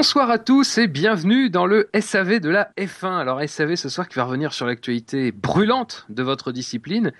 Bonsoir 0.00 0.30
à 0.30 0.38
tous 0.38 0.78
et 0.78 0.86
bienvenue 0.86 1.50
dans 1.50 1.66
le 1.66 1.90
SAV 1.92 2.40
de 2.40 2.48
la 2.48 2.70
F1. 2.78 3.18
Alors 3.18 3.46
SAV 3.46 3.76
ce 3.76 3.90
soir 3.90 4.08
qui 4.08 4.14
va 4.14 4.24
revenir 4.24 4.54
sur 4.54 4.64
l'actualité 4.64 5.30
brûlante 5.30 6.06
de 6.08 6.22
votre 6.22 6.52
discipline. 6.52 7.12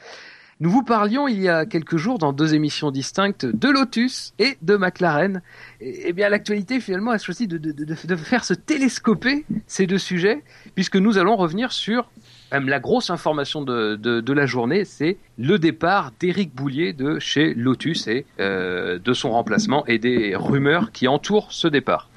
Nous 0.60 0.70
vous 0.70 0.82
parlions 0.82 1.28
il 1.28 1.42
y 1.42 1.48
a 1.50 1.66
quelques 1.66 1.98
jours 1.98 2.16
dans 2.16 2.32
deux 2.32 2.54
émissions 2.54 2.90
distinctes 2.90 3.44
de 3.44 3.68
Lotus 3.68 4.32
et 4.38 4.56
de 4.62 4.78
McLaren. 4.78 5.42
Eh 5.82 6.14
bien 6.14 6.30
l'actualité 6.30 6.80
finalement 6.80 7.10
a 7.10 7.18
choisi 7.18 7.46
de, 7.46 7.58
de, 7.58 8.16
faire 8.16 8.46
se 8.46 8.54
télescoper 8.54 9.44
ces 9.66 9.86
deux 9.86 9.98
sujets 9.98 10.42
puisque 10.74 10.96
nous 10.96 11.18
allons 11.18 11.36
revenir 11.36 11.72
sur 11.72 12.10
même 12.52 12.68
la 12.68 12.80
grosse 12.80 13.10
information 13.10 13.62
de, 13.62 13.96
de, 13.96 14.20
de 14.20 14.32
la 14.32 14.46
journée, 14.46 14.84
c'est 14.84 15.18
le 15.38 15.58
départ 15.58 16.12
d'Éric 16.18 16.54
Boulier 16.54 16.92
de 16.92 17.18
chez 17.18 17.54
Lotus 17.54 18.06
et 18.08 18.26
euh, 18.38 18.98
de 18.98 19.12
son 19.12 19.30
remplacement 19.32 19.86
et 19.86 19.98
des 19.98 20.34
rumeurs 20.34 20.92
qui 20.92 21.08
entourent 21.08 21.52
ce 21.52 21.68
départ. 21.68 22.08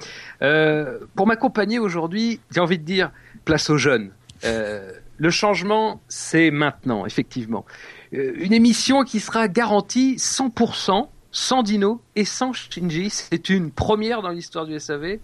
Euh, 0.42 0.98
pour 1.14 1.26
m'accompagner 1.26 1.78
aujourd'hui, 1.78 2.40
j'ai 2.50 2.60
envie 2.60 2.78
de 2.78 2.84
dire 2.84 3.10
place 3.44 3.70
aux 3.70 3.78
jeunes. 3.78 4.10
Euh, 4.44 4.92
le 5.16 5.30
changement, 5.30 6.00
c'est 6.08 6.50
maintenant, 6.50 7.06
effectivement. 7.06 7.64
Euh, 8.12 8.32
une 8.36 8.52
émission 8.52 9.04
qui 9.04 9.20
sera 9.20 9.48
garantie 9.48 10.16
100%, 10.16 11.08
sans 11.30 11.62
Dino 11.62 12.00
et 12.16 12.24
sans 12.24 12.52
Shinji. 12.52 13.10
C'est 13.10 13.48
une 13.48 13.70
première 13.70 14.22
dans 14.22 14.30
l'histoire 14.30 14.66
du 14.66 14.78
SAV. 14.78 15.18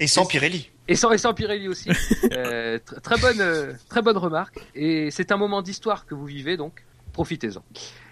Et 0.00 0.06
sans 0.06 0.26
Pirelli. 0.26 0.70
Et 0.88 0.94
sans, 0.94 1.12
et 1.12 1.18
sans 1.18 1.34
Pirelli 1.34 1.68
aussi. 1.68 1.90
euh, 2.32 2.78
très 3.02 3.18
bonne, 3.18 3.40
euh, 3.40 3.72
très 3.88 4.00
bonne 4.00 4.16
remarque. 4.16 4.58
Et 4.74 5.10
c'est 5.10 5.30
un 5.30 5.36
moment 5.36 5.60
d'histoire 5.60 6.06
que 6.06 6.14
vous 6.14 6.24
vivez, 6.24 6.56
donc 6.56 6.82
profitez-en. 7.12 7.62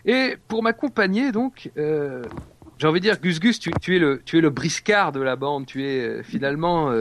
Et 0.05 0.37
pour 0.47 0.63
m'accompagner, 0.63 1.33
donc, 1.33 1.71
euh, 1.79 2.23
j'ai 2.79 2.87
envie 2.87 3.01
de 3.01 3.07
dire, 3.07 3.19
Gus 3.19 3.41
Gus, 3.41 3.59
tu, 3.59 3.73
tu, 3.81 3.97
es 3.97 3.99
le, 3.99 4.21
tu 4.25 4.37
es 4.37 4.41
le 4.43 4.51
briscard 4.51 5.13
de 5.13 5.21
la 5.21 5.37
bande. 5.37 5.65
Tu 5.65 5.85
es 5.85 6.23
finalement 6.23 6.93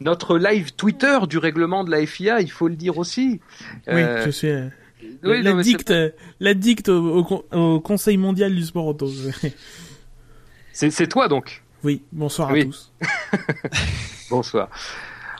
notre 0.00 0.38
live 0.38 0.72
Twitter 0.74 1.18
du 1.28 1.38
règlement 1.38 1.84
de 1.84 1.90
la 1.92 2.04
FIA. 2.04 2.40
Il 2.40 2.50
faut 2.50 2.66
le 2.66 2.74
dire 2.74 2.98
aussi. 2.98 3.40
Oui, 3.86 4.02
je 4.24 4.30
suis. 4.30 4.52
Oui, 5.24 5.42
l'addict, 5.42 5.92
l'addict 6.40 6.88
au, 6.88 7.18
au, 7.18 7.56
au, 7.56 7.80
Conseil 7.80 8.16
mondial 8.16 8.54
du 8.54 8.62
sport 8.62 8.86
auto. 8.86 9.10
c'est 10.72 11.08
toi 11.08 11.28
donc. 11.28 11.61
Oui, 11.84 12.02
bonsoir 12.12 12.50
oui. 12.52 12.60
à 12.60 12.64
tous. 12.64 12.92
bonsoir. 14.30 14.68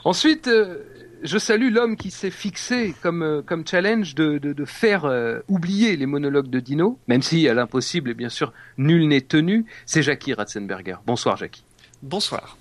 Ensuite, 0.03 0.47
euh, 0.47 0.79
je 1.23 1.37
salue 1.37 1.71
l'homme 1.71 1.95
qui 1.95 2.11
s'est 2.11 2.31
fixé 2.31 2.93
comme, 3.01 3.23
euh, 3.23 3.41
comme 3.41 3.65
challenge 3.65 4.13
de, 4.15 4.37
de, 4.37 4.51
de 4.51 4.65
faire 4.65 5.05
euh, 5.05 5.39
oublier 5.47 5.95
les 5.95 6.05
monologues 6.05 6.49
de 6.49 6.59
Dino, 6.59 6.99
même 7.07 7.21
si 7.21 7.47
à 7.47 7.53
l'impossible, 7.53 8.09
et 8.09 8.13
bien 8.13 8.29
sûr, 8.29 8.51
nul 8.77 9.07
n'est 9.07 9.21
tenu, 9.21 9.65
c'est 9.85 10.03
Jackie 10.03 10.33
Ratzenberger. 10.33 10.97
Bonsoir 11.05 11.37
Jackie. 11.37 11.63
Bonsoir. 12.01 12.57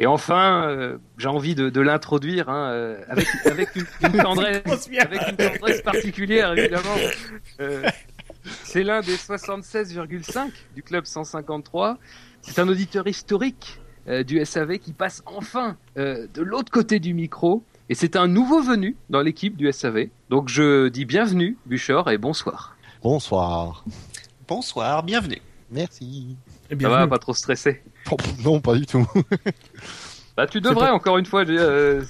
Et 0.00 0.06
enfin, 0.06 0.68
euh, 0.68 0.98
j'ai 1.18 1.28
envie 1.28 1.56
de, 1.56 1.70
de 1.70 1.80
l'introduire 1.80 2.48
hein, 2.48 2.70
euh, 2.70 3.00
avec, 3.08 3.26
avec, 3.44 3.74
une, 3.74 3.86
une 4.02 4.12
tendresse, 4.22 4.88
avec 5.00 5.20
une 5.28 5.36
tendresse 5.36 5.82
particulière, 5.82 6.56
évidemment. 6.56 6.94
Euh, 7.60 7.82
c'est 8.62 8.84
l'un 8.84 9.00
des 9.00 9.16
76,5 9.16 10.50
du 10.76 10.82
club 10.84 11.04
153. 11.04 11.98
C'est 12.42 12.58
un 12.58 12.68
auditeur 12.68 13.06
historique 13.06 13.80
euh, 14.08 14.22
du 14.22 14.44
SAV 14.44 14.78
qui 14.78 14.92
passe 14.92 15.22
enfin 15.26 15.76
euh, 15.96 16.26
de 16.32 16.42
l'autre 16.42 16.70
côté 16.70 16.98
du 16.98 17.14
micro. 17.14 17.62
Et 17.90 17.94
c'est 17.94 18.16
un 18.16 18.26
nouveau 18.28 18.62
venu 18.62 18.96
dans 19.10 19.20
l'équipe 19.22 19.56
du 19.56 19.70
SAV. 19.72 20.08
Donc 20.30 20.48
je 20.48 20.88
dis 20.88 21.04
bienvenue, 21.04 21.56
Buchor, 21.66 22.10
et 22.10 22.18
bonsoir. 22.18 22.76
Bonsoir. 23.02 23.84
Bonsoir, 24.46 25.02
bienvenue. 25.02 25.40
Merci. 25.70 26.36
Et 26.70 26.74
bien 26.74 26.88
Ça 26.88 26.96
va, 26.96 27.06
pas 27.06 27.18
trop 27.18 27.34
stressé? 27.34 27.82
Non, 28.44 28.60
pas 28.60 28.74
du 28.74 28.86
tout. 28.86 29.06
bah 30.36 30.46
tu 30.46 30.60
devrais, 30.60 30.88
pas... 30.88 30.92
encore 30.92 31.18
une 31.18 31.26
fois. 31.26 31.44
Euh, 31.46 32.02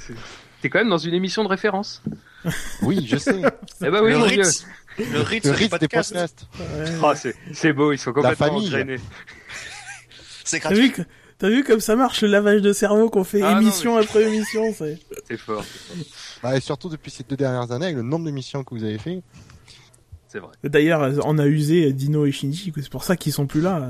T'es 0.60 0.68
quand 0.68 0.78
même 0.80 0.88
dans 0.88 0.98
une 0.98 1.14
émission 1.14 1.44
de 1.44 1.48
référence. 1.48 2.02
Oui, 2.82 3.06
je 3.08 3.16
sais. 3.16 3.40
eh 3.84 3.90
bah 3.90 4.00
oui, 4.02 4.12
le 4.12 4.28
Dieu. 4.28 4.42
Le 4.98 5.20
Ritz, 5.20 5.44
Le 5.46 5.52
Ritz 5.52 5.70
des 5.70 5.78
des 5.78 5.88
podcasts. 5.88 6.46
Oh, 7.02 7.12
c'est- 7.14 7.36
c'est 7.52 7.72
beau, 7.72 7.92
ils 7.92 7.98
sont 7.98 8.12
complètement 8.12 8.46
famille. 8.60 8.98
C'est 10.48 10.60
T'as 10.60 10.70
vu, 10.70 10.88
gratuit. 10.88 10.92
que- 11.04 11.08
t'as 11.38 11.48
vu 11.50 11.62
comme 11.64 11.80
ça 11.80 11.94
marche 11.94 12.22
le 12.22 12.28
lavage 12.28 12.62
de 12.62 12.72
cerveau 12.72 13.10
qu'on 13.10 13.24
fait 13.24 13.42
Ah, 13.42 13.54
non, 13.54 13.60
émission 13.60 13.96
mais- 13.96 14.02
après 14.04 14.22
émission, 14.24 14.62
c'est. 14.76 14.98
C'est 15.28 15.36
fort, 15.36 15.62
c'est 15.64 15.78
fort. 15.94 16.06
Bah, 16.42 16.56
et 16.56 16.60
surtout 16.60 16.88
depuis 16.88 17.10
ces 17.10 17.22
deux 17.24 17.36
dernières 17.36 17.70
années, 17.72 17.86
avec 17.86 17.96
le 17.96 18.02
nombre 18.02 18.24
d'émissions 18.24 18.64
que 18.64 18.74
vous 18.74 18.84
avez 18.84 18.98
fait. 18.98 19.20
C'est 20.30 20.40
vrai. 20.40 20.50
D'ailleurs, 20.62 21.20
on 21.24 21.38
a 21.38 21.46
usé 21.46 21.90
Dino 21.94 22.26
et 22.26 22.32
Shinji, 22.32 22.70
c'est 22.76 22.90
pour 22.90 23.02
ça 23.02 23.16
qu'ils 23.16 23.32
sont 23.32 23.46
plus 23.46 23.62
là. 23.62 23.88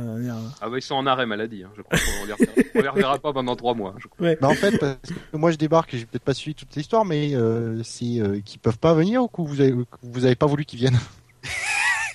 Ah 0.61 0.69
bah 0.69 0.77
ils 0.79 0.83
sont 0.83 0.95
en 0.95 1.05
arrêt 1.05 1.27
maladie, 1.27 1.65
hein. 1.65 1.71
je 1.77 1.83
crois 1.83 1.99
qu'on 1.99 2.27
les 2.27 2.33
reverra, 2.33 2.53
on 2.77 2.81
les 2.83 2.89
reverra 2.89 3.19
pas 3.19 3.33
pendant 3.33 3.57
trois 3.57 3.75
mois. 3.75 3.95
je 3.99 4.07
crois. 4.07 4.25
Ouais. 4.25 4.39
Bah, 4.41 4.47
en 4.47 4.55
fait, 4.55 4.79
parce 4.79 4.99
que 5.33 5.37
moi 5.37 5.51
je 5.51 5.57
débarque 5.57 5.95
et 5.95 5.99
j'ai 5.99 6.07
peut-être 6.07 6.23
pas 6.23 6.35
suivi 6.35 6.55
toute 6.55 6.75
l'histoire, 6.77 7.05
mais 7.05 7.35
euh, 7.35 7.83
c'est 7.83 8.21
euh, 8.21 8.39
qu'ils 8.45 8.61
peuvent 8.61 8.79
pas 8.79 8.95
venir 8.95 9.25
ou 9.25 9.27
que 9.29 9.43
vous 9.43 9.61
avez, 9.61 9.73
que 9.73 9.85
vous 10.05 10.25
avez 10.27 10.37
pas 10.37 10.47
voulu 10.47 10.65
qu'ils 10.65 10.79
viennent? 10.79 10.99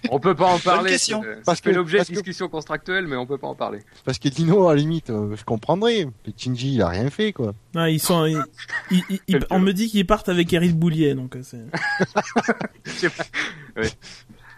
On 0.09 0.19
peut 0.19 0.35
pas 0.35 0.47
en 0.47 0.59
parler. 0.59 0.95
euh, 1.11 1.41
Parce 1.45 1.61
que- 1.61 1.69
l'objet 1.69 1.99
de 1.99 2.03
discussions 2.05 2.49
contractuelles, 2.49 3.07
mais 3.07 3.15
on 3.15 3.25
peut 3.25 3.37
pas 3.37 3.47
en 3.47 3.55
parler. 3.55 3.79
Parce 4.03 4.19
que 4.19 4.27
Dino, 4.29 4.67
à 4.67 4.73
la 4.75 4.79
limite, 4.81 5.09
euh, 5.09 5.35
je 5.35 5.43
comprendrais. 5.43 6.07
Mais 6.27 6.33
Shinji, 6.37 6.73
il 6.75 6.81
a 6.81 6.89
rien 6.89 7.09
fait, 7.09 7.31
quoi. 7.33 7.53
Non, 7.73 7.85
ils 7.85 7.99
sont. 7.99 8.25
ils- 8.25 8.43
ils- 8.91 9.03
ils- 9.09 9.19
ils- 9.27 9.45
on 9.49 9.59
me 9.59 9.71
dit 9.71 9.89
qu'ils 9.89 10.05
partent 10.05 10.29
avec 10.29 10.51
Eric 10.53 10.75
Boulier, 10.77 11.13
donc 11.15 11.35
euh, 11.35 11.41
c'est. 11.43 11.63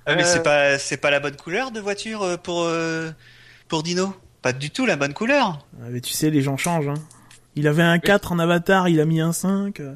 Ah, 0.08 0.16
mais 0.16 0.24
Euh, 0.24 0.26
c'est 0.26 0.44
pas, 0.44 0.78
c'est 0.78 0.98
pas 0.98 1.10
la 1.10 1.20
bonne 1.20 1.36
couleur 1.36 1.72
de 1.72 1.80
voiture 1.80 2.22
euh, 2.22 2.38
pour, 2.38 2.64
euh, 2.64 3.10
pour 3.68 3.82
Dino? 3.82 4.14
Pas 4.44 4.54
du 4.54 4.70
tout 4.70 4.86
la 4.86 4.96
bonne 4.98 5.14
couleur. 5.16 5.66
Ah, 5.82 5.86
mais 5.90 6.00
tu 6.00 6.14
sais, 6.14 6.30
les 6.30 6.42
gens 6.42 6.58
changent. 6.58 6.90
Hein. 6.90 6.94
Il 7.56 7.68
avait 7.68 7.82
un 7.82 7.98
4 7.98 8.32
en 8.32 8.38
avatar, 8.38 8.88
il 8.88 9.00
a 9.00 9.06
mis 9.06 9.20
un 9.20 9.32
5. 9.34 9.80
euh, 9.80 9.96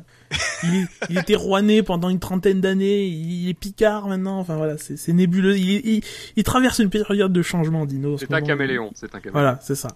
Il, 0.64 1.18
était 1.18 1.36
rouané 1.36 1.84
pendant 1.84 2.10
une 2.10 2.20
trentaine 2.20 2.62
d'années, 2.62 3.06
il 3.06 3.50
est 3.50 3.54
picard 3.54 4.08
maintenant. 4.08 4.40
Enfin 4.40 4.58
voilà, 4.58 4.76
c'est 4.78 5.14
nébuleux. 5.14 5.58
Il, 5.58 5.70
il, 5.86 6.04
il 6.36 6.44
traverse 6.44 6.80
une 6.80 6.90
période 6.90 7.34
de 7.34 7.42
changement, 7.42 7.86
Dino. 7.86 8.18
ce 8.18 8.26
C'est 8.26 8.34
un 8.34 8.42
caméléon, 8.42 8.92
c'est 8.94 9.08
un 9.16 9.20
caméléon. 9.20 9.34
Voilà, 9.34 9.60
c'est 9.62 9.76
ça. 9.76 9.90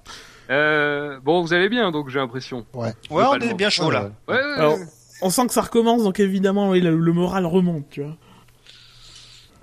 Euh, 0.50 1.20
bon, 1.22 1.42
vous 1.42 1.54
allez 1.54 1.70
bien, 1.70 1.92
donc 1.92 2.10
j'ai 2.10 2.20
l'impression. 2.20 2.66
Ouais. 2.74 2.94
Ouais, 3.10 3.24
on 3.30 3.36
est 3.40 3.54
bien 3.54 3.70
chaud 3.70 3.92
là. 3.92 4.12
Ouais, 4.28 4.36
ouais, 4.36 4.42
Alors, 4.58 4.78
ouais. 4.78 4.86
on 5.22 5.30
sent 5.30 5.48
que 5.48 5.54
ça 5.54 5.62
recommence, 5.62 6.04
donc 6.04 6.20
évidemment, 6.20 6.70
oui, 6.70 6.82
le, 6.82 6.98
le 6.98 7.14
moral 7.14 7.46
remonte, 7.46 7.90
tu 7.90 8.02
vois. 8.02 8.16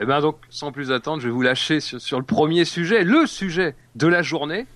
Eh 0.02 0.06
ben 0.06 0.20
donc, 0.20 0.36
sans 0.48 0.72
plus 0.72 0.92
attendre, 0.92 1.20
je 1.20 1.26
vais 1.26 1.32
vous 1.32 1.42
lâcher 1.42 1.80
sur, 1.80 2.00
sur 2.00 2.18
le 2.18 2.24
premier 2.24 2.64
sujet, 2.64 3.04
le 3.04 3.26
sujet 3.26 3.74
de 3.96 4.06
la 4.06 4.22
journée. 4.22 4.66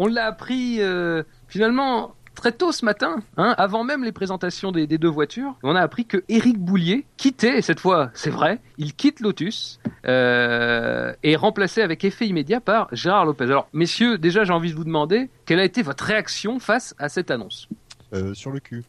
On 0.00 0.06
l'a 0.06 0.26
appris 0.26 0.76
euh, 0.80 1.24
finalement 1.48 2.14
très 2.38 2.52
tôt 2.52 2.72
ce 2.72 2.84
matin, 2.84 3.22
hein, 3.36 3.54
avant 3.58 3.84
même 3.84 4.04
les 4.04 4.12
présentations 4.12 4.72
des, 4.72 4.86
des 4.86 4.96
deux 4.98 5.08
voitures. 5.08 5.54
On 5.62 5.76
a 5.76 5.80
appris 5.80 6.06
que 6.06 6.24
Eric 6.28 6.58
Boulier 6.58 7.04
quittait, 7.16 7.58
et 7.58 7.62
cette 7.62 7.80
fois 7.80 8.10
c'est 8.14 8.30
vrai, 8.30 8.60
il 8.78 8.94
quitte 8.94 9.20
Lotus 9.20 9.78
euh, 10.06 11.12
et 11.22 11.32
est 11.32 11.36
remplacé 11.36 11.82
avec 11.82 12.04
effet 12.04 12.26
immédiat 12.26 12.60
par 12.60 12.88
Gérard 12.92 13.24
Lopez. 13.26 13.44
Alors 13.44 13.68
messieurs, 13.72 14.18
déjà 14.18 14.44
j'ai 14.44 14.52
envie 14.52 14.70
de 14.72 14.76
vous 14.76 14.84
demander 14.84 15.30
quelle 15.46 15.60
a 15.60 15.64
été 15.64 15.82
votre 15.82 16.04
réaction 16.04 16.58
face 16.58 16.94
à 16.98 17.08
cette 17.08 17.30
annonce? 17.30 17.68
Euh, 18.14 18.32
sur 18.32 18.50
le 18.50 18.60
cul. 18.60 18.84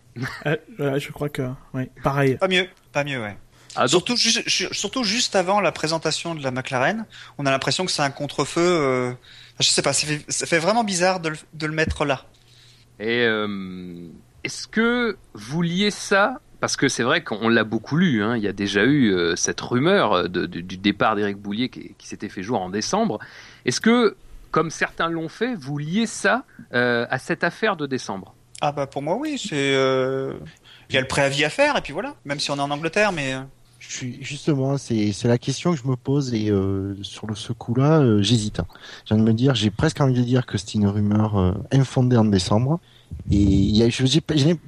Euh, 0.45 0.98
je 0.98 1.12
crois 1.12 1.28
que, 1.30 1.42
oui, 1.74 1.90
pareil. 2.04 2.38
Pas 2.38 2.48
mieux, 2.48 2.68
pas 2.94 3.04
mieux, 3.04 3.19
ouais. 3.22 3.38
ah, 3.75 3.81
donc, 3.81 3.90
Surtout, 3.90 4.16
ju- 4.16 4.44
ju- 4.45 4.69
surtout 4.72 5.04
juste 5.04 5.36
avant 5.36 5.60
la 5.60 5.74
présentation 5.74 6.36
de 6.36 6.42
la 6.44 6.52
McLaren, 6.52 7.06
on 7.38 7.45
a 7.45 7.52
l'impression 7.52 7.86
que 7.86 7.92
c'est 7.92 8.02
un 8.02 8.12
contre-feu. 8.12 8.62
euh, 8.62 9.12
Je 9.60 9.68
sais 9.68 9.81
pas, 9.81 9.92
ça 9.92 10.07
fait, 10.07 10.24
ça 10.30 10.45
fait 10.45 10.60
vraiment 10.60 10.86
bizarre 10.86 11.19
de 11.19 11.30
le, 11.30 11.38
de 11.54 11.66
le 11.68 11.74
mettre 11.74 12.06
là. 12.06 12.24
Et 13.00 13.24
euh, 13.25 14.07
est-ce 14.44 14.68
que 14.68 15.18
vous 15.34 15.62
liez 15.62 15.92
ça? 15.92 16.40
Parce 16.60 16.75
que 16.75 16.90
c'est 16.90 17.04
vrai 17.04 17.24
qu'on 17.24 17.48
l'a 17.48 17.63
beaucoup 17.63 17.96
lu, 17.96 18.22
hein, 18.22 18.36
il 18.36 18.44
y 18.44 18.48
a 18.48 18.51
déjà 18.51 18.84
eu 18.84 19.13
euh, 19.13 19.36
cette 19.38 19.62
rumeur 19.62 20.28
de- 20.28 20.46
du 20.46 20.75
départ 20.78 21.16
d'Éric 21.16 21.38
Boulier 21.38 21.69
qui, 21.69 21.96
s'était 22.00 22.28
fait 22.28 22.44
jour 22.44 22.62
en 22.62 22.69
décembre. 22.69 23.19
Est-ce 23.63 23.80
que, 23.80 24.18
comme 24.51 24.69
certains 24.69 25.07
l'ont 25.07 25.30
fait, 25.30 25.56
vous 25.56 25.78
liez 25.78 26.06
ça 26.06 26.44
euh, 26.74 27.06
à 27.10 27.18
cette 27.18 27.46
affaire 27.46 27.78
de 27.78 27.86
décembre? 27.86 28.36
Ah 28.62 28.74
bah 28.74 28.88
pour 28.88 29.02
moi 29.02 29.16
oui, 29.16 29.38
c'est 29.38 29.74
euh, 29.74 30.34
il 30.90 30.95
y 30.95 30.98
a 30.98 31.02
le 31.02 31.07
préavis 31.07 31.45
à 31.45 31.50
faire 31.50 31.78
et 31.78 31.81
puis 31.81 31.94
voilà. 31.94 32.16
Même 32.25 32.42
si 32.42 32.52
on 32.52 32.57
est 32.57 32.62
en 32.62 32.72
Angleterre, 32.72 33.13
mais 33.13 33.34
euh, 33.36 33.40
justement, 33.90 34.78
c'est 34.78 35.24
la 35.26 35.38
question 35.38 35.72
que 35.74 35.80
je 35.80 35.88
me 35.88 35.96
pose 35.96 36.34
et 36.34 36.50
euh, 36.50 36.96
sur 37.02 37.26
le 37.26 37.36
ce 37.36 37.54
coup-là, 37.54 38.00
euh, 38.00 38.22
j'hésite. 38.22 38.62
J'ai 39.06 39.16
de 39.16 39.22
me 39.22 39.34
dire, 39.34 39.56
j'ai 39.56 39.72
presque 39.72 40.00
envie 40.00 40.14
de 40.14 40.24
dire 40.24 40.46
que 40.46 40.58
c'est 40.58 40.76
une 40.76 40.88
rumeur 40.88 41.38
euh, 41.38 41.54
infondée 41.72 42.16
en 42.16 42.26
décembre. 42.26 42.80
Et 43.32 43.90
j'ai, 43.90 44.22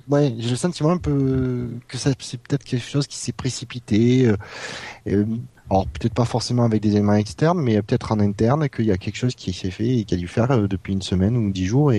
ouais, 0.10 0.32
le 0.32 0.56
sentiment 0.56 0.90
un 0.92 0.98
peu 0.98 1.70
que 1.88 1.98
ça, 1.98 2.12
c'est 2.20 2.42
peut-être 2.42 2.64
quelque 2.64 2.84
chose 2.84 3.06
qui 3.06 3.18
s'est 3.18 3.32
précipité. 3.32 4.32
alors 5.70 5.86
peut-être 5.88 6.16
pas 6.16 6.26
forcément 6.26 6.64
avec 6.64 6.82
des 6.82 6.94
éléments 6.94 7.14
externes, 7.14 7.62
mais 7.62 7.80
peut-être 7.84 8.12
en 8.12 8.20
interne 8.20 8.68
qu'il 8.70 8.86
y 8.86 8.92
a 8.92 8.98
quelque 8.98 9.18
chose 9.18 9.36
qui 9.36 9.54
s'est 9.54 9.70
fait 9.70 10.00
et 10.00 10.04
qui 10.06 10.16
a 10.16 10.18
dû 10.18 10.28
faire 10.28 10.68
depuis 10.68 10.94
une 10.94 11.04
semaine 11.04 11.38
ou 11.38 11.52
dix 11.52 11.68
jours. 11.68 11.92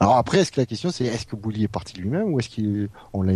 Alors 0.00 0.16
après, 0.16 0.38
est-ce 0.38 0.52
que 0.52 0.60
la 0.60 0.66
question 0.66 0.90
c'est 0.90 1.04
est-ce 1.04 1.24
que 1.26 1.36
Boulier 1.36 1.64
est 1.64 1.68
parti 1.68 1.94
de 1.94 2.00
lui-même 2.02 2.32
ou 2.32 2.38
est-ce 2.40 2.48
qu'il, 2.48 2.88
on 3.12 3.22
l'a, 3.22 3.32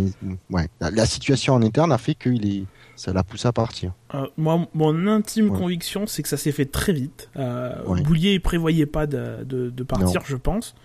ouais, 0.49 0.67
la, 0.81 0.91
la 0.91 1.05
situation 1.05 1.53
en 1.55 1.61
interne 1.61 1.91
a 1.91 1.97
fait 1.97 2.15
qu'il 2.15 2.45
est, 2.47 2.63
ça 2.95 3.13
l'a 3.13 3.23
poussé 3.23 3.47
à 3.47 3.51
partir? 3.53 3.93
Euh, 4.13 4.25
moi, 4.37 4.67
mon 4.73 5.07
intime 5.07 5.49
Ouais. 5.51 5.57
conviction, 5.59 6.05
c'est 6.05 6.21
que 6.23 6.29
ça 6.29 6.37
s'est 6.37 6.51
fait 6.51 6.65
très 6.65 6.93
vite. 6.93 7.29
Euh, 7.37 7.73
Ouais. 7.85 8.01
Boulier 8.01 8.39
prévoyait 8.39 8.85
pas 8.85 9.07
de, 9.07 9.43
de, 9.45 9.69
de 9.69 9.83
partir, 9.83 10.19
Non. 10.21 10.25
je 10.25 10.35
pense. 10.35 10.75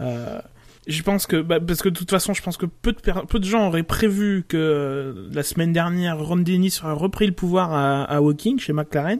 Euh, 0.00 0.40
je 0.86 1.02
pense 1.02 1.26
que 1.26 1.42
bah, 1.42 1.60
parce 1.60 1.82
que 1.82 1.90
de 1.90 1.94
toute 1.98 2.10
façon, 2.10 2.32
je 2.32 2.40
pense 2.42 2.56
que 2.56 2.64
peu 2.64 2.92
de 2.92 2.98
peu 3.26 3.38
de 3.38 3.44
gens 3.44 3.66
auraient 3.68 3.82
prévu 3.82 4.44
que 4.48 5.28
la 5.32 5.42
semaine 5.42 5.72
dernière, 5.74 6.18
Ron 6.18 6.36
Dennis 6.38 6.80
aurait 6.82 6.94
repris 6.94 7.26
le 7.26 7.32
pouvoir 7.34 7.72
à, 7.74 8.04
à 8.04 8.20
Woking 8.22 8.58
chez 8.58 8.72
McLaren. 8.72 9.18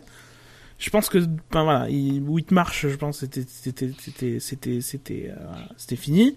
Je 0.79 0.91
pense 0.91 1.09
que 1.09 1.19
ben 1.19 1.65
voilà, 1.65 1.89
il, 1.91 2.23
Whitmarsh, 2.23 2.87
je 2.87 2.97
pense 2.97 3.19
c'était 3.19 3.45
c'était 3.47 3.91
c'était 3.99 4.41
c'était 4.41 4.81
c'était 4.81 5.35
euh, 5.37 5.55
c'était 5.77 5.97
fini. 5.97 6.37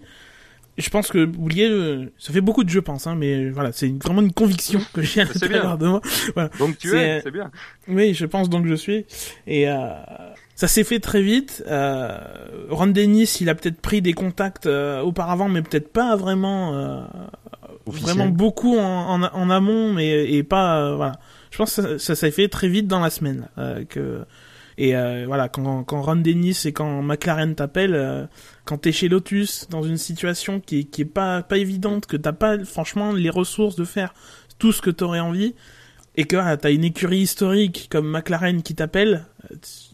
Je 0.78 0.88
pense 0.88 1.08
que 1.08 1.26
Boulier, 1.26 1.68
euh, 1.68 2.06
ça 2.18 2.32
fait 2.32 2.40
beaucoup 2.40 2.64
de 2.64 2.70
je 2.70 2.80
pense, 2.80 3.06
hein, 3.06 3.14
mais 3.14 3.50
voilà, 3.50 3.72
c'est 3.72 3.92
vraiment 4.02 4.22
une 4.22 4.32
conviction 4.32 4.80
que 4.94 5.02
j'ai 5.02 5.20
à 5.20 5.24
l'intérieur 5.24 5.76
de 5.78 5.86
moi. 5.86 6.00
Voilà. 6.34 6.50
Donc 6.58 6.78
tu 6.78 6.96
es, 6.96 7.20
c'est 7.20 7.30
bien. 7.30 7.50
Oui, 7.88 8.14
je 8.14 8.24
pense 8.24 8.48
donc 8.48 8.66
je 8.66 8.74
suis. 8.74 9.04
Et 9.46 9.68
euh, 9.68 9.90
ça 10.54 10.68
s'est 10.68 10.84
fait 10.84 11.00
très 11.00 11.22
vite. 11.22 11.62
Euh, 11.66 12.18
Ron 12.70 12.88
Dennis, 12.88 13.38
il 13.40 13.48
a 13.48 13.54
peut-être 13.54 13.80
pris 13.80 14.00
des 14.00 14.12
contacts 14.12 14.66
euh, 14.66 15.00
auparavant, 15.02 15.48
mais 15.48 15.60
peut-être 15.60 15.92
pas 15.92 16.16
vraiment, 16.16 16.74
euh, 16.74 17.00
vraiment 17.86 18.28
beaucoup 18.28 18.78
en, 18.78 19.22
en, 19.22 19.22
en, 19.24 19.50
amont, 19.50 19.92
mais 19.92 20.32
et 20.32 20.42
pas 20.42 20.94
voilà. 20.94 21.12
Je 21.52 21.58
pense 21.58 21.76
que 21.76 21.82
ça, 21.82 21.98
ça 21.98 22.14
s'est 22.16 22.32
fait 22.32 22.48
très 22.48 22.68
vite 22.68 22.88
dans 22.88 23.00
la 23.00 23.10
semaine 23.10 23.48
que 23.88 24.24
et 24.78 24.96
euh, 24.96 25.24
voilà, 25.26 25.48
quand, 25.48 25.84
quand 25.84 26.02
Ron 26.02 26.16
Dennis 26.16 26.62
et 26.64 26.72
quand 26.72 27.02
McLaren 27.02 27.54
t'appelle, 27.54 27.94
euh, 27.94 28.26
quand 28.64 28.78
t'es 28.78 28.92
chez 28.92 29.08
Lotus 29.08 29.68
dans 29.68 29.82
une 29.82 29.98
situation 29.98 30.60
qui 30.60 30.80
est, 30.80 30.84
qui 30.84 31.02
est 31.02 31.06
pas, 31.06 31.42
pas 31.42 31.58
évidente, 31.58 32.06
que 32.06 32.16
t'as 32.16 32.32
pas 32.32 32.62
franchement 32.64 33.12
les 33.12 33.30
ressources 33.30 33.76
de 33.76 33.84
faire 33.84 34.14
tout 34.58 34.72
ce 34.72 34.80
que 34.80 34.90
t'aurais 34.90 35.20
envie, 35.20 35.54
et 36.16 36.24
que 36.24 36.36
tu 36.36 36.60
t'as 36.60 36.72
une 36.72 36.84
écurie 36.84 37.20
historique 37.20 37.88
comme 37.90 38.10
McLaren 38.10 38.62
qui 38.62 38.74
t'appelle, 38.74 39.26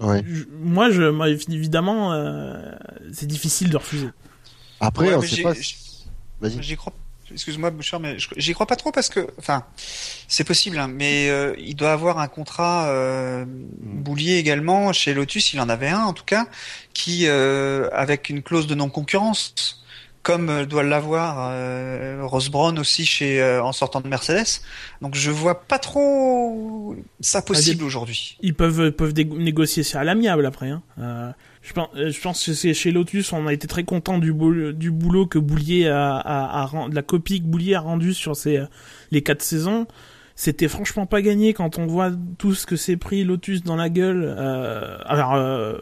ouais. 0.01 0.25
moi, 0.61 0.91
je, 0.91 1.05
moi, 1.05 1.29
évidemment, 1.29 2.13
euh, 2.13 2.73
c'est 3.13 3.27
difficile 3.27 3.71
de 3.71 3.77
refuser. 3.77 4.09
Après, 4.81 5.15
on 5.15 5.23
sait 5.23 5.43
pas. 5.43 5.55
Vas-y. 6.41 6.63
J'y 6.63 6.77
crois 6.77 6.93
excuse-moi 7.33 7.71
Bouchard, 7.71 8.01
mais 8.01 8.17
j'y 8.37 8.53
crois 8.55 8.67
pas 8.67 8.77
trop 8.77 8.93
parce 8.93 9.09
que, 9.09 9.29
enfin, 9.39 9.65
c'est 10.27 10.45
possible, 10.45 10.79
hein, 10.79 10.89
mais 10.89 11.29
euh, 11.29 11.55
il 11.59 11.75
doit 11.75 11.93
avoir 11.93 12.19
un 12.19 12.29
contrat 12.29 12.89
euh. 12.89 13.45
Boulier 13.47 14.37
également 14.37 14.93
chez 14.93 15.15
Lotus, 15.15 15.53
il 15.53 15.61
en 15.61 15.69
avait 15.69 15.89
un 15.89 16.05
en 16.05 16.13
tout 16.13 16.25
cas, 16.25 16.47
qui 16.95 17.27
euh, 17.27 17.89
avec 17.93 18.29
une 18.29 18.43
clause 18.43 18.67
de 18.67 18.75
non-concurrence, 18.75 19.83
comme 20.23 20.51
euh, 20.51 20.67
doit 20.67 20.83
l'avoir 20.83 21.49
euh, 21.53 22.21
Ross 22.23 22.51
Brown 22.51 22.79
aussi 22.79 23.07
chez 23.07 23.41
euh, 23.41 23.63
en 23.63 23.73
sortant 23.73 24.03
de 24.03 24.09
Mercedes. 24.09 24.61
Donc 25.01 25.15
je 25.15 25.31
vois 25.31 25.63
pas 25.63 25.79
trop 25.79 26.95
ça 27.21 27.41
possible 27.41 27.85
aujourd'hui. 27.85 28.37
Ils 28.43 28.55
peuvent 28.55 28.91
peuvent 28.93 29.15
négocier 29.15 29.83
ça 29.83 30.01
à 30.01 30.05
l'amiable 30.05 30.45
après. 30.45 30.69
Hein. 30.69 31.35
Euh, 31.69 31.71
je 31.71 31.73
pense, 31.75 31.89
euh, 31.97 32.11
je 32.11 32.21
pense 32.21 32.47
que 32.47 32.53
c'est 32.53 32.75
chez 32.75 32.93
Lotus, 32.93 33.33
on 33.33 33.47
a 33.47 33.53
été 33.53 33.67
très 33.67 33.85
content 33.85 34.19
du, 34.19 34.33
boulot, 34.33 35.27
que 35.27 35.39
Boulier 35.39 35.89
a, 35.89 36.17
a, 36.17 36.65
a, 36.65 36.89
de 36.89 36.95
la 36.95 37.03
copie 37.03 37.41
que 37.41 37.47
Boulier 37.47 37.75
a 37.75 37.81
rendue 37.81 38.15
sur 38.15 38.37
ces, 38.37 38.63
les 39.11 39.23
quatre 39.23 39.43
saisons. 39.43 39.87
C'était 40.41 40.69
franchement 40.69 41.05
pas 41.05 41.21
gagné 41.21 41.53
quand 41.53 41.81
on 41.81 41.87
voit 41.89 42.13
tout 42.39 42.55
ce 42.55 42.65
que 42.65 42.77
s'est 42.77 42.97
pris 42.97 43.25
Lotus 43.25 43.65
dans 43.65 43.75
la 43.75 43.89
gueule. 43.89 44.23
Euh, 44.25 44.97
alors, 45.05 45.35
euh, 45.35 45.79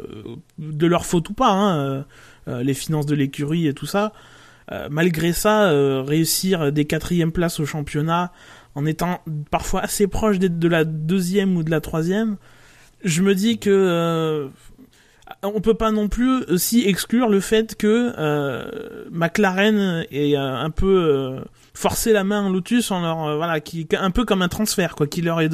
de 0.58 0.86
leur 0.86 1.04
faute 1.04 1.28
ou 1.28 1.34
pas, 1.34 1.50
hein, 1.50 2.06
euh, 2.48 2.62
les 2.62 2.72
finances 2.72 3.04
de 3.04 3.14
l'écurie 3.14 3.66
et 3.66 3.74
tout 3.74 3.84
ça. 3.84 4.14
malgré 4.88 5.34
ça, 5.34 5.70
réussir 6.02 6.72
des 6.72 6.86
quatrièmes 6.86 7.32
places 7.32 7.60
au 7.60 7.66
championnat 7.66 8.32
en 8.74 8.86
étant 8.86 9.20
parfois 9.50 9.82
assez 9.82 10.06
proche 10.06 10.38
de 10.38 10.68
la 10.68 10.84
deuxième 10.84 11.58
ou 11.58 11.62
de 11.62 11.70
la 11.70 11.82
troisième, 11.82 12.38
je 13.04 13.20
me 13.20 13.34
dis 13.34 13.58
que 13.58 14.48
on 15.54 15.60
peut 15.60 15.74
pas 15.74 15.90
non 15.90 16.08
plus 16.08 16.44
aussi 16.44 16.84
exclure 16.86 17.28
le 17.28 17.40
fait 17.40 17.74
que 17.76 18.12
euh, 18.18 19.04
McLaren 19.10 20.04
ait 20.10 20.36
euh, 20.36 20.56
un 20.56 20.70
peu 20.70 20.86
euh, 20.86 21.40
forcé 21.74 22.12
la 22.12 22.24
main 22.24 22.46
à 22.46 22.50
Lotus 22.50 22.90
en 22.90 23.00
leur 23.00 23.24
euh, 23.24 23.36
voilà 23.36 23.60
qui 23.60 23.86
un 23.98 24.10
peu 24.10 24.24
comme 24.24 24.42
un 24.42 24.48
transfert 24.48 24.94
quoi 24.94 25.06
qui 25.06 25.22
leur 25.22 25.40
ait 25.40 25.48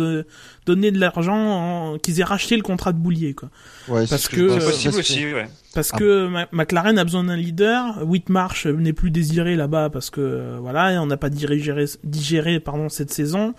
donné 0.66 0.90
de 0.90 0.98
l'argent 0.98 1.96
qu'ils 2.02 2.20
aient 2.20 2.24
racheté 2.24 2.56
le 2.56 2.62
contrat 2.62 2.92
de 2.92 2.98
Boulier 2.98 3.34
quoi 3.34 3.50
ouais, 3.88 4.06
parce 4.08 4.28
que 4.28 4.64
possible 4.64 4.96
aussi 4.96 5.32
ouais. 5.32 5.48
parce 5.74 5.90
ah. 5.92 5.98
que 5.98 6.28
McLaren 6.52 6.98
a 6.98 7.04
besoin 7.04 7.24
d'un 7.24 7.36
leader 7.36 8.06
Whitmarsh 8.06 8.66
n'est 8.66 8.92
plus 8.92 9.10
désiré 9.10 9.56
là-bas 9.56 9.90
parce 9.90 10.10
que 10.10 10.56
voilà 10.60 11.02
on 11.02 11.06
n'a 11.06 11.16
pas 11.16 11.30
digéré 11.30 11.84
digéré 12.04 12.60
pardon 12.60 12.88
cette 12.88 13.12
saison 13.12 13.54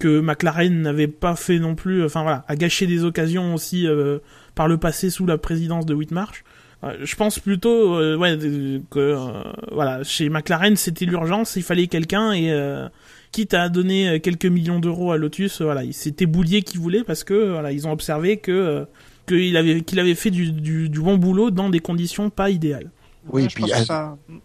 que 0.00 0.20
McLaren 0.20 0.82
n'avait 0.82 1.08
pas 1.08 1.36
fait 1.36 1.58
non 1.58 1.74
plus 1.74 2.04
enfin 2.04 2.22
voilà 2.22 2.44
a 2.48 2.56
gâché 2.56 2.86
des 2.86 3.04
occasions 3.04 3.54
aussi 3.54 3.86
par 4.54 4.68
le 4.68 4.78
passé 4.78 5.10
sous 5.10 5.26
la 5.26 5.38
présidence 5.38 5.86
de 5.86 5.94
Whitmarsh. 5.94 6.44
Euh, 6.84 6.96
je 7.02 7.14
pense 7.14 7.38
plutôt 7.38 7.94
euh, 7.94 8.16
ouais, 8.16 8.36
que 8.90 8.98
euh, 8.98 9.42
voilà, 9.70 10.02
chez 10.02 10.28
McLaren 10.28 10.76
c'était 10.76 11.04
l'urgence, 11.04 11.54
il 11.56 11.62
fallait 11.62 11.86
quelqu'un 11.86 12.32
et 12.32 12.52
quitte 13.30 13.54
à 13.54 13.68
donner 13.68 14.20
quelques 14.20 14.46
millions 14.46 14.78
d'euros 14.78 15.12
à 15.12 15.16
Lotus, 15.16 15.62
voilà, 15.62 15.82
c'était 15.92 16.26
Boulier 16.26 16.62
qui 16.62 16.78
voulait 16.78 17.04
parce 17.04 17.24
que 17.24 17.52
voilà, 17.52 17.72
ils 17.72 17.86
ont 17.86 17.92
observé 17.92 18.38
que 18.38 18.84
qu'il 19.26 19.56
avait 19.56 19.82
qu'il 19.82 20.00
avait 20.00 20.14
fait 20.14 20.30
du, 20.30 20.52
du, 20.52 20.88
du, 20.88 21.00
bon 21.00 21.16
boulot 21.16 21.50
dans 21.50 21.70
des 21.70 21.78
conditions 21.78 22.28
pas 22.28 22.50
idéales. 22.50 22.90
Oui, 23.28 23.46
puis, 23.46 23.64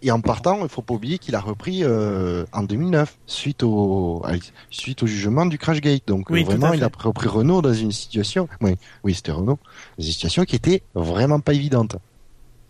et 0.01 0.11
en 0.11 0.21
partant, 0.21 0.59
il 0.61 0.69
faut 0.69 0.83
pas 0.83 0.93
oublier 0.93 1.17
qu'il 1.17 1.35
a 1.35 1.39
repris 1.39 1.83
euh, 1.83 2.45
en 2.53 2.63
2009 2.63 3.17
suite 3.25 3.63
au 3.63 4.23
suite 4.69 5.01
au 5.01 5.07
jugement 5.07 5.45
du 5.45 5.57
Crash 5.57 5.81
Gate. 5.81 6.03
Donc 6.07 6.29
vraiment, 6.29 6.73
il 6.73 6.83
a 6.83 6.89
repris 6.99 7.27
Renault 7.27 7.61
dans 7.61 7.73
une 7.73 7.91
situation, 7.91 8.47
oui, 8.61 8.75
oui, 9.03 9.15
c'était 9.15 9.31
Renault, 9.31 9.59
dans 9.97 10.03
une 10.03 10.11
situation 10.11 10.43
qui 10.43 10.55
était 10.55 10.83
vraiment 10.93 11.39
pas 11.39 11.53
évidente. 11.53 11.97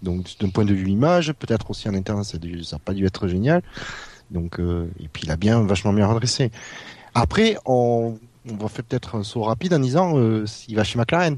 Donc 0.02 0.28
d'un 0.40 0.50
point 0.50 0.66
de 0.66 0.74
vue 0.74 0.90
image, 0.90 1.34
peut-être 1.34 1.72
aussi 1.72 1.90
en 1.90 1.94
interne, 1.94 2.24
ça 2.24 2.38
n'a 2.38 2.80
pas 2.80 2.94
dû 2.94 3.06
être 3.06 3.28
génial. 3.28 3.62
Donc 4.32 4.60
euh, 4.60 4.88
et 5.00 5.08
puis 5.08 5.24
il 5.26 5.32
a 5.32 5.36
bien 5.36 5.62
vachement 5.64 5.92
bien 5.92 6.08
redressé. 6.08 6.52
Après, 7.14 7.58
on, 7.66 8.18
on 8.50 8.56
va 8.56 8.68
faire 8.70 8.86
peut-être 8.86 9.16
un 9.16 9.24
saut 9.24 9.44
rapide 9.44 9.74
en 9.74 9.80
disant 9.80 10.18
euh, 10.18 10.46
il 10.68 10.76
va 10.76 10.84
chez 10.84 10.98
McLaren 10.98 11.38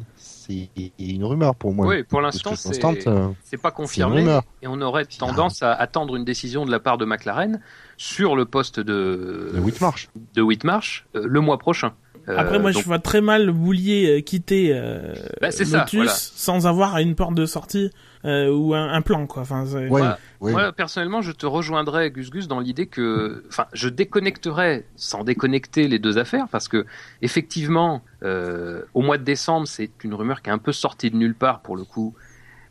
c'est 0.50 0.92
une 1.00 1.24
rumeur 1.24 1.56
pour 1.56 1.74
moi. 1.74 1.88
Oui, 1.88 2.04
pour 2.04 2.22
l'instant, 2.22 2.54
euh, 2.54 3.28
c'est 3.44 3.62
pas 3.62 3.72
confirmé. 3.72 4.40
Et 4.62 4.68
on 4.68 4.82
aurait 4.82 5.06
tendance 5.06 5.64
à 5.64 5.74
attendre 5.74 6.16
une 6.16 6.26
décision 6.26 6.66
de 6.66 6.72
la 6.72 6.80
part 6.80 6.98
de 6.98 7.06
McLaren 7.06 7.62
sur 7.98 8.36
le 8.36 8.46
poste 8.46 8.80
de, 8.80 9.52
de 9.54 9.60
Whitmarsh, 9.60 10.10
de 10.34 10.42
Whitmarsh 10.42 11.06
euh, 11.16 11.24
le 11.26 11.42
mois 11.42 11.58
prochain. 11.58 11.94
Après, 12.28 12.60
moi, 12.60 12.72
je 12.72 12.80
vois 12.80 13.00
très 13.00 13.22
mal 13.22 13.52
Boulier 13.52 14.22
quitter 14.24 14.72
euh, 14.72 15.16
bah, 15.42 15.50
Lotus 15.50 16.34
sans 16.36 16.68
avoir 16.68 16.98
une 16.98 17.16
porte 17.16 17.34
de 17.34 17.46
sortie 17.46 17.90
euh, 18.26 18.52
ou 18.52 18.76
un, 18.76 18.92
un, 18.92 19.02
plan 19.02 19.26
quoi. 19.26 19.42
Enfin, 19.44 19.66
moi, 20.42 20.72
personnellement, 20.72 21.22
je 21.22 21.32
te 21.32 21.46
rejoindrais 21.46 22.12
Gus 22.12 22.30
Gus 22.30 22.48
dans 22.48 22.60
l'idée 22.60 22.88
que, 22.88 23.44
enfin, 23.50 23.66
je 23.74 23.90
déconnecterais 23.90 24.86
sans 24.96 25.24
déconnecter 25.24 25.88
les 25.88 26.00
deux 26.00 26.18
affaires 26.18 26.48
parce 26.50 26.68
que 26.68 26.86
effectivement, 27.22 28.02
euh, 28.24 28.84
au 28.94 29.02
mois 29.02 29.18
de 29.18 29.24
décembre, 29.24 29.68
c'est 29.68 29.92
une 30.04 30.14
rumeur 30.14 30.42
qui 30.42 30.50
est 30.50 30.54
un 30.54 30.58
peu 30.58 30.72
sortie 30.72 31.12
de 31.12 31.18
nulle 31.18 31.36
part 31.36 31.62
pour 31.62 31.76
le 31.76 31.84
coup 31.84 32.16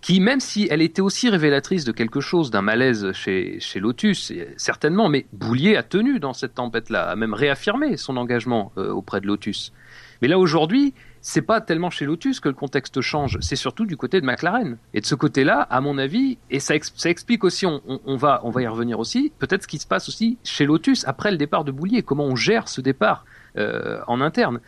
qui, 0.01 0.21
même 0.21 0.41
si 0.41 0.69
elle 0.71 0.83
était 0.83 1.03
aussi 1.03 1.29
révélatrice 1.29 1.85
de 1.85 1.93
quelque 1.93 2.21
chose, 2.21 2.51
d'un 2.51 2.63
malaise 2.63 3.13
chez, 3.13 3.59
chez 3.61 3.81
Lotus, 3.81 4.33
certainement, 4.57 5.09
mais 5.09 5.27
Boulier 5.33 5.77
a 5.77 5.83
tenu 5.83 6.21
dans 6.21 6.33
cette 6.33 6.55
tempête-là, 6.55 7.09
a 7.11 7.17
même 7.17 7.35
réaffirmé 7.35 7.97
son 7.97 8.17
engagement 8.17 8.73
euh, 8.79 8.91
auprès 8.91 9.21
de 9.21 9.27
Lotus. 9.27 9.73
Mais 10.23 10.29
là, 10.29 10.39
aujourd'hui, 10.39 10.95
c'est 11.21 11.43
pas 11.43 11.61
tellement 11.61 11.91
chez 11.91 12.05
Lotus 12.05 12.41
que 12.41 12.49
le 12.49 12.55
contexte 12.55 13.01
change, 13.01 13.39
c'est 13.41 13.57
surtout 13.57 13.87
du 13.87 13.97
côté 13.97 14.21
de 14.21 14.27
McLaren. 14.27 14.79
Et 14.95 15.01
de 15.01 15.07
ce 15.07 15.15
côté-là, 15.15 15.63
à 15.71 15.81
mon 15.81 15.99
avis, 15.99 16.39
et 16.51 16.61
ça, 16.61 16.75
explique 16.75 17.45
aussi, 17.45 17.67
on, 17.67 17.81
on, 17.87 18.17
va, 18.17 18.41
on 18.45 18.51
va 18.51 18.63
y 18.63 18.67
revenir 18.67 18.99
aussi, 18.99 19.33
peut-être 19.39 19.63
ce 19.63 19.69
qui 19.69 19.79
se 19.79 19.87
passe 19.87 20.09
aussi 20.09 20.39
chez 20.45 20.67
Lotus 20.67 21.07
après 21.07 21.31
le 21.31 21.37
départ 21.37 21.65
de 21.65 21.73
Boulier, 21.73 22.03
comment 22.03 22.25
on 22.25 22.37
gère 22.37 22.69
ce 22.69 22.81
départ 22.81 23.25
euh, 23.59 24.01
en 24.07 24.21
interne. 24.21 24.61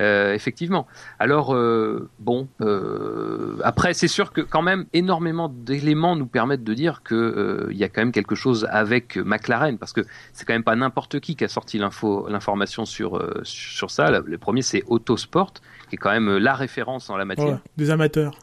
Euh, 0.00 0.34
effectivement. 0.34 0.88
Alors 1.20 1.54
euh, 1.54 2.10
bon, 2.18 2.48
euh, 2.60 3.58
après 3.62 3.94
c'est 3.94 4.08
sûr 4.08 4.32
que 4.32 4.40
quand 4.40 4.62
même 4.62 4.86
énormément 4.92 5.48
d'éléments 5.48 6.16
nous 6.16 6.26
permettent 6.26 6.64
de 6.64 6.74
dire 6.74 7.02
que 7.04 7.14
euh, 7.14 7.68
il 7.70 7.76
y 7.76 7.84
a 7.84 7.88
quand 7.88 8.00
même 8.00 8.10
quelque 8.10 8.34
chose 8.34 8.66
avec 8.70 9.16
McLaren 9.16 9.78
parce 9.78 9.92
que 9.92 10.00
c'est 10.32 10.44
quand 10.44 10.52
même 10.52 10.64
pas 10.64 10.74
n'importe 10.74 11.20
qui 11.20 11.36
qui 11.36 11.44
a 11.44 11.48
sorti 11.48 11.78
l'info, 11.78 12.26
l'information 12.28 12.84
sur 12.84 13.16
euh, 13.16 13.40
sur 13.44 13.92
ça. 13.92 14.10
Le 14.10 14.38
premier 14.38 14.62
c'est 14.62 14.82
Autosport 14.88 15.54
qui 15.88 15.94
est 15.94 15.98
quand 15.98 16.10
même 16.10 16.38
la 16.38 16.54
référence 16.54 17.08
en 17.08 17.16
la 17.16 17.24
matière. 17.24 17.46
Ouais, 17.46 17.58
des 17.76 17.90
amateurs. 17.90 18.36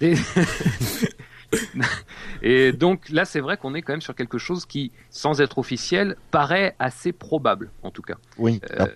Et... 0.00 0.14
Et 2.42 2.72
donc 2.72 3.08
là, 3.10 3.24
c'est 3.24 3.40
vrai 3.40 3.56
qu'on 3.56 3.74
est 3.74 3.82
quand 3.82 3.92
même 3.92 4.00
sur 4.00 4.14
quelque 4.14 4.38
chose 4.38 4.66
qui, 4.66 4.92
sans 5.10 5.40
être 5.40 5.58
officiel, 5.58 6.16
paraît 6.30 6.74
assez 6.78 7.12
probable, 7.12 7.70
en 7.82 7.90
tout 7.90 8.02
cas. 8.02 8.16
Oui. 8.38 8.60
Euh, 8.72 8.86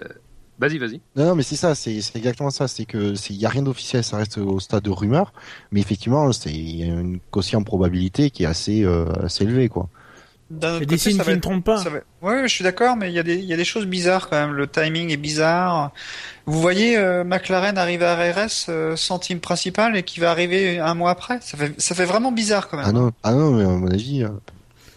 Vas-y, 0.59 0.79
vas-y. 0.79 1.01
Non, 1.15 1.27
non, 1.27 1.35
mais 1.37 1.45
c'est 1.45 1.57
ça, 1.57 1.75
c'est 1.75 1.97
exactement 2.15 2.51
ça. 2.51 2.67
C'est 2.67 2.85
que 2.85 3.15
il 3.31 3.37
y 3.37 3.47
a 3.47 3.49
rien 3.49 3.63
d'officiel, 3.63 4.03
ça 4.03 4.17
reste 4.17 4.39
au 4.39 4.59
stade 4.59 4.83
de 4.83 4.91
rumeur, 4.91 5.33
mais 5.71 5.81
effectivement, 5.81 6.33
c'est 6.33 6.53
une 6.53 7.21
quotient 7.31 7.63
probabilité 7.63 8.31
qui 8.31 8.43
est 8.43 8.47
assez 8.47 8.85
euh, 8.85 9.07
assez 9.23 9.45
élevée, 9.45 9.69
quoi. 9.69 9.89
C'est 10.61 10.87
des 10.87 10.97
signes 10.97 11.19
qui 11.19 11.31
ne 11.31 11.37
trompent 11.37 11.65
pas. 11.65 11.83
Va... 11.85 12.01
Oui, 12.23 12.35
je 12.45 12.49
suis 12.49 12.65
d'accord, 12.65 12.97
mais 12.97 13.11
il 13.11 13.15
y 13.15 13.19
a 13.19 13.23
des 13.23 13.37
il 13.37 13.45
y 13.45 13.53
a 13.53 13.57
des 13.57 13.67
choses 13.67 13.87
bizarres 13.87 14.29
quand 14.31 14.37
même. 14.37 14.55
Le 14.55 14.67
timing 14.67 15.13
est 15.13 15.19
bizarre. 15.19 15.93
Vous 16.47 16.61
voyez, 16.61 16.97
euh, 16.97 17.23
McLaren 17.23 17.77
arrive 17.77 18.03
à 18.03 18.15
RS 18.17 18.67
euh, 18.71 18.97
sans 18.97 19.19
team 19.19 19.41
principal 19.41 19.95
et 19.95 20.03
qui 20.03 20.21
va 20.21 20.31
arriver 20.31 20.79
un 20.81 20.95
mois 20.95 21.11
après? 21.11 21.39
Ça 21.43 21.59
fait 21.59 21.79
ça 21.79 21.95
fait 21.95 22.07
vraiment 22.07 22.33
bizarre 22.33 22.69
quand 22.69 22.79
même. 22.79 22.87
Ah 22.89 22.93
non, 22.93 23.13
ah 23.23 23.33
non, 23.33 23.53
mais 23.53 23.65
à 23.65 23.69
mon 23.69 23.89
avis. 23.89 24.25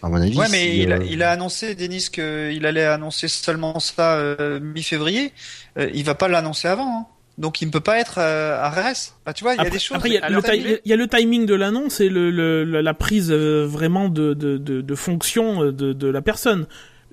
À 0.02 0.08
mon 0.08 0.16
avis. 0.20 0.36
Ouais, 0.36 0.46
mais 0.50 0.58
si, 0.58 0.82
il, 0.82 0.92
a, 0.92 0.96
euh, 0.96 1.06
il 1.08 1.22
a 1.22 1.30
annoncé, 1.30 1.74
Denis, 1.74 2.08
qu'il 2.12 2.66
allait 2.66 2.84
annoncer 2.84 3.28
seulement 3.28 3.78
ça 3.80 4.14
euh, 4.16 4.58
mi-février. 4.60 5.32
Euh, 5.78 5.88
il 5.94 6.04
va 6.04 6.14
pas 6.14 6.28
l'annoncer 6.28 6.68
avant. 6.68 6.98
hein. 7.00 7.06
Donc 7.38 7.62
il 7.62 7.66
ne 7.66 7.70
peut 7.70 7.80
pas 7.80 7.98
être 7.98 8.16
euh, 8.18 8.58
à 8.60 8.68
RS. 8.70 9.14
Bah, 9.24 9.32
tu 9.32 9.42
vois, 9.44 9.54
il 9.54 9.56
y 9.56 9.58
a 9.58 9.62
Après, 9.62 9.70
des 9.70 9.78
choses. 9.78 9.96
après, 9.96 10.10
il 10.10 10.14
y 10.14 10.18
a, 10.18 10.28
le 10.28 10.34
leur 10.34 10.42
ti- 10.42 10.50
arrivée. 10.50 10.80
il 10.84 10.90
y 10.90 10.92
a 10.92 10.96
le 10.96 11.08
timing 11.08 11.46
de 11.46 11.54
l'annonce 11.54 12.00
et 12.00 12.08
le, 12.10 12.30
le- 12.30 12.64
le- 12.64 12.80
la 12.82 12.94
prise 12.94 13.30
euh, 13.32 13.64
vraiment 13.66 14.08
de, 14.08 14.34
de, 14.34 14.58
de, 14.58 14.80
de 14.82 14.94
fonction 14.94 15.64
de, 15.72 15.92
de 15.92 16.06
la 16.08 16.20
personne. 16.20 16.66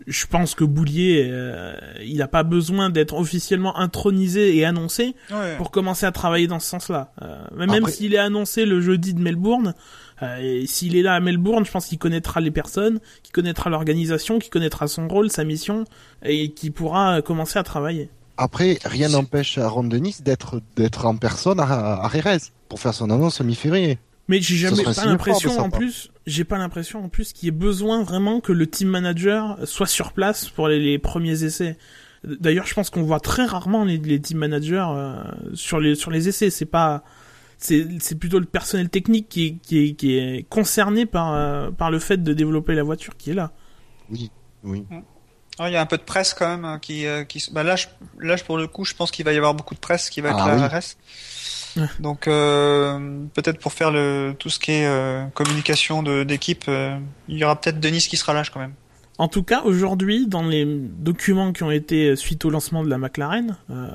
Je 0.08 0.26
pense 0.28 0.56
que 0.56 0.64
Boulier, 0.64 1.28
euh, 1.30 1.74
il 2.04 2.18
n'a 2.18 2.28
pas 2.28 2.44
besoin 2.44 2.90
d'être 2.90 3.14
officiellement 3.16 3.78
intronisé 3.78 4.56
et 4.58 4.66
annoncé 4.66 5.14
Ouais. 5.30 5.56
pour 5.58 5.72
commencer 5.72 6.06
à 6.06 6.12
travailler 6.12 6.48
dans 6.48 6.60
ce 6.60 6.70
sens-là. 6.70 7.12
Euh, 7.22 7.38
mais 7.56 7.68
même 7.68 7.86
s'il 7.88 8.14
est 8.14 8.18
annoncé 8.20 8.66
le 8.66 8.80
jeudi 8.82 9.14
de 9.14 9.22
Melbourne, 9.22 9.74
euh, 10.22 10.64
s'il 10.66 10.96
est 10.96 11.02
là 11.02 11.16
à 11.16 11.20
Melbourne, 11.20 11.66
je 11.66 11.72
pense 11.72 11.88
qu'il 11.88 11.98
connaîtra 11.98 12.42
les 12.42 12.52
personnes, 12.52 13.00
qu'il 13.24 13.32
connaîtra 13.32 13.70
l'organisation, 13.70 14.40
qu'il 14.40 14.50
connaîtra 14.50 14.88
son 14.88 15.08
rôle, 15.08 15.30
sa 15.30 15.44
mission, 15.44 15.86
et 16.24 16.52
qu'il 16.52 16.72
pourra 16.72 17.18
euh, 17.18 17.22
commencer 17.22 17.58
à 17.60 17.64
travailler. 17.64 18.10
Après, 18.38 18.80
rien 18.86 19.10
n'empêche 19.10 19.58
à 19.58 19.68
Ron 19.68 19.84
Dennis 19.84 20.22
d'être 20.24 20.62
d'être 20.76 21.06
en 21.06 21.18
personne 21.18 21.60
à, 21.60 22.04
à 22.04 22.10
Jerez 22.14 22.38
pour 22.70 22.80
faire 22.80 22.94
son 22.94 23.10
annonce 23.10 23.42
mi-février. 23.42 23.98
Mais 24.30 24.42
j'ai 24.42 24.56
jamais 24.56 24.84
pas 24.84 25.06
l'impression 25.06 25.58
en 25.58 25.70
plus, 25.70 26.12
j'ai 26.28 26.44
pas 26.44 26.58
l'impression 26.58 27.04
en 27.04 27.10
plus 27.10 27.34
qu'il 27.34 27.48
y 27.48 27.50
ait 27.50 27.52
besoin 27.52 28.04
vraiment 28.04 28.42
que 28.42 28.52
le 28.52 28.68
team 28.68 28.88
manager 28.88 29.58
soit 29.64 29.88
sur 29.88 30.14
place 30.14 30.48
pour 30.50 30.68
les, 30.68 30.80
les 30.80 31.00
premiers 31.00 31.44
essais. 31.44 31.78
D'ailleurs, 32.24 32.68
je 32.68 32.74
pense 32.76 32.90
qu'on 32.90 33.02
voit 33.02 33.20
très 33.20 33.46
rarement 33.46 33.86
les, 33.86 33.98
les 33.98 34.22
team 34.22 34.38
managers 34.38 34.86
euh, 34.88 35.24
sur 35.54 35.80
les 35.80 35.96
sur 35.96 36.12
les 36.12 36.28
essais. 36.28 36.50
C'est 36.50 36.66
pas 36.66 37.04
c'est 37.60 37.88
c'est 38.00 38.16
plutôt 38.18 38.40
le 38.40 38.46
personnel 38.46 38.90
technique 38.90 39.30
qui 39.30 39.46
est, 39.46 39.52
qui 39.62 39.78
est, 39.86 39.94
qui 39.94 40.18
est 40.18 40.48
concerné 40.50 41.06
par 41.06 41.34
euh, 41.34 41.70
par 41.72 41.92
le 41.92 42.00
fait 42.00 42.18
de 42.24 42.34
développer 42.34 42.74
la 42.74 42.84
voiture 42.84 43.16
qui 43.18 43.32
est 43.32 43.36
là. 43.36 43.52
Oui, 44.10 44.32
oui. 44.64 44.86
Ah, 45.62 45.70
il 45.70 45.74
y 45.74 45.76
a 45.76 45.82
un 45.82 45.86
peu 45.86 45.98
de 45.98 46.04
presse 46.04 46.34
quand 46.34 46.48
même 46.48 46.64
hein, 46.66 46.80
qui, 46.80 47.06
euh, 47.06 47.26
qui. 47.26 47.46
Bah 47.52 47.64
là, 47.64 47.76
je, 47.76 47.88
là, 48.20 48.38
je- 48.38 48.46
pour 48.46 48.58
le 48.58 48.66
coup, 48.68 48.86
je 48.86 48.96
pense 48.96 49.12
qu'il 49.12 49.26
va 49.26 49.34
y 49.34 49.38
avoir 49.38 49.54
beaucoup 49.54 49.76
de 49.76 49.80
presse 49.80 50.10
qui 50.10 50.22
va 50.22 50.30
être 50.30 50.40
Ah 50.40 50.54
à 50.54 50.80
RS. 50.80 50.96
Donc 52.00 52.28
euh, 52.28 53.26
peut-être 53.34 53.60
pour 53.60 53.74
faire 53.74 53.92
le 53.92 54.34
tout 54.40 54.50
ce 54.50 54.58
qui 54.58 54.72
est 54.72 54.86
euh, 54.88 55.26
communication 55.36 56.02
de 56.02 56.24
d'équipe, 56.24 56.64
euh, 56.68 56.98
il 57.28 57.38
y 57.38 57.44
aura 57.44 57.60
peut-être 57.60 57.80
Denis 57.80 58.00
qui 58.00 58.18
sera 58.18 58.34
là 58.34 58.44
quand 58.52 58.60
même. 58.60 58.74
En 59.20 59.28
tout 59.28 59.44
cas, 59.44 59.64
aujourd'hui, 59.64 60.28
dans 60.28 60.44
les 60.48 60.64
documents 60.66 61.52
qui 61.52 61.64
ont 61.64 61.72
été 61.72 62.16
suite 62.16 62.46
au 62.46 62.50
lancement 62.50 62.86
de 62.86 62.90
la 62.90 62.98
McLaren, 62.98 63.58
euh, 63.70 63.86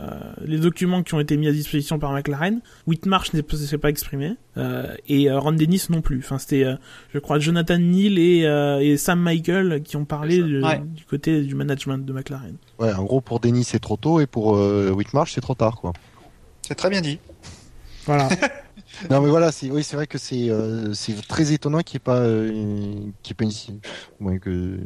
les 0.45 0.59
documents 0.59 1.03
qui 1.03 1.15
ont 1.15 1.21
été 1.21 1.39
mis 1.39 1.49
à 1.49 1.53
disposition 1.53 1.99
par 1.99 2.13
McLaren, 2.13 2.61
Whitmarsh 2.87 3.33
ne 3.33 3.41
s'est 3.57 3.79
pas 3.79 3.89
exprimé 3.89 4.35
euh, 4.59 4.95
et 5.09 5.31
euh, 5.31 5.39
Ron 5.41 5.53
Dennis 5.53 5.87
non 5.89 6.03
plus. 6.03 6.19
Enfin, 6.19 6.37
c'était, 6.37 6.65
euh, 6.65 6.75
je 7.15 7.19
crois, 7.19 7.39
Jonathan 7.39 7.79
Neal 7.79 8.19
et, 8.19 8.45
euh, 8.45 8.81
et 8.81 8.99
Sam 8.99 9.19
Michael 9.19 9.83
qui 9.83 9.97
ont 9.97 10.05
parlé 10.05 10.43
du, 10.43 10.63
Ouais. 10.63 10.83
du 10.85 11.05
côté 11.07 11.41
du 11.43 11.55
management 11.55 12.05
de 12.05 12.13
McLaren. 12.13 12.57
Ouais, 12.79 12.93
en 12.93 13.05
gros, 13.05 13.23
pour 13.23 13.41
Dennis, 13.41 13.65
c'est 13.65 13.81
trop 13.81 13.97
tôt 13.97 14.21
et 14.21 14.27
pour 14.27 14.57
euh, 14.59 14.91
Whitmarsh, 14.91 15.33
c'est 15.33 15.41
trop 15.41 15.55
tard, 15.55 15.77
quoi. 15.81 15.95
C'est 16.61 16.75
très 16.75 16.91
bien 16.91 17.01
dit. 17.01 17.19
Voilà. 18.05 18.29
Non, 19.11 19.21
mais 19.21 19.29
voilà, 19.29 19.53
c'est 19.53 19.71
oui, 19.71 19.83
c'est 19.83 19.97
vrai 19.97 20.07
que 20.07 20.19
c'est 20.19 20.51
euh, 20.51 20.93
c'est 20.95 21.27
très 21.27 21.53
étonnant 21.53 21.81
qu'il 21.81 21.97
n'y 21.99 22.03
ait 22.03 22.05
pas 22.05 22.19
euh, 22.21 22.49
qu'il 23.23 23.29
y 23.29 23.33
ait 23.33 23.35
pas 23.35 23.45
ici, 23.45 23.81
ouais, 24.21 24.39
que 24.39 24.79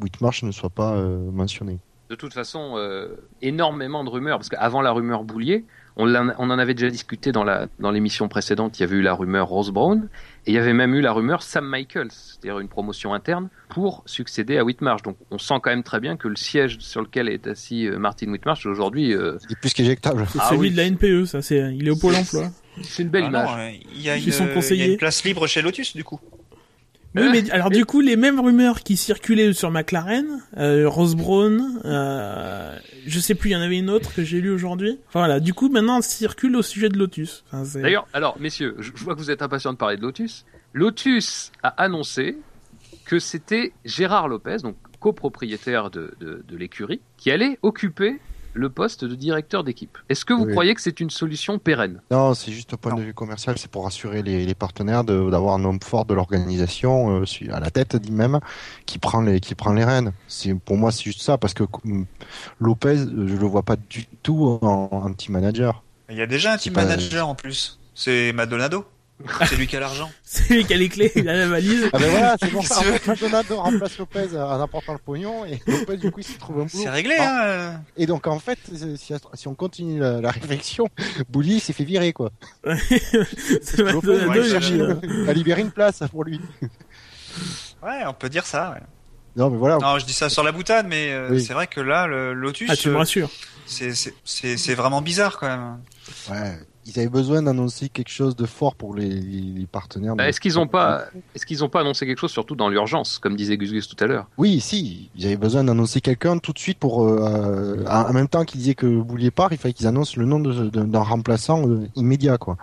Whitmarsh 0.00 0.42
ne 0.42 0.50
soit 0.52 0.70
pas 0.70 0.94
euh, 0.94 1.30
mentionné. 1.30 1.78
De 2.10 2.14
toute 2.16 2.34
façon, 2.34 2.74
euh, 2.76 3.08
énormément 3.40 4.04
de 4.04 4.10
rumeurs, 4.10 4.38
parce 4.38 4.50
qu'avant 4.50 4.82
la 4.82 4.92
rumeur 4.92 5.24
Boulier, 5.24 5.64
on, 5.96 6.04
l'en- 6.04 6.34
on 6.38 6.50
en 6.50 6.58
avait 6.58 6.74
déjà 6.74 6.90
discuté 6.90 7.32
dans 7.32 7.44
la 7.44 7.66
dans 7.80 7.90
l'émission 7.90 8.28
précédente, 8.28 8.78
il 8.78 8.82
y 8.82 8.84
avait 8.84 8.96
eu 8.96 9.00
la 9.02 9.14
rumeur 9.14 9.48
Rose 9.48 9.70
Brown, 9.70 10.08
et 10.46 10.50
il 10.50 10.54
y 10.54 10.58
avait 10.58 10.74
même 10.74 10.94
eu 10.94 11.00
la 11.00 11.12
rumeur 11.12 11.42
Sam 11.42 11.66
Michaels, 11.68 12.10
c'est-à-dire 12.12 12.58
une 12.60 12.68
promotion 12.68 13.14
interne 13.14 13.48
pour 13.70 14.02
succéder 14.04 14.58
à 14.58 14.64
Whitmarsh. 14.64 15.02
Donc 15.02 15.16
on 15.30 15.38
sent 15.38 15.54
quand 15.62 15.70
même 15.70 15.82
très 15.82 15.98
bien 15.98 16.16
que 16.18 16.28
le 16.28 16.36
siège 16.36 16.76
sur 16.80 17.00
lequel 17.00 17.28
est 17.30 17.46
assis 17.46 17.86
euh, 17.88 17.98
Martin 17.98 18.30
Whitmarsh 18.30 18.66
aujourd'hui, 18.66 19.14
euh, 19.14 19.38
Il 19.48 19.52
est 19.52 19.60
plus 19.60 19.72
qu'éjectable. 19.72 20.26
C'est 20.30 20.38
Ah 20.42 20.48
celui 20.50 20.60
oui. 20.60 20.70
de 20.72 20.76
la 20.76 20.84
NPE, 20.90 21.24
ça. 21.24 21.40
C'est, 21.40 21.74
il 21.74 21.88
est 21.88 21.90
au 21.90 21.96
pôle 21.96 22.14
emploi. 22.16 22.48
C'est 22.82 23.02
une 23.02 23.08
belle 23.08 23.24
Ah 23.26 23.28
image. 23.28 23.48
non, 23.50 23.56
euh, 23.58 23.70
il 23.94 24.02
y 24.02 24.10
a 24.10 24.16
une, 24.16 24.32
sont 24.32 24.44
il 24.44 24.48
y 24.48 24.50
a 24.50 24.54
conseillers. 24.54 24.92
une 24.92 24.96
place 24.98 25.22
libre 25.24 25.46
chez 25.46 25.62
Lotus 25.62 25.94
du 25.96 26.04
coup. 26.04 26.20
Oui, 27.16 27.28
mais 27.30 27.48
alors 27.52 27.70
du 27.70 27.84
coup, 27.84 28.00
les 28.00 28.16
mêmes 28.16 28.40
rumeurs 28.40 28.80
qui 28.82 28.96
circulaient 28.96 29.52
sur 29.52 29.70
McLaren, 29.70 30.42
euh, 30.56 30.88
Rose 30.88 31.14
Brown, 31.14 31.80
euh, 31.84 32.76
je 33.06 33.20
sais 33.20 33.36
plus, 33.36 33.50
il 33.50 33.52
y 33.52 33.56
en 33.56 33.60
avait 33.60 33.78
une 33.78 33.88
autre 33.88 34.12
que 34.12 34.24
j'ai 34.24 34.40
lue 34.40 34.50
aujourd'hui. 34.50 34.98
Enfin, 35.08 35.20
voilà, 35.20 35.38
du 35.38 35.54
coup, 35.54 35.68
maintenant, 35.68 36.02
ça 36.02 36.08
circule 36.08 36.56
au 36.56 36.62
sujet 36.62 36.88
de 36.88 36.98
Lotus. 36.98 37.44
Enfin, 37.46 37.64
c'est- 37.64 37.82
D'ailleurs, 37.82 38.08
alors 38.12 38.36
messieurs, 38.40 38.74
je, 38.80 38.90
je 38.92 39.04
vois 39.04 39.14
que 39.14 39.20
vous 39.20 39.30
êtes 39.30 39.42
impatients 39.42 39.72
de 39.72 39.78
parler 39.78 39.96
de 39.96 40.02
Lotus. 40.02 40.44
Lotus 40.72 41.52
a 41.62 41.68
annoncé 41.68 42.36
que 43.04 43.20
c'était 43.20 43.72
Gérard 43.84 44.26
Lopez, 44.26 44.56
donc 44.64 44.74
copropriétaire 44.98 45.90
de, 45.90 46.14
de, 46.18 46.42
de 46.48 46.56
l'écurie, 46.56 47.00
qui 47.16 47.30
allait 47.30 47.60
occuper 47.62 48.16
le 48.54 48.70
poste 48.70 49.04
de 49.04 49.14
directeur 49.14 49.64
d'équipe. 49.64 49.98
Est-ce 50.08 50.24
que 50.24 50.32
vous 50.32 50.44
Oui. 50.44 50.52
croyez 50.52 50.74
que 50.74 50.80
c'est 50.80 51.00
une 51.00 51.10
solution 51.10 51.58
pérenne? 51.58 52.00
Non, 52.10 52.34
c'est 52.34 52.52
juste 52.52 52.72
au 52.72 52.76
point 52.76 52.92
Non. 52.92 52.98
de 52.98 53.02
vue 53.02 53.12
commercial, 53.14 53.58
c'est 53.58 53.70
pour 53.70 53.84
rassurer 53.84 54.22
les, 54.22 54.46
les 54.46 54.54
partenaires 54.54 55.04
de- 55.04 55.28
d'avoir 55.30 55.54
un 55.54 55.64
homme 55.64 55.80
fort 55.82 56.04
de 56.04 56.14
l'organisation 56.14 57.20
euh, 57.22 57.24
à 57.52 57.60
la 57.60 57.70
tête, 57.70 57.96
dit 57.96 58.12
même, 58.12 58.40
qui 58.86 58.98
prend 58.98 59.20
les 59.20 59.40
qui 59.40 59.54
prend 59.54 59.72
les 59.72 59.84
rênes. 59.84 60.12
C'est 60.28 60.54
pour 60.54 60.76
moi 60.76 60.92
c'est 60.92 61.02
juste 61.04 61.20
ça 61.22 61.36
parce 61.36 61.52
que 61.54 61.64
hum, 61.84 62.06
Lopez, 62.60 62.88
euh, 63.00 63.26
je 63.28 63.34
le 63.36 63.46
vois 63.46 63.62
pas 63.62 63.76
du 63.76 64.06
tout 64.22 64.58
en, 64.62 64.88
en 64.92 65.12
team 65.12 65.32
manager. 65.32 65.82
Il 66.08 66.16
y 66.16 66.22
a 66.22 66.26
déjà 66.26 66.52
un 66.52 66.56
team 66.56 66.72
pas- 66.72 66.84
manager 66.84 67.28
en 67.28 67.34
plus. 67.34 67.78
C'est 67.94 68.32
Madonado. 68.32 68.84
C'est 69.46 69.56
lui 69.56 69.66
qui 69.68 69.76
a 69.76 69.80
l'argent. 69.80 70.10
C'est 70.24 70.52
lui 70.54 70.64
qui 70.64 70.74
a 70.74 70.76
les 70.76 70.88
clés, 70.88 71.12
il 71.14 71.28
a 71.28 71.34
la 71.34 71.46
valise. 71.48 71.88
Ah 71.92 71.98
ben 71.98 72.10
voilà, 72.10 72.36
c'est 72.40 72.50
bon. 72.50 72.60
Fait, 72.62 73.06
Maldonado 73.06 73.56
remplace 73.56 73.96
Lopez 73.98 74.36
en 74.36 74.60
apportant 74.60 74.92
le 74.92 74.98
pognon 74.98 75.44
et 75.46 75.60
Lopez 75.70 75.96
du 75.98 76.10
coup 76.10 76.20
il 76.20 76.24
se 76.24 76.36
trouve 76.38 76.56
un 76.56 76.64
boulot. 76.64 76.82
C'est 76.82 76.90
réglé, 76.90 77.14
Ah, 77.20 77.24
hein. 77.24 77.46
euh. 77.46 77.72
Et 77.96 78.06
donc 78.06 78.26
en 78.26 78.38
fait, 78.40 78.58
si, 78.96 79.14
si 79.34 79.48
on 79.48 79.54
continue 79.54 80.00
la, 80.00 80.20
la 80.20 80.30
réflexion, 80.30 80.88
Bouli 81.28 81.60
s'est 81.60 81.72
fait 81.72 81.84
virer 81.84 82.12
quoi. 82.12 82.30
C'est 83.62 83.78
Lopez 83.78 84.26
ouais, 84.26 84.48
cherche- 84.48 84.72
euh, 84.72 85.28
a 85.28 85.32
libéré 85.32 85.60
une 85.60 85.70
place 85.70 86.02
pour 86.10 86.24
lui. 86.24 86.40
Ouais, 87.82 88.02
on 88.06 88.14
peut 88.14 88.28
dire 88.28 88.46
ça. 88.46 88.72
ouais. 88.72 88.82
Non 89.36 89.50
mais 89.50 89.56
voilà. 89.58 89.78
Non, 89.78 89.98
je 89.98 90.06
dis 90.06 90.12
ça 90.12 90.28
sur 90.28 90.42
la 90.44 90.52
boutade, 90.52 90.86
mais 90.88 91.12
euh, 91.12 91.28
Oui. 91.32 91.44
c'est 91.44 91.54
vrai 91.54 91.66
que 91.66 91.80
là, 91.80 92.06
le 92.06 92.32
Lotus, 92.34 92.68
Ah, 92.70 92.76
tu 92.76 92.88
me 92.88 92.94
euh, 92.94 92.98
rassures. 92.98 93.30
c'est 93.66 93.94
c'est- 93.94 94.14
c'est 94.24 94.56
c'est 94.56 94.74
vraiment 94.74 95.02
bizarre 95.02 95.38
quand 95.38 95.48
même. 95.48 95.78
Ouais, 96.30 96.58
ils 96.86 96.98
avaient 96.98 97.08
besoin 97.08 97.42
d'annoncer 97.42 97.88
quelque 97.88 98.10
chose 98.10 98.36
de 98.36 98.46
fort 98.46 98.74
pour 98.74 98.94
les, 98.94 99.08
les 99.08 99.66
partenaires. 99.66 100.16
Bah, 100.16 100.28
Est-ce 100.28 100.40
qu'ils 100.40 100.54
n'ont 100.54 100.66
pas, 100.66 101.04
est-ce 101.34 101.46
qu'ils 101.46 101.64
ont 101.64 101.68
pas 101.68 101.80
annoncé 101.80 102.06
quelque 102.06 102.18
chose, 102.18 102.32
surtout 102.32 102.56
dans 102.56 102.68
l'urgence, 102.68 103.18
comme 103.18 103.36
disait 103.36 103.56
Gus 103.56 103.72
Gus 103.72 103.88
tout 103.88 104.02
à 104.02 104.06
l'heure? 104.06 104.26
Oui, 104.38 104.60
si, 104.60 105.10
ils 105.16 105.26
avaient 105.26 105.36
besoin 105.36 105.64
d'annoncer 105.64 106.00
quelqu'un 106.00 106.38
tout 106.38 106.52
de 106.52 106.58
suite 106.58 106.78
pour, 106.78 107.04
euh, 107.04 107.84
en 107.88 108.12
même 108.12 108.28
temps 108.28 108.44
qu'ils 108.44 108.60
disaient 108.60 108.74
que 108.74 108.86
Boulier 108.86 109.30
part, 109.30 109.52
il 109.52 109.58
fallait 109.58 109.74
qu'ils 109.74 109.86
annoncent 109.86 110.14
le 110.16 110.26
nom 110.26 110.40
d'un 110.40 111.02
remplaçant 111.02 111.68
euh, 111.68 111.88
immédiat, 111.96 112.38
quoi. 112.38 112.56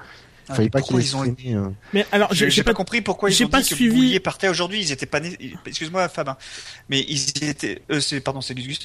Il 0.51 0.53
Ah, 0.53 0.55
fallait 0.55 0.65
mais 0.65 0.69
pas 0.69 0.81
qu'ils 0.81 0.97
ils 0.99 1.15
ont 1.15 1.23
euh. 1.23 1.69
Mais 1.93 2.05
alors, 2.11 2.29
J'ai 2.31 2.39
j'ai 2.39 2.45
j'ai 2.45 2.51
j'ai 2.57 2.63
pas, 2.63 2.71
pas 2.71 2.75
compris 2.75 3.01
pourquoi 3.01 3.29
ils 3.29 3.33
j'ai 3.33 3.45
ont 3.45 3.47
pas 3.49 3.61
dit 3.61 3.69
que 3.69 3.75
suivi- 3.75 3.95
Boulier 3.95 4.19
partait 4.19 4.49
aujourd'hui. 4.49 4.81
Ils 4.81 4.91
étaient 4.91 5.05
pas 5.05 5.19
nés. 5.21 5.37
Excuse-moi, 5.65 6.09
Fab, 6.09 6.29
hein. 6.29 6.37
mais 6.89 7.05
ils 7.07 7.43
étaient. 7.43 7.81
Euh, 7.91 7.99
c'est 8.01 8.19
pardon, 8.19 8.41
c'est 8.41 8.53
Gus. 8.53 8.79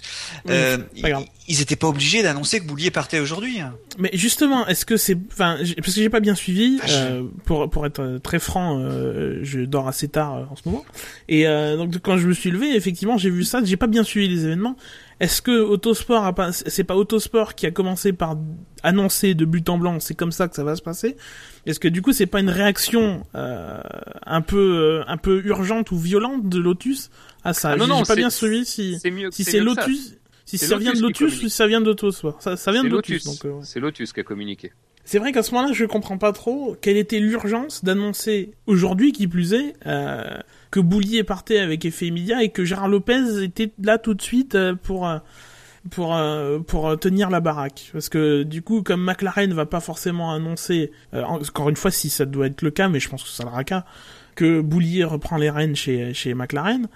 Oui, 0.44 0.52
Euh, 0.52 0.78
ils, 0.94 1.14
ils 1.48 1.60
étaient 1.60 1.76
pas 1.76 1.88
obligés 1.88 2.22
d'annoncer 2.22 2.60
que 2.60 2.64
Boulier 2.66 2.90
partait 2.90 3.18
aujourd'hui. 3.18 3.58
Mais 3.98 4.10
justement, 4.12 4.66
est-ce 4.68 4.84
que 4.86 4.96
c'est, 4.96 5.16
enfin, 5.32 5.58
j'ai- 5.62 5.74
parce 5.74 5.94
que 5.94 6.00
j'ai 6.00 6.08
pas 6.08 6.20
bien 6.20 6.34
suivi, 6.34 6.78
Ah, 6.82 6.86
je- 6.86 6.94
euh, 6.94 7.22
pour 7.44 7.68
pour 7.68 7.84
être 7.86 8.00
euh, 8.00 8.18
très 8.18 8.38
franc, 8.38 8.78
euh, 8.80 9.40
je 9.42 9.60
dors 9.60 9.88
assez 9.88 10.08
tard 10.08 10.34
euh, 10.36 10.44
en 10.50 10.56
ce 10.56 10.62
moment, 10.66 10.84
et 11.28 11.46
euh, 11.48 11.76
donc 11.76 11.98
quand 12.00 12.16
je 12.18 12.28
me 12.28 12.32
suis 12.34 12.50
levé, 12.50 12.74
effectivement, 12.76 13.18
j'ai 13.18 13.30
vu 13.30 13.42
ça, 13.44 13.60
j'ai 13.64 13.76
pas 13.76 13.86
bien 13.88 14.04
suivi 14.04 14.28
les 14.28 14.44
événements. 14.44 14.76
Est-ce 15.18 15.40
que 15.40 15.60
Autosport 15.60 16.24
a 16.24 16.34
pas, 16.34 16.52
c'est 16.52 16.84
pas 16.84 16.94
Autosport 16.94 17.54
qui 17.54 17.66
a 17.66 17.70
commencé 17.70 18.12
par 18.12 18.36
annoncer 18.82 19.34
de 19.34 19.44
but 19.46 19.66
en 19.70 19.78
blanc, 19.78 19.98
c'est 19.98 20.14
comme 20.14 20.32
ça 20.32 20.46
que 20.46 20.54
ça 20.54 20.62
va 20.64 20.76
se 20.76 20.82
passer? 20.82 21.16
Est-ce 21.64 21.80
que 21.80 21.88
du 21.88 22.02
coup 22.02 22.12
c'est 22.12 22.26
pas 22.26 22.40
une 22.40 22.50
réaction 22.50 23.22
euh, 23.34 23.80
un 24.26 24.42
peu 24.42 24.58
euh, 24.58 25.04
un 25.06 25.16
peu 25.16 25.42
urgente 25.46 25.90
ou 25.90 25.98
violente 25.98 26.48
de 26.48 26.58
Lotus 26.58 27.10
à 27.44 27.54
ça? 27.54 27.70
Ah 27.70 27.76
non, 27.76 27.86
non, 27.86 28.02
pas 28.02 28.14
bien 28.14 28.28
suivi 28.30 28.66
si 28.66 28.98
C'est 29.00 29.10
mieux. 29.10 29.30
si 29.30 29.44
c'est 29.44 29.58
ça. 29.58 29.64
Lotus. 29.64 30.16
Si 30.44 30.58
ça 30.58 30.76
vient 30.76 30.92
de 30.92 31.00
Lotus 31.00 31.16
qui 31.16 31.24
Lotus 31.24 31.38
ou 31.38 31.48
si 31.48 31.50
ça 31.50 31.66
vient 31.66 31.80
d'Autosport. 31.80 32.40
Ça, 32.40 32.56
ça 32.56 32.70
vient 32.70 32.84
de 32.84 32.88
Lotus. 32.88 33.24
Lotus. 33.24 33.42
donc, 33.42 33.50
euh, 33.50 33.60
C'est 33.64 33.80
Lotus 33.80 34.12
qui 34.12 34.20
a 34.20 34.22
communiqué. 34.22 34.70
c'est 35.04 35.18
vrai 35.18 35.32
qu'à 35.32 35.42
ce 35.42 35.52
moment-là, 35.54 35.72
je 35.72 35.84
comprends 35.86 36.18
pas 36.18 36.30
trop 36.32 36.76
quelle 36.80 36.96
était 36.98 37.18
l'urgence 37.18 37.82
d'annoncer 37.82 38.52
aujourd'hui, 38.66 39.10
qui 39.12 39.26
plus 39.26 39.54
est, 39.54 39.74
euh, 39.86 40.38
que 40.76 40.80
Boulier 40.82 41.24
partait 41.24 41.58
avec 41.58 41.86
effet 41.86 42.08
immédiat 42.08 42.42
et 42.42 42.50
que 42.50 42.62
Gérard 42.62 42.88
Lopez 42.88 43.42
était 43.42 43.72
là 43.82 43.96
tout 43.96 44.12
de 44.12 44.20
suite 44.20 44.56
euh, 44.56 44.74
pour 44.74 45.08
euh, 45.08 45.20
pour 45.90 46.14
euh, 46.14 46.58
pour 46.58 47.00
tenir 47.00 47.30
la 47.30 47.40
baraque. 47.40 47.88
Parce 47.94 48.10
que 48.10 48.42
du 48.42 48.60
coup, 48.60 48.82
comme 48.82 49.02
McLaren 49.02 49.54
va 49.54 49.64
pas 49.64 49.80
forcément 49.80 50.34
annoncer, 50.34 50.92
encore 51.14 51.70
une 51.70 51.76
fois, 51.76 51.90
si 51.90 52.10
ça 52.10 52.26
doit 52.26 52.48
être 52.48 52.60
le 52.60 52.70
cas, 52.70 52.90
mais 52.90 53.00
je 53.00 53.08
pense 53.08 53.22
que 53.22 53.30
ça 53.30 53.44
sera 53.44 53.56
le 53.56 53.64
cas, 53.64 53.86
que 54.34 54.60
Boulier 54.60 55.04
reprend 55.04 55.38
les 55.38 55.48
rênes 55.48 55.76
chez 55.76 56.12
chez 56.12 56.34
McLaren. 56.34 56.88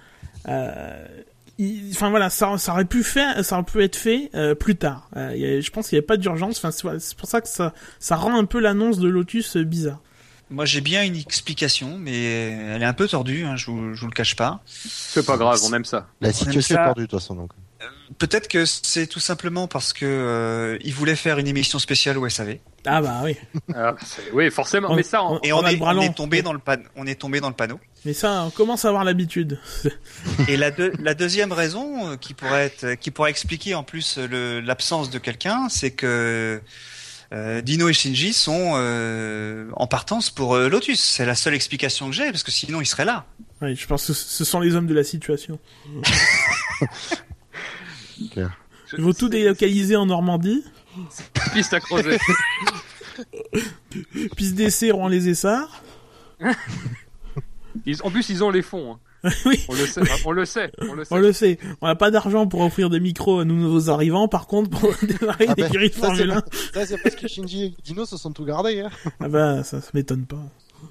Enfin 0.47 2.11
voilà, 2.11 2.29
ça, 2.29 2.59
ça 2.59 2.73
aurait 2.73 2.85
pu 2.85 3.03
faire, 3.03 3.43
ça 3.43 3.55
aurait 3.55 3.65
pu 3.65 3.83
être 3.83 3.97
fait 3.97 4.31
plus 4.59 4.77
tard. 4.77 5.09
Je 5.15 5.71
pense 5.71 5.89
qu'il 5.89 5.97
n'y 5.97 6.01
avait 6.01 6.07
pas 6.07 6.19
d'urgence. 6.19 6.63
Enfin, 6.63 6.71
c'est 6.71 7.17
pour 7.17 7.29
ça 7.29 7.41
que 7.41 7.49
ça, 7.49 7.73
ça 7.99 8.17
rend 8.17 8.39
un 8.39 8.45
peu 8.45 8.61
l'annonce 8.61 8.99
de 8.99 9.09
Lotus 9.09 9.57
bizarre. 9.57 10.03
Moi, 10.51 10.65
j'ai 10.65 10.81
bien 10.81 11.05
une 11.05 11.17
explication, 11.17 11.97
mais 11.99 12.51
elle 12.75 12.83
est 12.83 12.87
un 12.87 12.93
peu 12.93 13.07
tordue, 13.07 13.45
hein, 13.45 13.57
je, 13.57 13.67
vous, 13.67 13.95
je 13.95 14.01
vous 14.01 14.07
le 14.09 14.13
cache 14.13 14.35
pas. 14.37 14.61
C'est 14.67 15.25
pas 15.25 15.37
grave, 15.37 15.59
on 15.65 15.73
aime 15.73 15.85
ça. 15.85 16.09
La 16.21 16.31
On 16.31 16.33
situation 16.33 16.75
est 16.75 16.85
tordue 16.85 17.01
de 17.03 17.07
toute 17.07 17.21
façon. 17.21 17.35
Donc. 17.37 17.51
Peut-être 18.19 18.49
que 18.49 18.67
c'est 18.67 19.07
tout 19.07 19.21
simplement 19.21 19.69
parce 19.69 19.93
que 19.93 20.05
euh, 20.05 20.77
il 20.83 20.93
voulait 20.93 21.15
faire 21.17 21.39
une 21.39 21.47
émission 21.47 21.79
spéciale 21.79 22.19
au 22.19 22.29
SAV. 22.29 22.57
Ah 22.85 23.01
bah 23.01 23.21
oui. 23.25 23.37
Ah, 23.75 23.95
oui, 24.33 24.51
forcément. 24.51 24.91
On- 24.91 24.97
mais 24.97 25.03
ça, 25.05 25.21
Et 25.45 25.53
On 25.53 25.65
est, 25.67 25.81
on 25.81 26.13
tombé 26.13 26.43
dans 26.43 26.53
le 26.53 26.59
pan- 26.59 26.77
on 26.97 27.07
est 27.07 27.15
tombé 27.15 27.41
dans 27.41 27.49
le 27.49 27.55
panneau. 27.55 27.79
Mais 28.05 28.13
ça, 28.13 28.43
on 28.45 28.51
commence 28.51 28.85
à 28.85 28.89
avoir 28.89 29.05
l'habitude. 29.05 29.59
Et 30.49 30.57
la, 30.57 30.71
deux- 30.73 30.93
la 30.99 31.15
deuxième 31.15 31.53
raison 31.53 32.11
euh, 32.11 32.17
qui 32.17 32.35
pourrait 32.35 32.67
être, 32.67 32.95
qui 32.97 33.11
pourrait 33.13 33.31
expliquer 33.31 33.75
en 33.77 33.85
plus 33.85 34.19
le- 34.19 34.61
l'absence 34.61 35.09
de 35.11 35.19
quelqu'un, 35.19 35.69
c'est 35.71 35.93
que 35.93 36.61
euh, 37.33 37.61
Dino 37.61 37.89
et 37.89 37.93
Shinji 37.93 38.33
sont 38.33 38.73
euh, 38.75 39.69
en 39.77 39.87
partance 39.87 40.31
pour 40.31 40.55
euh, 40.55 40.69
Lotus. 40.69 41.01
C'est 41.01 41.25
la 41.27 41.35
seule 41.35 41.55
explication 41.55 42.07
que 42.11 42.13
j'ai, 42.17 42.31
parce 42.31 42.43
que 42.43 42.51
sinon 42.51 42.81
ils 42.81 42.87
seraient 42.87 43.05
là. 43.05 43.27
Oui, 43.63 43.77
je 43.77 43.87
pense 43.87 44.07
que 44.07 44.13
ce 44.13 44.45
sont 44.45 44.61
les 44.61 44.75
hommes 44.75 44.87
de 44.87 44.95
la 44.95 45.05
situation. 45.05 45.59
Ils 48.19 48.49
vont 49.05 49.13
tout 49.13 49.29
délocaliser 49.29 49.97
en 49.97 50.07
Normandie. 50.07 50.65
Piste 51.55 51.73
à 51.75 51.81
creuser. 51.81 52.19
Piste 54.37 54.55
d'essai 54.55 54.91
Rouen 54.91 55.09
les 55.09 55.29
Essarts. 55.29 55.83
Ils- 57.87 58.03
en 58.03 58.11
plus, 58.11 58.29
ils 58.31 58.43
ont 58.43 58.51
les 58.51 58.63
fonds. 58.63 58.95
hein. 58.95 58.99
oui, 59.47 59.65
On 59.69 59.75
le 59.75 59.87
sait. 59.87 60.01
On 60.25 60.33
le 60.33 60.45
sait. 60.45 60.73
On 60.81 60.95
le 60.95 61.05
sait. 61.05 61.15
on 61.15 61.19
le 61.19 61.33
sait. 61.33 61.59
On 61.81 61.87
n'a 61.87 61.95
pas 61.95 62.11
d'argent 62.11 62.47
pour 62.47 62.63
offrir 62.63 62.91
des 62.91 63.01
micros 63.01 63.41
à 63.41 63.45
nous 63.45 63.57
nouveaux 63.57 63.91
arrivants. 63.91 64.29
Par 64.29 64.47
contre, 64.47 64.71
pour 64.71 64.93
démarrer 65.03 65.47
Ah 65.49 65.55
des 65.55 65.63
ben, 65.63 65.71
de 65.71 65.89
ça, 65.89 66.07
Formule 66.07 66.31
1, 66.31 66.43
Ça, 66.75 66.87
c'est 66.87 67.03
parce 67.03 67.17
que 67.17 67.29
Shinji 67.29 67.65
et 67.65 67.75
Dino 67.85 68.07
se 68.07 68.17
sont 68.17 68.33
tout 68.33 68.45
gardés. 68.45 68.81
Hein. 68.81 68.91
ah 69.21 69.29
bah, 69.29 69.63
ça, 69.63 69.81
ça 69.81 69.91
m'étonne 69.95 70.25
pas. 70.25 70.43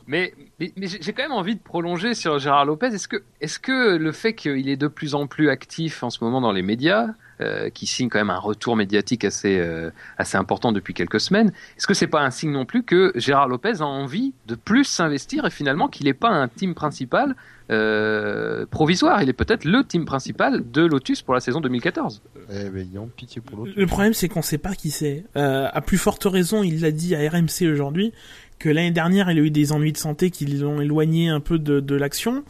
Mais, 0.08 0.34
mais, 0.60 0.72
mais 0.76 0.88
j'ai 0.88 1.00
j'ai 1.02 1.14
quand 1.14 1.24
même 1.24 1.32
envie 1.32 1.56
de 1.56 1.62
prolonger 1.62 2.14
sur 2.14 2.38
Gérard 2.40 2.66
Lopez. 2.66 2.88
Est-ce 2.88 3.08
que, 3.08 3.24
est-ce 3.42 3.58
que 3.58 3.96
le 3.98 4.12
fait 4.12 4.36
qu'il 4.36 4.70
est 4.70 4.78
de 4.78 4.88
plus 4.88 5.16
en 5.16 5.26
plus 5.28 5.50
actif 5.50 6.04
en 6.04 6.10
ce 6.10 6.24
moment 6.24 6.42
dans 6.42 6.52
les 6.52 6.62
médias, 6.62 7.08
euh, 7.42 7.70
qui 7.70 7.86
signe 7.86 8.10
quand 8.10 8.20
même 8.20 8.30
un 8.30 8.40
retour 8.40 8.76
médiatique 8.76 9.24
assez, 9.24 9.58
euh, 9.58 9.92
assez 10.18 10.38
important 10.38 10.72
depuis 10.72 10.94
quelques 10.94 11.20
semaines, 11.20 11.54
est-ce 11.78 11.88
que 11.88 11.94
c'est 11.94 12.08
pas 12.08 12.22
un 12.22 12.32
signe 12.32 12.52
non 12.52 12.66
plus 12.66 12.84
que 12.84 13.12
Gérard 13.16 13.48
Lopez 13.48 13.80
a 13.80 13.86
envie 13.86 14.34
de 14.48 14.56
plus 14.56 14.84
s'investir 14.84 15.46
et 15.46 15.50
finalement 15.50 15.88
qu'il 15.88 16.06
n'est 16.06 16.14
pas 16.14 16.30
un 16.30 16.48
team 16.48 16.74
principal 16.74 17.36
euh, 17.72 18.66
provisoire? 18.70 19.22
Il 19.24 19.30
est 19.30 19.34
peut-être 19.34 19.64
le 19.64 19.84
team 19.84 20.06
principal 20.06 20.70
de 20.70 20.82
Lotus 20.82 21.22
pour 21.22 21.34
la 21.34 21.40
saison 21.40 21.62
2014. 21.62 22.22
Eh 22.52 22.70
ben, 22.70 22.88
ils 22.92 23.00
ont 23.00 23.08
pitié 23.08 23.42
pour 23.42 23.58
l'autre. 23.58 23.72
Le 23.76 23.88
problème, 23.88 24.14
c'est 24.14 24.28
qu'on 24.28 24.42
sait 24.42 24.58
pas 24.58 24.76
qui 24.76 24.92
c'est. 24.92 25.24
Euh, 25.36 25.68
à 25.72 25.82
plus 25.82 25.98
forte 25.98 26.26
raison, 26.26 26.64
il 26.64 26.82
l'a 26.82 26.92
dit 26.92 27.16
à 27.16 27.20
RMC 27.30 27.72
aujourd'hui, 27.72 28.12
que 28.58 28.70
l'année 28.70 28.92
dernière, 28.92 29.32
il 29.32 29.38
a 29.38 29.42
eu 29.42 29.52
des 29.52 29.72
ennuis 29.72 29.94
de 29.94 29.98
santé 29.98 30.30
qui 30.30 30.46
l'ont 30.46 30.82
éloigné 30.82 31.30
un 31.30 31.40
peu 31.40 31.60
de, 31.60 31.80
de 31.80 31.96
l'action. 31.96 32.44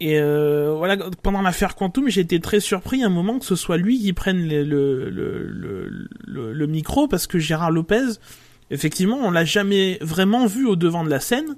Et 0.00 0.20
euh, 0.20 0.74
voilà, 0.76 0.96
pendant 1.22 1.40
l'affaire 1.40 1.74
Quantum, 1.74 2.08
j'ai 2.08 2.20
été 2.20 2.38
très 2.40 2.60
surpris 2.60 3.02
à 3.02 3.06
un 3.06 3.10
moment 3.10 3.38
que 3.38 3.46
ce 3.46 3.56
soit 3.56 3.78
lui 3.78 3.98
qui 3.98 4.12
prenne 4.12 4.46
le, 4.46 4.62
le, 4.62 5.08
le, 5.10 6.08
le, 6.26 6.52
le- 6.52 6.66
micro, 6.66 7.08
parce 7.08 7.26
que 7.26 7.38
Gérard 7.38 7.70
Lopez, 7.70 8.04
effectivement, 8.70 9.18
on 9.22 9.30
l'a 9.30 9.44
jamais 9.46 9.96
vraiment 10.02 10.44
vu 10.46 10.66
au 10.66 10.76
devant 10.76 11.02
de 11.02 11.08
la 11.08 11.20
scène. 11.20 11.56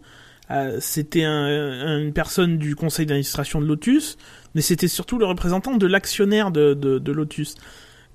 Euh, 0.51 0.79
c'était 0.81 1.25
un- 1.25 1.99
une 1.99 2.13
personne 2.13 2.59
du 2.59 2.77
conseil 2.77 3.07
d'administration 3.07 3.61
de 3.61 3.67
Lotus, 3.67 4.17
mais 4.55 4.61
c'était 4.63 4.89
surtout 4.89 5.19
le 5.19 5.27
représentant 5.27 5.77
de 5.77 5.87
l'actionnaire 5.87 6.51
de, 6.53 6.75
de, 6.75 6.99
de 6.99 7.13
Lotus. 7.13 7.57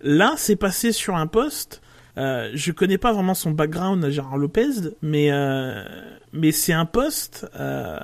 Là, 0.01 0.33
c'est 0.37 0.55
passé 0.55 0.93
sur 0.93 1.15
un 1.15 1.27
poste. 1.27 1.81
Euh, 2.17 2.49
je 2.53 2.71
connais 2.71 2.97
pas 2.97 3.11
vraiment 3.11 3.33
son 3.33 3.51
background 3.51 4.03
à 4.05 4.09
Gérard 4.09 4.37
Lopez, 4.37 4.69
mais 5.01 5.31
euh, 5.31 5.83
mais 6.31 6.51
c'est 6.51 6.73
un 6.73 6.85
poste 6.85 7.45
euh, 7.59 7.97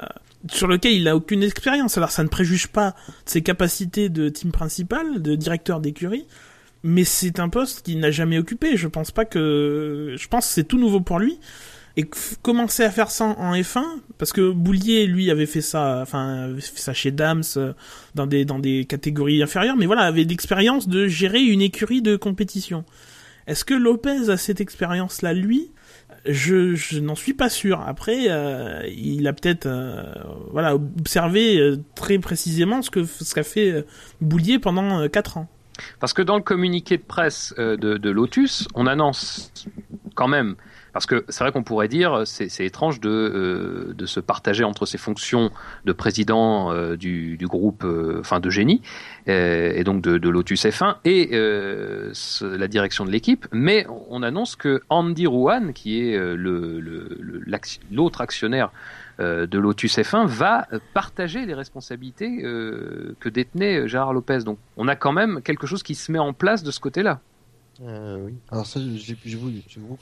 sur 0.52 0.67
lequel 0.67 0.93
il 0.93 1.08
a 1.08 1.15
aucune 1.15 1.43
expérience. 1.43 1.97
Alors 1.97 2.12
ça 2.12 2.23
ne 2.23 2.30
préjuge 2.30 2.67
pas 2.67 2.95
ses 3.25 3.41
capacités 3.41 4.10
de 4.10 4.30
team 4.30 4.52
principal, 4.52 5.21
de 5.21 5.36
directeur 5.36 5.80
d'écurie, 5.80 6.25
mais 6.84 7.04
c'est 7.04 7.39
un 7.39 7.49
poste 7.49 7.84
qu'il 7.84 7.99
n'a 7.99 8.12
jamais 8.12 8.38
occupé. 8.38 8.78
Je 8.78 8.88
pense 8.88 9.12
pas 9.12 9.25
que, 9.25 10.15
je 10.17 10.28
pense 10.28 10.45
c'est 10.45 10.63
tout 10.63 10.78
nouveau 10.78 11.02
pour 11.02 11.19
lui. 11.19 11.39
Et 11.97 12.10
commencer 12.41 12.84
à 12.84 12.91
faire 12.91 13.12
ça 13.12 13.25
en 13.25 13.54
F1, 13.54 13.84
parce 14.17 14.32
que 14.32 14.52
Boulier, 14.52 15.06
lui, 15.06 15.30
avait 15.32 15.47
fait 15.47 15.60
ça, 15.60 15.99
enfin, 16.02 16.43
avait 16.43 16.62
fait 16.62 16.80
ça 16.80 16.93
chez 16.93 17.12
Dams, 17.12 17.43
euh, 17.58 17.73
dans 18.15 18.25
des, 18.25 18.45
dans 18.45 18.60
des 18.60 18.86
catégories 18.86 19.43
inférieures, 19.43 19.75
mais 19.75 19.86
voilà, 19.86 20.04
avait 20.04 20.23
l'expérience 20.23 20.88
de 20.88 21.08
gérer 21.08 21.41
une 21.41 21.62
écurie 21.62 22.02
de 22.02 22.15
compétition. 22.15 22.86
Est-ce 23.47 23.65
que 23.65 23.73
Lopez 23.73 24.30
a 24.30 24.38
cette 24.38 24.62
expérience-là, 24.62 25.34
lui? 25.34 25.71
Je, 26.32 27.00
n'en 27.00 27.15
suis 27.15 27.34
pas 27.34 27.50
sûr. 27.50 27.82
Après, 27.82 28.28
euh, 28.30 28.88
il 28.88 29.28
a 29.28 29.34
peut-être, 29.34 29.65
euh, 29.65 30.04
voilà, 30.52 30.76
observé 30.76 31.60
euh, 31.60 31.78
très 31.96 32.20
précisément 32.20 32.82
ce 32.82 33.34
qu'a 33.34 33.44
fait 33.44 33.86
Boulier 34.22 34.60
pendant 34.60 35.02
euh, 35.02 35.08
4 35.08 35.38
ans. 35.38 35.48
Parce 36.00 36.13
que 36.13 36.22
dans 36.22 36.36
le 36.36 36.44
communiqué 36.44 36.98
de 36.98 37.04
presse 37.04 37.54
de 37.58 38.10
Lotus, 38.10 38.68
on 38.76 38.86
annonce 38.86 39.54
quand 40.13 40.28
même, 40.28 40.56
parce 40.93 41.06
que 41.06 41.25
c'est 41.30 41.43
vrai 41.43 41.52
qu'on 41.52 41.63
pourrait 41.63 41.88
dire, 41.88 42.23
c'est 42.25 42.65
étrange 42.65 42.99
de, 42.99 43.10
euh, 43.10 43.93
de 43.93 44.06
se 44.06 44.19
partager 44.19 44.63
entre 44.63 44.86
ses 44.86 44.97
fonctions 44.97 45.52
de 45.86 45.91
président 45.93 46.71
euh, 46.71 46.95
du, 46.95 47.38
groupe, 47.41 47.84
euh, 47.84 48.17
enfin 48.19 48.39
de 48.39 48.49
génie, 48.49 48.82
et 49.28 49.84
donc 49.84 50.02
de, 50.02 50.30
Lotus 50.30 50.65
F1, 50.65 50.95
et 51.06 51.30
la 52.41 52.67
direction 52.67 53.06
de 53.06 53.12
l'équipe, 53.12 53.47
mais 53.52 53.86
on 54.10 54.23
annonce 54.23 54.56
que 54.56 54.82
Andy 54.89 55.28
Rouhan, 55.28 55.71
qui 55.73 56.02
est 56.02 56.17
l'autre 57.91 58.21
actionnaire 58.21 58.71
de 59.19 59.60
Lotus 59.60 59.97
F1 59.97 60.25
va 60.25 60.67
partager 60.93 61.45
les 61.45 61.54
responsabilités 61.54 62.41
que 62.41 63.30
détenait 63.30 63.88
Gérard 63.88 64.13
Lopez. 64.13 64.39
Donc 64.39 64.58
on 64.78 64.88
a 64.88 64.95
quand 64.95 65.12
même 65.12 65.41
quelque 65.43 65.67
chose 65.67 65.84
qui 65.84 65.95
se 65.95 66.12
met 66.12 66.19
en 66.19 66.34
place 66.34 66.63
de 66.63 66.71
ce 66.71 66.80
côté-là. 66.80 67.19
Euh, 67.82 68.18
oui. 68.26 68.34
Alors 68.52 68.65
ça, 68.65 68.80
j'ai- 68.82 69.15
j'avoue 69.26 69.50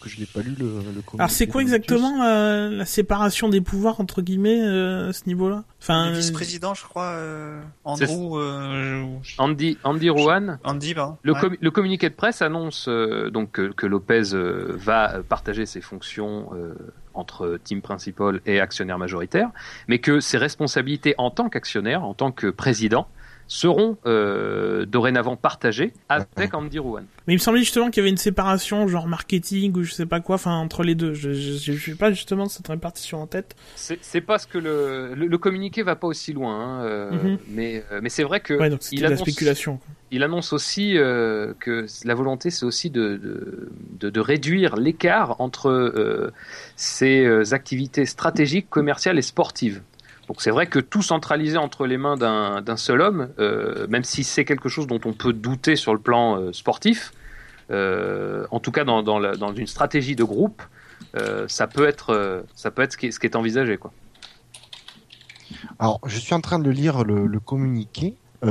que 0.02 0.10
je 0.10 0.18
l'ai 0.20 0.26
pas 0.26 0.42
lu 0.42 0.56
le, 0.58 0.66
le 0.66 0.72
communiqué 0.82 1.12
Alors 1.20 1.30
c'est 1.30 1.46
quoi 1.46 1.62
exactement 1.62 2.24
euh, 2.24 2.70
la 2.70 2.86
séparation 2.86 3.50
des 3.50 3.62
pouvoirs 3.62 4.02
entre 4.02 4.24
guillemets 4.24 4.60
euh, 4.63 5.10
à 5.10 5.13
ce 5.13 5.26
niveau-là? 5.28 5.63
Enfin, 5.80 6.10
Le 6.10 6.16
vice-président, 6.18 6.74
je 6.74 6.84
crois, 6.86 7.12
euh, 7.12 7.62
Andrew, 7.84 8.40
euh, 8.40 9.06
je- 9.22 9.36
Andy, 9.38 9.78
Andy 9.84 10.10
Rowan, 10.10 10.58
Andy, 10.63 10.96
pardon. 10.96 11.18
le, 11.22 11.34
Ouais. 11.34 11.40
commu- 11.40 11.58
le 11.62 11.70
communiqué 11.72 12.10
de 12.10 12.16
presse 12.16 12.42
annonce 12.42 12.88
euh, 12.88 13.30
donc 13.30 13.52
que, 13.52 13.72
que 13.72 13.86
Lopez 13.86 14.34
euh, 14.34 14.74
va 14.76 15.22
partager 15.30 15.68
ses 15.68 15.82
fonctions 15.82 16.50
euh, 16.56 16.74
entre 17.13 17.60
team 17.63 17.82
principal 17.82 18.42
et 18.48 18.60
actionnaire 18.60 18.98
majoritaire, 18.98 19.50
mais 19.88 20.00
que 20.00 20.20
ses 20.20 20.38
responsabilités 20.40 21.13
en 21.20 21.30
tant 21.32 21.50
qu'actionnaire, 21.50 22.04
en 22.04 22.13
tant 22.16 22.32
que 22.32 22.48
président, 22.48 23.08
seront 23.48 23.98
euh, 24.06 24.86
dorénavant 24.86 25.36
partagées 25.38 25.94
avec 26.10 26.54
Andy 26.54 26.80
Rowan. 26.80 27.06
mais 27.28 27.34
il 27.34 27.38
me 27.38 27.42
semblait 27.42 27.62
justement 27.62 27.90
qu'il 27.90 28.02
y 28.02 28.04
avait 28.04 28.10
une 28.10 28.18
séparation 28.18 28.88
genre 28.88 29.08
marketing 29.08 29.74
ou 29.78 29.84
je 29.84 29.94
sais 29.94 30.06
pas 30.06 30.20
quoi, 30.20 30.36
enfin 30.36 30.52
entre 30.56 30.84
les 30.84 30.96
deux. 30.96 31.14
Je 31.14 31.32
je, 31.32 31.54
je, 31.58 31.72
je 31.74 31.92
sais 31.92 31.96
pas 31.98 32.12
justement 32.12 32.48
cette 32.50 32.68
répartition 32.68 33.22
en 33.22 33.28
tête. 33.28 33.56
C'est 33.76 34.22
parce 34.22 34.46
que 34.46 34.58
le, 34.58 35.14
le, 35.16 35.28
le 35.28 35.38
communiqué 35.38 35.82
va 35.84 35.96
pas 35.96 36.08
aussi 36.08 36.34
loin, 36.34 36.56
hein, 36.60 36.84
euh, 36.86 37.12
Mhm. 37.12 37.38
mais, 37.50 37.84
euh, 37.92 38.00
mais 38.04 38.10
c'est 38.10 38.24
vrai 38.24 38.40
que 38.42 38.54
Ouais, 38.54 38.70
donc 38.70 38.82
il 38.92 38.98
de 38.98 39.04
la 39.04 39.10
annonce- 39.10 39.22
spéculation. 39.22 39.78
quoi. 39.78 39.88
il 40.12 40.24
annonce 40.24 40.52
aussi 40.54 40.98
euh, 40.98 41.54
que 41.60 41.86
la 42.06 42.16
volonté, 42.16 42.50
c'est 42.50 42.66
aussi 42.66 42.90
de, 42.90 43.16
de, 43.18 43.70
de, 44.00 44.10
de 44.10 44.20
réduire 44.20 44.76
l'écart 44.76 45.40
entre 45.40 45.70
euh, 45.70 46.32
ces 46.76 47.54
activités 47.54 48.06
stratégiques, 48.06 48.70
commerciales 48.70 49.18
et 49.18 49.22
sportives. 49.22 49.82
Donc 50.28 50.42
c'est 50.42 50.52
vrai 50.52 50.68
que 50.68 50.80
tout 50.80 51.02
centraliser 51.02 51.58
entre 51.58 51.88
les 51.88 51.98
mains 51.98 52.18
d'un 52.18 52.78
seul 52.78 53.02
homme, 53.02 53.30
euh, 53.40 53.88
même 53.88 54.04
si 54.04 54.24
c'est 54.24 54.46
quelque 54.46 54.70
chose 54.70 54.88
dont 54.88 55.00
on 55.06 55.13
peut 55.13 55.34
douter 55.34 55.76
sur 55.76 55.94
le 55.94 56.00
plan 56.00 56.38
euh, 56.38 56.52
sportif, 56.52 57.13
euh, 57.72 58.46
en 58.52 58.60
tout 58.60 58.72
cas 58.72 58.84
dans, 58.84 59.04
dans, 59.04 59.20
dans 59.20 59.54
une 59.54 59.68
stratégie 59.68 60.16
de 60.16 60.24
groupe, 60.24 60.62
ça 61.48 61.66
peut 61.66 61.88
être, 61.88 62.44
ça 62.54 62.70
peut 62.70 62.84
être 62.84 62.92
ce 62.94 62.98
qui 62.98 63.08
est, 63.08 63.36
envisagé. 63.36 63.78
Quoi. 63.78 63.92
Alors, 65.80 66.00
je 66.06 66.20
suis 66.20 66.36
en 66.36 66.42
train 66.42 66.60
de 66.60 66.70
lire 66.70 67.04
le, 67.04 67.40
communiqué. 67.40 68.13
Il 68.44 68.50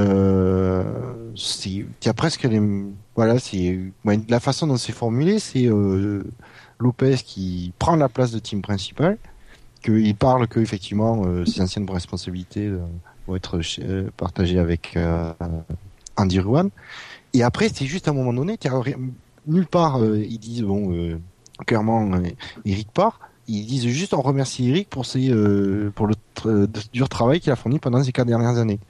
y 2.05 2.09
a 2.09 2.15
presque 2.15 2.43
les, 2.43 2.61
voilà, 3.15 3.39
c'est, 3.39 3.79
la 4.29 4.41
façon 4.41 4.67
dont 4.67 4.77
c'est 4.77 4.93
formulé, 4.93 5.39
c'est 5.39 5.69
Lopez 6.81 7.19
qui 7.25 7.73
prend 7.79 7.95
la 7.95 8.09
place 8.09 8.33
de 8.33 8.41
team 8.41 8.63
principal, 8.63 9.17
qu'il 9.87 10.17
parle 10.17 10.49
que 10.49 10.61
effectivement 10.61 11.23
euh, 11.27 11.45
ses 11.45 11.61
anciennes 11.61 11.89
responsabilités 11.89 12.67
euh, 12.67 12.81
vont 13.27 13.37
être 13.37 13.61
euh, 13.81 14.11
partagées 14.17 14.59
avec 14.59 14.99
Andy 16.17 16.41
Ruan. 16.41 16.71
Et 17.33 17.43
après, 17.43 17.69
c'est 17.73 17.87
juste 17.87 18.09
à 18.09 18.11
un 18.11 18.15
moment 18.15 18.33
donné, 18.33 18.59
nulle 19.47 19.67
part 19.67 20.03
ils 20.05 20.39
disent 20.39 20.63
bon, 20.63 21.19
clairement, 21.67 22.11
Eric 22.65 22.91
part. 22.93 23.21
Ils 23.49 23.65
disent 23.67 23.87
juste 23.87 24.13
on 24.15 24.23
remercie 24.23 24.69
Eric 24.71 24.89
pour 24.89 25.07
ses, 25.07 25.29
pour 25.95 26.09
le 26.09 26.15
dur 26.93 27.09
travail 27.09 27.41
qu'il 27.41 27.53
a 27.53 27.57
fourni 27.57 27.79
pendant 27.79 28.03
ces 28.03 28.13
quatre 28.13 28.27
dernières 28.27 28.57
années. 28.57 28.81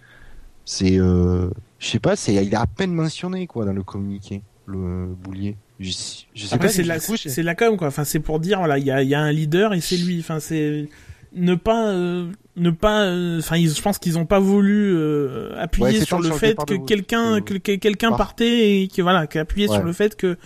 C'est, 0.65 0.97
je 0.97 1.51
sais 1.81 1.99
pas, 1.99 2.17
c'est, 2.17 2.35
il 2.35 2.53
est 2.53 2.57
à 2.57 2.67
peine 2.67 2.93
mentionné 2.93 3.47
quoi 3.47 3.65
dans 3.65 3.73
le 3.73 3.83
communiqué, 3.83 4.43
le 4.67 5.07
boulier. 5.07 5.57
Je, 5.79 5.91
je 6.35 6.47
sais 6.47 6.55
Après, 6.55 6.69
pas. 6.69 6.73
c'est 6.73 6.83
du 6.83 6.89
la, 6.89 6.99
c'est 7.01 7.43
la 7.43 7.55
com, 7.55 7.77
quoi. 7.77 7.89
Enfin, 7.89 8.05
c'est 8.05 8.21
pour 8.21 8.41
dire, 8.41 8.59
voilà, 8.59 8.79
il 8.79 8.85
y 8.87 8.91
a, 8.91 9.03
il 9.03 9.09
y 9.09 9.15
a 9.15 9.21
un 9.21 9.31
leader 9.33 9.75
et 9.75 9.81
c'est 9.81 9.97
lui. 9.99 10.19
Enfin, 10.21 10.41
c'est 10.41 10.89
ne 11.35 11.55
pas, 11.55 11.89
euh, 11.89 12.31
ne 12.57 12.71
pas. 12.71 13.03
euh, 13.05 13.39
Enfin, 13.41 13.57
je 13.57 13.83
pense 13.83 13.99
qu'ils 13.99 14.19
ont 14.19 14.25
pas 14.25 14.39
voulu 14.39 14.95
euh, 14.97 15.53
appuyer 15.61 15.99
Ouais, 15.99 16.05
sur 16.05 16.19
le 16.21 16.31
fait 16.31 16.49
départ 16.49 16.65
que 16.65 16.75
de- 16.75 16.85
quelqu'un, 16.87 17.35
de- 17.37 17.41
que, 17.41 17.55
que 17.55 17.73
quelqu'un 17.77 18.09
Par- 18.11 18.19
partait 18.19 18.81
et 18.83 18.89
que 18.89 19.03
voilà, 19.03 19.27
qu'appuyer 19.27 19.69
Ouais. 19.69 19.75
sur 19.75 19.85
le 19.85 19.93
fait 19.93 20.17
que 20.17 20.39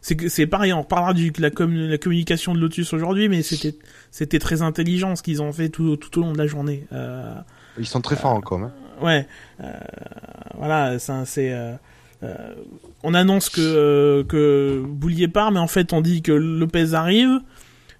c'est 0.00 0.16
que 0.16 0.28
c'est 0.30 0.46
pareil. 0.46 0.72
On 0.72 0.80
reparlera 0.80 1.12
du 1.12 1.32
de 1.32 1.42
la, 1.42 1.50
com, 1.50 1.74
la 1.74 1.98
communication 1.98 2.54
de 2.54 2.58
Lotus 2.60 2.92
aujourd'hui, 2.94 3.28
mais 3.28 3.42
c'était, 3.42 3.74
c'était 4.10 4.38
très 4.38 4.62
intelligent 4.62 5.16
ce 5.16 5.22
qu'ils 5.22 5.42
ont 5.42 5.52
fait 5.52 5.68
tout, 5.68 5.96
tout 5.96 6.18
au 6.18 6.22
long 6.22 6.32
de 6.32 6.38
la 6.38 6.46
journée. 6.46 6.86
Euh, 6.94 7.34
Ils 7.78 7.84
sont 7.86 8.00
très 8.00 8.16
forts 8.16 8.32
en 8.32 8.40
com. 8.40 8.62
hein. 8.62 8.72
Ouais, 9.04 9.26
euh, 9.62 9.70
voilà, 10.56 10.98
ça, 10.98 11.24
c'est. 11.26 11.52
Euh, 12.22 12.26
euh, 12.26 12.54
on 13.02 13.14
annonce 13.14 13.48
que 13.48 13.60
euh, 13.60 14.24
que 14.24 14.82
Boulier 14.86 15.28
part, 15.28 15.52
mais 15.52 15.60
en 15.60 15.68
fait 15.68 15.92
on 15.92 16.00
dit 16.00 16.22
que 16.22 16.32
Lopez 16.32 16.94
arrive. 16.94 17.40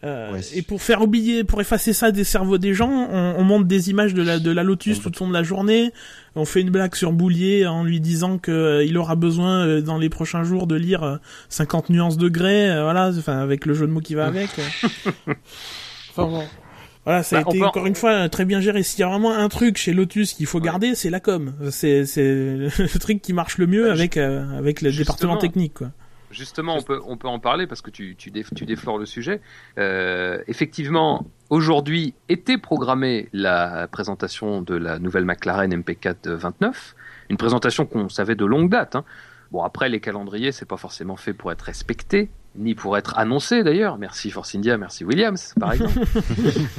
Euh, 0.04 0.32
Ouais, 0.32 0.40
et 0.54 0.62
pour 0.62 0.80
faire 0.80 1.02
oublier, 1.02 1.42
pour 1.42 1.60
effacer 1.60 1.92
ça 1.92 2.12
des 2.12 2.22
cerveaux 2.22 2.56
des 2.58 2.72
gens, 2.72 2.88
on, 3.10 3.34
on 3.36 3.42
monte 3.42 3.66
des 3.66 3.90
images 3.90 4.14
de 4.14 4.22
la 4.22 4.38
de 4.38 4.50
la 4.52 4.62
Lotus 4.62 5.00
tout 5.00 5.10
au 5.20 5.24
long 5.24 5.28
de 5.28 5.34
la 5.34 5.42
journée. 5.42 5.90
On 6.36 6.44
fait 6.44 6.60
une 6.60 6.70
blague 6.70 6.94
sur 6.94 7.10
Boulier 7.12 7.66
en 7.66 7.82
lui 7.82 7.98
disant 8.00 8.38
que 8.38 8.52
euh, 8.52 8.84
il 8.84 8.96
aura 8.96 9.16
besoin 9.16 9.66
euh, 9.66 9.80
dans 9.80 9.98
les 9.98 10.08
prochains 10.08 10.44
jours 10.44 10.68
de 10.68 10.76
lire 10.76 11.02
euh, 11.02 11.16
50 11.48 11.90
nuances 11.90 12.16
de 12.16 12.28
grès, 12.28 12.70
euh, 12.70 12.84
voilà, 12.84 13.08
enfin 13.08 13.38
avec 13.38 13.66
le 13.66 13.74
jeu 13.74 13.88
de 13.88 13.92
mots 13.92 14.00
qui 14.00 14.14
va 14.14 14.26
avec. 14.26 14.50
euh. 14.60 15.32
enfin 16.10 16.26
bon. 16.28 16.44
Voilà, 17.08 17.22
ça 17.22 17.38
a 17.38 17.42
Bah, 17.42 17.46
été 17.50 17.58
peut- 17.60 17.64
encore 17.66 17.86
une 17.86 17.94
fois 17.94 18.28
très 18.28 18.44
bien 18.44 18.60
géré. 18.60 18.82
S'il 18.82 19.00
y 19.00 19.02
a 19.02 19.08
vraiment 19.08 19.32
un 19.34 19.48
truc 19.48 19.78
chez 19.78 19.94
Lotus 19.94 20.34
qu'il 20.34 20.44
faut 20.46 20.58
Ouais. 20.58 20.64
garder, 20.64 20.94
c'est 20.94 21.08
la 21.10 21.20
com. 21.20 21.54
C'est 21.70 22.02
le 22.16 22.98
truc 22.98 23.22
qui 23.22 23.32
marche 23.32 23.56
le 23.58 23.66
mieux 23.66 23.86
Bah, 23.86 23.92
avec 23.92 24.16
euh, 24.16 24.58
avec 24.58 24.82
le 24.82 24.90
justement. 24.90 25.14
département 25.16 25.36
technique 25.38 25.74
quoi. 25.74 25.90
Justement, 26.30 26.76
on 26.76 26.82
peut, 26.82 27.00
on 27.06 27.16
peut 27.16 27.26
en 27.28 27.38
parler 27.38 27.66
parce 27.66 27.80
que 27.80 27.90
tu, 27.90 28.14
tu, 28.14 28.30
tu 28.54 28.66
déflores 28.66 28.98
le 28.98 29.06
sujet. 29.06 29.40
Euh, 29.78 30.38
effectivement, 30.46 31.26
aujourd'hui 31.48 32.12
était 32.28 32.58
programmée 32.58 33.30
la 33.32 33.88
présentation 33.90 34.60
de 34.60 34.74
la 34.74 34.98
nouvelle 34.98 35.24
McLaren 35.24 35.72
MP4 35.74 36.28
29, 36.28 36.94
une 37.30 37.38
présentation 37.38 37.86
qu'on 37.86 38.10
savait 38.10 38.34
de 38.34 38.44
longue 38.44 38.68
date. 38.68 38.94
hein. 38.96 39.04
Bon, 39.52 39.62
après, 39.62 39.88
les 39.88 40.00
calendriers, 40.00 40.52
c'est 40.52 40.66
pas 40.68 40.76
forcément 40.76 41.16
fait 41.16 41.32
pour 41.32 41.50
être 41.50 41.62
respecté, 41.62 42.28
ni 42.56 42.74
pour 42.74 42.96
être 42.96 43.18
annoncé 43.18 43.62
d'ailleurs. 43.62 43.98
Merci 43.98 44.30
Force 44.30 44.54
India, 44.54 44.76
merci 44.76 45.04
Williams, 45.04 45.54
par 45.58 45.72
exemple. 45.72 45.98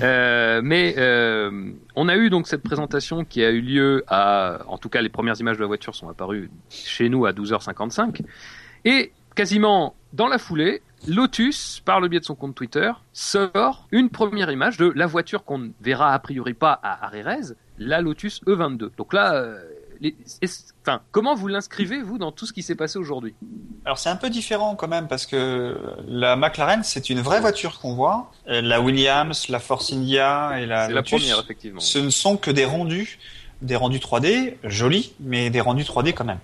Euh, 0.02 0.62
mais 0.64 0.96
euh, 0.98 1.72
on 1.96 2.08
a 2.08 2.16
eu 2.16 2.30
donc 2.30 2.48
cette 2.48 2.64
présentation 2.64 3.26
qui 3.26 3.44
a 3.44 3.50
eu 3.50 3.62
lieu 3.62 4.04
à, 4.08 4.60
en 4.68 4.78
tout 4.78 4.88
cas, 4.90 5.02
les 5.02 5.10
premières 5.10 5.40
images 5.40 5.58
de 5.58 5.62
la 5.62 5.68
voiture 5.68 5.94
sont 5.94 6.08
apparues 6.08 6.50
chez 6.70 7.10
nous 7.10 7.26
à 7.26 7.32
12h55. 7.32 8.22
Et 8.86 9.12
quasiment 9.36 9.96
dans 10.14 10.28
la 10.28 10.38
foulée, 10.38 10.82
Lotus, 11.08 11.82
par 11.86 12.00
le 12.00 12.08
biais 12.08 12.20
de 12.20 12.26
son 12.26 12.36
compte 12.36 12.56
Twitter, 12.56 12.92
sort 13.14 13.88
une 13.92 14.10
première 14.10 14.52
image 14.52 14.78
de 14.78 14.92
la 14.96 15.06
voiture 15.06 15.44
qu'on 15.44 15.60
ne 15.60 15.70
verra 15.82 16.14
a 16.14 16.20
priori 16.20 16.54
pas 16.54 16.80
à 16.82 17.06
Arérez, 17.06 17.54
la 17.78 18.02
Lotus 18.02 18.42
E22. 18.46 18.90
Donc 18.98 19.14
là, 19.14 19.34
euh, 19.36 19.62
les- 20.02 20.16
est-ce- 20.42 20.72
enfin, 20.82 21.02
comment 21.12 21.36
vous 21.36 21.48
l'inscrivez, 21.48 22.02
vous, 22.02 22.18
dans 22.18 22.32
tout 22.32 22.46
ce 22.46 22.54
qui 22.54 22.64
s'est 22.64 22.76
passé 22.76 22.98
aujourd'hui? 23.00 23.34
Alors 23.86 23.98
c'est 23.98 24.10
un 24.10 24.16
peu 24.16 24.30
différent 24.30 24.76
quand 24.76 24.88
même 24.88 25.08
parce 25.08 25.26
que 25.26 25.78
la 26.08 26.36
McLaren 26.36 26.84
c'est 26.84 27.10
une 27.10 27.20
vraie 27.22 27.40
voiture 27.42 27.80
qu'on 27.80 27.96
voit. 27.96 28.32
Euh, 28.48 28.62
La 28.62 28.82
Williams, 28.82 29.48
la 29.50 29.60
Force 29.60 29.92
India 29.94 30.60
et 30.60 30.66
la 30.66 30.88
C'est 30.88 30.94
la 30.94 31.02
Lotus, 31.02 31.20
première, 31.22 31.40
effectivement. 31.44 31.80
ce 31.80 32.00
ne 32.00 32.10
sont 32.10 32.38
que 32.38 32.52
des 32.52 32.66
rendus, 32.66 33.20
des 33.62 33.76
rendus 33.76 34.00
3D 34.00 34.58
jolis, 34.64 35.14
mais 35.20 35.50
des 35.50 35.62
rendus 35.62 35.84
3D 35.84 36.14
quand 36.14 36.26
même. 36.26 36.40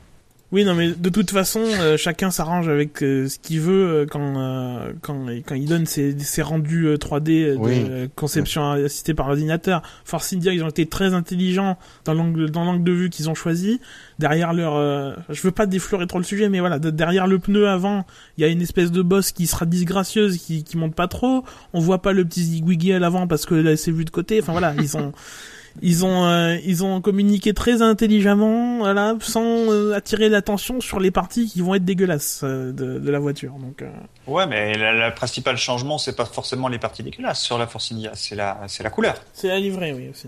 Oui, 0.55 0.63
non, 0.63 0.73
mais 0.73 0.91
de 0.93 1.09
toute 1.09 1.31
façon, 1.31 1.59
euh, 1.59 1.97
chacun 1.97 2.31
s'arrange 2.31 2.69
avec 2.69 3.03
euh, 3.03 3.27
ce 3.27 3.37
qu'il 3.39 3.59
veut 3.59 3.73
euh, 3.89 4.05
quand, 4.09 4.39
euh, 4.39 4.93
quand 5.01 5.25
quand 5.45 5.53
il 5.55 5.67
donne 5.67 5.85
ses, 5.85 6.17
ses 6.19 6.41
rendus 6.41 6.87
euh, 6.87 6.95
3D 6.95 7.51
de 7.51 7.57
Oui. 7.57 7.73
euh, 7.89 8.07
conception 8.15 8.71
assistée 8.71 9.13
par 9.13 9.27
ordinateur. 9.27 9.81
Force 10.05 10.31
India, 10.31 10.53
ils 10.53 10.63
ont 10.63 10.69
été 10.69 10.85
très 10.85 11.13
intelligents 11.13 11.77
dans 12.05 12.13
l'angle 12.13 12.49
dans 12.51 12.63
l'angle 12.63 12.85
de 12.85 12.91
vue 12.93 13.09
qu'ils 13.09 13.29
ont 13.29 13.35
choisi. 13.35 13.81
Derrière 14.17 14.53
leur, 14.53 14.75
euh, 14.77 15.11
je 15.29 15.41
veux 15.41 15.51
pas 15.51 15.65
déflorer 15.65 16.07
trop 16.07 16.19
le 16.19 16.23
sujet, 16.23 16.47
mais 16.47 16.61
voilà, 16.61 16.79
de- 16.79 16.89
derrière 16.89 17.27
le 17.27 17.37
pneu 17.37 17.67
avant, 17.67 18.05
il 18.37 18.41
y 18.41 18.45
a 18.45 18.47
une 18.47 18.61
espèce 18.61 18.91
de 18.93 19.01
bosse 19.01 19.33
qui 19.33 19.47
sera 19.47 19.65
disgracieuse, 19.65 20.37
qui 20.37 20.63
qui 20.63 20.77
monte 20.77 20.95
pas 20.95 21.09
trop. 21.09 21.43
On 21.73 21.81
voit 21.81 22.01
pas 22.01 22.13
le 22.13 22.23
petit 22.23 22.43
zigouigui 22.45 22.93
à 22.93 22.99
l'avant 22.99 23.27
parce 23.27 23.45
que 23.45 23.55
là 23.55 23.75
c'est 23.75 23.91
vu 23.91 24.05
de 24.05 24.09
côté. 24.09 24.39
Enfin 24.41 24.53
voilà, 24.53 24.73
ils 24.79 24.95
ont 24.95 25.11
ils 25.81 26.05
ont 26.05 26.25
euh, 26.25 26.57
ils 26.63 26.83
ont 26.83 27.01
communiqué 27.01 27.53
très 27.53 27.81
intelligemment, 27.81 28.77
voilà, 28.79 29.15
sans 29.19 29.43
euh, 29.71 29.93
attirer 29.93 30.29
l'attention 30.29 30.79
sur 30.81 30.99
les 30.99 31.11
parties 31.11 31.47
qui 31.47 31.61
vont 31.61 31.75
être 31.75 31.85
dégueulasses 31.85 32.41
euh, 32.43 32.71
de, 32.71 32.99
de 32.99 33.11
la 33.11 33.19
voiture. 33.19 33.53
Donc 33.59 33.81
euh, 33.81 33.89
Ouais, 34.27 34.47
mais 34.47 34.73
la, 34.77 34.93
la 34.93 35.11
principal 35.11 35.57
changement 35.57 35.97
c'est 35.97 36.15
pas 36.15 36.25
forcément 36.25 36.67
les 36.67 36.79
parties 36.79 37.03
dégueulasses 37.03 37.41
sur 37.41 37.57
la 37.57 37.67
Force 37.67 37.91
India, 37.91 38.11
c'est 38.13 38.35
la 38.35 38.59
c'est 38.67 38.83
la 38.83 38.89
couleur. 38.89 39.15
c'est 39.33 39.47
la 39.49 39.59
livrée, 39.59 39.93
oui 39.93 40.09
aussi. 40.09 40.27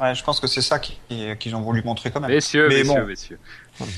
Ouais, 0.00 0.14
je 0.14 0.22
pense 0.22 0.38
que 0.40 0.46
c'est 0.46 0.60
ça 0.62 0.78
qui- 0.78 0.96
qu'ils 1.40 1.56
ont 1.56 1.60
voulu 1.60 1.82
montrer 1.82 2.10
quand 2.10 2.20
même. 2.20 2.30
Messieurs, 2.30 2.68
Mais 2.68 2.82
messieurs, 2.84 3.00
bon. 3.00 3.06
messieurs. 3.06 3.38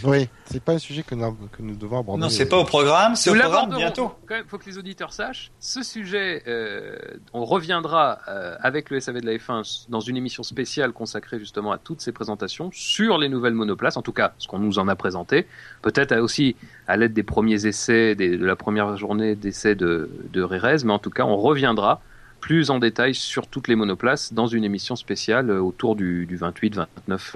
Oui, 0.04 0.28
c'est 0.44 0.62
pas 0.62 0.72
un 0.72 0.78
sujet 0.78 1.02
que 1.02 1.14
nous, 1.14 1.32
que 1.52 1.62
nous 1.62 1.74
devons 1.74 2.00
aborder. 2.00 2.20
Non, 2.20 2.28
c'est 2.28 2.46
pas 2.48 2.58
au 2.58 2.64
programme, 2.64 3.16
c'est 3.16 3.30
Nous 3.30 3.36
au 3.36 3.40
programme 3.40 3.70
l'aborderons. 3.70 3.78
bientôt. 3.78 4.12
Même, 4.28 4.44
faut 4.46 4.58
que 4.58 4.66
les 4.66 4.76
auditeurs 4.76 5.12
sachent. 5.12 5.50
Ce 5.58 5.82
sujet, 5.82 6.42
euh, 6.46 6.96
on 7.32 7.44
reviendra 7.46 8.18
euh, 8.28 8.56
avec 8.60 8.90
le 8.90 9.00
SAV 9.00 9.20
de 9.22 9.26
la 9.26 9.32
F1 9.38 9.86
dans 9.88 10.00
une 10.00 10.16
émission 10.18 10.42
spéciale 10.42 10.92
consacrée 10.92 11.38
justement 11.38 11.72
à 11.72 11.78
toutes 11.78 12.02
ces 12.02 12.12
présentations 12.12 12.70
sur 12.74 13.16
les 13.16 13.28
nouvelles 13.30 13.54
monoplaces. 13.54 13.96
En 13.96 14.02
tout 14.02 14.12
cas, 14.12 14.32
ce 14.38 14.48
qu'on 14.48 14.58
nous 14.58 14.78
en 14.78 14.86
a 14.88 14.96
présenté. 14.96 15.46
Peut-être 15.80 16.14
aussi 16.16 16.56
à 16.86 16.96
l'aide 16.98 17.14
des 17.14 17.22
premiers 17.22 17.64
essais, 17.66 18.14
des- 18.14 18.36
de 18.36 18.44
la 18.44 18.56
première 18.56 18.96
journée 18.98 19.34
d'essais 19.34 19.74
de, 19.74 20.10
de 20.30 20.42
Rérez. 20.42 20.76
Mais 20.84 20.92
en 20.92 20.98
tout 20.98 21.10
cas, 21.10 21.24
on 21.24 21.36
reviendra 21.38 22.02
plus 22.40 22.70
en 22.70 22.78
détail 22.78 23.14
sur 23.14 23.46
toutes 23.46 23.68
les 23.68 23.76
monoplaces 23.76 24.32
dans 24.32 24.46
une 24.46 24.64
émission 24.64 24.96
spéciale 24.96 25.50
euh, 25.50 25.60
autour 25.60 25.96
du, 25.96 26.26
du 26.26 26.38
28-29 26.38 26.86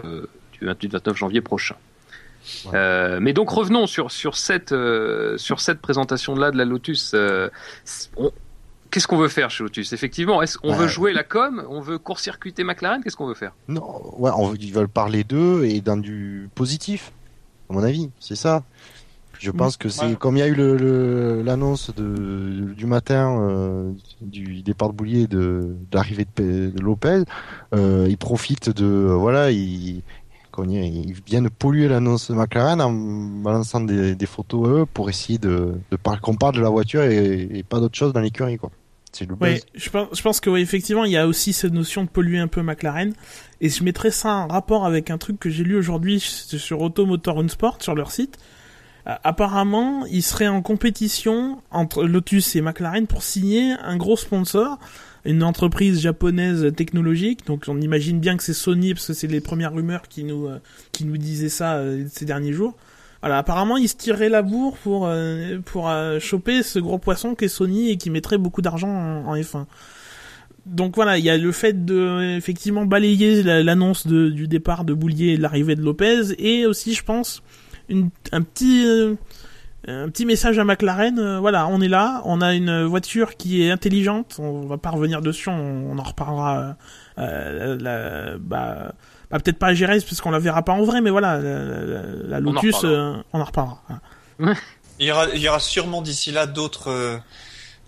euh, 0.04 0.26
du 0.52 0.66
28-29 0.66 1.14
janvier 1.14 1.40
prochain. 1.40 1.76
Ouais. 2.66 2.72
Euh, 2.74 3.18
mais 3.20 3.32
donc 3.32 3.48
revenons 3.50 3.86
sur 3.86 4.10
sur 4.10 4.36
cette 4.36 4.72
euh, 4.72 5.38
sur 5.38 5.60
cette 5.60 5.80
présentation 5.80 6.34
là 6.34 6.50
de 6.50 6.56
la 6.58 6.64
Lotus. 6.64 7.14
on- 8.16 8.32
Qu'est-ce 8.90 9.08
qu'on 9.08 9.16
veut 9.16 9.28
faire 9.28 9.50
chez 9.50 9.64
Lotus? 9.64 9.92
Effectivement, 9.92 10.40
est-ce 10.40 10.56
on 10.62 10.70
Ouais. 10.70 10.76
veut 10.78 10.86
jouer 10.88 11.12
la 11.12 11.24
com 11.24 11.64
On 11.68 11.80
veut 11.80 11.98
court-circuiter 11.98 12.62
McLaren? 12.62 13.02
Qu'est-ce 13.02 13.16
qu'on 13.16 13.26
veut 13.26 13.34
faire? 13.34 13.50
Non, 13.66 13.82
ouais, 14.20 14.30
on, 14.36 14.54
ils 14.54 14.72
veulent 14.72 14.86
parler 14.88 15.24
d'eux 15.24 15.64
et 15.64 15.80
dans 15.80 15.96
du 15.96 16.48
positif, 16.54 17.10
à 17.70 17.72
mon 17.72 17.82
avis, 17.82 18.10
c'est 18.20 18.36
ça. 18.36 18.62
Je 19.44 19.50
pense 19.50 19.76
que 19.76 19.88
c'est 19.88 20.06
Ouais. 20.06 20.16
comme 20.16 20.36
il 20.36 20.40
y 20.40 20.42
a 20.42 20.46
eu 20.48 20.54
le- 20.54 20.76
le- 20.76 21.42
l'annonce 21.42 21.92
de, 21.94 22.72
du 22.76 22.86
matin 22.86 23.38
euh, 23.40 23.92
du 24.20 24.62
départ 24.62 24.88
de 24.90 24.94
Boulier 24.94 25.26
de 25.26 25.76
d'arrivée 25.90 26.26
de, 26.36 26.70
de 26.70 26.82
Lopez, 26.82 27.22
euh, 27.74 28.06
ils 28.08 28.16
profitent 28.18 28.70
de 28.70 28.84
voilà, 28.84 29.50
ils 29.50 30.02
ils 30.56 31.14
viennent 31.26 31.50
polluer 31.50 31.88
l'annonce 31.88 32.30
de 32.30 32.36
McLaren 32.36 32.80
en 32.80 32.92
balançant 32.92 33.80
des, 33.80 34.14
des 34.14 34.26
photos 34.26 34.68
à 34.68 34.70
eux 34.70 34.86
pour 34.86 35.08
essayer 35.10 35.36
de, 35.38 35.74
de 35.90 35.96
par- 35.96 36.20
qu'on 36.20 36.36
parle 36.36 36.54
de 36.54 36.60
la 36.60 36.68
voiture 36.70 37.02
et, 37.02 37.48
et 37.52 37.62
pas 37.64 37.80
d'autre 37.80 37.96
chose 37.96 38.12
dans 38.12 38.20
l'écurie 38.20 38.56
quoi. 38.56 38.70
Oui, 39.40 39.60
je 39.76 39.90
pense, 39.90 40.08
je 40.16 40.22
pense 40.22 40.40
que 40.40 40.50
oui, 40.50 40.60
effectivement, 40.60 41.04
il 41.04 41.12
y 41.12 41.16
a 41.16 41.28
aussi 41.28 41.52
cette 41.52 41.72
notion 41.72 42.02
de 42.02 42.08
polluer 42.08 42.38
un 42.40 42.48
peu 42.48 42.62
McLaren. 42.62 43.12
Et 43.60 43.68
je 43.68 43.84
mettrais 43.84 44.10
ça 44.10 44.34
en 44.34 44.48
rapport 44.48 44.84
avec 44.86 45.08
un 45.08 45.18
truc 45.18 45.38
que 45.38 45.50
j'ai 45.50 45.62
lu 45.62 45.76
aujourd'hui 45.76 46.18
sur 46.18 46.80
Automotor 46.80 47.48
Sport 47.48 47.78
sur 47.80 47.94
leur 47.94 48.10
site. 48.10 48.38
Euh, 49.06 49.12
apparemment, 49.22 50.06
ils 50.06 50.22
seraient 50.22 50.48
en 50.48 50.62
compétition 50.62 51.60
entre 51.70 52.04
Lotus 52.04 52.56
et 52.56 52.60
McLaren 52.62 53.06
pour 53.06 53.22
signer 53.22 53.72
un 53.82 53.96
gros 53.96 54.16
sponsor, 54.16 54.78
une 55.26 55.42
entreprise 55.42 56.00
japonaise 56.00 56.72
technologique. 56.74 57.46
Donc, 57.46 57.64
on 57.68 57.80
imagine 57.80 58.18
bien 58.20 58.36
que 58.36 58.42
c'est 58.42 58.54
Sony 58.54 58.94
parce 58.94 59.06
que 59.06 59.12
c'est 59.12 59.26
les 59.26 59.40
premières 59.40 59.72
rumeurs 59.74 60.08
qui 60.08 60.24
nous 60.24 60.46
euh, 60.46 60.58
qui 60.92 61.04
nous 61.04 61.18
disaient 61.18 61.48
ça 61.50 61.74
euh, 61.74 62.04
ces 62.10 62.24
derniers 62.24 62.52
jours. 62.52 62.74
Voilà, 63.20 63.38
apparemment, 63.38 63.78
ils 63.78 63.88
se 63.88 63.96
tireraient 63.96 64.28
la 64.28 64.42
bourre 64.42 64.76
pour 64.76 65.10
pour 65.64 65.90
choper 66.20 66.62
ce 66.62 66.78
gros 66.78 66.98
poisson 66.98 67.34
qu'est 67.34 67.48
Sony 67.48 67.88
et 67.90 67.96
qui 67.96 68.10
mettrait 68.10 68.36
beaucoup 68.36 68.60
d'argent 68.60 68.88
en, 68.90 69.26
en 69.28 69.34
F1. 69.34 69.64
Donc 70.66 70.94
voilà, 70.96 71.16
il 71.18 71.24
y 71.24 71.30
a 71.30 71.36
le 71.38 71.52
fait 71.52 71.86
de 71.86 72.36
effectivement 72.36 72.84
balayer 72.86 73.42
la- 73.42 73.62
l'annonce 73.62 74.06
du 74.06 74.46
départ 74.48 74.84
de 74.84 74.92
Boulier 74.92 75.28
et 75.32 75.36
de 75.38 75.42
l'arrivée 75.42 75.74
de 75.74 75.82
Lopez 75.82 76.34
et 76.38 76.66
aussi, 76.66 76.92
je 76.94 77.02
pense, 77.02 77.42
une, 77.88 78.10
un 78.32 78.42
petit 78.42 78.84
euh, 78.86 79.14
un 79.86 80.08
petit 80.08 80.24
message 80.26 80.58
à 80.58 80.64
McLaren. 80.64 81.18
euh, 81.18 81.38
voilà, 81.40 81.66
on 81.66 81.80
est 81.80 81.88
là, 81.88 82.22
on 82.24 82.40
a 82.40 82.54
une 82.54 82.84
voiture 82.84 83.36
qui 83.36 83.62
est 83.62 83.70
intelligente. 83.70 84.36
On 84.38 84.66
va 84.66 84.78
pas 84.78 84.90
revenir 84.90 85.20
dessus, 85.20 85.48
on, 85.50 85.90
on 85.92 85.98
en 85.98 86.02
reparlera. 86.02 86.76
Euh, 87.18 87.76
la- 87.80 88.38
bah, 88.38 88.92
bah, 89.30 89.38
peut-être 89.38 89.58
pas 89.58 89.68
à 89.68 89.74
Gérès 89.74 90.02
parce 90.04 90.20
qu'on 90.20 90.30
la 90.30 90.38
verra 90.38 90.62
pas 90.62 90.72
en 90.72 90.82
vrai, 90.84 91.00
mais 91.00 91.10
voilà, 91.10 91.38
la, 91.38 91.64
la- 91.64 92.02
la 92.24 92.36
en 92.38 92.40
Lotus, 92.40 92.74
reparlera. 92.76 93.00
euh, 93.18 93.22
on 93.32 93.40
en 93.40 93.44
reparlera. 93.44 93.82
Voilà. 94.38 94.54
Il 95.00 95.06
y 95.08 95.10
aura, 95.12 95.26
il 95.34 95.40
y 95.42 95.48
aura 95.48 95.58
sûrement 95.58 96.02
d'ici 96.02 96.30
là 96.30 96.46
d'autres 96.46 96.88
euh, 96.88 97.16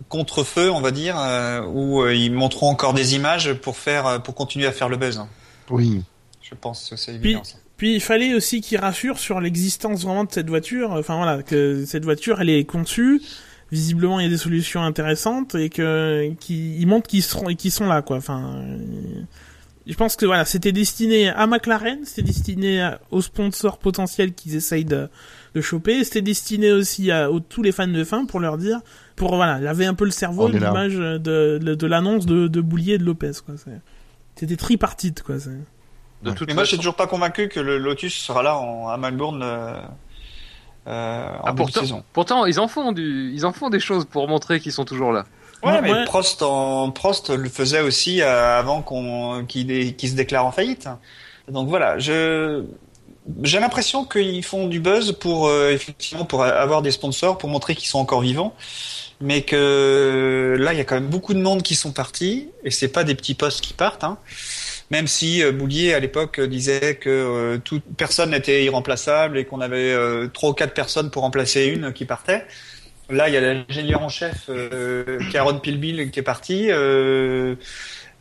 contre-feux, 0.08 0.72
on 0.72 0.80
va 0.80 0.90
dire, 0.90 1.14
euh, 1.16 1.62
où 1.64 2.02
euh, 2.02 2.12
ils 2.14 2.32
montreront 2.32 2.68
encore 2.68 2.94
des 2.94 3.14
images 3.14 3.52
pour 3.54 3.76
faire, 3.76 4.20
pour 4.24 4.34
continuer 4.34 4.66
à 4.66 4.72
faire 4.72 4.88
le 4.88 4.96
buzz. 4.96 5.22
Oui. 5.70 6.02
Je 6.42 6.54
pense 6.56 6.90
que 6.90 6.96
c'est 6.96 7.16
Puis- 7.20 7.30
évident. 7.30 7.44
ça. 7.44 7.58
Puis 7.76 7.94
il 7.94 8.00
fallait 8.00 8.34
aussi 8.34 8.60
qu'il 8.60 8.78
rassure 8.78 9.18
sur 9.18 9.40
l'existence 9.40 10.04
vraiment 10.04 10.24
de 10.24 10.32
cette 10.32 10.48
voiture. 10.48 10.92
Enfin 10.92 11.16
voilà, 11.16 11.42
que 11.42 11.84
cette 11.84 12.04
voiture, 12.04 12.40
elle 12.40 12.50
est 12.50 12.64
conçue 12.64 13.20
visiblement 13.72 14.20
il 14.20 14.24
y 14.24 14.26
a 14.26 14.30
des 14.30 14.38
solutions 14.38 14.82
intéressantes 14.82 15.54
et 15.54 15.70
que 15.70 16.30
qui 16.38 16.78
ils 16.78 16.86
montrent 16.86 17.08
qu'ils 17.08 17.22
seront 17.22 17.48
et 17.48 17.56
qu'ils 17.56 17.72
sont 17.72 17.86
là 17.86 18.02
quoi. 18.02 18.16
Enfin, 18.16 18.64
je 19.86 19.94
pense 19.94 20.16
que 20.16 20.26
voilà, 20.26 20.44
c'était 20.44 20.72
destiné 20.72 21.28
à 21.28 21.46
McLaren, 21.46 22.04
c'était 22.04 22.22
destiné 22.22 22.90
aux 23.10 23.22
sponsors 23.22 23.78
potentiels 23.78 24.34
qu'ils 24.34 24.56
essayent 24.56 24.84
de, 24.84 25.08
de 25.54 25.60
choper, 25.60 26.02
c'était 26.04 26.22
destiné 26.22 26.72
aussi 26.72 27.10
à, 27.10 27.28
tous 27.48 27.62
les 27.62 27.72
fans 27.72 27.86
de 27.86 28.04
fin 28.04 28.24
pour 28.24 28.40
leur 28.40 28.58
dire, 28.58 28.80
pour 29.14 29.36
voilà, 29.36 29.58
laver 29.58 29.86
un 29.86 29.94
peu 29.94 30.04
le 30.04 30.10
cerveau 30.10 30.48
l'image 30.48 30.96
de, 30.96 31.18
de, 31.18 31.74
de 31.74 31.86
l'annonce 31.86 32.26
de, 32.26 32.48
de 32.48 32.60
Boulier 32.60 32.94
et 32.94 32.98
de 32.98 33.04
Lopez 33.04 33.32
quoi. 33.44 33.54
C'était 34.34 34.56
tripartite 34.56 35.22
quoi. 35.22 35.36
De 36.26 36.32
toute 36.32 36.48
Mais 36.48 36.54
moi, 36.54 36.64
je 36.64 36.68
suis 36.68 36.76
toujours 36.76 36.96
pas 36.96 37.06
convaincu 37.06 37.48
que 37.48 37.60
le 37.60 37.78
Lotus 37.78 38.14
sera 38.14 38.42
là 38.42 38.56
en, 38.58 38.88
à 38.88 38.96
Melbourne. 38.96 39.42
Euh, 39.42 39.80
euh, 40.86 41.28
en 41.42 41.46
ah, 41.46 41.52
pourtant, 41.52 41.80
saison. 41.80 42.04
pourtant, 42.12 42.46
ils 42.46 42.60
en 42.60 42.68
font 42.68 42.92
du, 42.92 43.32
ils 43.34 43.44
en 43.44 43.52
font 43.52 43.70
des 43.70 43.80
choses 43.80 44.04
pour 44.04 44.28
montrer 44.28 44.60
qu'ils 44.60 44.72
sont 44.72 44.84
toujours 44.84 45.12
là. 45.12 45.24
Ouais, 45.64 45.80
mais 45.80 46.04
Prost, 46.04 46.42
en, 46.42 46.90
Prost 46.92 47.30
le 47.30 47.48
faisait 47.48 47.80
aussi 47.80 48.22
euh, 48.22 48.58
avant 48.58 48.82
qu'on 48.82 49.44
qu'il 49.46 49.68
se 49.68 50.14
déclare 50.14 50.46
en 50.46 50.52
faillite. 50.52 50.88
Donc 51.48 51.68
voilà, 51.68 51.98
je 51.98 52.64
j'ai 53.42 53.58
l'impression 53.58 54.04
qu'ils 54.04 54.44
font 54.44 54.68
du 54.68 54.78
buzz 54.78 55.12
pour 55.12 55.48
euh, 55.48 55.70
effectivement 55.70 56.24
pour 56.24 56.44
avoir 56.44 56.82
des 56.82 56.92
sponsors 56.92 57.38
pour 57.38 57.48
montrer 57.48 57.74
qu'ils 57.74 57.88
sont 57.88 57.98
encore 57.98 58.20
vivants, 58.20 58.54
mais 59.20 59.42
que 59.42 60.56
là 60.60 60.72
il 60.72 60.78
y 60.78 60.80
a 60.80 60.84
quand 60.84 60.94
même 60.94 61.08
beaucoup 61.08 61.34
de 61.34 61.40
monde 61.40 61.62
qui 61.62 61.74
sont 61.74 61.90
partis 61.90 62.48
et 62.62 62.70
c'est 62.70 62.88
pas 62.88 63.02
des 63.02 63.16
petits 63.16 63.34
postes 63.34 63.60
qui 63.60 63.72
partent. 63.72 64.04
Hein. 64.04 64.18
Même 64.90 65.06
si 65.06 65.42
euh, 65.42 65.52
Boulier 65.52 65.94
à 65.94 66.00
l'époque 66.00 66.40
disait 66.40 66.96
que 66.96 67.56
toute 67.64 67.84
personne 67.96 68.30
n'était 68.30 68.64
irremplaçable 68.64 69.38
et 69.38 69.44
qu'on 69.44 69.60
avait 69.60 69.94
trois 70.32 70.50
ou 70.50 70.54
quatre 70.54 70.74
personnes 70.74 71.10
pour 71.10 71.22
remplacer 71.22 71.66
une 71.66 71.92
qui 71.92 72.04
partait. 72.04 72.44
Là, 73.08 73.28
il 73.28 73.34
y 73.34 73.36
a 73.36 73.40
l'ingénieur 73.40 74.02
en 74.02 74.08
chef, 74.08 74.46
euh, 74.48 75.20
Caron 75.30 75.58
Pilbil, 75.58 76.10
qui 76.10 76.18
est 76.18 76.24
parti. 76.24 76.66
Euh, 76.70 77.54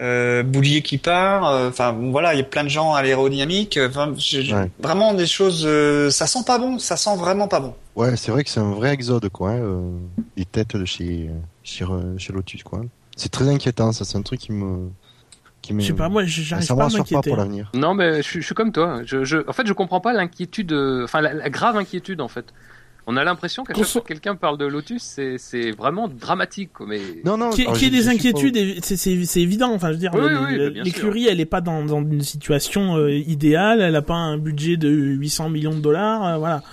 euh, 0.02 0.44
Boulier 0.44 0.82
qui 0.82 0.98
part. 0.98 1.48
Euh, 1.48 1.70
enfin, 1.70 1.92
voilà, 2.12 2.34
il 2.34 2.38
y 2.38 2.42
a 2.42 2.46
plein 2.46 2.64
de 2.64 2.70
gens 2.70 2.94
à 2.94 3.02
l'aérodynamique. 3.02 3.80
Vraiment 3.80 5.14
des 5.14 5.26
choses. 5.26 5.64
Euh, 5.66 6.12
ça 6.12 6.28
sent 6.28 6.44
pas 6.46 6.60
bon. 6.60 6.78
Ça 6.78 6.98
sent 6.98 7.16
vraiment 7.18 7.48
pas 7.48 7.62
bon. 7.62 7.74
Ouais, 7.96 8.16
c'est 8.16 8.32
vrai 8.32 8.44
que 8.44 8.50
c'est 8.50 8.60
un 8.60 8.72
vrai 8.72 8.94
exode, 8.94 9.30
quoi. 9.30 9.52
Hein, 9.52 9.82
les 10.36 10.46
têtes 10.46 10.76
de 10.76 10.86
chez 10.86 11.30
chez, 11.64 11.86
chez 12.18 12.34
Lotus, 12.34 12.62
quoi. 12.64 12.82
C'est 13.16 13.32
très 13.32 13.48
inquiétant. 13.48 13.92
Ça, 13.92 14.06
c'est 14.06 14.18
un 14.18 14.22
truc 14.22 14.42
qui 14.42 14.52
me 14.52 14.90
je 15.70 15.88
sais 15.88 15.94
pas, 15.94 16.10
moi, 16.10 16.24
j'arrive 16.26 16.68
pas 16.68 16.86
à 16.86 16.90
m'inquiéter. 16.90 17.30
pour 17.30 17.38
l'avenir. 17.38 17.72
Non, 17.74 17.94
mais 17.94 18.22
je, 18.22 18.40
je, 18.40 18.46
suis 18.46 18.56
comme 18.56 18.72
toi. 18.72 19.02
Je, 19.06 19.24
je, 19.24 19.38
en 19.48 19.54
fait, 19.54 19.68
je 19.68 19.74
comprends 19.74 20.02
pas 20.02 20.14
l'inquiétude, 20.14 20.74
enfin, 21.04 21.22
la, 21.22 21.50
grave 21.50 21.78
inquiétude, 21.78 22.22
en 22.22 22.28
fait. 22.28 22.54
On 23.08 23.18
a 23.18 23.24
l'impression 23.24 23.64
qu'à 23.64 23.76
chaque 23.76 23.86
fois 23.86 24.02
que 24.02 24.08
quelqu'un 24.08 24.36
parle 24.36 24.58
de 24.58 24.66
Lotus, 24.66 25.20
c'est 25.38 25.72
vraiment 25.72 26.08
dramatique. 26.08 26.72
Mais... 26.86 27.00
Non, 27.24 27.38
non. 27.38 27.52
Qu'il 27.52 27.66
y, 27.66 27.86
ait 27.86 27.90
des 27.90 28.08
inquiétudes, 28.08 28.58
c'est 28.84 29.42
évident. 29.42 29.72
Enfin, 29.74 29.90
je 29.90 29.94
veux 29.94 30.00
dire, 30.00 30.16
l'écurie, 30.84 31.28
elle 31.28 31.40
est 31.40 31.46
pas 31.46 31.62
dans, 31.62 31.84
dans 31.84 32.02
une 32.02 32.22
situation 32.22 32.98
euh, 32.98 33.12
idéale. 33.12 33.82
Elle 33.82 33.96
a 33.96 34.02
pas 34.02 34.16
un 34.16 34.38
budget 34.38 34.78
de 34.78 34.90
800 34.90 35.50
millions 35.50 35.74
de 35.76 35.82
dollars. 35.82 36.26
Euh, 36.26 36.38
voilà. 36.38 36.64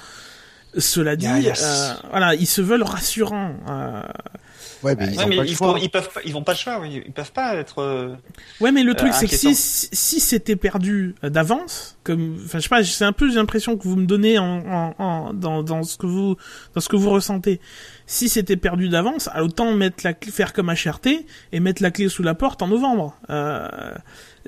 Cela 0.78 1.16
dit, 1.16 1.26
euh, 1.26 1.92
voilà, 2.10 2.34
ils 2.34 2.46
se 2.46 2.62
veulent 2.62 2.82
rassurants. 2.82 3.54
Ouais, 4.82 4.96
mais, 4.96 5.06
ils, 5.06 5.88
peuvent 5.90 6.10
pas, 6.12 6.20
ils 6.24 6.32
vont 6.32 6.42
pas 6.42 6.52
le 6.52 6.58
choix, 6.58 6.80
ils 6.84 7.12
peuvent 7.12 7.32
pas 7.32 7.54
être. 7.54 7.80
Euh, 7.80 8.14
ouais, 8.60 8.72
mais 8.72 8.82
le 8.82 8.94
truc 8.94 9.12
c'est 9.14 9.28
que 9.28 9.36
si, 9.36 9.54
si 9.54 10.20
c'était 10.20 10.56
perdu 10.56 11.14
euh, 11.22 11.30
d'avance, 11.30 11.96
comme, 12.02 12.36
enfin, 12.44 12.58
je 12.58 12.64
sais 12.64 12.68
pas, 12.68 12.82
c'est 12.82 13.04
un 13.04 13.12
peu 13.12 13.32
l'impression 13.32 13.76
que 13.76 13.84
vous 13.84 13.96
me 13.96 14.06
donnez 14.06 14.38
en, 14.38 14.94
en, 14.98 15.34
dans, 15.34 15.62
dans 15.62 15.82
ce 15.84 15.96
que 15.96 16.06
vous, 16.06 16.36
dans 16.74 16.80
ce 16.80 16.88
que 16.88 16.96
vous 16.96 17.10
ressentez. 17.10 17.60
Si 18.06 18.28
c'était 18.28 18.56
perdu 18.56 18.88
d'avance, 18.88 19.30
autant 19.40 19.72
mettre 19.72 20.04
la 20.04 20.14
faire 20.14 20.52
comme 20.52 20.70
HRT 20.70 21.24
et 21.52 21.60
mettre 21.60 21.82
la 21.82 21.90
clé 21.90 22.08
sous 22.08 22.22
la 22.22 22.34
porte 22.34 22.60
en 22.60 22.68
novembre. 22.68 23.16
Euh, 23.30 23.68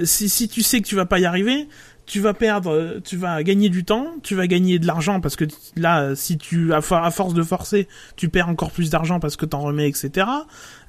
si, 0.02 0.28
si 0.28 0.48
tu 0.48 0.62
sais 0.62 0.80
que 0.80 0.86
tu 0.86 0.96
vas 0.96 1.06
pas 1.06 1.20
y 1.20 1.24
arriver, 1.24 1.68
tu 2.06 2.20
vas 2.20 2.34
perdre, 2.34 3.00
tu 3.04 3.16
vas 3.16 3.42
gagner 3.42 3.68
du 3.68 3.84
temps, 3.84 4.14
tu 4.22 4.34
vas 4.34 4.46
gagner 4.46 4.78
de 4.78 4.86
l'argent 4.86 5.20
parce 5.20 5.36
que 5.36 5.44
là, 5.76 6.14
si 6.14 6.36
tu 6.36 6.72
à, 6.72 6.80
force 6.80 7.34
de 7.34 7.42
forcer, 7.42 7.88
tu 8.16 8.28
perds 8.28 8.48
encore 8.48 8.70
plus 8.70 8.90
d'argent 8.90 9.20
parce 9.20 9.36
que 9.36 9.46
t'en 9.46 9.60
remets, 9.60 9.88
etc. 9.88 10.26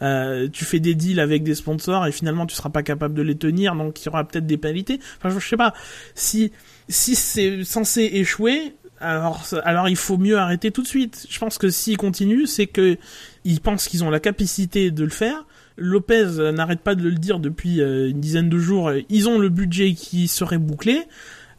Euh, 0.02 0.50
tu 0.52 0.66
fais 0.66 0.80
des 0.80 0.96
deals 0.96 1.20
avec 1.20 1.44
des 1.44 1.56
sponsors 1.56 2.06
et 2.06 2.12
finalement 2.12 2.46
tu 2.46 2.56
seras 2.56 2.70
pas 2.70 2.84
capable 2.84 3.14
de 3.14 3.22
les 3.22 3.38
tenir, 3.38 3.76
donc 3.76 4.02
il 4.02 4.06
y 4.06 4.10
aura 4.10 4.24
peut-être 4.26 4.46
des 4.46 4.58
pénalités. 4.58 5.00
Enfin, 5.18 5.30
je 5.38 5.46
sais 5.46 5.58
pas 5.58 5.74
si 6.16 6.52
si 6.90 7.16
c'est 7.16 7.64
censé 7.64 8.02
échouer. 8.02 8.76
Alors, 9.00 9.44
alors 9.64 9.90
il 9.90 9.98
faut 9.98 10.18
mieux 10.18 10.38
arrêter 10.38 10.72
tout 10.72 10.82
de 10.82 10.88
suite. 10.88 11.28
Je 11.30 11.40
pense 11.40 11.58
que 11.58 11.70
s'ils 11.70 11.98
continuent, 11.98 12.46
c'est 12.46 12.68
que 12.68 12.98
ils 13.44 13.62
pensent 13.62 13.88
qu'ils 13.88 14.04
ont 14.04 14.10
la 14.10 14.20
capacité 14.20 14.90
de 14.92 15.04
le 15.04 15.10
faire 15.10 15.46
Lopez 15.78 16.52
n'arrête 16.54 16.82
pas 16.82 16.96
de 16.96 17.04
le 17.04 17.16
dire 17.16 17.40
depuis 17.40 17.82
euh, 17.82 18.10
une 18.10 18.20
dizaine 18.20 18.50
de 18.50 18.58
jours. 18.58 18.92
Ils 19.10 19.30
ont 19.30 19.40
le 19.40 19.50
budget 19.50 19.94
qui 19.94 20.28
serait 20.28 20.58
bouclé. 20.58 21.04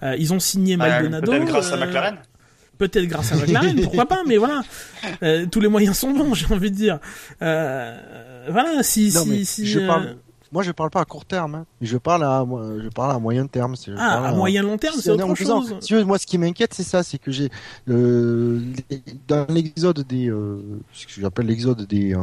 Euh, 0.03 0.17
ils 0.19 0.33
ont 0.33 0.41
signé 0.41 0.77
bah, 0.77 0.89
Maldonado. 0.89 1.33
Peut-être 1.33 1.45
grâce 1.47 1.73
à 1.73 1.77
euh, 1.77 1.87
McLaren. 1.87 2.17
Peut-être 2.79 3.07
grâce 3.07 3.33
à 3.33 3.37
McLaren, 3.37 3.81
pourquoi 3.83 4.07
pas, 4.07 4.23
mais 4.27 4.37
voilà, 4.37 4.63
tous 5.51 5.61
les 5.61 5.69
moyens 5.69 5.97
sont 5.97 6.11
bons, 6.11 6.35
j'ai 6.35 6.53
envie 6.53 6.71
de 6.71 6.77
dire. 6.77 6.99
voilà, 7.41 8.83
si, 8.83 9.11
si, 9.11 9.47
si 9.47 9.67
je 9.67 9.81
parle, 9.81 10.17
moi, 10.53 10.63
je 10.63 10.73
parle 10.73 10.91
pas 10.91 11.01
à 11.01 11.05
court 11.07 11.25
terme, 11.25 11.55
hein. 11.55 11.67
je 11.81 11.97
parle 11.97 12.23
à, 12.23 12.45
je 12.83 12.89
parle 12.91 13.17
à 13.17 13.19
moyen 13.19 13.47
terme. 13.47 13.75
ah, 13.97 14.29
à, 14.29 14.33
moyen 14.33 14.63
long 14.63 14.77
terme, 14.77 14.97
c'est 15.01 15.11
autre 15.11 15.35
chose. 15.35 15.75
Si, 15.81 15.95
moi, 16.05 16.19
ce 16.19 16.27
qui 16.27 16.37
m'inquiète, 16.37 16.75
c'est 16.75 16.83
ça, 16.83 17.03
c'est 17.03 17.17
que 17.17 17.31
j'ai 17.31 17.49
dans 17.87 19.47
l'exode 19.49 20.07
des, 20.07 20.27
ce 20.93 21.07
que 21.07 21.21
j'appelle 21.21 21.47
l'exode 21.47 21.87
des, 21.87 22.15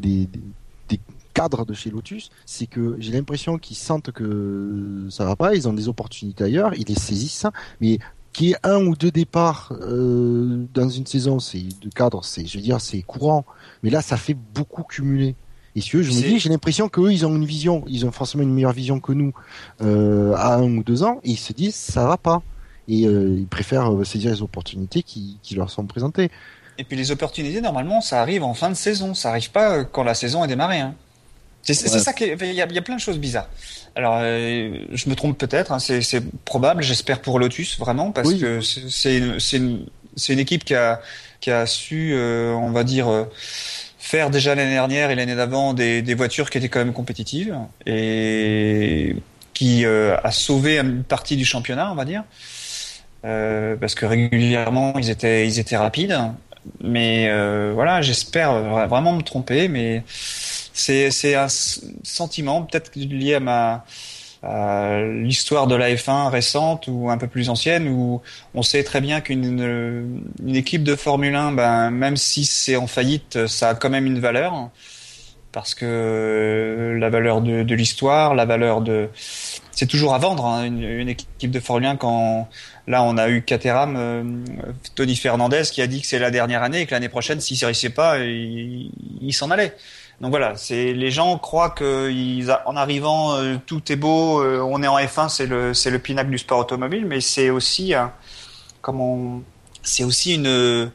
des, 0.00 0.26
des 0.26 0.40
cadre 1.34 1.66
de 1.66 1.74
chez 1.74 1.90
Lotus, 1.90 2.30
c'est 2.46 2.66
que 2.66 2.96
j'ai 2.98 3.12
l'impression 3.12 3.58
qu'ils 3.58 3.76
sentent 3.76 4.12
que 4.12 5.06
ça 5.10 5.24
va 5.24 5.36
pas, 5.36 5.54
ils 5.54 5.68
ont 5.68 5.72
des 5.72 5.88
opportunités 5.88 6.44
ailleurs, 6.44 6.72
ils 6.74 6.86
les 6.86 6.94
saisissent, 6.94 7.46
mais 7.80 7.98
qu'il 8.32 8.48
y 8.48 8.52
ait 8.52 8.56
un 8.62 8.84
ou 8.84 8.96
deux 8.96 9.10
départs 9.10 9.72
euh, 9.80 10.66
dans 10.72 10.88
une 10.88 11.06
saison, 11.06 11.38
c'est 11.38 11.62
de 11.80 11.88
cadre, 11.90 12.24
c'est, 12.24 12.46
je 12.46 12.56
veux 12.56 12.62
dire, 12.62 12.80
c'est 12.80 13.02
courant. 13.02 13.44
Mais 13.82 13.90
là, 13.90 14.02
ça 14.02 14.16
fait 14.16 14.36
beaucoup 14.54 14.82
cumuler. 14.82 15.34
Et 15.76 15.80
si 15.80 15.96
eux, 15.96 16.02
je 16.02 16.10
me 16.10 16.20
dis, 16.20 16.38
j'ai 16.38 16.48
l'impression 16.48 16.88
qu'eux, 16.88 17.12
ils 17.12 17.26
ont 17.26 17.34
une 17.34 17.44
vision, 17.44 17.84
ils 17.88 18.06
ont 18.06 18.12
forcément 18.12 18.44
une 18.44 18.54
meilleure 18.54 18.72
vision 18.72 19.00
que 19.00 19.12
nous 19.12 19.32
euh, 19.82 20.34
à 20.34 20.56
un 20.56 20.76
ou 20.76 20.82
deux 20.84 21.02
ans, 21.02 21.20
et 21.24 21.30
ils 21.30 21.38
se 21.38 21.52
disent, 21.52 21.74
ça 21.74 22.06
va 22.06 22.16
pas. 22.16 22.42
Et 22.86 23.06
euh, 23.06 23.34
ils 23.38 23.46
préfèrent 23.46 23.90
saisir 24.04 24.30
les 24.30 24.42
opportunités 24.42 25.02
qui, 25.02 25.38
qui 25.42 25.54
leur 25.54 25.70
sont 25.70 25.86
présentées. 25.86 26.30
Et 26.78 26.84
puis 26.84 26.96
les 26.96 27.10
opportunités, 27.10 27.60
normalement, 27.60 28.00
ça 28.00 28.20
arrive 28.20 28.42
en 28.42 28.54
fin 28.54 28.70
de 28.70 28.74
saison. 28.74 29.14
Ça 29.14 29.30
arrive 29.30 29.50
pas 29.50 29.84
quand 29.84 30.02
la 30.02 30.14
saison 30.14 30.44
est 30.44 30.48
démarrée. 30.48 30.80
Hein. 30.80 30.94
C'est 31.62 31.74
ça 31.74 32.12
qu'il 32.12 32.28
y, 32.28 32.60
a, 32.60 32.66
y 32.66 32.78
a 32.78 32.82
plein 32.82 32.96
de 32.96 33.00
choses 33.00 33.18
bizarres. 33.18 33.48
Alors, 33.96 34.18
euh, 34.20 34.76
je 34.92 35.08
me 35.08 35.14
trompe 35.14 35.38
peut-être, 35.38 35.70
hein, 35.70 35.78
c'est 35.78 36.22
probable, 36.44 36.82
j'espère 36.82 37.20
pour 37.20 37.38
Lotus, 37.38 37.78
vraiment, 37.78 38.10
parce 38.10 38.34
que 38.34 38.60
c'est 38.60 39.18
une, 39.18 39.38
une, 39.52 39.86
une, 40.28 40.38
équipe 40.38 40.64
qui 40.64 40.74
a, 40.74 41.00
qui 41.40 41.52
a 41.52 41.64
su, 41.64 42.12
euh, 42.12 42.52
on 42.54 42.70
va 42.70 42.82
dire, 42.82 43.08
euh, 43.08 43.24
faire 43.98 44.30
déjà 44.30 44.56
l'année 44.56 44.72
dernière 44.74 45.10
et 45.10 45.14
l'année 45.14 45.36
d'avant 45.36 45.74
des, 45.74 46.02
des, 46.02 46.14
voitures 46.14 46.50
qui 46.50 46.58
étaient 46.58 46.68
quand 46.68 46.80
même 46.80 46.92
compétitives 46.92 47.56
et 47.86 49.14
qui 49.54 49.86
a 49.86 50.30
sauvé 50.32 50.78
une 50.80 51.04
partie 51.04 51.36
du 51.36 51.44
championnat, 51.44 51.92
on 51.92 51.94
va 51.94 52.04
dire. 52.04 52.24
parce 53.22 53.94
que 53.94 54.04
régulièrement 54.04 54.98
ils 54.98 55.10
étaient 55.10 55.46
ils 55.46 55.60
étaient 55.60 55.76
rapides 55.76 56.18
mais 56.80 57.28
voilà 57.72 58.02
j'espère 58.02 58.52
vraiment 58.88 59.12
me 59.12 59.22
tromper 59.22 59.68
mais 59.68 60.02
c'est 60.72 61.34
un 61.34 61.48
sentiment 61.48 62.62
peut-être 62.62 62.90
lié 62.96 63.34
à 63.34 63.40
ma 63.40 63.84
l'histoire 65.22 65.66
de 65.66 65.74
la 65.74 65.94
F1 65.94 66.28
récente 66.28 66.86
ou 66.88 67.08
un 67.10 67.16
peu 67.16 67.28
plus 67.28 67.48
ancienne 67.48 67.88
où 67.88 68.20
on 68.54 68.62
sait 68.62 68.84
très 68.84 69.00
bien 69.00 69.20
qu'une 69.20 70.20
une 70.44 70.56
équipe 70.56 70.84
de 70.84 70.96
Formule 70.96 71.34
1 71.34 71.52
ben 71.52 71.90
même 71.90 72.16
si 72.16 72.44
c'est 72.44 72.76
en 72.76 72.86
faillite 72.86 73.46
ça 73.46 73.70
a 73.70 73.74
quand 73.74 73.88
même 73.90 74.06
une 74.06 74.18
valeur 74.18 74.70
parce 75.52 75.74
que 75.74 76.96
la 76.98 77.08
valeur 77.10 77.40
de, 77.40 77.62
de 77.62 77.74
l'histoire 77.74 78.34
la 78.34 78.44
valeur 78.44 78.82
de 78.82 79.08
c'est 79.74 79.86
toujours 79.86 80.14
à 80.14 80.18
vendre 80.18 80.44
hein, 80.46 80.64
une, 80.64 80.82
une, 80.82 81.08
équipe 81.08 81.50
de 81.50 81.60
Formule 81.60 81.86
1 81.86 81.96
quand 81.96 82.48
là 82.86 83.02
on 83.02 83.16
a 83.16 83.28
eu 83.28 83.42
Caterham 83.42 83.96
euh, 83.96 84.22
Tony 84.94 85.16
Fernandez 85.16 85.62
qui 85.72 85.82
a 85.82 85.86
dit 85.86 86.00
que 86.00 86.06
c'est 86.06 86.18
la 86.18 86.30
dernière 86.30 86.62
année 86.62 86.82
et 86.82 86.86
que 86.86 86.92
l'année 86.92 87.08
prochaine 87.08 87.40
s'il 87.40 87.58
ne 87.60 87.66
réussissait 87.66 87.90
pas 87.90 88.18
il, 88.18 88.90
il 89.20 89.32
s'en 89.32 89.50
allait 89.50 89.74
donc 90.20 90.30
voilà, 90.30 90.56
c'est 90.56 90.92
les 90.92 91.10
gens 91.10 91.36
croient 91.38 91.70
que 91.70 92.10
en 92.66 92.76
arrivant 92.76 93.36
euh, 93.36 93.56
tout 93.66 93.90
est 93.90 93.96
beau, 93.96 94.40
euh, 94.42 94.60
on 94.60 94.82
est 94.82 94.86
en 94.86 94.98
F1, 94.98 95.28
c'est 95.28 95.46
le 95.46 95.74
c'est 95.74 95.90
le 95.90 95.98
pinacle 95.98 96.30
du 96.30 96.38
sport 96.38 96.60
automobile, 96.60 97.04
mais 97.06 97.20
c'est 97.20 97.50
aussi 97.50 97.92
comment 98.80 99.42
c'est 99.82 100.04
aussi 100.04 100.34
une 100.34 100.90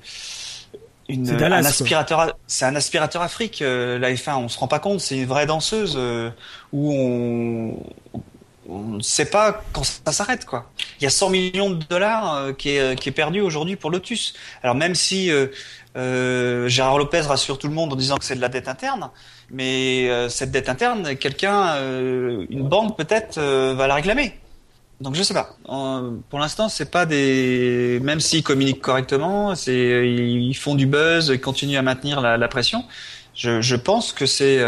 une, 1.10 1.30
un 1.44 1.52
aspirateur, 1.52 2.38
c'est 2.48 2.66
un 2.66 2.76
aspirateur 2.76 3.22
Afrique, 3.22 3.62
euh, 3.62 4.00
la 4.00 4.14
F1. 4.14 4.36
On 4.38 4.48
se 4.48 4.58
rend 4.58 4.68
pas 4.68 4.80
compte, 4.80 5.02
c'est 5.02 5.18
une 5.18 5.26
vraie 5.26 5.48
danseuse 5.48 6.00
où 6.72 6.94
on 6.94 7.78
on 8.70 8.80
ne 8.98 9.02
sait 9.02 9.26
pas 9.26 9.64
quand 9.74 9.84
ça 9.84 10.12
s'arrête 10.12 10.46
quoi. 10.46 10.72
Il 11.00 11.04
y 11.04 11.08
a 11.08 11.10
100 11.10 11.30
millions 11.30 11.70
de 11.72 11.84
dollars 11.90 12.36
euh, 12.36 12.54
qui, 12.54 12.70
est, 12.70 13.00
qui 13.00 13.10
est 13.10 13.14
perdu 13.14 13.42
aujourd'hui 13.42 13.76
pour 13.76 13.90
Lotus. 13.90 14.34
Alors 14.64 14.76
même 14.76 14.96
si 14.96 15.32
euh, 15.32 15.48
euh, 15.98 16.68
Gérard 16.68 16.98
Lopez 16.98 17.22
rassure 17.22 17.58
tout 17.58 17.68
le 17.68 17.74
monde 17.74 17.92
en 17.94 17.96
disant 17.96 18.18
que 18.18 18.26
c'est 18.26 18.36
de 18.36 18.42
la 18.42 18.50
dette 18.50 18.68
interne, 18.68 19.10
mais 19.50 20.08
euh, 20.10 20.30
cette 20.30 20.52
dette 20.52 20.70
interne, 20.70 21.16
quelqu'un, 21.16 21.76
euh, 21.76 22.46
une 22.50 22.68
banque 22.68 22.98
peut-être 22.98 23.40
va 23.40 23.88
la 23.88 23.96
réclamer. 23.96 24.38
Donc 25.02 25.16
je 25.16 25.24
sais 25.24 25.34
pas. 25.34 25.56
pour 25.66 26.40
l'instant, 26.40 26.68
c'est 26.68 26.92
pas 26.92 27.06
des. 27.06 28.00
Même 28.04 28.20
s'ils 28.20 28.44
communiquent 28.44 28.82
correctement, 28.82 29.56
c'est 29.56 30.14
ils 30.14 30.54
font 30.56 30.76
du 30.76 30.88
buzz, 30.88 31.30
ils 31.34 31.40
continuent 31.40 31.78
à 31.78 31.82
maintenir 31.82 32.20
la, 32.20 32.38
la 32.38 32.48
pression. 32.50 32.84
Je, 33.34 33.62
je, 33.62 33.76
pense 33.78 34.12
que 34.12 34.26
c'est. 34.26 34.60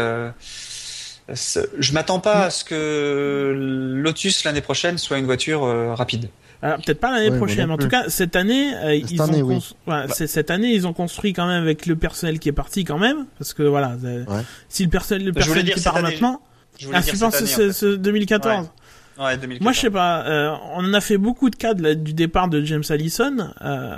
Je 1.28 1.92
m'attends 1.92 2.20
pas 2.20 2.44
à 2.46 2.50
ce 2.50 2.64
que 2.64 3.54
Lotus 4.02 4.44
l'année 4.44 4.60
prochaine 4.60 4.98
soit 4.98 5.18
une 5.18 5.24
voiture 5.26 5.64
euh, 5.64 5.94
rapide. 5.94 6.28
Alors 6.64 6.78
peut-être 6.78 7.00
pas 7.00 7.10
l'année 7.10 7.30
Ouais, 7.30 7.36
prochaine, 7.38 7.66
mais 7.66 7.72
en 7.72 7.76
tout 7.78 7.88
cas 7.88 8.04
cette 8.08 8.36
année, 8.36 8.72
euh, 8.74 8.98
Cette 9.00 9.10
ils 9.10 9.20
année, 9.22 9.42
ont 9.42 9.46
oui. 9.46 9.54
cons- 9.58 9.74
voilà, 9.86 10.08
c'est- 10.08 10.28
cette 10.28 10.50
année 10.50 10.72
ils 10.72 10.86
ont 10.86 10.92
construit 10.92 11.32
quand 11.32 11.46
même 11.48 11.62
avec 11.62 11.86
le 11.86 11.96
personnel 11.96 12.38
qui 12.38 12.48
est 12.48 12.52
parti 12.52 12.84
quand 12.84 12.98
même, 12.98 13.26
parce 13.38 13.52
que 13.52 13.64
voilà, 13.64 13.96
Ouais. 14.02 14.24
si 14.68 14.84
le 14.84 14.90
personnel, 14.90 15.24
le 15.26 15.32
personnel 15.32 15.64
dire 15.64 15.74
qui 15.74 15.80
part 15.82 15.96
année. 15.96 16.10
maintenant, 16.12 16.40
Je 16.78 16.86
voulais 16.86 16.98
ah 16.98 17.02
dire 17.02 17.12
tu 17.14 17.18
penses 17.18 17.34
c'est 17.36 17.54
en 17.54 17.66
fait. 17.68 17.72
c'est 17.72 17.96
2014 17.98 18.60
Ouais, 18.66 18.70
2014. 19.18 19.60
Moi, 19.60 19.72
je 19.72 19.78
sais 19.80 19.90
pas. 19.90 20.24
euh, 20.26 20.50
on 20.74 20.84
en 20.84 20.94
a 20.94 21.00
fait 21.00 21.18
beaucoup 21.18 21.50
de 21.50 21.56
cas 21.56 21.74
de 21.74 21.82
la- 21.82 21.94
du 21.94 22.12
départ 22.14 22.48
de 22.48 22.62
James 22.64 22.82
Allison. 22.88 23.50
Euh, 23.62 23.96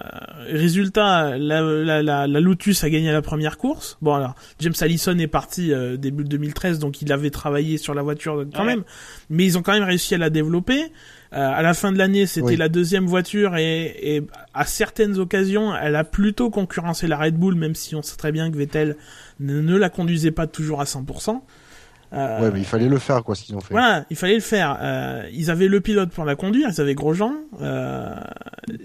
résultat, 0.51 1.37
la, 1.39 1.61
la, 1.61 2.03
la, 2.03 2.27
la 2.27 2.41
Lotus 2.41 2.85
a 2.85 2.91
gagné 2.91 3.13
la 3.13 3.23
première 3.23 3.59
course. 3.59 3.97
Bon, 4.03 4.15
alors 4.15 4.35
James 4.61 4.75
Allison 4.81 5.17
est 5.19 5.27
parti 5.27 5.73
euh, 5.73 5.97
début 5.97 6.25
2013, 6.25 6.79
donc 6.79 7.03
il 7.03 7.13
avait 7.13 7.31
travaillé 7.31 7.79
sur 7.79 7.95
la 7.95 8.03
voiture 8.03 8.45
quand 8.55 8.61
Ouais. 8.61 8.67
même. 8.67 8.83
Mais 9.31 9.45
ils 9.45 9.57
ont 9.59 9.63
quand 9.63 9.73
même 9.73 9.85
réussi 9.85 10.15
à 10.15 10.19
la 10.19 10.31
développer. 10.31 10.81
Euh, 11.33 11.51
à 11.53 11.63
la 11.63 11.75
fin 11.75 11.91
de 11.91 11.99
l'année, 11.99 12.27
c'était 12.27 12.47
Oui. 12.49 12.57
la 12.57 12.69
deuxième 12.69 13.07
voiture 13.07 13.57
et, 13.57 14.17
et 14.17 14.23
à 14.53 14.65
certaines 14.67 15.19
occasions, 15.19 15.75
elle 15.75 15.97
a 15.97 16.05
plutôt 16.05 16.49
concurrencé 16.51 17.09
la 17.09 17.17
Red 17.19 17.35
Bull, 17.37 17.57
même 17.57 17.75
si 17.75 17.97
on 17.97 18.03
sait 18.03 18.17
très 18.17 18.31
bien 18.31 18.53
que 18.53 18.57
Vettel 18.57 18.97
ne, 19.41 19.61
ne 19.61 19.77
la 19.77 19.91
conduisait 19.91 20.31
pas 20.31 20.47
toujours 20.47 20.81
à 20.81 20.85
100%. 20.85 21.43
Euh, 22.15 22.41
Ouais, 22.43 22.51
mais 22.53 22.61
il 22.61 22.65
fallait 22.65 22.89
le 22.89 22.99
faire, 22.99 23.23
quoi, 23.25 23.35
ce 23.35 23.43
qu'ils 23.45 23.55
ont 23.57 23.61
fait. 23.61 23.73
voilà, 23.75 24.05
il 24.11 24.17
fallait 24.17 24.35
le 24.35 24.41
faire. 24.41 24.79
Euh, 24.81 25.25
ils 25.33 25.51
avaient 25.51 25.69
le 25.69 25.81
pilote 25.81 26.11
pour 26.11 26.25
la 26.25 26.37
conduire, 26.37 26.69
ils 26.73 26.81
avaient 26.81 26.95
Grosjean. 26.95 27.35
Euh, 27.61 28.15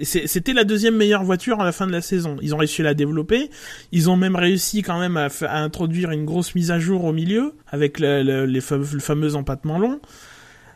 C'était 0.03 0.53
la 0.53 0.63
deuxième 0.63 0.95
meilleure 0.95 1.23
voiture 1.23 1.59
à 1.61 1.65
la 1.65 1.71
fin 1.71 1.87
de 1.87 1.91
la 1.91 2.01
saison. 2.01 2.37
Ils 2.41 2.53
ont 2.53 2.57
réussi 2.57 2.81
à 2.81 2.85
la 2.85 2.93
développer. 2.93 3.49
Ils 3.91 4.09
ont 4.09 4.17
même 4.17 4.35
réussi 4.35 4.81
quand 4.81 4.99
même 4.99 5.17
à, 5.17 5.29
introduire 5.61 6.11
une 6.11 6.25
grosse 6.25 6.55
mise 6.55 6.71
à 6.71 6.79
jour 6.79 7.03
au 7.05 7.13
milieu 7.13 7.53
avec 7.69 7.99
le, 7.99 8.23
le- 8.23 8.45
les 8.45 8.59
le 8.71 8.99
fameux 8.99 9.35
empattement 9.35 9.79
long. 9.79 9.99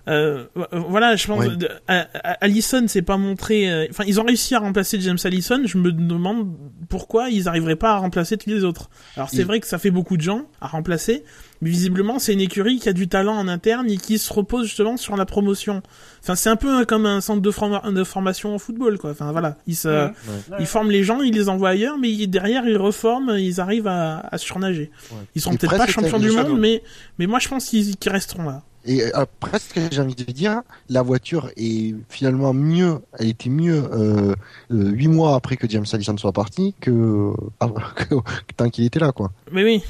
Euh, 0.10 0.46
voilà, 0.74 1.16
je 1.16 1.28
pense. 1.28 1.46
Oui. 1.46 1.56
de- 1.58 1.70
A- 1.88 2.08
Allison 2.42 2.88
s'est 2.90 3.02
pas 3.02 3.16
montré. 3.18 3.72
euh, 3.72 3.88
Enfin, 3.90 4.04
ils 4.06 4.20
ont 4.20 4.26
réussi 4.26 4.54
à 4.54 4.60
remplacer 4.60 5.00
James 5.00 5.18
Allison. 5.24 5.62
Je 5.66 5.78
me 5.78 5.92
demande 5.94 6.52
pourquoi 6.90 7.30
ils 7.30 7.48
arriveraient 7.48 7.78
pas 7.78 7.92
à 7.94 7.98
remplacer 7.98 8.36
tous 8.38 8.50
les 8.50 8.66
autres. 8.66 8.90
Alors 9.16 9.30
c'est 9.30 9.38
Il- 9.38 9.46
vrai 9.46 9.62
que 9.62 9.68
ça 9.68 9.78
fait 9.78 9.92
beaucoup 9.92 10.18
de 10.18 10.22
gens 10.22 10.42
à 10.60 10.68
remplacer, 10.68 11.24
mais 11.62 11.70
visiblement 11.70 12.20
c'est 12.20 12.34
une 12.34 12.42
écurie 12.42 12.80
qui 12.80 12.90
a 12.90 12.94
du 12.94 13.08
talent 13.08 13.34
en 13.38 13.48
interne 13.48 13.90
et 13.90 13.96
qui 13.98 14.18
se 14.18 14.32
repose 14.34 14.66
justement 14.68 14.98
sur 14.98 15.16
la 15.16 15.26
promotion. 15.26 15.82
Enfin, 16.22 16.36
c'est 16.36 16.50
un 16.50 16.58
peu 16.58 16.82
euh, 16.82 16.86
comme 16.86 17.06
un 17.06 17.22
centre 17.22 17.42
de, 17.42 17.52
forma- 17.52 17.90
de 17.90 18.04
formation 18.04 18.54
en 18.54 18.60
football, 18.60 18.98
quoi. 18.98 19.12
Enfin 19.12 19.32
voilà, 19.32 19.56
ils 19.68 19.76
se, 19.78 19.88
Ouais. 19.88 20.12
ils 20.60 20.66
forment 20.66 20.92
les 20.92 21.04
gens, 21.06 21.22
ils 21.22 21.34
les 21.34 21.48
envoient 21.48 21.70
ailleurs, 21.70 21.98
mais 21.98 22.12
ils- 22.12 22.28
derrière 22.28 22.68
ils 22.68 22.76
reforment, 22.78 23.36
ils 23.40 23.62
arrivent 23.62 23.88
à, 23.88 24.20
à 24.20 24.38
surnager. 24.38 24.92
Ouais. 25.12 25.18
Ils 25.36 25.42
sont 25.42 25.54
Et 25.54 25.58
peut-être 25.58 25.78
pas 25.78 25.88
champions 25.88 26.20
du 26.20 26.30
monde, 26.32 26.60
mais 26.60 26.84
mais 27.20 27.26
moi 27.28 27.40
je 27.40 27.48
pense 27.48 27.66
qu'ils 27.70 27.96
qu'ils 27.96 28.12
resteront 28.12 28.44
là. 28.44 28.64
Et 28.86 29.02
euh, 29.16 29.26
presque, 29.40 29.80
j'ai 29.92 30.02
envie 30.02 30.16
de 30.16 30.24
dire, 30.32 30.62
la 30.90 31.02
voiture 31.02 31.50
est 31.56 31.96
finalement 32.10 32.54
mieux, 32.54 33.00
elle 33.18 33.30
était 33.30 33.50
mieux 33.50 33.84
euh, 33.94 34.36
euh, 34.72 34.90
huit 34.92 35.08
mois 35.08 35.36
après 35.36 35.56
que 35.56 35.70
James 35.70 35.86
Allison 35.94 36.18
soit 36.18 36.34
parti 36.34 36.76
que, 36.82 37.32
ah, 37.62 37.70
que, 37.96 38.04
que 38.16 38.54
tant 38.58 38.70
qu'il 38.70 38.84
était 38.84 39.00
là, 39.00 39.12
quoi. 39.14 39.32
Mais 39.52 39.64
oui, 39.64 39.82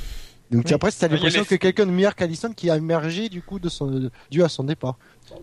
Donc 0.52 0.66
Oui. 0.68 0.74
après, 0.74 0.92
t'as 0.92 1.08
Ah, 1.08 1.10
l'impression 1.10 1.44
que 1.44 1.56
quelqu'un 1.56 1.88
de 1.88 1.92
meilleur 1.92 2.14
qu'Allison 2.16 2.52
qui 2.54 2.70
a 2.70 2.78
émergé 2.78 3.30
du 3.30 3.42
coup 3.42 3.58
de 3.60 3.68
son, 3.70 4.10
dû 4.30 4.44
à 4.44 4.50
son 4.50 4.64
départ. 4.64 4.98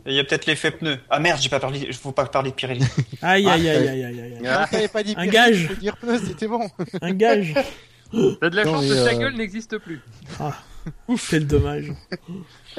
Il 0.07 0.13
y 0.15 0.21
a 0.21 0.25
peut-être 0.25 0.47
l'effet 0.47 0.71
pneu. 0.71 0.99
Ah 1.11 1.19
merde, 1.19 1.41
j'ai 1.43 1.49
pas 1.49 1.59
parlé. 1.59 1.81
Il 1.89 1.95
faut 1.95 2.13
pas 2.13 2.27
parler 2.27 2.51
de 2.51 2.55
Pirelli. 2.55 2.85
aïe 3.23 3.45
Ah, 3.49 3.53
aïe 3.55 3.69
aïe 3.69 3.89
aïe 3.89 4.05
aïe 4.05 4.21
aïe. 4.21 4.39
Ah. 4.47 4.69
Pas 4.93 5.03
dit 5.03 5.15
Un 5.17 5.27
Pirelli, 5.27 5.33
gage. 5.33 5.63
tu 5.63 5.69
peux 5.75 5.81
dire 5.81 5.97
pneu, 5.97 6.19
c'était 6.25 6.47
bon. 6.47 6.69
un 7.03 7.13
gage. 7.13 7.55
T'as 8.41 8.51
de 8.51 8.57
la 8.57 8.65
Non, 8.65 8.75
chance 8.75 8.87
que 8.87 9.05
ta 9.05 9.15
euh, 9.15 9.19
gueule 9.19 9.37
n'existe 9.37 9.79
plus. 9.79 10.01
Ouf, 11.09 11.31
quel 11.31 11.47
dommage. 11.47 11.93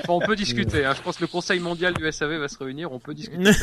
On 0.08 0.20
peut 0.20 0.36
discuter. 0.36 0.86
Hein. 0.86 0.94
Je 0.96 1.02
pense 1.02 1.18
que 1.18 1.22
le 1.22 1.28
Conseil 1.28 1.60
mondial 1.60 1.94
du 1.94 2.10
SAV 2.12 2.38
va 2.38 2.48
se 2.48 2.58
réunir. 2.58 2.92
On 2.92 3.00
peut 3.00 3.14
discuter. 3.14 3.52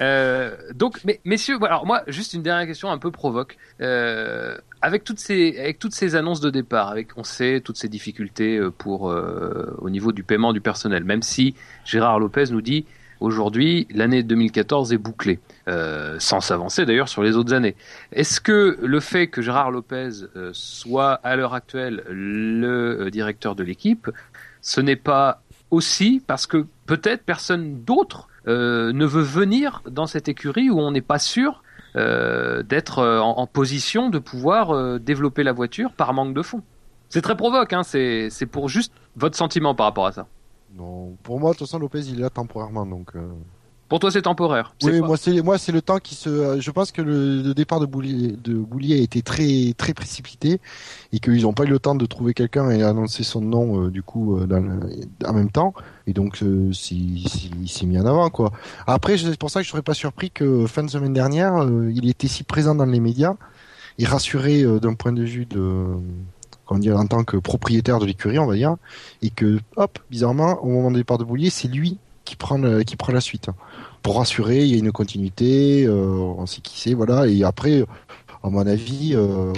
Euh, 0.00 0.56
donc, 0.74 1.00
mais, 1.04 1.20
messieurs, 1.24 1.56
alors 1.62 1.86
moi, 1.86 2.02
juste 2.08 2.34
une 2.34 2.42
dernière 2.42 2.66
question 2.66 2.90
un 2.90 2.98
peu 2.98 3.10
provoque. 3.10 3.56
Euh, 3.80 4.58
avec 4.82 5.04
toutes 5.04 5.18
ces, 5.18 5.58
avec 5.58 5.78
toutes 5.78 5.94
ces 5.94 6.14
annonces 6.14 6.40
de 6.40 6.50
départ, 6.50 6.88
avec, 6.88 7.16
on 7.16 7.24
sait 7.24 7.62
toutes 7.64 7.78
ces 7.78 7.88
difficultés 7.88 8.58
euh, 8.58 8.70
pour 8.70 9.10
euh, 9.10 9.74
au 9.78 9.88
niveau 9.88 10.12
du 10.12 10.22
paiement 10.24 10.52
du 10.52 10.60
personnel, 10.60 11.04
même 11.04 11.22
si 11.22 11.54
Gérard 11.86 12.18
Lopez 12.18 12.44
nous 12.50 12.60
dit 12.60 12.84
aujourd'hui 13.20 13.86
l'année 13.90 14.22
2014 14.22 14.92
est 14.92 14.98
bouclée, 14.98 15.40
euh, 15.68 16.16
sans 16.18 16.40
s'avancer 16.40 16.86
d'ailleurs 16.86 17.08
sur 17.08 17.22
les 17.22 17.36
autres 17.36 17.52
années. 17.52 17.76
Est-ce 18.12 18.40
que 18.40 18.78
le 18.82 19.00
fait 19.00 19.28
que 19.28 19.42
Gérard 19.42 19.70
Lopez 19.70 20.10
euh, 20.36 20.50
soit 20.52 21.14
à 21.24 21.36
l'heure 21.36 21.54
actuelle 21.54 22.04
le 22.08 23.06
euh, 23.06 23.10
directeur 23.10 23.54
de 23.54 23.62
l'équipe, 23.62 24.10
ce 24.60 24.80
n'est 24.80 24.96
pas 24.96 25.42
aussi 25.70 26.22
parce 26.26 26.46
que 26.46 26.66
peut-être 26.86 27.24
personne 27.24 27.82
d'autre 27.84 28.28
ne 28.46 29.06
veut 29.06 29.22
venir 29.22 29.80
dans 29.88 30.06
cette 30.06 30.28
écurie 30.28 30.68
où 30.68 30.78
on 30.78 30.90
n'est 30.90 31.00
pas 31.00 31.18
sûr 31.18 31.62
d'être 31.94 33.02
en, 33.02 33.46
position 33.46 34.10
de 34.10 34.18
pouvoir 34.18 35.00
développer 35.00 35.42
la 35.42 35.52
voiture 35.52 35.92
par 35.92 36.12
manque 36.12 36.34
de 36.34 36.42
fonds? 36.42 36.62
C'est 37.08 37.22
très 37.22 37.36
provoque, 37.36 37.72
hein, 37.72 37.82
c'est 37.82 38.46
pour 38.50 38.68
juste 38.68 38.92
votre 39.16 39.36
sentiment 39.36 39.74
par 39.74 39.86
rapport 39.86 40.06
à 40.06 40.12
ça. 40.12 40.26
Non, 40.76 41.16
pour 41.22 41.38
moi, 41.38 41.52
de 41.52 41.56
toute 41.58 41.66
façon, 41.68 41.78
Lopez, 41.78 42.00
il 42.08 42.18
est 42.18 42.22
là 42.22 42.30
temporairement, 42.30 42.84
donc. 42.84 43.10
euh, 43.14 43.28
Pour 43.88 44.00
toi, 44.00 44.10
c'est 44.10 44.22
temporaire. 44.22 44.74
Oui, 44.82 44.98
pas- 45.00 45.06
moi 45.06 45.16
c'est 45.16 45.40
moi 45.42 45.56
c'est 45.58 45.70
le 45.70 45.82
temps 45.82 45.98
qui 45.98 46.14
se. 46.16 46.28
euh, 46.28 46.60
Je 46.60 46.70
pense 46.72 46.90
que 46.90 47.00
le, 47.02 47.42
le 47.42 47.54
départ 47.54 47.78
de 47.80 47.86
Boulier 47.86 48.32
de 48.32 48.54
Boulier 48.54 48.98
a 48.98 49.02
été 49.02 49.22
très 49.22 49.72
très 49.76 49.92
précipité 49.94 50.58
et 51.12 51.20
qu'ils 51.20 51.42
n'ont 51.42 51.52
pas 51.52 51.64
eu 51.64 51.68
le 51.68 51.78
temps 51.78 51.94
de 51.94 52.06
trouver 52.06 52.32
quelqu'un 52.34 52.70
et 52.70 52.82
annoncer 52.82 53.22
son 53.24 53.40
nom 53.42 53.82
euh, 53.84 53.90
du 53.90 54.02
coup 54.02 54.36
euh, 54.38 54.46
dans 54.46 54.58
le- 54.60 54.80
en 55.24 55.32
même 55.34 55.50
temps 55.50 55.74
et 56.08 56.12
donc 56.14 56.42
euh, 56.42 56.72
il 56.90 57.28
s'est 57.68 57.86
mis 57.86 57.98
en 58.00 58.06
avant 58.06 58.30
quoi. 58.30 58.50
Après 58.86 59.16
c'est 59.18 59.38
pour 59.38 59.50
ça 59.50 59.60
que 59.60 59.64
je 59.66 59.70
serais 59.70 59.82
pas 59.82 59.94
surpris 59.94 60.30
que 60.30 60.66
fin 60.66 60.82
de 60.82 60.90
semaine 60.90 61.12
dernière 61.12 61.62
il 61.94 62.08
était 62.08 62.26
si 62.28 62.42
présent 62.42 62.74
dans 62.74 62.86
les 62.86 63.00
médias 63.00 63.34
et 63.98 64.06
rassuré 64.06 64.64
d'un 64.80 64.94
point 64.94 65.12
de 65.12 65.22
vue 65.22 65.46
de 65.46 65.84
comment 66.66 66.80
dire 66.80 66.96
en 66.98 67.06
tant 67.06 67.24
que 67.24 67.36
propriétaire 67.36 67.98
de 67.98 68.06
l'écurie 68.06 68.38
on 68.38 68.46
va 68.46 68.54
dire 68.54 68.76
et 69.22 69.30
que 69.30 69.58
hop 69.76 69.98
bizarrement 70.10 70.62
au 70.64 70.68
moment 70.68 70.90
du 70.90 70.96
départ 70.98 71.18
de 71.18 71.24
Boulier 71.24 71.50
c'est 71.50 71.68
lui 71.68 71.98
qui 72.24 72.36
prend 72.36 72.56
le- 72.58 72.82
qui 72.84 72.96
prend 72.96 73.12
la 73.12 73.20
suite 73.20 73.50
pour 74.02 74.18
rassurer, 74.18 74.64
il 74.64 74.70
y 74.70 74.74
a 74.74 74.78
une 74.78 74.92
continuité, 74.92 75.84
euh, 75.86 75.94
on 75.94 76.44
sait 76.44 76.60
qui 76.60 76.78
c'est, 76.78 76.92
voilà. 76.92 77.26
Et 77.26 77.42
après, 77.42 77.86
à 78.42 78.50
mon 78.50 78.66
avis, 78.66 79.14
euh, 79.14 79.50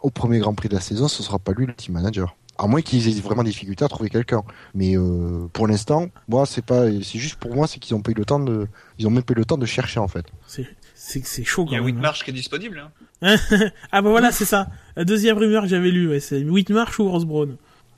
au 0.00 0.10
premier 0.10 0.40
Grand 0.40 0.52
Prix 0.54 0.68
de 0.68 0.74
la 0.74 0.80
saison, 0.82 1.08
ce 1.08 1.22
sera 1.22 1.38
pas 1.38 1.52
lui 1.52 1.64
le 1.64 1.72
team 1.74 1.94
manager. 1.94 2.36
À 2.58 2.66
moins 2.66 2.82
qu'ils 2.82 3.08
aient 3.08 3.20
vraiment 3.22 3.42
des 3.42 3.50
difficultés 3.50 3.82
à 3.82 3.88
trouver 3.88 4.10
quelqu'un. 4.10 4.42
Mais 4.74 4.94
euh, 4.96 5.48
pour 5.54 5.66
l'instant, 5.66 6.08
moi, 6.28 6.44
c'est 6.44 6.64
pas, 6.64 6.84
c'est 7.02 7.18
juste 7.18 7.36
pour 7.36 7.54
moi, 7.54 7.66
c'est 7.66 7.78
qu'ils 7.78 7.94
ont 7.96 8.02
pas 8.02 8.10
eu 8.10 8.14
le 8.14 8.26
temps 8.26 8.40
de, 8.40 8.68
ils 8.98 9.06
ont 9.06 9.10
même 9.10 9.22
pas 9.22 9.32
eu 9.32 9.36
le 9.36 9.46
temps 9.46 9.56
de 9.56 9.64
chercher 9.66 10.00
en 10.00 10.08
fait. 10.08 10.26
C'est 10.46 10.66
c'est 10.94 11.24
c'est 11.24 11.44
chaud 11.44 11.64
Il 11.66 11.68
y 11.68 11.70
quand 11.70 11.76
a 11.76 11.78
hein. 11.80 11.84
Whitmarsh 11.86 12.24
qui 12.24 12.30
est 12.30 12.34
disponible. 12.34 12.78
Hein. 12.78 12.90
ah 13.92 14.02
bah 14.02 14.10
voilà, 14.10 14.32
c'est 14.32 14.44
ça. 14.44 14.68
La 14.96 15.04
deuxième 15.04 15.36
rumeur 15.38 15.62
que 15.62 15.68
j'avais 15.68 15.90
lue, 15.90 16.08
ouais, 16.08 16.20
c'est 16.20 16.42
Whitmarsh 16.44 16.98
ou 17.00 17.10
Ross 17.10 17.24
Brown. 17.24 17.56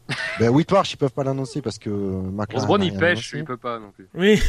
Ben 0.39 0.51
Whitmarsh, 0.51 0.93
ils 0.93 0.97
peuvent 0.99 1.13
pas 1.13 1.25
l'annoncer 1.25 1.61
parce 1.63 1.79
que 1.79 1.91
McLaren. 1.91 2.63
Osborne, 2.63 2.83
a 2.83 2.85
il 2.85 2.93
pêche, 2.93 3.35
annoncé. 3.35 3.39
il 3.39 3.45
peut 3.45 3.57
pas 3.57 3.81
non 3.81 3.91
plus. 3.91 4.07
Oui. 4.15 4.41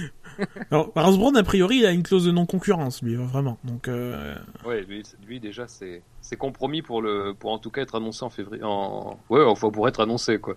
Alors, 0.70 0.92
Ross 0.96 1.18
Brown, 1.18 1.36
a 1.36 1.42
priori, 1.42 1.78
il 1.78 1.86
a 1.86 1.90
une 1.90 2.02
clause 2.02 2.24
de 2.24 2.30
non-concurrence, 2.30 3.02
lui, 3.02 3.14
vraiment. 3.16 3.58
Donc, 3.64 3.88
euh, 3.88 4.34
Ouais, 4.64 4.82
lui, 4.82 5.02
lui 5.26 5.40
déjà, 5.40 5.68
c'est 5.68 6.02
c'est 6.22 6.36
compromis 6.36 6.80
pour 6.80 7.02
le, 7.02 7.34
pour 7.38 7.50
en 7.52 7.58
tout 7.58 7.70
cas 7.70 7.82
être 7.82 7.96
annoncé 7.96 8.24
en 8.24 8.30
février, 8.30 8.62
en, 8.64 9.18
ouais, 9.28 9.44
enfin 9.44 9.70
pour 9.70 9.86
être 9.88 10.00
annoncé 10.00 10.38
quoi. 10.38 10.56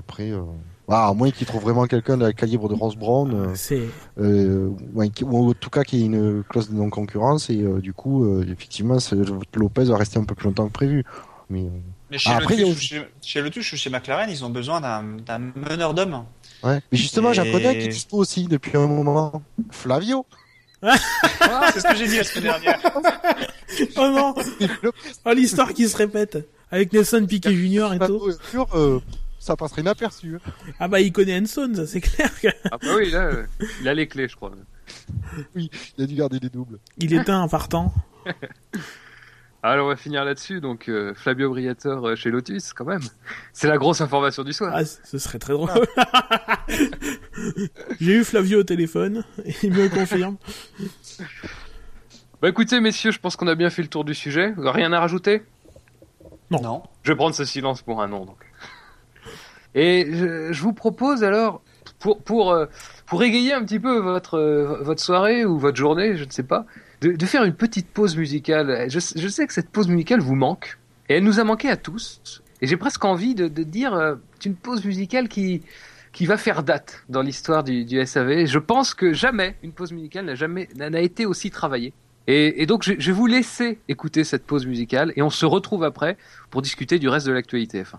Après, 0.00 0.30
euh... 0.32 0.40
ah, 0.88 1.08
à 1.08 1.14
moins 1.14 1.30
qu'ils 1.30 1.46
trouvent 1.46 1.62
vraiment 1.62 1.86
quelqu'un 1.86 2.16
de 2.16 2.24
la 2.24 2.32
calibre 2.32 2.68
de 2.68 2.74
Ross 2.74 2.96
Brown. 2.96 3.32
euh, 3.32 3.86
euh, 4.18 4.68
ouais, 4.94 5.10
ou 5.22 5.50
en 5.50 5.52
tout 5.54 5.70
cas 5.70 5.84
qu'il 5.84 6.00
y 6.00 6.02
ait 6.02 6.06
une 6.06 6.42
clause 6.48 6.68
de 6.70 6.74
non-concurrence 6.74 7.48
et 7.50 7.62
euh, 7.62 7.80
du 7.80 7.92
coup 7.92 8.24
euh, 8.24 8.44
effectivement 8.50 8.96
Lopez 9.54 9.84
va 9.84 9.96
rester 9.96 10.18
un 10.18 10.24
peu 10.24 10.34
plus 10.34 10.46
longtemps 10.46 10.66
que 10.66 10.72
prévu 10.72 11.04
mais 11.48 11.64
Mais 12.10 12.18
chez, 12.18 12.30
Ah, 12.32 12.38
après, 12.38 12.60
a 12.62 12.66
aussi- 12.66 12.86
chez, 12.86 13.02
chez 13.22 13.40
Lotus 13.42 13.72
ou 13.72 13.76
chez 13.76 13.90
McLaren, 13.90 14.28
ils 14.30 14.44
ont 14.44 14.50
besoin 14.50 14.80
d'un 14.80 15.02
meneur 15.54 15.94
d'hommes. 15.94 16.24
ouais. 16.64 16.80
mais 16.90 16.98
justement 16.98 17.32
j'en 17.32 17.44
Et- 17.44 17.52
connais 17.52 17.78
qui 17.78 17.84
est 17.84 17.88
dispo 17.88 18.16
aussi 18.18 18.44
depuis 18.46 18.76
un 18.76 18.86
moment 18.86 19.42
Flavio 19.70 20.26
c'est 20.82 21.80
ce 21.80 21.88
que 21.88 21.96
j'ai 21.96 22.08
dit 22.08 22.16
la 22.16 22.24
semaine 22.24 22.44
dernière. 22.44 22.80
Oh 23.96 24.08
non 24.10 24.34
Oh, 25.24 25.30
l'histoire 25.32 25.72
qui 25.72 25.88
se 25.88 25.96
répète 25.96 26.38
Avec 26.72 26.92
Nelson 26.92 27.24
Piquet 27.28 27.54
Junior 27.54 27.94
et 27.94 27.98
tout. 28.00 28.28
Euh, 28.74 28.98
ça 29.40 29.56
passerait 29.56 29.80
inaperçu. 29.80 30.36
hein. 30.36 30.50
Ah 30.78 30.86
bah 30.86 31.00
il 31.00 31.12
connaît 31.12 31.40
Enson, 31.40 31.72
ça 31.74 31.86
c'est 31.88 32.00
clair. 32.00 32.30
que- 32.40 32.46
Ah 32.70 32.78
bah 32.80 32.94
oui, 32.96 33.10
là, 33.10 33.22
euh, 33.24 33.46
il 33.80 33.88
a 33.88 33.94
les 33.94 34.06
clés, 34.06 34.28
je 34.28 34.36
crois. 34.36 34.52
Il 35.56 35.68
a 35.98 36.06
dû 36.06 36.14
garder 36.14 36.38
des 36.38 36.50
doubles. 36.50 36.78
Il 36.98 37.12
éteint 37.14 37.40
en 37.40 37.48
partant. 37.48 37.92
Alors 39.62 39.84
on 39.86 39.88
va 39.90 39.96
finir 39.96 40.24
là-dessus, 40.24 40.60
donc 40.62 40.88
euh, 40.88 41.12
Flavio 41.14 41.50
Briatore 41.50 42.08
euh, 42.08 42.16
chez 42.16 42.30
Lotus, 42.30 42.72
quand 42.72 42.86
même. 42.86 43.02
C'est 43.52 43.68
la 43.68 43.76
grosse 43.76 44.00
information 44.00 44.42
du 44.42 44.54
soir. 44.54 44.72
Ah, 44.74 44.84
ce 44.86 45.18
serait 45.18 45.38
très 45.38 45.52
drôle. 45.52 45.68
J'ai 48.00 48.12
eu 48.14 48.24
Flavio 48.24 48.60
au 48.60 48.64
téléphone, 48.64 49.22
et 49.44 49.54
il 49.62 49.72
me 49.72 49.88
confirme. 49.90 50.38
Bah 52.40 52.48
écoutez, 52.48 52.80
messieurs, 52.80 53.10
je 53.10 53.18
pense 53.18 53.36
qu'on 53.36 53.48
a 53.48 53.54
bien 53.54 53.68
fait 53.68 53.82
le 53.82 53.88
tour 53.88 54.02
du 54.04 54.14
sujet. 54.14 54.54
Rien 54.56 54.92
à 54.94 55.00
rajouter? 55.00 55.42
Non. 56.50 56.62
Non. 56.62 56.82
Je 57.02 57.12
vais 57.12 57.16
prendre 57.16 57.34
ce 57.34 57.44
silence 57.44 57.82
pour 57.82 58.00
un 58.02 58.08
non, 58.08 58.24
donc. 58.24 58.38
Et 59.74 60.08
je, 60.12 60.52
je 60.52 60.62
vous 60.62 60.72
propose 60.72 61.22
alors, 61.22 61.62
pour, 61.98 62.22
pour, 62.22 62.50
euh, 62.52 62.66
pour 63.06 63.22
égayer 63.22 63.52
un 63.52 63.64
petit 63.64 63.78
peu 63.78 63.98
votre, 63.98 64.34
euh, 64.38 64.78
votre 64.82 65.02
soirée 65.02 65.44
ou 65.44 65.58
votre 65.58 65.76
journée, 65.76 66.16
je 66.16 66.24
ne 66.24 66.30
sais 66.30 66.42
pas, 66.42 66.66
de, 67.00 67.12
de 67.12 67.26
faire 67.26 67.44
une 67.44 67.54
petite 67.54 67.88
pause 67.88 68.16
musicale. 68.16 68.86
Je, 68.90 68.98
je 68.98 69.28
sais 69.28 69.46
que 69.46 69.52
cette 69.52 69.70
pause 69.70 69.88
musicale 69.88 70.20
vous 70.20 70.34
manque, 70.34 70.78
et 71.08 71.14
elle 71.14 71.24
nous 71.24 71.40
a 71.40 71.44
manqué 71.44 71.68
à 71.68 71.76
tous. 71.76 72.42
Et 72.62 72.66
j'ai 72.66 72.76
presque 72.76 73.04
envie 73.04 73.34
de, 73.34 73.48
de 73.48 73.62
dire, 73.62 73.94
euh, 73.94 74.16
c'est 74.38 74.48
une 74.48 74.56
pause 74.56 74.84
musicale 74.84 75.28
qui, 75.28 75.62
qui 76.12 76.26
va 76.26 76.36
faire 76.36 76.62
date 76.62 77.04
dans 77.08 77.22
l'histoire 77.22 77.64
du, 77.64 77.84
du 77.84 78.04
SAV. 78.04 78.46
Je 78.46 78.58
pense 78.58 78.94
que 78.94 79.12
jamais 79.12 79.56
une 79.62 79.72
pause 79.72 79.92
musicale 79.92 80.26
n'a 80.26 80.34
jamais 80.34 80.68
n'a 80.76 81.00
été 81.00 81.26
aussi 81.26 81.50
travaillée. 81.50 81.94
Et, 82.26 82.62
et 82.62 82.66
donc 82.66 82.82
je, 82.84 82.92
je 82.98 83.06
vais 83.10 83.16
vous 83.16 83.26
laisser 83.26 83.78
écouter 83.88 84.24
cette 84.24 84.44
pause 84.44 84.66
musicale 84.66 85.12
et 85.16 85.22
on 85.22 85.30
se 85.30 85.46
retrouve 85.46 85.84
après 85.84 86.16
pour 86.50 86.60
discuter 86.60 86.98
du 86.98 87.08
reste 87.08 87.26
de 87.26 87.32
l'actualité 87.32 87.82
F1. 87.82 87.96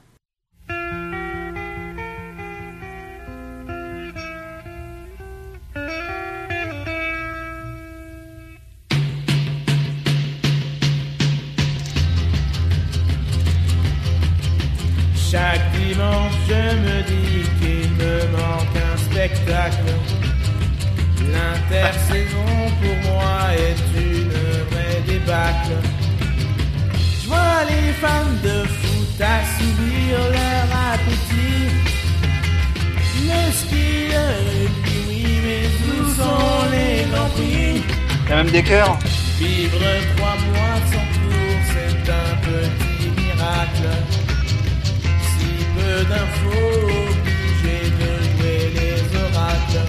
Chaque 15.32 15.72
dimanche, 15.72 16.34
je 16.46 16.76
me 16.86 17.04
dis 17.04 17.50
qu'il 17.58 17.90
me 17.92 18.16
manque 18.36 18.76
un 18.76 18.98
spectacle. 18.98 19.92
L'intersaison 21.32 22.52
pour 22.82 23.14
moi 23.14 23.40
est 23.56 23.98
une 23.98 24.30
vraie 24.70 25.02
débâcle. 25.08 25.78
Je 27.24 27.28
vois 27.30 27.64
les 27.70 27.94
fans 27.94 28.36
de 28.44 28.68
foot 28.68 29.22
assouvir 29.22 30.18
leur 30.36 30.68
appétit. 30.92 31.70
Le 33.30 33.52
ski, 33.54 34.10
le 34.12 34.26
rugby, 34.50 35.00
oui, 35.08 35.40
mais 35.46 35.66
où 35.88 36.10
sont 36.14 36.70
les 36.74 37.10
grands 37.10 37.30
prix 37.30 37.82
Il 38.26 38.30
y 38.30 38.34
a 38.34 38.36
même 38.36 38.52
des 38.52 38.64
cœurs. 38.64 39.00
Vivre 39.40 39.80
trois 40.18 40.36
mois 40.46 40.78
sans 40.92 41.08
cours, 41.16 41.62
c'est 41.72 42.12
un 42.12 42.36
petit 42.44 43.10
miracle. 43.22 44.21
Peu 45.92 46.04
d'infos, 46.06 46.88
obligé 47.12 47.78
de 48.00 48.10
jouer 48.30 48.62
les 48.78 49.00
oracles. 49.26 49.88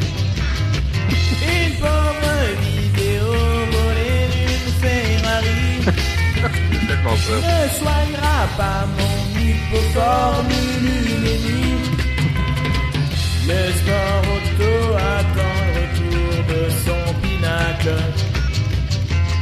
Une 1.54 1.74
pauvre 1.82 2.36
vidéo 2.60 3.28
volée 3.74 4.26
d'une 4.34 4.70
Ferrari 4.82 5.66
ne 7.28 7.60
soignera 7.78 8.38
pas 8.56 8.82
mon 8.98 9.16
hypoformulémie. 9.38 11.82
Le 13.46 13.60
sport 13.78 14.24
auto 14.34 14.72
attend 15.14 15.56
le 15.66 15.70
retour 15.78 16.32
de 16.52 16.62
son 16.84 17.04
pinacle. 17.22 18.00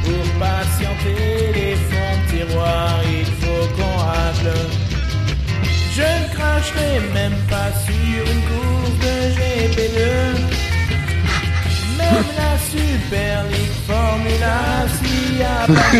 Pour 0.03 0.25
patienter 0.39 1.25
les 1.55 1.75
fonds 1.89 2.17
de 2.17 2.23
tiroir, 2.29 2.91
il 3.19 3.29
faut 3.41 3.65
qu'on 3.75 3.95
racle. 3.97 4.55
Je 5.93 6.01
ne 6.01 6.33
cracherai 6.33 7.01
même 7.13 7.35
pas 7.49 7.71
sur 7.85 8.23
une 8.33 8.43
course 8.49 8.95
de 9.05 9.15
GP2. 9.35 9.99
Même 11.97 12.29
la 12.37 12.53
Super 12.71 13.35
League 13.51 13.77
Formula 13.85 14.59
s'y 14.95 15.43
a 15.43 15.67
pas. 15.67 15.91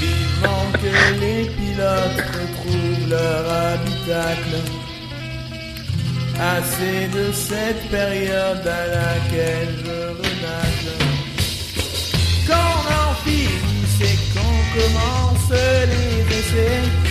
Vivement 0.00 0.66
que 0.74 0.94
les 1.20 1.42
pilotes 1.56 2.22
retrouvent 2.38 3.06
leur 3.08 3.42
habitacle. 3.72 4.56
Assez 6.38 7.00
de 7.08 7.24
cette 7.32 7.84
période 7.90 8.66
à 8.66 8.86
laquelle 8.86 9.74
je 9.84 9.98
renacle. 10.20 10.94
Quand 12.46 12.70
on 12.76 12.84
en 13.02 13.14
finit, 13.24 13.84
c'est 13.98 14.18
qu'on 14.32 14.58
commence 14.78 15.50
les 15.90 16.38
essais. 16.38 17.09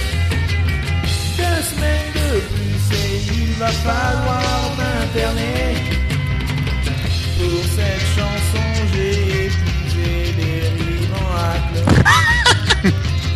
Deux 1.49 1.63
semaines 1.63 2.11
de 2.13 2.39
plus 2.51 2.81
et 2.97 3.11
il 3.41 3.53
va 3.53 3.67
falloir 3.67 4.71
m'interner. 4.77 5.75
Pour 7.37 7.63
cette 7.75 8.05
chanson, 8.17 8.65
j'ai 8.93 9.45
épuisé 9.45 10.09
les 10.39 10.61
rimes 10.75 11.13
en 11.21 11.29
hâte. 11.45 11.77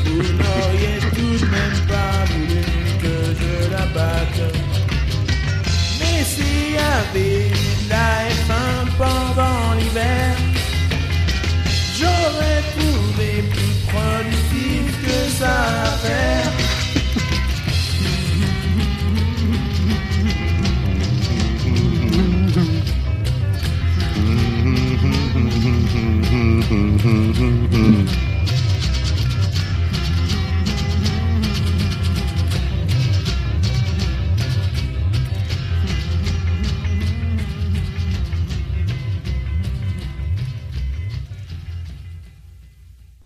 Vous 0.05 0.23
n'auriez 0.39 0.99
tout 1.15 1.35
de 1.43 1.49
même 1.57 1.79
pas 1.87 2.17
voulu 2.31 2.63
que 3.03 3.15
je 3.39 3.71
la 3.71 3.85
batte. 3.97 4.43
Mais 5.99 6.23
s'il 6.23 6.73
y 6.73 6.83
avait 6.99 7.47
eu 7.47 7.73
de 7.83 7.89
la 7.89 8.09
F1 8.39 8.61
pendant 8.97 9.73
l'hiver, 9.79 10.35
j'aurais 11.99 12.61
trouvé 12.75 13.29
plus 13.53 13.75
productif 13.91 14.83
que 15.05 15.17
ça 15.39 15.55
à 15.83 15.91
faire. 16.05 16.62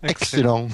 Excellent. 0.02 0.68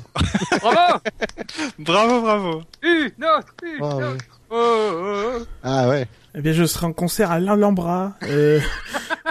Bravo 0.60 1.00
Bravo, 1.78 2.20
bravo. 2.20 2.62
Une 2.82 3.24
autre, 3.24 3.54
une 3.62 3.82
Ah, 3.82 3.96
autre. 3.96 4.24
Oh, 4.50 4.56
oh, 4.56 5.38
oh. 5.40 5.46
Ah 5.62 5.88
ouais. 5.88 6.06
Eh 6.34 6.40
bien, 6.40 6.52
je 6.52 6.64
serai 6.64 6.86
en 6.86 6.92
concert 6.92 7.30
à 7.30 7.38
l'Alhambra 7.38 8.16
euh, 8.24 8.60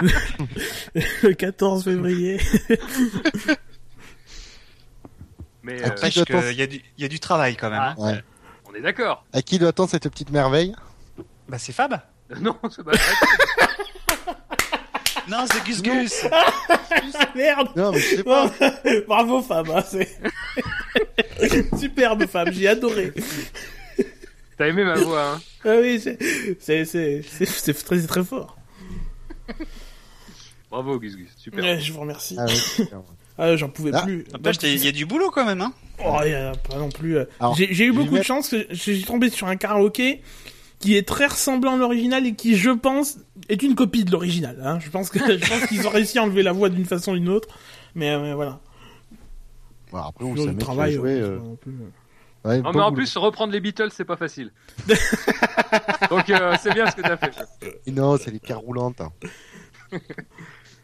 le 1.22 1.32
14 1.34 1.84
février. 1.84 2.40
Mais 5.62 5.82
euh, 5.82 5.88
doit-on- 6.24 6.40
qu'il 6.40 6.52
y, 6.58 6.62
a 6.62 6.66
du- 6.66 6.82
il 6.98 7.02
y 7.02 7.04
a 7.04 7.08
du 7.08 7.20
travail 7.20 7.56
quand 7.56 7.70
même. 7.70 7.80
ah, 7.82 7.94
hein. 7.98 8.12
Ouais. 8.12 8.24
on 8.70 8.74
est 8.74 8.80
d'accord. 8.80 9.24
À 9.32 9.42
qui 9.42 9.58
doit-on 9.58 9.86
cette 9.86 10.08
petite 10.08 10.30
merveille? 10.30 10.74
Bah 11.48 11.58
c'est 11.58 11.72
Fab. 11.72 12.00
Non, 12.40 12.56
c'est 12.70 12.82
pas 12.82 12.92
Non, 15.28 15.44
c'est 15.50 15.62
Gus 15.64 15.82
Gus. 15.82 16.24
Merde 17.34 17.68
Non, 17.76 17.92
mais 17.92 17.98
je 18.00 18.16
sais 18.16 18.24
pas. 18.24 18.50
Bravo 19.06 19.40
Fab, 19.42 19.68
hein, 19.70 19.82
c'est 19.86 20.08
superbe 21.78 22.26
Fab, 22.26 22.50
j'ai 22.50 22.68
adoré. 22.68 23.12
T'as 24.56 24.68
aimé 24.68 24.84
ma 24.84 24.94
voix, 24.94 25.32
hein 25.34 25.40
Ah 25.64 25.76
oui, 25.80 25.98
c'est 26.00 26.18
c'est 26.60 26.84
c'est 26.84 27.22
c'est 27.22 27.44
c'est 27.46 27.74
très 27.74 28.00
très 28.06 28.22
fort. 28.24 28.56
Bravo, 30.70 30.98
Gus 30.98 31.16
Gus. 31.16 31.28
Super. 31.36 31.62
Ouais, 31.64 31.80
je 31.80 31.92
vous 31.92 32.00
remercie. 32.00 32.36
Ah, 32.38 32.44
ouais, 32.46 32.54
super. 32.54 33.00
Ah, 33.36 33.56
j'en 33.56 33.68
pouvais 33.68 33.90
Ah. 33.92 34.02
plus. 34.02 34.24
N'empêche, 34.32 34.58
il 34.62 34.84
y 34.84 34.86
a 34.86 34.92
du 34.92 35.06
boulot 35.06 35.32
quand 35.32 35.44
même. 35.44 35.60
Hein. 35.60 35.72
Oh, 36.04 36.18
il 36.24 36.30
y 36.30 36.34
a 36.34 36.52
pas 36.52 36.78
non 36.78 36.88
plus. 36.88 37.16
euh. 37.18 37.24
Alors, 37.40 37.56
J'ai 37.56 37.66
j'ai 37.74 37.86
eu 37.86 37.92
beaucoup 37.92 38.16
de 38.16 38.22
chance. 38.22 38.54
J'ai 38.70 39.02
tombé 39.02 39.28
sur 39.28 39.48
un 39.48 39.56
karaoké 39.56 40.22
qui 40.78 40.96
est 40.96 41.02
très 41.02 41.26
ressemblant 41.26 41.74
à 41.74 41.76
l'original 41.76 42.24
et 42.28 42.34
qui, 42.36 42.56
je 42.56 42.70
pense, 42.70 43.18
est 43.48 43.60
une 43.64 43.74
copie 43.74 44.04
de 44.04 44.12
l'original. 44.12 44.60
Hein. 44.64 44.78
Je 44.78 44.88
pense 44.88 45.10
que 45.10 45.18
je 45.38 45.48
pense 45.48 45.66
qu'ils 45.66 45.84
ont 45.84 45.90
réussi 45.90 46.18
à 46.20 46.22
enlever 46.22 46.44
la 46.44 46.52
voix 46.52 46.68
d'une 46.68 46.84
façon 46.84 47.10
ou 47.14 47.18
d'une 47.18 47.28
autre. 47.28 47.48
Mais, 47.96 48.10
euh, 48.10 48.20
mais 48.22 48.34
voilà. 48.34 48.60
Bon, 49.90 49.98
après, 49.98 50.24
on 50.24 50.48
a 50.48 50.54
travail. 50.54 50.92
joué, 50.92 51.14
euh, 51.20 51.38
euh, 52.44 52.48
euh. 52.48 52.56
ouais, 52.56 52.62
Non, 52.62 52.72
mais 52.72 52.80
en 52.80 52.92
plus, 52.92 53.16
reprendre 53.16 53.52
les 53.52 53.60
Beatles, 53.60 53.90
c'est 53.92 54.04
pas 54.04 54.16
facile. 54.16 54.52
Donc, 56.10 56.28
euh, 56.30 56.56
c'est 56.62 56.72
bien 56.72 56.90
ce 56.90 56.96
que 56.96 57.02
t'as 57.02 57.16
fait. 57.16 57.32
Et 57.86 57.90
Non, 57.90 58.16
c'est 58.18 58.30
les 58.30 58.38
pierres 58.40 58.60
roulantes. 58.60 59.00
hein. 59.00 59.12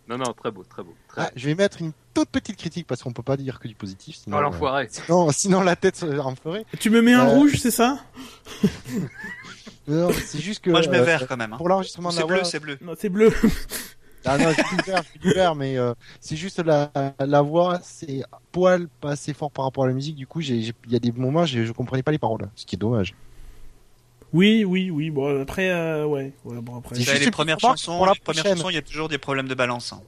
Non, 0.09 0.19
non, 0.19 0.33
très 0.33 0.51
beau, 0.51 0.65
très 0.65 0.83
beau. 0.83 0.93
Très... 1.07 1.21
Ah, 1.23 1.31
je 1.37 1.47
vais 1.47 1.55
mettre 1.55 1.81
une 1.81 1.93
toute 2.15 2.31
petite 2.31 2.57
critique 2.57 2.85
parce 2.89 3.01
qu'on 3.01 3.13
peut 3.13 3.23
pas 3.23 3.37
dire 3.37 3.61
que 3.61 3.69
du 3.69 3.77
positif. 3.77 4.17
Sinon, 4.17 4.39
Oh, 4.39 4.41
euh, 4.41 4.43
l'enfoiré. 4.43 4.89
sinon, 4.91 5.31
sinon 5.31 5.61
la 5.61 5.77
tête 5.77 5.95
se 5.95 6.05
en 6.19 6.35
ferait. 6.35 6.65
Tu 6.81 6.91
me 6.91 7.01
mets 7.01 7.13
un 7.15 7.29
Euh. 7.29 7.35
rouge, 7.35 7.53
c'est 7.61 7.71
ça? 7.71 8.01
Non, 9.87 10.11
c'est 10.13 10.41
juste 10.41 10.65
que 10.65 10.71
Moi, 10.71 10.83
je 10.83 10.91
mets 10.91 10.99
euh, 10.99 11.05
vert 11.05 11.29
quand 11.29 11.37
même. 11.37 11.53
hein. 11.53 11.57
pour 11.59 11.69
l'enregistrement 11.69 12.09
de 12.09 12.15
C'est 12.15 12.21
la 12.23 12.27
bleu, 12.27 12.37
voix. 12.39 12.45
c'est 12.45 12.59
bleu. 12.59 12.79
Non, 12.81 12.95
c'est 12.99 13.09
bleu. 13.09 13.33
Ah 14.25 14.37
non, 14.39 14.49
je 14.51 14.63
suis 14.63 14.77
du 14.77 14.83
vert, 14.83 15.03
je 15.03 15.09
suis 15.11 15.19
du 15.19 15.33
vert, 15.33 15.55
mais 15.55 15.79
euh, 15.79 15.95
c'est 16.21 16.37
juste 16.37 16.59
la, 16.59 16.91
la 17.19 17.43
voix, 17.43 17.81
c'est 17.83 18.23
poil 18.53 18.89
pas 19.01 19.13
assez 19.13 19.33
fort 19.33 19.51
par 19.51 19.65
rapport 19.65 19.85
à 19.85 19.87
la 19.89 19.95
musique. 19.95 20.17
Du 20.17 20.27
coup, 20.27 20.41
j'ai- 20.41 20.61
j'ai- 20.63 20.75
il 20.87 20.93
y 20.93 20.97
a 20.97 20.99
des 20.99 21.13
moments, 21.13 21.47
je, 21.47 21.73
comprenais 21.73 22.03
pas 22.03 22.13
les 22.13 22.19
paroles, 22.19 22.49
ce 22.55 22.67
qui 22.67 22.77
est 22.77 22.79
dommage. 22.79 23.15
Oui, 24.33 24.65
oui, 24.65 24.91
oui. 24.91 25.11
Bon, 25.11 25.41
après, 25.43 25.71
euh, 25.71 26.07
ouais. 26.07 26.33
ouais 26.45 26.61
bon, 26.61 26.79
après, 26.79 26.97
les 26.97 27.31
premières 27.31 27.59
chansons, 27.59 27.97
pour 27.97 28.07
la 28.07 28.13
les 28.13 28.21
premières 28.21 28.45
chansons, 28.45 28.71
il 28.71 28.75
y 28.75 28.79
a 28.79 28.83
toujours 28.83 29.09
des 29.09 29.19
problèmes 29.19 29.49
de 29.49 29.55
balance. 29.55 29.93
hein. 29.93 30.03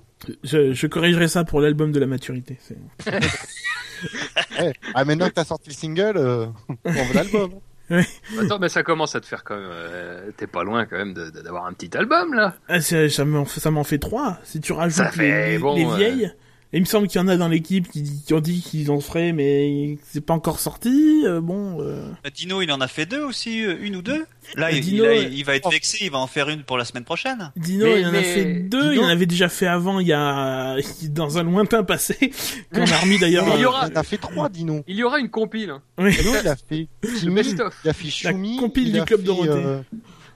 je, 0.45 0.73
je 0.73 0.87
corrigerai 0.87 1.27
ça 1.27 1.45
pour 1.45 1.61
l'album 1.61 1.91
de 1.91 1.99
la 1.99 2.07
maturité. 2.07 2.59
Eh, 4.59 4.73
ah, 4.95 5.05
maintenant 5.05 5.29
que 5.29 5.35
t'as 5.35 5.45
sorti 5.45 5.69
le 5.71 5.75
single, 5.75 6.17
euh, 6.17 6.47
on 6.85 7.05
veut 7.05 7.15
l'album. 7.15 7.53
Attends, 7.91 8.59
mais 8.59 8.68
ça 8.68 8.83
commence 8.83 9.14
à 9.14 9.20
te 9.20 9.26
faire 9.26 9.45
quand 9.45 9.57
même. 9.57 9.68
euh, 9.70 10.30
T'es 10.37 10.47
pas 10.47 10.64
loin 10.64 10.87
quand 10.87 10.97
même 10.97 11.14
d'avoir 11.14 11.66
un 11.66 11.72
petit 11.72 11.95
album 11.97 12.33
là. 12.35 12.55
Ah, 12.68 12.80
ça 12.80 13.24
m'en 13.24 13.45
fait, 13.45 13.61
fait 13.85 13.99
trois. 13.99 14.39
Si 14.45 14.61
tu 14.61 14.72
rajoutes 14.72 15.07
fait 15.09 15.51
les- 15.53 15.59
bon, 15.59 15.74
les 15.76 15.85
ouais. 15.85 15.97
vieilles. 15.97 16.33
Et 16.75 16.79
il 16.79 16.81
me 16.81 16.87
semble 16.87 17.07
qu'il 17.07 17.20
y 17.20 17.25
en 17.25 17.29
a 17.29 17.37
dans 17.37 17.49
l'équipe 17.49 17.87
qui, 17.91 18.23
qui 18.25 18.33
ont 18.33 18.41
dit 18.41 18.62
qu'ils 18.62 18.91
en 18.91 18.99
feraient, 19.01 19.33
mais 19.33 19.99
c'est 20.09 20.23
pas 20.25 20.33
encore 20.33 20.59
sorti. 20.59 21.23
euh, 21.27 21.43
bon, 21.43 21.83
euh, 21.83 22.09
Bah, 22.25 22.31
Dino, 22.35 22.62
il 22.62 22.73
en 22.73 22.81
a 22.81 22.89
fait 22.89 23.05
deux 23.05 23.23
aussi, 23.23 23.62
euh, 23.62 23.77
une 23.83 23.97
ou 23.97 24.01
deux. 24.01 24.20
Là, 24.57 24.70
Bah, 24.70 24.73
il, 24.73 24.81
Dino, 24.81 25.05
il 25.05 25.07
a- 25.07 25.11
euh, 25.12 25.29
il 25.31 25.45
va 25.45 25.55
être 25.57 25.70
vexé, 25.70 25.99
il 26.01 26.11
va 26.11 26.18
en 26.18 26.27
faire 26.27 26.49
une 26.49 26.62
pour 26.62 26.79
la 26.79 26.87
semaine 26.87 27.05
prochaine. 27.05 27.53
Dino, 27.57 27.85
Mais- 27.85 28.01
il 28.01 28.07
en 28.07 28.12
mais 28.12 28.18
a 28.18 28.23
fait 28.23 28.45
deux. 28.55 28.81
Dino- 28.81 28.93
Il 28.93 28.99
en 29.01 29.09
avait 29.09 29.27
déjà 29.27 29.51
fait 29.51 29.66
avant, 29.66 30.01
il 30.01 30.07
y 30.07 30.14
a 30.14 30.77
dans 31.11 31.37
un 31.37 31.43
lointain 31.43 31.85
passé, 31.85 32.16
qu'on 32.75 32.81
a 32.91 32.97
remis 32.97 33.18
d'ailleurs. 33.18 33.45
Il 33.55 33.61
y 33.61 33.64
aura- 33.66 33.89
Il 33.91 33.97
a 33.99 34.03
fait 34.03 34.16
trois, 34.16 34.49
Dino. 34.49 34.83
Il 34.89 34.97
y 34.97 35.05
aura 35.05 35.18
une 35.18 35.29
compile. 35.29 35.75
oui. 35.99 36.16
Dino, 36.16 36.31
il 36.43 36.49
a 36.49 36.57
fait 36.57 36.89
Le 37.03 37.09
Kimi, 37.18 37.41
il 37.85 37.89
a 37.91 37.93
fait 37.93 38.25
La 38.25 38.33
compile 38.33 38.89
il 38.89 38.93
du 38.95 39.03
Club 39.03 39.20
fait, 39.20 39.27
Dorothée. 39.27 39.51
euh, 39.53 39.81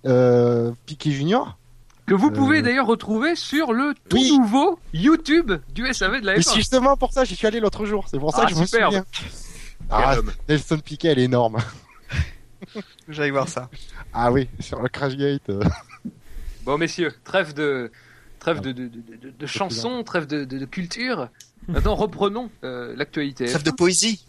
euh, 0.04 0.72
Piqué 0.84 1.10
Junior. 1.12 1.58
Que 2.06 2.14
vous 2.14 2.30
pouvez 2.30 2.58
Euh. 2.58 2.62
d'ailleurs 2.62 2.86
retrouver 2.86 3.34
sur 3.34 3.72
le 3.72 3.94
tout 4.08 4.16
Oui. 4.16 4.38
nouveau 4.38 4.78
YouTube 4.94 5.52
du 5.74 5.86
SAV 5.92 6.20
de 6.20 6.26
la 6.26 6.34
Mais 6.34 6.38
F1. 6.40 6.42
c'est 6.50 6.54
justement 6.56 6.96
pour 6.96 7.12
ça, 7.12 7.24
j'y 7.24 7.34
suis 7.34 7.46
allé 7.46 7.58
l'autre 7.60 7.84
jour. 7.84 8.06
C'est 8.08 8.18
pour 8.18 8.32
ça 8.32 8.42
Ah, 8.42 8.46
que 8.46 8.54
je 8.54 8.60
me 8.60 8.66
superbe. 8.66 8.92
souviens. 8.92 9.04
Ah. 9.90 10.16
Nelson 10.48 10.78
Piquet, 10.78 11.08
elle 11.08 11.18
est 11.18 11.24
énorme. 11.24 11.58
J'allais 13.08 13.30
voir 13.30 13.48
ça. 13.48 13.68
Ah 14.12 14.30
oui, 14.32 14.48
sur 14.60 14.80
le 14.82 14.88
Crashgate. 14.88 15.50
Bon 16.64 16.78
messieurs, 16.78 17.12
trêve 17.22 17.54
de 17.54 17.92
trêve 18.40 18.60
de, 18.60 18.72
de, 18.72 18.88
de, 18.88 19.00
de- 19.22 19.30
de 19.30 19.46
chansons, 19.46 20.02
trêve 20.02 20.26
de, 20.26 20.44
de, 20.44 20.58
de 20.58 20.64
culture. 20.64 21.28
Maintenant 21.68 21.94
reprenons 21.94 22.50
euh, 22.64 22.92
l'actualité. 22.96 23.46
Trêve 23.46 23.62
de 23.62 23.70
poésie. 23.70 24.24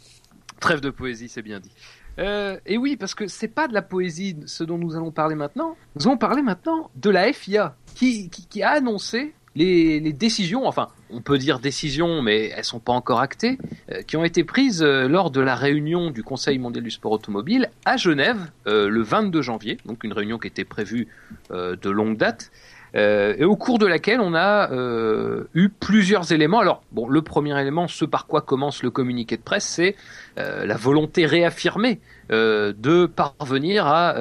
Trêve 0.59 0.79
de 0.79 0.91
poésie, 0.91 1.29
c'est 1.29 1.41
bien 1.41 1.59
dit. 1.59 1.71
Euh, 2.19 2.57
et 2.65 2.77
oui, 2.77 2.97
parce 2.97 3.15
que 3.15 3.27
c'est 3.27 3.47
pas 3.47 3.67
de 3.67 3.73
la 3.73 3.81
poésie 3.81 4.37
ce 4.45 4.63
dont 4.63 4.77
nous 4.77 4.95
allons 4.95 5.11
parler 5.11 5.35
maintenant. 5.35 5.75
Nous 5.95 6.07
allons 6.07 6.17
parler 6.17 6.41
maintenant 6.41 6.89
de 6.95 7.09
la 7.09 7.31
FIA 7.31 7.75
qui, 7.95 8.29
a 8.61 8.71
annoncé 8.71 9.33
les, 9.55 9.99
décisions, 10.13 10.67
enfin, 10.67 10.89
on 11.09 11.21
peut 11.21 11.37
dire 11.37 11.59
décisions, 11.59 12.21
mais 12.21 12.51
elles 12.55 12.63
sont 12.63 12.79
pas 12.79 12.93
encore 12.93 13.19
actées, 13.19 13.57
euh, 13.91 14.01
qui 14.03 14.17
ont 14.17 14.23
été 14.23 14.43
prises 14.43 14.83
euh, 14.83 15.07
lors 15.07 15.31
de 15.31 15.41
la 15.41 15.55
réunion 15.55 16.11
du 16.11 16.23
Conseil 16.23 16.59
mondial 16.59 16.83
du 16.83 16.91
sport 16.91 17.11
automobile 17.11 17.69
à 17.85 17.97
Genève 17.97 18.51
le 18.65 19.01
22 19.01 19.41
janvier, 19.41 19.77
donc 19.85 20.03
une 20.03 20.13
réunion 20.13 20.37
qui 20.37 20.47
était 20.47 20.65
prévue 20.65 21.07
de 21.51 21.89
longue 21.89 22.17
date. 22.17 22.51
Euh, 22.97 23.35
et 23.37 23.45
au 23.45 23.55
cours 23.55 23.77
de 23.77 23.85
laquelle 23.85 24.19
on 24.19 24.33
a 24.33 24.71
euh, 24.71 25.43
eu 25.53 25.69
plusieurs 25.69 26.31
éléments. 26.31 26.59
Alors, 26.59 26.81
le 27.07 27.21
premier 27.21 27.59
élément, 27.59 27.87
ce 27.87 28.05
par 28.05 28.25
quoi 28.25 28.41
commence 28.41 28.81
le 28.81 28.89
communiqué 28.89 29.37
de 29.37 29.41
presse, 29.41 29.65
c'est 29.65 29.95
euh, 30.39 30.65
la 30.65 30.75
volonté 30.75 31.25
réaffirmée 31.25 31.99
de 32.29 33.05
parvenir 33.05 33.87
à 33.87 34.13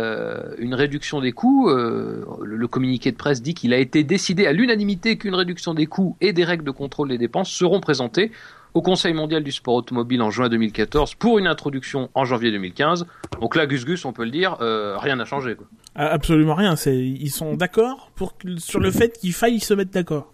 une 0.59 0.75
réduction 0.75 1.21
des 1.21 1.33
coûts. 1.33 1.69
Le, 1.69 2.69
communiqué 2.69 3.11
de 3.11 3.17
presse 3.17 3.43
dit 3.43 3.53
qu'il 3.53 3.75
a 3.75 3.79
été 3.79 4.05
décidé 4.05 4.47
à 4.47 4.53
l'unanimité 4.53 5.19
qu'une 5.19 5.35
réduction 5.35 5.75
des 5.75 5.87
coûts 5.87 6.17
et 6.21 6.33
des 6.33 6.45
règles 6.45 6.63
de 6.63 6.71
contrôle 6.71 7.09
des 7.09 7.19
dépenses 7.19 7.51
seront 7.51 7.81
présentées 7.81 8.31
au 8.75 8.83
Conseil 8.83 9.13
mondial 9.13 9.43
du 9.43 9.51
sport 9.51 9.75
automobile 9.75 10.23
en 10.23 10.31
juin 10.31 10.49
2014 10.49 11.17
pour 11.17 11.41
une 11.41 11.49
introduction 11.49 12.09
en 12.15 12.25
janvier 12.25 12.53
2015. 12.53 13.07
Donc 13.41 13.57
là, 13.57 13.67
Gus 13.67 13.85
Gus, 13.85 14.05
on 14.05 14.13
peut 14.13 14.25
le 14.25 14.31
dire, 14.31 14.57
rien 14.61 15.17
n'a 15.17 15.25
changé. 15.25 15.57
Absolument 15.97 16.55
rien. 16.55 16.77
C'est 16.77 16.97
ils 16.97 17.31
sont 17.31 17.55
d'accord 17.55 18.11
pour 18.15 18.35
sur 18.59 18.81
le 18.81 18.91
fait 18.91 19.19
qu'il 19.19 19.33
faille 19.33 19.61
se 19.61 19.75
mettre 19.75 19.91
d'accord. 19.91 20.31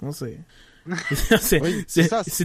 C'est 1.40 1.40
c'est 1.40 1.60
Oui, 1.62 1.84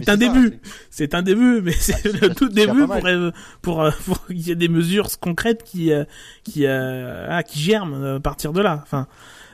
un 0.06 0.16
début. 0.16 0.60
C'est 0.90 1.14
un 1.14 1.22
début, 1.22 1.60
mais 1.60 1.72
c'est 1.78 2.04
le 2.04 2.32
tout 2.32 2.48
début 2.48 2.86
pour 2.86 3.04
euh, 3.06 3.30
pour 3.62 3.82
euh, 3.82 3.90
pour 4.06 4.24
qu'il 4.26 4.46
y 4.46 4.52
ait 4.52 4.54
des 4.54 4.68
mesures 4.68 5.08
concrètes 5.18 5.64
qui 5.64 5.92
euh, 5.92 6.04
qui 6.44 6.64
ah, 6.64 7.42
qui 7.42 7.58
germent 7.58 8.16
à 8.16 8.20
partir 8.20 8.52
de 8.52 8.60
là. 8.60 8.80
Enfin, 8.84 9.08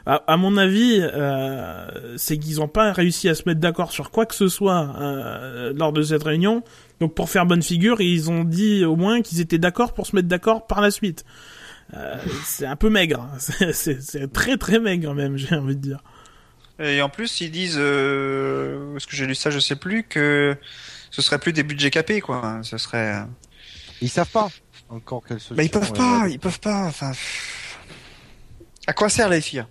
à, 0.06 0.16
à 0.26 0.36
mon 0.36 0.56
avis, 0.56 0.98
euh, 1.00 2.16
c'est 2.16 2.38
qu'ils 2.38 2.56
n'ont 2.56 2.68
pas 2.68 2.92
réussi 2.92 3.28
à 3.28 3.34
se 3.34 3.42
mettre 3.46 3.60
d'accord 3.60 3.90
sur 3.90 4.10
quoi 4.10 4.26
que 4.26 4.34
ce 4.34 4.48
soit 4.48 4.94
euh, 5.00 5.72
lors 5.74 5.92
de 5.92 6.02
cette 6.02 6.22
réunion. 6.22 6.62
Donc 7.00 7.14
pour 7.14 7.30
faire 7.30 7.46
bonne 7.46 7.62
figure, 7.62 8.00
ils 8.00 8.30
ont 8.30 8.44
dit 8.44 8.84
au 8.84 8.96
moins 8.96 9.22
qu'ils 9.22 9.40
étaient 9.40 9.58
d'accord 9.58 9.94
pour 9.94 10.06
se 10.06 10.14
mettre 10.14 10.28
d'accord 10.28 10.66
par 10.66 10.80
la 10.80 10.90
suite. 10.90 11.24
Euh, 11.92 12.16
c'est 12.44 12.66
un 12.66 12.76
peu 12.76 12.88
maigre, 12.88 13.28
c'est- 13.38 14.32
très 14.32 14.56
très 14.56 14.78
maigre 14.80 15.12
même, 15.14 15.36
j'ai 15.36 15.54
envie 15.54 15.76
de 15.76 15.80
dire. 15.82 15.98
Et 16.80 17.02
en 17.02 17.08
plus, 17.08 17.40
ils 17.40 17.50
disent, 17.52 17.76
euh, 17.78 18.96
est-ce 18.96 19.06
que 19.06 19.14
j'ai 19.14 19.26
lu 19.26 19.34
ça, 19.34 19.50
je 19.50 19.58
sais 19.60 19.76
plus, 19.76 20.02
que 20.02 20.56
ce 21.10 21.22
serait 21.22 21.38
plus 21.38 21.52
des 21.52 21.62
budgets 21.62 21.90
capés, 21.90 22.20
quoi. 22.20 22.58
Ce 22.62 22.78
serait. 22.78 23.14
Ils 24.00 24.08
savent 24.08 24.30
pas 24.30 24.48
encore 24.88 25.22
quelle 25.26 25.38
solution. 25.38 25.54
Bah, 25.56 25.62
ils 25.62 25.70
peuvent 25.70 25.92
pas, 25.92 26.26
ils 26.28 26.38
peuvent 26.40 26.58
pas. 26.60 26.86
Enfin, 26.86 27.12
à 28.86 28.92
quoi 28.92 29.08
sert 29.08 29.28
la 29.28 29.40
FIA 29.40 29.68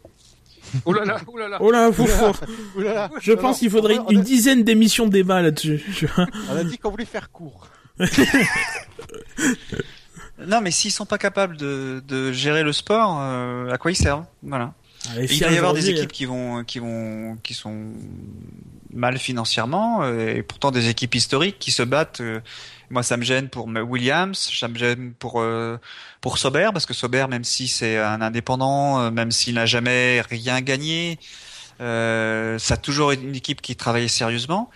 Oh 0.86 0.94
là 0.94 1.04
là, 1.06 1.20
oh 1.28 1.38
là 1.38 1.48
là. 1.50 1.58
Oh 1.60 1.72
faut- 1.92 2.34
Oulala. 2.78 3.12
je 3.22 3.34
pense 3.34 3.60
qu'il 3.60 3.70
faudrait 3.70 4.00
on 4.00 4.08
a- 4.08 4.12
une 4.14 4.22
dizaine 4.24 4.64
d'émissions 4.64 5.06
de 5.06 5.12
débat 5.12 5.42
là-dessus. 5.42 5.84
On 6.50 6.56
a 6.56 6.64
dit 6.64 6.78
qu'on 6.78 6.90
voulait 6.92 7.06
faire 7.06 7.30
court. 7.32 7.68
Non, 10.48 10.62
mais 10.62 10.72
s'ils 10.72 10.92
sont 10.92 11.06
pas 11.06 11.18
capables 11.18 11.58
de, 11.58 12.04
de 12.08 12.32
gérer 12.32 12.64
le 12.64 12.74
sport, 12.74 13.18
euh, 13.20 13.72
à 13.72 13.78
quoi 13.78 13.92
ils 13.92 13.96
servent? 13.96 14.26
Voilà. 14.42 14.74
Et 15.18 15.26
il 15.26 15.44
va 15.44 15.52
y 15.52 15.58
avoir 15.58 15.74
des 15.74 15.90
équipes 15.90 16.12
qui 16.14 16.26
vont, 16.26 16.64
qui 16.64 16.80
vont, 16.80 17.38
qui 17.44 17.54
sont 17.54 17.92
mal 18.94 19.18
financièrement, 19.18 20.04
euh, 20.04 20.36
et 20.36 20.44
pourtant 20.44 20.72
des 20.72 20.88
équipes 20.88 21.16
historiques 21.16 21.60
qui 21.60 21.72
se 21.72 21.84
battent. 21.84 22.22
euh, 22.22 22.40
Moi, 22.90 23.04
ça 23.04 23.18
me 23.18 23.24
gêne 23.24 23.50
pour 23.50 23.68
Williams, 23.68 24.38
ça 24.58 24.68
me 24.70 24.78
gêne 24.78 25.14
pour 25.14 25.42
euh, 25.42 25.78
pour 26.22 26.38
Sauber 26.38 26.70
parce 26.72 26.86
que 26.86 26.94
Sauber, 26.94 27.26
même 27.30 27.44
si 27.44 27.68
c'est 27.68 27.98
un 27.98 28.22
indépendant, 28.22 29.02
euh, 29.02 29.12
même 29.12 29.32
s'il 29.32 29.56
n'a 29.56 29.66
jamais 29.66 30.22
rien 30.22 30.62
gagné, 30.62 31.20
euh, 31.82 32.58
ça 32.60 32.76
a 32.76 32.78
toujours 32.78 33.12
été 33.12 33.24
une 33.24 33.36
équipe 33.36 33.62
qui 33.62 33.76
travaillait 33.76 34.08
sérieusement. 34.08 34.70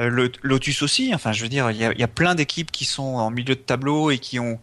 Euh, 0.00 0.08
le 0.08 0.30
Lotus 0.42 0.82
aussi. 0.82 1.12
Enfin, 1.14 1.32
je 1.32 1.42
veux 1.42 1.48
dire, 1.48 1.70
il 1.72 1.78
y 1.78 1.84
a, 1.84 1.92
il 1.92 1.98
y 1.98 2.04
a 2.04 2.08
plein 2.08 2.34
d'équipes 2.36 2.70
qui 2.70 2.84
sont 2.84 3.02
en 3.16 3.30
milieu 3.30 3.54
de 3.56 3.60
tableau 3.60 4.10
et 4.12 4.18
qui 4.18 4.38
ont 4.38 4.60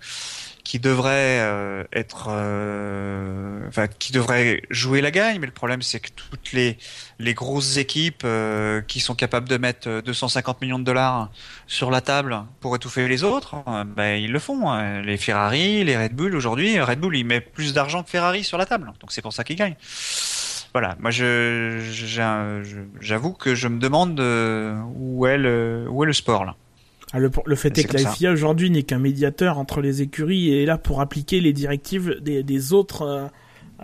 qui 0.69 0.77
devraient 0.79 1.39
euh, 1.41 1.83
être, 1.93 2.27
euh, 2.29 3.67
enfin, 3.67 3.87
qui 3.87 4.11
devraient 4.11 4.61
jouer 4.69 5.01
la 5.01 5.09
gagne. 5.09 5.39
Mais 5.39 5.47
le 5.47 5.51
problème, 5.51 5.81
c'est 5.81 5.99
que 5.99 6.09
toutes 6.15 6.51
les 6.53 6.77
les 7.17 7.33
grosses 7.33 7.77
équipes 7.77 8.21
euh, 8.23 8.79
qui 8.81 8.99
sont 8.99 9.15
capables 9.15 9.49
de 9.49 9.57
mettre 9.57 9.89
euh, 9.89 10.01
250 10.03 10.61
millions 10.61 10.77
de 10.77 10.83
dollars 10.83 11.31
sur 11.65 11.89
la 11.89 12.01
table 12.01 12.43
pour 12.59 12.75
étouffer 12.75 13.07
les 13.07 13.23
autres, 13.23 13.55
ben 13.97 14.21
ils 14.21 14.31
le 14.31 14.37
font. 14.37 14.69
hein. 14.69 15.01
Les 15.01 15.17
Ferrari, 15.17 15.83
les 15.83 15.97
Red 15.97 16.13
Bull 16.13 16.35
aujourd'hui, 16.35 16.79
Red 16.79 16.99
Bull 16.99 17.17
il 17.17 17.25
met 17.25 17.41
plus 17.41 17.73
d'argent 17.73 18.03
que 18.03 18.11
Ferrari 18.11 18.43
sur 18.43 18.59
la 18.59 18.67
table, 18.67 18.93
donc 18.99 19.11
c'est 19.11 19.23
pour 19.23 19.33
ça 19.33 19.43
qu'ils 19.43 19.55
gagnent. 19.55 19.75
Voilà, 20.71 20.95
moi 20.99 21.09
je 21.09 21.79
j'avoue 23.01 23.33
que 23.33 23.55
je 23.55 23.67
me 23.67 23.79
demande 23.79 24.19
où 24.95 25.25
est 25.25 25.39
le 25.39 25.87
où 25.89 26.03
est 26.03 26.07
le 26.07 26.13
sport 26.13 26.45
là? 26.45 26.55
Ah, 27.11 27.19
le, 27.19 27.31
le 27.45 27.55
fait 27.55 27.75
est 27.77 27.83
que 27.85 27.97
la. 27.97 28.11
FIA 28.11 28.31
aujourd'hui 28.31 28.69
n'est 28.69 28.83
qu'un 28.83 28.99
médiateur 28.99 29.57
entre 29.57 29.81
les 29.81 30.01
écuries 30.01 30.49
et 30.49 30.63
est 30.63 30.65
là 30.65 30.77
pour 30.77 31.01
appliquer 31.01 31.41
les 31.41 31.53
directives 31.53 32.17
des, 32.21 32.43
des 32.43 32.73
autres 32.73 33.01
euh, 33.01 33.25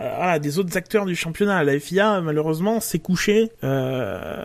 euh, 0.00 0.12
voilà, 0.16 0.38
des 0.38 0.58
autres 0.58 0.76
acteurs 0.76 1.06
du 1.06 1.16
championnat. 1.16 1.64
La 1.64 1.78
FIA 1.80 2.20
malheureusement 2.20 2.78
s'est 2.80 3.00
couchée 3.00 3.50
euh, 3.64 4.44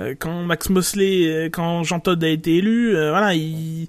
euh, 0.00 0.14
quand 0.18 0.42
Max 0.44 0.70
Mosley, 0.70 1.26
euh, 1.26 1.48
quand 1.50 1.82
Jean 1.82 2.00
Todt 2.00 2.22
a 2.24 2.28
été 2.28 2.56
élu. 2.56 2.96
euh, 2.96 3.10
voilà, 3.10 3.34
il, 3.34 3.88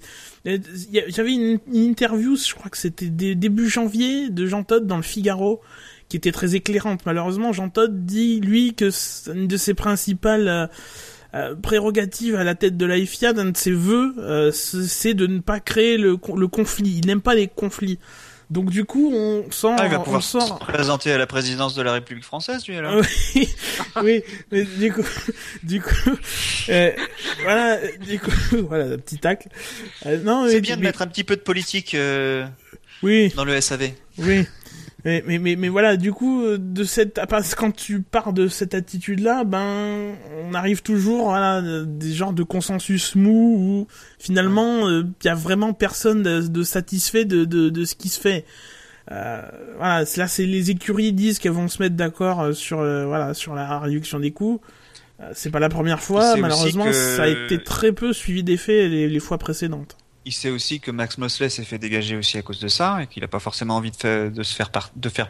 j'avais 1.10 1.34
une, 1.34 1.60
une 1.74 1.84
interview, 1.84 2.36
je 2.38 2.54
crois 2.54 2.70
que 2.70 2.78
c'était 2.78 3.08
dé- 3.10 3.36
début 3.36 3.70
janvier 3.70 4.30
de 4.30 4.46
Jean 4.46 4.64
Todt 4.64 4.86
dans 4.86 4.98
le 4.98 5.04
Figaro 5.04 5.62
qui 6.10 6.16
était 6.16 6.32
très 6.32 6.56
éclairante. 6.56 7.06
Malheureusement, 7.06 7.52
Jean 7.52 7.70
Todt 7.70 7.92
dit 8.06 8.40
lui 8.40 8.74
que 8.74 8.90
c'est 8.90 9.32
une 9.34 9.48
de 9.48 9.58
ses 9.58 9.74
principales 9.74 10.70
euh, 11.38 11.56
prérogative 11.56 12.36
à 12.36 12.44
la 12.44 12.56
tête 12.56 12.76
de 12.78 12.86
la 12.86 12.98
FIA, 13.06 13.34
d'un 13.34 13.46
de 13.46 13.58
ses 13.58 13.72
vœux, 13.72 14.14
euh, 14.20 14.52
c'est 14.52 15.14
de 15.14 15.28
ne 15.28 15.40
pas 15.40 15.60
créer 15.60 15.98
le, 15.98 16.18
con- 16.18 16.36
le 16.36 16.48
conflit. 16.48 17.00
Il 17.02 17.08
n'aime 17.08 17.22
pas 17.22 17.36
les 17.36 17.48
conflits. 17.48 18.00
Donc 18.50 18.70
du 18.70 18.86
coup, 18.86 19.12
on 19.14 19.44
sort, 19.52 19.76
Ah, 19.78 19.86
il 19.88 19.92
va 19.92 20.00
on 20.00 20.04
pouvoir 20.04 20.24
se 20.24 20.38
présenter 20.62 21.12
à 21.12 21.18
la 21.18 21.28
présidence 21.28 21.76
de 21.76 21.82
la 21.82 21.92
République 21.92 22.24
française 22.24 22.66
lui 22.66 22.78
alors. 22.78 23.02
Oui, 23.36 23.50
oui, 24.04 24.22
mais 24.54 24.64
du 24.64 24.94
coup, 24.94 25.04
du 25.64 25.82
coup, 25.82 26.12
euh, 26.70 26.92
voilà, 27.44 27.78
du 28.00 28.20
coup, 28.20 28.32
voilà, 28.70 28.94
un 28.94 28.98
petit 28.98 29.18
tacle. 29.18 29.50
Euh, 30.06 30.22
non, 30.24 30.48
C'est 30.50 30.62
bien 30.62 30.78
de 30.78 30.82
mais- 30.82 30.88
mettre 30.88 31.02
un 31.02 31.08
petit 31.08 31.26
peu 31.26 31.36
de 31.36 31.42
politique 31.42 31.94
euh, 31.94 32.46
Oui, 33.04 33.34
dans 33.36 33.44
le 33.44 33.60
SAV. 33.60 33.92
oui. 34.20 34.46
Mais, 35.08 35.24
mais, 35.26 35.38
mais, 35.40 35.56
mais 35.56 35.70
voilà, 35.70 35.96
du 35.96 36.12
coup, 36.12 36.44
euh, 36.44 36.58
de 36.60 36.84
cette, 36.84 37.20
parce 37.30 37.56
que 37.56 37.60
quand 37.62 37.72
tu 37.74 38.02
pars 38.02 38.34
de 38.34 38.50
cette 38.50 38.74
attitude-là, 38.76 39.46
ben, 39.46 40.14
on 40.44 40.54
arrive 40.54 40.82
toujours 40.82 41.34
à 41.34 41.62
des 41.62 42.12
genres 42.14 42.34
de 42.34 42.44
consensus 42.44 43.16
mou 43.16 43.56
où 43.58 43.88
finalement, 44.20 44.90
il 44.90 45.06
y 45.24 45.30
a 45.30 45.34
vraiment 45.36 45.72
personne 45.72 46.24
de, 46.24 46.42
de 46.42 46.64
satisfait 46.64 47.24
de, 47.24 47.46
de, 47.46 47.70
de 47.70 47.86
ce 47.86 47.96
qui 47.96 48.10
se 48.10 48.20
fait. 48.20 48.44
Euh, 49.12 49.42
voilà, 49.78 50.04
là, 50.18 50.28
c'est 50.28 50.46
les 50.46 50.72
écuries 50.72 51.14
disent 51.14 51.40
qu'elles 51.40 51.54
vont 51.54 51.70
se 51.70 51.82
mettre 51.82 51.96
d'accord 51.96 52.42
euh, 52.42 52.52
sur, 52.52 52.82
euh, 52.82 53.06
voilà, 53.06 53.34
sur 53.34 53.56
la 53.56 53.80
réduction 53.80 54.20
des 54.20 54.32
coûts. 54.32 54.60
Euh, 55.22 55.32
C'est 55.34 55.50
pas 55.52 55.60
la 55.62 55.70
première 55.70 56.02
fois, 56.02 56.34
malheureusement, 56.42 56.84
que- 56.84 56.92
ça 57.16 57.24
a 57.24 57.28
été 57.28 57.64
très 57.64 57.94
peu 57.94 58.12
suivi 58.12 58.44
d'effet 58.44 58.90
les, 58.90 59.08
les 59.08 59.20
fois 59.22 59.38
précédentes. 59.38 59.96
Il 60.28 60.34
sait 60.34 60.50
aussi 60.50 60.82
que 60.82 60.92
Max 60.92 61.18
Mosley 61.18 61.48
s'est 61.50 61.64
fait 61.64 61.78
dégager 61.80 62.18
aussi 62.18 62.38
à 62.38 62.42
cause 62.42 62.60
de 62.60 62.68
ça 62.68 63.02
et 63.02 63.08
qu'il 63.08 63.22
n'a 63.22 63.30
pas 63.30 63.40
forcément 63.40 63.78
envie 63.78 63.92
de, 63.92 64.44
se 64.44 64.54
faire 64.56 64.70
par- 64.72 64.90
de 64.96 65.08
faire 65.08 65.30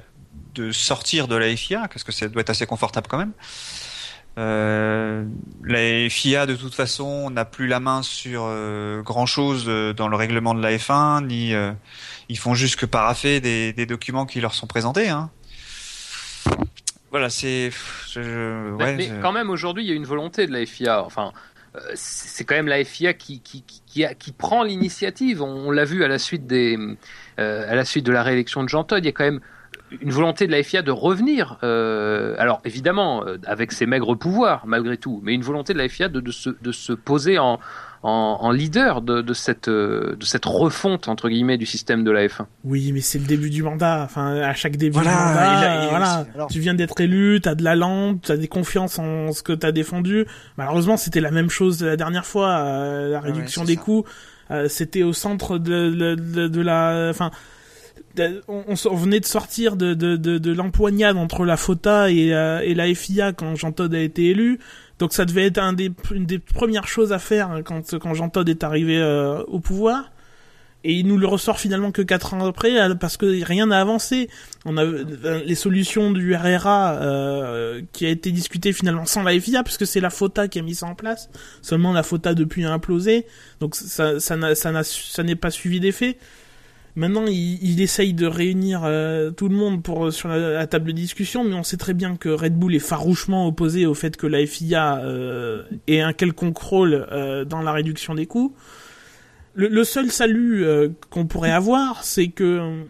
de 0.56 0.72
sortir 0.72 1.28
de 1.28 1.36
la 1.36 1.56
FIA 1.56 1.88
parce 1.88 2.04
que 2.04 2.12
ça 2.12 2.28
doit 2.28 2.42
être 2.42 2.50
assez 2.50 2.66
confortable 2.66 3.06
quand 3.08 3.20
même. 3.20 3.32
Euh, 4.40 5.24
la 5.64 6.10
FIA 6.10 6.48
de 6.48 6.56
toute 6.56 6.74
façon 6.74 7.30
n'a 7.30 7.46
plus 7.46 7.68
la 7.68 7.80
main 7.80 8.02
sur 8.02 8.44
euh, 8.46 9.04
grand 9.04 9.28
chose 9.28 9.66
dans 9.96 10.08
le 10.08 10.16
règlement 10.16 10.56
de 10.56 10.62
la 10.62 10.76
F1 10.78 11.26
ni 11.28 11.54
euh, 11.54 11.72
ils 12.30 12.38
font 12.40 12.56
juste 12.56 12.76
que 12.78 12.86
paraffer 12.88 13.40
des, 13.40 13.74
des 13.74 13.86
documents 13.86 14.26
qui 14.26 14.42
leur 14.42 14.56
sont 14.56 14.66
présentés. 14.68 15.10
Hein. 15.10 15.30
Voilà, 17.12 17.30
c'est 17.30 17.72
Mais- 18.98 19.12
quand 19.22 19.32
même, 19.32 19.50
aujourd'hui, 19.50 19.84
il 19.84 19.90
y 19.90 19.92
a 19.92 19.96
une 19.96 20.06
volonté 20.06 20.46
de 20.48 20.52
la 20.52 20.66
FIA. 20.66 21.04
Enfin, 21.04 21.32
euh, 21.36 21.57
c'est 21.94 22.44
quand 22.44 22.56
même 22.56 22.68
la 22.68 22.84
FIA 22.84 23.14
qui, 23.14 23.42
qui, 23.42 23.64
qui, 23.64 24.32
prend 24.32 24.64
l'initiative. 24.64 25.42
On, 25.42 25.68
on 25.68 25.72
l'a 25.72 25.86
vu 25.86 26.04
à 26.04 26.08
la 26.08 26.20
suite 26.20 26.48
des, 26.48 26.78
euh, 27.40 27.72
à 27.72 27.76
la 27.76 27.86
suite 27.86 28.06
de 28.06 28.12
la 28.12 28.24
réélection 28.24 28.64
de 28.64 28.70
Jean 28.70 28.84
Todt. 28.84 29.00
Il 29.00 29.06
y 29.06 29.10
a 29.10 29.12
quand 29.12 29.24
même 29.24 29.40
une 30.02 30.12
volonté 30.12 30.48
de 30.48 30.52
la 30.52 30.64
FIA 30.64 30.82
de 30.82 30.92
revenir. 30.92 31.58
euh, 31.64 32.36
alors 32.38 32.62
évidemment, 32.66 33.26
euh, 33.26 33.38
avec 33.46 33.72
ses 33.72 33.86
maigres 33.86 34.18
pouvoirs, 34.18 34.66
malgré 34.66 34.98
tout, 34.98 35.22
mais 35.24 35.34
une 35.34 35.44
volonté 35.44 35.74
de 35.74 35.78
la 35.78 35.88
FIA 35.88 36.10
de, 36.10 36.20
de, 36.20 36.32
se, 36.32 36.50
de 36.50 36.72
se 36.72 36.94
poser 36.94 37.40
en, 37.40 37.60
en, 38.08 38.38
en 38.42 38.52
leader 38.52 39.02
de, 39.02 39.22
de 39.22 39.34
cette, 39.34 39.68
euh, 39.68 40.16
de 40.18 40.24
cette 40.26 40.46
refonte 40.46 41.08
entre 41.10 41.28
guillemets 41.28 41.58
du 41.58 41.66
système 41.66 42.04
de 42.06 42.12
la 42.12 42.26
F1. 42.26 42.46
Oui, 42.64 42.92
mais 42.94 43.02
c'est 43.02 43.20
le 43.20 43.26
début 43.26 43.50
du 43.50 43.64
mandat. 43.64 44.04
Enfin, 44.06 44.38
à 44.38 44.54
chaque 44.54 44.78
début 44.78 44.94
Voilà, 44.94 45.10
du 45.12 45.16
mandat, 45.18 45.60
il 45.60 45.64
a- 45.66 45.84
il- 45.84 45.90
voilà. 45.90 46.26
alors- 46.34 46.48
Tu 46.50 46.60
viens 46.60 46.74
d'être 46.74 47.00
élu, 47.02 47.42
t'as 47.42 47.56
de 47.56 47.64
la 47.64 47.76
lampe, 47.76 48.22
t'as 48.26 48.38
des 48.38 48.48
confiances 48.48 48.98
en 48.98 49.32
ce 49.34 49.44
que 49.44 49.52
t'as 49.54 49.72
défendu. 49.74 50.26
Malheureusement, 50.58 50.96
c'était 50.96 51.20
la 51.22 51.32
même 51.32 51.50
chose 51.50 51.84
la 51.84 51.98
dernière 51.98 52.26
fois. 52.26 52.48
euh, 52.60 53.10
la 53.12 53.20
réduction 53.20 53.64
des 53.66 53.76
ça. 53.76 53.82
coûts, 53.82 54.06
euh, 54.52 54.70
c'était 54.70 55.04
au 55.04 55.12
centre 55.14 55.58
de, 55.58 55.90
de, 55.90 56.16
de, 56.16 56.48
de 56.48 56.62
la. 56.62 57.08
Enfin, 57.10 57.32
on, 58.48 58.64
on 58.68 58.74
s- 58.74 58.86
on 58.90 58.96
venait 58.96 59.20
de 59.20 59.26
sortir 59.26 59.76
de, 59.76 59.94
de, 59.94 60.16
de, 60.16 60.38
de 60.38 60.52
l'empoignade 60.54 61.18
entre 61.18 61.46
la 61.46 61.58
FOTA 61.58 62.10
et, 62.10 62.34
euh, 62.34 62.62
et 62.64 62.74
la 62.74 62.94
FIA 62.96 63.34
quand 63.34 63.56
Jean 63.56 63.72
Todt 63.72 63.94
a 63.94 64.00
été 64.00 64.28
élu. 64.30 64.60
Donc 65.00 65.14
ça 65.14 65.26
devait 65.26 65.46
être 65.46 65.60
un 65.60 65.74
des, 65.74 65.92
une 66.12 66.26
des 66.26 66.40
premières 66.40 66.88
choses 66.88 67.14
à 67.14 67.20
faire 67.20 67.52
hein, 67.52 67.62
quand, 67.64 67.98
quand 68.00 68.14
Jean 68.14 68.30
Todt 68.30 68.50
est 68.50 68.64
arrivé 68.64 68.98
euh, 68.98 69.44
au 69.44 69.60
pouvoir. 69.60 70.12
Et 70.84 70.94
il 70.94 71.08
nous 71.08 71.18
le 71.18 71.28
ressort 71.28 71.60
finalement 71.60 71.92
que 71.92 72.02
quatre 72.02 72.34
ans 72.34 72.46
après 72.46 72.80
euh, 72.80 72.96
parce 72.96 73.18
que 73.18 73.44
rien 73.44 73.66
n'a 73.66 73.82
avancé. 73.82 74.30
On 74.64 74.78
a 74.78 74.86
euh, 74.86 75.44
les 75.44 75.56
solutions 75.56 76.12
du 76.12 76.36
RRA 76.36 76.94
euh, 76.94 77.82
qui 77.92 78.06
a 78.06 78.10
été 78.10 78.32
discuté 78.32 78.72
finalement 78.74 79.06
sans 79.06 79.24
la 79.24 79.38
FIA 79.40 79.64
parce 79.64 79.78
que 79.78 79.86
c'est 79.86 80.00
la 80.00 80.10
FOTA 80.10 80.48
qui 80.48 80.60
a 80.60 80.62
mis 80.62 80.76
ça 80.76 80.86
en 80.86 80.96
place. 80.96 81.30
Seulement 81.62 81.94
la 81.94 82.04
FOTA 82.04 82.36
depuis 82.36 82.64
a 82.64 82.72
implosé, 82.72 83.26
donc 83.60 83.76
ça 83.76 84.20
ça 84.20 84.38
n'a 84.38 84.56
ça 84.56 84.72
ça 84.84 85.24
n'est 85.24 85.36
pas 85.36 85.52
suivi 85.52 85.80
d'effet. 85.80 86.18
Maintenant, 86.98 87.26
il, 87.28 87.64
il 87.64 87.80
essaye 87.80 88.14
de 88.14 88.26
réunir 88.26 88.82
euh, 88.84 89.32
tout 89.32 89.48
le 89.48 89.56
monde 89.56 89.84
pour 89.84 90.12
sur 90.12 90.28
la, 90.28 90.68
table 90.68 90.88
de 90.88 90.92
discussion, 90.92 91.44
mais 91.44 91.54
on 91.54 91.64
sait 91.64 91.78
très 91.78 91.94
bien 91.94 92.18
que 92.18 92.28
Red 92.28 92.58
Bull 92.58 92.76
est 92.76 92.80
farouchement 92.80 93.48
opposé 93.48 93.86
au 93.86 93.94
fait 93.94 94.18
que 94.18 94.28
la 94.28 94.46
FIA 94.46 94.98
euh, 94.98 95.62
ait 95.88 96.02
un 96.02 96.12
quelconque 96.12 96.58
rôle 96.58 97.08
euh, 97.12 97.46
dans 97.46 97.62
la 97.62 97.72
réduction 97.72 98.16
des 98.16 98.26
coûts. 98.26 98.54
Le, 99.58 99.70
le 99.70 99.84
seul 99.84 100.12
salut 100.12 100.66
euh, 100.66 100.90
qu'on 101.10 101.26
pourrait 101.26 101.52
avoir, 101.52 102.04
c'est 102.04 102.28
que 102.28 102.44
euh, 102.44 102.84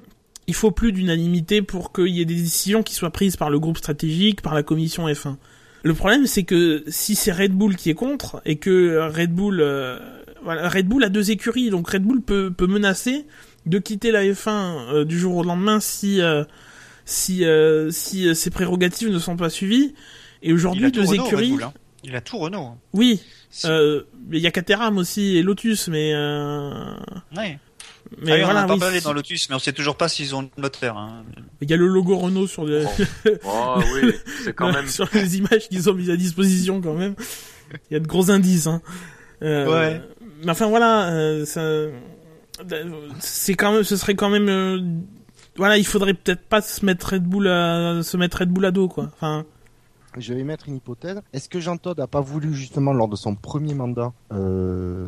il 0.48 0.54
faut 0.54 0.72
plus 0.72 0.92
d'unanimité 0.92 1.62
pour 1.62 1.94
qu'il 1.94 2.08
y 2.08 2.20
ait 2.20 2.26
des 2.26 2.36
décisions 2.36 2.84
qui 2.84 2.94
soient 2.94 3.10
prises 3.10 3.38
par 3.38 3.50
le 3.50 3.58
groupe 3.58 3.78
stratégique, 3.78 4.42
par 4.42 4.54
la 4.54 4.64
commission 4.64 5.08
F1. 5.08 5.38
Le 5.84 5.94
problème, 5.94 6.28
c'est 6.28 6.44
que 6.44 6.84
si 6.88 7.16
c'est 7.16 7.32
Red 7.32 7.54
Bull 7.54 7.78
qui 7.78 7.90
est 7.90 7.94
contre 7.94 8.42
et 8.46 8.58
que 8.58 9.10
Red 9.16 9.34
Bull, 9.34 9.62
euh, 9.62 9.98
voilà, 10.44 10.68
Red 10.68 10.88
Bull 10.90 11.06
a 11.06 11.10
deux 11.10 11.32
écuries, 11.32 11.70
donc 11.70 11.90
Red 11.90 12.04
Bull 12.04 12.22
peut, 12.22 12.52
peut 12.52 12.68
menacer 12.68 13.26
de 13.68 13.80
quitter 13.80 14.12
la 14.12 14.24
F1 14.24 14.50
euh, 14.50 15.06
du 15.06 15.18
jour 15.20 15.36
au 15.38 15.44
lendemain 15.44 15.80
si 15.80 16.22
euh, 16.22 16.44
si 17.06 17.46
euh, 17.46 17.90
si 17.92 18.28
euh, 18.28 18.34
ses 18.34 18.50
prérogatives 18.50 19.10
ne 19.10 19.20
sont 19.20 19.38
pas 19.38 19.50
suivies. 19.50 19.94
Et 20.44 20.54
aujourd'hui, 20.54 20.92
deux 20.92 21.02
Renault, 21.02 21.12
Red 21.24 21.28
écuries. 21.34 21.50
Bull, 21.52 21.64
hein. 21.64 21.74
Il 22.04 22.16
a 22.16 22.22
tout 22.22 22.38
Renault. 22.38 22.62
hein. 22.62 22.78
Oui, 22.94 23.22
Si- 23.50 23.68
euh, 23.68 24.04
mais 24.30 24.38
il 24.38 24.42
y 24.44 24.48
a 24.48 24.52
Caterham 24.52 24.98
aussi 24.98 25.36
et 25.38 25.42
Lotus, 25.44 25.88
mais 25.88 26.12
euh, 26.14 26.70
ouais. 27.36 27.58
mais 28.22 28.34
Ah 28.34 28.36
on 28.42 28.46
voilà, 28.46 28.62
a 28.62 28.68
pas 28.68 28.74
oui, 28.76 28.80
parlé 28.80 29.02
dans 29.02 29.14
Lotus, 29.14 29.50
mais 29.50 29.56
on 29.56 29.60
sait 29.60 29.74
toujours 29.74 29.98
pas 29.98 30.08
s'ils 30.08 30.36
ont 30.36 30.42
le 30.44 30.50
moteur. 30.62 30.96
Hein. 30.98 31.24
il 31.62 31.70
y 31.70 31.74
a 31.74 31.78
le 31.78 31.88
logo 31.88 32.16
Renault 32.18 32.46
sur 32.48 32.66
les 32.66 32.86
Oh 33.46 33.80
oui, 33.96 34.12
c'est 34.44 34.54
quand 34.54 34.72
même. 34.72 34.88
sur 34.88 35.10
les 35.14 35.38
images 35.38 35.68
qu'ils 35.70 35.90
ont 35.90 35.94
mises 35.94 36.12
à 36.12 36.16
disposition 36.18 36.82
quand 36.82 36.94
même. 36.94 37.16
Il 37.90 37.94
y 37.94 37.98
a 37.98 38.00
de 38.00 38.08
gros 38.08 38.30
indices. 38.32 38.68
Hein. 38.68 38.82
Euh, 39.42 39.68
Ouais. 39.68 40.02
Mais 40.44 40.52
enfin 40.52 40.68
voilà, 40.68 41.10
euh, 41.14 41.46
ça, 41.46 41.62
c'est 43.20 43.54
quand 43.56 43.74
même, 43.74 43.84
ce 43.84 43.96
serait 43.96 44.16
quand 44.16 44.30
même, 44.30 44.50
euh, 44.50 44.82
voilà, 45.56 45.78
il 45.78 45.86
faudrait 45.86 46.14
peut-être 46.14 46.44
pas 46.44 46.62
se 46.62 46.86
mettre 46.86 47.14
Red 47.14 47.24
Bull 47.24 47.48
à, 47.48 48.02
se 48.04 48.18
mettre 48.18 48.40
Red 48.40 48.50
Bull 48.50 48.66
à 48.66 48.72
dos 48.72 48.88
quoi. 48.88 49.10
Enfin, 49.14 49.46
Je 50.18 50.34
vais 50.34 50.44
mettre 50.44 50.68
une 50.68 50.78
hypothèse. 50.78 51.22
Est-ce 51.34 51.50
que 51.50 51.60
Jean 51.60 51.78
Todt 51.78 52.00
n'a 52.00 52.08
pas 52.08 52.22
voulu 52.22 52.54
justement 52.54 52.94
lors 52.94 53.08
de 53.08 53.16
son 53.16 53.36
premier 53.36 53.74
mandat 53.74 54.14
euh, 54.32 55.06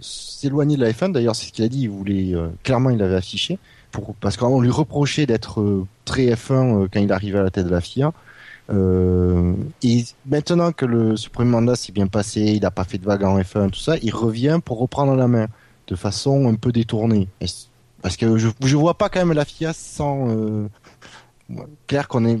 s'éloigner 0.00 0.76
de 0.76 0.82
la 0.82 0.92
F1 0.92 1.12
D'ailleurs, 1.12 1.36
c'est 1.36 1.46
ce 1.46 1.52
qu'il 1.52 1.64
a 1.64 1.68
dit. 1.68 1.82
Il 1.82 1.90
voulait 1.90 2.34
euh, 2.34 2.48
clairement, 2.62 2.90
il 2.90 2.98
l'avait 2.98 3.16
affiché 3.16 3.58
pour 3.92 4.14
parce 4.16 4.36
qu'on 4.36 4.60
lui 4.60 4.70
reprochait 4.70 5.26
d'être 5.26 5.60
euh, 5.60 5.86
très 6.04 6.26
F1 6.26 6.52
euh, 6.84 6.88
quand 6.92 7.00
il 7.00 7.12
arrivait 7.12 7.38
à 7.38 7.42
la 7.44 7.50
tête 7.50 7.66
de 7.66 7.70
la 7.70 7.80
FIA. 7.80 8.12
Euh, 8.70 9.54
et 9.82 10.04
maintenant 10.26 10.72
que 10.72 10.86
le 10.86 11.16
ce 11.16 11.28
premier 11.28 11.50
mandat 11.50 11.76
s'est 11.76 11.92
bien 11.92 12.06
passé, 12.06 12.40
il 12.40 12.62
n'a 12.62 12.70
pas 12.70 12.84
fait 12.84 12.98
de 12.98 13.04
vague 13.04 13.22
en 13.22 13.38
F1, 13.38 13.70
tout 13.70 13.78
ça, 13.78 13.96
il 14.02 14.14
revient 14.14 14.60
pour 14.64 14.78
reprendre 14.78 15.14
la 15.14 15.28
main 15.28 15.46
de 15.88 15.96
façon 15.96 16.48
un 16.48 16.54
peu 16.54 16.72
détournée. 16.72 17.28
Parce 18.02 18.16
que 18.16 18.36
je 18.38 18.48
je 18.64 18.76
vois 18.76 18.94
pas 18.94 19.08
quand 19.08 19.20
même 19.20 19.32
la 19.32 19.44
FIA 19.44 19.72
sans 19.72 20.28
euh, 20.30 20.68
clair 21.86 22.08
qu'on 22.08 22.24
est, 22.24 22.38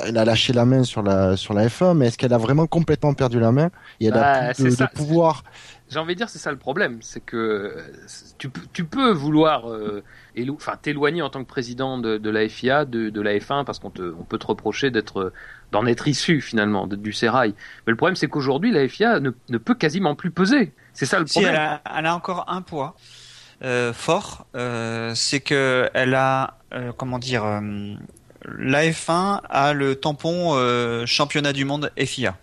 elle 0.00 0.18
a 0.18 0.24
lâché 0.24 0.52
la 0.52 0.64
main 0.64 0.82
sur 0.84 1.02
la 1.02 1.36
sur 1.36 1.54
la 1.54 1.66
F1, 1.68 1.94
mais 1.94 2.08
est-ce 2.08 2.18
qu'elle 2.18 2.32
a 2.32 2.38
vraiment 2.38 2.66
complètement 2.66 3.14
perdu 3.14 3.38
la 3.38 3.52
main 3.52 3.70
et 4.00 4.06
elle 4.06 4.14
Bah, 4.14 4.32
a 4.32 4.54
plus 4.54 4.76
de, 4.76 4.86
pouvoir 4.86 5.44
J'ai 5.90 5.98
envie 5.98 6.14
de 6.14 6.18
dire, 6.18 6.28
c'est 6.28 6.38
ça 6.38 6.50
le 6.50 6.58
problème, 6.58 6.98
c'est 7.02 7.20
que 7.20 7.74
tu, 8.38 8.48
peux- 8.50 8.66
tu 8.72 8.84
peux 8.84 9.10
vouloir 9.12 9.70
euh, 9.70 10.02
t'éloigner 10.82 11.22
en 11.22 11.30
tant 11.30 11.42
que 11.42 11.48
président 11.48 11.98
de, 11.98 12.18
de 12.18 12.30
la 12.30 12.48
FIA, 12.48 12.84
de, 12.84 13.10
de 13.10 13.20
la 13.20 13.38
F1, 13.38 13.64
parce 13.64 13.78
qu'on 13.78 13.92
on 13.98 14.24
peut 14.24 14.38
te 14.38 14.46
reprocher 14.46 14.90
d'être, 14.90 15.32
d'en 15.72 15.86
être 15.86 16.08
issu 16.08 16.40
finalement 16.40 16.86
de- 16.86 16.96
du 16.96 17.12
sérail. 17.12 17.54
Mais 17.86 17.92
le 17.92 17.96
problème, 17.96 18.16
c'est 18.16 18.28
qu'aujourd'hui, 18.28 18.72
la 18.72 18.86
FIA 18.88 19.20
ne, 19.20 19.30
ne 19.48 19.58
peut 19.58 19.74
quasiment 19.74 20.14
plus 20.14 20.30
peser. 20.30 20.72
C'est 20.98 21.06
ça 21.06 21.18
le 21.20 21.26
Si 21.26 21.34
problème. 21.34 21.54
elle 21.54 21.60
a, 21.60 21.82
elle 21.98 22.06
a 22.06 22.14
encore 22.14 22.44
un 22.48 22.60
poids 22.62 22.96
euh, 23.62 23.92
fort, 23.92 24.46
euh, 24.56 25.14
c'est 25.14 25.40
que 25.40 25.88
elle 25.94 26.14
a, 26.14 26.58
euh, 26.74 26.92
comment 26.96 27.18
dire, 27.18 27.44
euh, 27.44 27.94
la 28.58 28.84
F1 28.86 29.40
a 29.48 29.72
le 29.74 29.94
tampon 29.96 30.52
euh, 30.56 31.06
championnat 31.06 31.52
du 31.52 31.64
monde 31.64 31.90
FIA. 31.98 32.36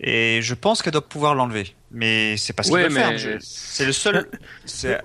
Et 0.00 0.40
je 0.42 0.54
pense 0.54 0.80
qu'elle 0.82 0.92
doit 0.92 1.06
pouvoir 1.08 1.34
l'enlever. 1.34 1.74
Mais 1.90 2.36
c'est 2.36 2.52
pas 2.52 2.62
ce 2.62 2.70
Ouais, 2.70 2.88
mais- 2.88 3.00
faire. 3.00 3.18
Je- 3.18 3.38
C'est 3.40 3.84
le 3.86 3.92
seul. 3.92 4.28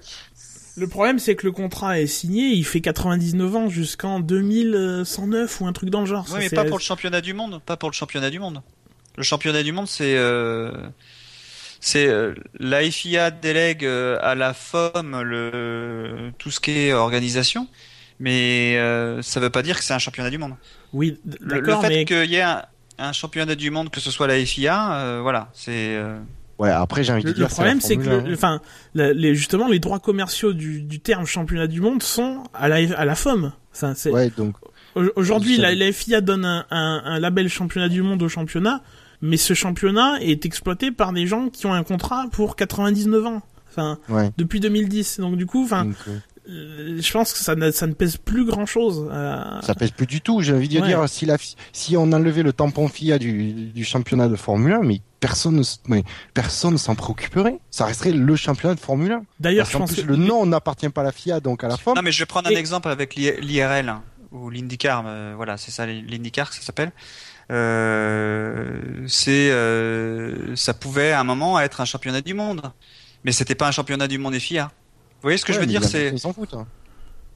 le 0.75 0.87
problème 0.87 1.19
c'est 1.19 1.35
que 1.35 1.45
le 1.45 1.51
contrat 1.51 1.99
est 1.99 2.07
signé, 2.07 2.47
il 2.49 2.63
fait 2.65 2.81
99 2.81 3.55
ans 3.55 3.69
jusqu'en 3.69 4.19
2109 4.19 5.61
ou 5.61 5.67
un 5.67 5.73
truc 5.73 5.89
dans 5.89 6.01
le 6.01 6.05
genre. 6.05 6.25
Oui, 6.31 6.39
mais 6.39 6.49
pas 6.49 6.65
pour 6.65 6.77
le 6.77 6.83
championnat 6.83 7.21
du 7.21 7.33
monde. 7.33 7.61
Pas 7.65 7.77
pour 7.77 7.89
le 7.89 7.93
championnat 7.93 8.29
du 8.29 8.39
monde. 8.39 8.61
Le 9.17 9.23
championnat 9.23 9.63
du 9.63 9.71
monde, 9.71 9.87
c'est 9.87 10.15
euh, 10.17 10.71
c'est 11.85 12.07
euh, 12.07 12.33
la 12.59 12.81
FIA 12.89 13.29
délègue 13.31 13.85
euh, 13.85 14.17
à 14.21 14.35
la 14.35 14.53
FOM 14.53 15.21
le 15.21 16.31
tout 16.37 16.49
ce 16.51 16.59
qui 16.59 16.71
est 16.71 16.93
organisation, 16.93 17.67
mais 18.19 18.77
euh, 18.77 19.21
ça 19.21 19.39
veut 19.39 19.49
pas 19.49 19.61
dire 19.63 19.77
que 19.77 19.83
c'est 19.83 19.93
un 19.93 19.99
championnat 19.99 20.29
du 20.29 20.37
monde. 20.37 20.53
Oui, 20.93 21.17
Le, 21.41 21.63
fait 21.81 21.89
mais 21.89 22.05
qu'il 22.05 22.31
y 22.31 22.35
ait 22.35 22.41
un, 22.41 22.61
un 22.99 23.11
championnat 23.11 23.55
du 23.55 23.69
monde, 23.71 23.89
que 23.89 23.99
ce 23.99 24.11
soit 24.11 24.27
la 24.27 24.43
FIA, 24.45 24.93
euh, 24.95 25.19
voilà, 25.21 25.49
c'est 25.53 25.95
euh, 25.97 26.19
Ouais, 26.59 26.69
après 26.69 27.03
j'ai 27.03 27.11
envie 27.11 27.23
de 27.23 27.29
Le, 27.29 27.33
dire 27.33 27.47
le 27.47 27.49
problème, 27.49 27.81
c'est 27.81 27.97
que, 27.97 28.03
le- 28.03 28.33
enfin, 28.33 28.61
les, 28.93 29.33
justement, 29.35 29.67
les 29.67 29.79
droits 29.79 29.99
commerciaux 29.99 30.53
du, 30.53 30.83
du 30.83 30.99
terme 30.99 31.25
championnat 31.25 31.65
du 31.67 31.81
monde 31.81 32.03
sont 32.03 32.43
à 32.53 32.67
la, 32.69 32.75
à 32.97 33.05
la 33.05 33.15
FOM. 33.15 33.51
Ça, 33.73 33.95
c'est- 33.95 34.11
1. 34.11 34.13
Ouais, 34.13 34.31
donc 34.37 34.55
au- 34.95 35.01
Aujourd'hui, 35.15 35.57
la 35.57 35.91
FIA 35.91 36.21
donne 36.21 36.45
un, 36.45 36.65
un, 36.69 37.01
un 37.05 37.19
label 37.19 37.49
championnat 37.49 37.89
du 37.89 38.03
monde 38.03 38.21
au 38.21 38.29
championnat, 38.29 38.81
mais 39.23 39.37
ce 39.37 39.53
championnat 39.55 40.17
est 40.21 40.45
exploité 40.45 40.91
par 40.91 41.13
des 41.13 41.25
gens 41.25 41.49
qui 41.49 41.65
ont 41.65 41.73
un 41.73 41.83
contrat 41.83 42.25
pour 42.31 42.55
99 42.55 43.25
ans. 43.25 43.41
Enfin, 43.71 43.97
ouais. 44.09 44.29
depuis 44.37 44.59
2010. 44.59 45.19
Donc 45.19 45.35
du 45.37 45.47
coup, 45.47 45.63
enfin, 45.63 45.87
euh, 46.07 46.19
euh, 46.49 47.01
je 47.01 47.11
pense 47.11 47.33
que 47.33 47.39
ça 47.39 47.55
ne, 47.55 47.71
ça 47.71 47.87
ne 47.87 47.93
pèse 47.93 48.17
plus 48.17 48.45
grand 48.45 48.67
chose. 48.67 49.09
Ça 49.63 49.73
pèse 49.73 49.89
plus 49.91 50.05
du 50.05 50.21
tout. 50.21 50.41
J'ai 50.41 50.53
envie 50.53 50.67
de 50.69 50.79
Ouais. 50.79 50.87
dire, 50.87 51.09
si, 51.09 51.25
la, 51.25 51.37
si 51.71 51.97
on 51.97 52.11
enlevait 52.11 52.43
le 52.43 52.53
tampon 52.53 52.87
FIA 52.87 53.17
du, 53.17 53.53
du 53.71 53.83
championnat 53.83 54.27
de 54.27 54.35
Formule 54.35 54.73
1, 54.73 54.81
mais 54.83 55.01
personne 55.19 55.63
mais 55.87 56.03
personne 56.35 56.77
s'en 56.77 56.93
préoccuperait. 56.95 57.57
Ça 57.71 57.85
resterait 57.85 58.11
le 58.11 58.35
championnat 58.35 58.75
de 58.75 58.79
Formule 58.79 59.13
1. 59.13 59.23
D'ailleurs, 59.39 59.65
je 59.65 59.77
pense 59.77 59.93
plus, 59.93 60.03
que 60.03 60.07
le 60.07 60.17
nom 60.17 60.45
n'appartient 60.45 60.89
pas 60.89 61.01
à 61.01 61.05
la 61.05 61.11
FIA, 61.11 61.39
donc 61.39 61.63
à 61.63 61.67
la 61.69 61.77
FOM. 61.77 61.95
Non, 61.95 62.01
mais 62.03 62.11
je 62.11 62.19
vais 62.19 62.25
prendre 62.27 62.49
un 62.49 62.51
Et- 62.51 62.55
exemple 62.57 62.89
avec 62.89 63.15
l'I- 63.15 63.39
l'IRL 63.41 63.89
hein, 63.89 64.03
ou 64.31 64.49
l'IndyCar. 64.51 65.03
euh, 65.07 65.33
voilà, 65.35 65.57
c'est 65.57 65.71
ça, 65.71 65.85
l'IndyCar, 65.87 66.53
ça 66.53 66.61
s'appelle. 66.61 66.91
Euh, 67.51 68.79
c'est, 69.07 69.51
euh, 69.51 70.55
ça 70.55 70.73
pouvait 70.73 71.11
à 71.11 71.19
un 71.19 71.23
moment 71.23 71.59
être 71.59 71.81
un 71.81 71.85
championnat 71.85 72.21
du 72.21 72.33
monde, 72.33 72.61
mais 73.23 73.31
c'était 73.31 73.55
pas 73.55 73.67
un 73.67 73.71
championnat 73.71 74.07
du 74.07 74.17
monde 74.17 74.37
FIA. 74.37 74.65
Vous 74.65 74.71
voyez 75.23 75.37
ce 75.37 75.45
que 75.45 75.51
Ouais, 75.51 75.55
je 75.55 75.59
veux 75.61 75.65
dire 75.67 75.83
C'est 75.83 76.09
Ils 76.09 76.19
s'en 76.19 76.33
foutent. 76.33 76.53
hein. 76.53 76.67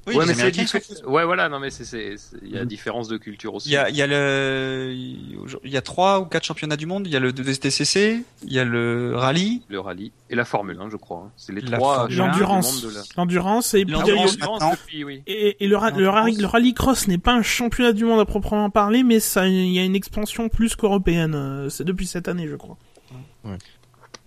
Oui, 0.08 0.16
ouais, 0.16 0.26
mais 0.26 0.34
c'est 0.34 0.52
diffé-. 0.52 0.82
Ouais, 1.06 1.26
voilà, 1.26 1.50
non, 1.50 1.60
mais 1.60 1.70
c'est, 1.70 2.16
il 2.44 2.52
y 2.52 2.58
a 2.58 2.62
Mhm. 2.62 2.68
différence 2.68 3.08
de 3.08 3.18
culture 3.18 3.54
aussi. 3.54 3.70
Il 3.70 3.74
y 3.74 3.78
a, 3.78 3.90
il 3.90 3.96
y 3.96 4.02
a 4.02 4.08
le, 4.08 4.92
il 4.94 5.72
y 5.72 5.78
a 5.78 5.82
trois 5.82 6.20
ou 6.20 6.26
quatre 6.26 6.46
championnats 6.46 6.78
du 6.78 6.86
monde. 6.86 7.06
Il 7.08 7.14
y 7.14 7.16
a 7.16 7.20
le 7.20 7.32
DTCC, 7.34 8.24
il 8.44 8.54
y 8.54 8.60
a 8.60 8.64
le 8.66 9.14
rallye. 9.16 9.62
Le 9.70 9.80
rallye 9.80 10.12
et 10.30 10.36
la 10.36 10.46
Formule 10.46 10.78
1, 10.80 10.90
je 10.90 10.98
crois. 10.98 11.24
hein. 11.28 11.32
C'est 11.38 11.52
les 11.54 11.62
La 11.62 11.78
trois 11.78 12.08
l'endurance, 12.10 12.84
la- 12.84 13.02
l'endurance 13.18 13.74
et 13.76 13.86
puis 13.86 13.96
il 13.96 14.00
y 14.00 15.04
a- 15.04 15.06
oui. 15.06 15.24
Et, 15.28 15.64
et 15.64 15.68
le, 15.68 15.76
ra- 15.78 15.92
le, 15.92 16.08
rallye, 16.10 16.38
le 16.38 16.46
rallycross 16.48 17.08
n'est 17.08 17.18
pas 17.18 17.34
un 17.34 17.42
championnat 17.42 17.92
du 17.94 18.06
monde 18.06 18.20
à 18.20 18.26
proprement 18.26 18.70
parler, 18.70 19.04
mais 19.04 19.20
ça, 19.20 19.48
il 19.48 19.72
y 19.74 19.80
a 19.80 19.84
une 19.84 19.96
expansion 19.96 20.50
plus 20.50 20.76
qu'européenne. 20.76 21.36
euh, 21.36 21.70
C'est 21.70 21.84
depuis 21.84 22.08
cette 22.08 22.28
année, 22.28 22.48
je 22.48 22.56
crois. 22.56 22.78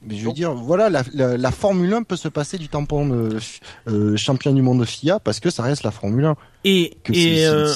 Mais 0.06 0.16
je 0.16 0.26
veux 0.26 0.32
dire, 0.32 0.52
voilà, 0.54 0.88
la, 0.88 1.02
la, 1.12 1.36
la 1.36 1.50
Formule 1.50 1.92
1 1.92 2.02
peut 2.04 2.16
se 2.16 2.28
passer 2.28 2.56
du 2.58 2.68
tampon 2.68 3.06
de, 3.06 3.36
euh, 3.88 4.16
champion 4.16 4.52
du 4.52 4.62
monde 4.62 4.84
FIA 4.84 5.20
parce 5.20 5.40
que 5.40 5.50
ça 5.50 5.62
reste 5.62 5.82
la 5.82 5.90
Formule 5.90 6.24
1. 6.24 6.36
Et, 6.64 6.96
Que 7.04 7.12
et, 7.12 7.46
euh, 7.46 7.70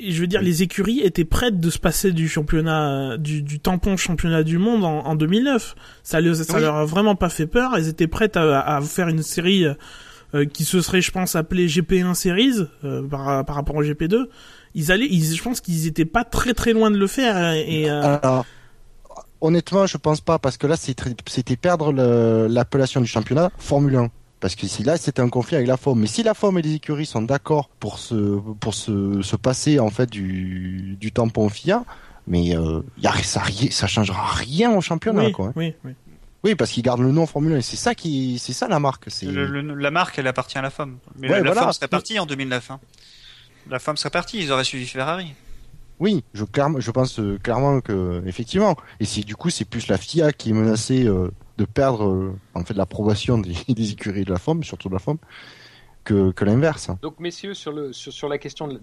et 0.00 0.10
je 0.10 0.20
veux 0.20 0.26
dire, 0.26 0.40
Oui. 0.40 0.46
les 0.46 0.62
écuries 0.62 1.00
étaient 1.00 1.24
prêtes 1.24 1.60
de 1.60 1.70
se 1.70 1.78
passer 1.78 2.10
du 2.10 2.28
championnat, 2.28 3.16
du, 3.16 3.42
du 3.42 3.60
tampon 3.60 3.96
championnat 3.96 4.42
du 4.42 4.58
monde 4.58 4.84
en, 4.84 5.04
en 5.06 5.14
2009. 5.14 5.76
Ça, 6.02 6.20
le- 6.20 6.34
ça 6.34 6.54
Oui. 6.56 6.60
leur 6.62 6.74
a 6.74 6.84
vraiment 6.84 7.14
pas 7.14 7.28
fait 7.28 7.46
peur. 7.46 7.76
Elles 7.76 7.86
étaient 7.88 8.08
prêtes 8.08 8.36
à, 8.36 8.60
à 8.60 8.80
faire 8.80 9.06
une 9.08 9.22
série 9.22 9.64
euh, 10.34 10.44
qui 10.46 10.64
se 10.64 10.80
serait, 10.80 11.00
je 11.02 11.12
pense, 11.12 11.36
appelée 11.36 11.68
GP1 11.68 12.14
Series 12.14 12.64
euh, 12.84 13.02
par, 13.06 13.44
par 13.44 13.54
rapport 13.54 13.76
au 13.76 13.84
GP2. 13.84 14.24
Ils 14.74 14.90
allaient, 14.90 15.06
ils, 15.08 15.36
je 15.36 15.42
pense 15.42 15.60
qu'ils 15.60 15.86
étaient 15.86 16.06
pas 16.06 16.24
très 16.24 16.54
très 16.54 16.72
loin 16.72 16.90
de 16.90 16.96
le 16.96 17.06
faire. 17.06 17.52
Et 17.52 17.88
euh, 17.88 18.16
Alors, 18.20 18.46
honnêtement, 19.42 19.86
je 19.86 19.98
pense 19.98 20.20
pas 20.22 20.38
parce 20.38 20.56
que 20.56 20.66
là, 20.66 20.76
c'était 20.76 21.56
perdre 21.56 21.92
l'appellation 22.48 23.00
du 23.02 23.06
championnat 23.06 23.50
Formule 23.58 23.96
1. 23.96 24.10
Parce 24.40 24.56
que 24.56 24.66
si 24.66 24.82
là, 24.82 24.96
c'était 24.96 25.20
un 25.22 25.28
conflit 25.28 25.54
avec 25.56 25.68
la 25.68 25.76
FOM. 25.76 26.00
Mais 26.00 26.08
si 26.08 26.22
la 26.24 26.34
FOM 26.34 26.58
et 26.58 26.62
les 26.62 26.74
écuries 26.74 27.06
sont 27.06 27.22
d'accord 27.22 27.68
pour 27.78 27.98
se, 28.00 28.40
pour 28.60 28.74
se, 28.74 29.22
se 29.22 29.36
passer, 29.36 29.78
en 29.78 29.90
fait, 29.90 30.10
du, 30.10 30.96
du 30.98 31.12
tampon 31.12 31.48
FIA, 31.48 31.84
mais, 32.26 32.56
euh, 32.56 32.80
y 32.98 33.06
a, 33.06 33.12
ça, 33.22 33.42
ça 33.70 33.86
changera 33.86 34.32
rien 34.32 34.72
au 34.72 34.80
championnat, 34.80 35.26
oui, 35.26 35.32
quoi. 35.32 35.48
hein. 35.48 35.52
oui, 35.56 35.74
oui. 35.84 35.92
Oui, 36.44 36.56
parce 36.56 36.72
qu'ils 36.72 36.82
gardent 36.82 37.02
le 37.02 37.12
nom 37.12 37.24
Formule 37.24 37.52
1. 37.52 37.56
et 37.58 37.62
C'est 37.62 37.76
ça 37.76 37.94
qui, 37.94 38.40
c'est 38.40 38.52
ça 38.52 38.66
la 38.66 38.80
marque. 38.80 39.04
C'est, 39.08 39.26
la 39.30 39.90
marque, 39.92 40.18
elle 40.18 40.26
appartient 40.26 40.58
à 40.58 40.62
la 40.62 40.70
femme. 40.70 40.96
Mais 41.20 41.28
Ouais, 41.28 41.34
la, 41.34 41.38
la 41.38 41.44
voilà. 41.52 41.60
femme 41.62 41.72
serait 41.72 41.86
partie 41.86 42.18
en 42.18 42.26
2009. 42.26 42.70
Hein. 42.72 42.80
La 43.70 43.78
femme 43.78 43.96
serait 43.96 44.10
partie. 44.10 44.40
Ils 44.40 44.50
auraient 44.50 44.64
suivi 44.64 44.86
Ferrari. 44.88 45.34
Oui, 46.00 46.24
je, 46.34 46.44
pense 46.90 47.20
euh, 47.20 47.38
clairement 47.42 47.80
que 47.80 48.22
effectivement. 48.26 48.76
Et 49.00 49.04
c'est 49.04 49.22
du 49.22 49.36
coup 49.36 49.50
c'est 49.50 49.64
plus 49.64 49.88
la 49.88 49.98
FIA 49.98 50.32
qui 50.32 50.50
est 50.50 50.52
menacée 50.52 51.06
euh, 51.06 51.30
de 51.58 51.64
perdre 51.64 52.08
euh, 52.08 52.34
en 52.54 52.64
fait 52.64 52.74
l'approbation 52.74 53.38
des, 53.38 53.54
écuries 53.68 54.24
de 54.24 54.32
la 54.32 54.38
FOM, 54.38 54.64
surtout 54.64 54.88
de 54.88 54.94
la 54.94 54.98
FOM, 54.98 55.18
que, 56.04 56.32
l'inverse. 56.44 56.90
Donc, 57.02 57.20
messieurs, 57.20 57.54
sur, 57.54 57.72
la 58.28 58.38
question, 58.38 58.66
de, 58.66 58.80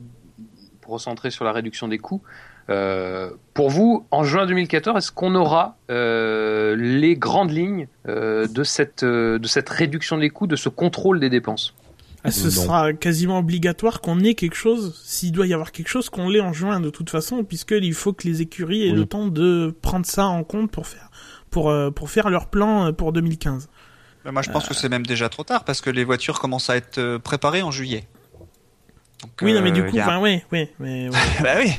pour 0.79 0.93
recentrer 0.93 1.31
sur 1.31 1.43
la 1.43 1.51
réduction 1.51 1.89
des 1.89 1.97
coûts, 1.97 2.21
pour 3.53 3.69
vous, 3.69 4.05
en 4.11 4.23
juin 4.23 4.45
2014, 4.45 4.95
est-ce 4.95 5.11
qu'on 5.11 5.35
aura 5.35 5.75
les 5.89 7.15
grandes 7.17 7.51
lignes 7.51 7.87
de 8.05 8.63
cette 8.63 9.69
réduction 9.69 10.17
des 10.17 10.29
coûts, 10.29 10.47
de 10.47 10.55
ce 10.55 10.69
contrôle 10.69 11.19
des 11.19 11.29
dépenses? 11.29 11.73
Ah, 12.23 12.31
ce 12.31 12.45
Non. 12.45 12.51
sera 12.51 12.93
quasiment 12.93 13.39
obligatoire 13.39 14.01
qu'on 14.01 14.19
ait 14.19 14.33
quelque 14.35 14.55
chose, 14.55 14.99
s'il 15.05 15.31
doit 15.31 15.47
y 15.47 15.53
avoir 15.53 15.71
quelque 15.71 15.87
chose, 15.87 16.09
qu'on 16.09 16.27
l'ait 16.27 16.41
en 16.41 16.51
juin 16.51 16.79
de 16.81 16.89
toute 16.89 17.09
façon, 17.09 17.43
puisqu'il 17.45 17.93
faut 17.93 18.11
que 18.11 18.27
les 18.27 18.41
écuries 18.41 18.87
aient 18.87 18.91
Oui. 18.91 18.97
le 18.97 19.05
temps 19.05 19.27
de 19.27 19.73
prendre 19.81 20.05
ça 20.05 20.25
en 20.25 20.43
compte 20.43 20.69
pour 20.69 20.85
faire, 20.87 21.09
pour, 21.49 21.69
euh, 21.69 21.91
pour 21.91 22.09
faire 22.09 22.29
leur 22.29 22.47
plan 22.49 22.87
euh, 22.87 22.91
pour 22.91 23.13
2015. 23.13 23.69
Mais 24.25 24.31
moi, 24.33 24.41
je 24.41 24.51
pense 24.51 24.67
que 24.67 24.73
c'est 24.73 24.89
même 24.89 25.05
déjà 25.05 25.29
trop 25.29 25.43
tard 25.45 25.63
parce 25.63 25.79
que 25.79 25.89
les 25.89 26.03
voitures 26.03 26.39
commencent 26.41 26.69
à 26.69 26.75
être 26.75 26.97
euh, 26.97 27.19
préparées 27.19 27.61
en 27.61 27.71
juillet. 27.71 28.05
Donc, 29.21 29.31
Oui, 29.41 29.53
non, 29.53 29.61
mais 29.61 29.71
du 29.71 29.81
euh, 29.81 29.89
coup, 29.89 29.97
a- 29.97 30.01
enfin, 30.01 30.19
ouais, 30.19 30.43
ouais, 30.51 30.73
mais, 30.79 31.07
ouais. 31.09 31.17
bah 31.41 31.53
oui. 31.57 31.71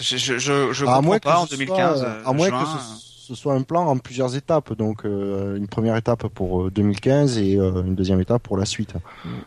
Je, 0.00 0.16
je, 0.16 0.38
je, 0.38 0.72
je 0.72 0.84
comprends 0.84 1.18
pas 1.20 1.38
en 1.38 1.46
ce 1.46 1.52
2015. 1.54 1.98
soit, 2.00 2.08
euh, 2.08 2.22
à 2.26 2.32
moins 2.32 2.48
juin, 2.48 2.62
que 2.64 2.68
ce, 2.68 3.05
ce 3.26 3.34
soit 3.34 3.54
un 3.54 3.62
plan 3.62 3.86
en 3.86 3.98
plusieurs 3.98 4.36
étapes. 4.36 4.72
Donc 4.74 5.04
euh, 5.04 5.56
une 5.56 5.66
première 5.66 5.96
étape 5.96 6.28
pour 6.28 6.62
euh, 6.62 6.70
2015 6.70 7.38
et 7.38 7.56
euh, 7.56 7.82
une 7.82 7.94
deuxième 7.94 8.20
étape 8.20 8.42
pour 8.42 8.56
la 8.56 8.64
suite. 8.64 8.94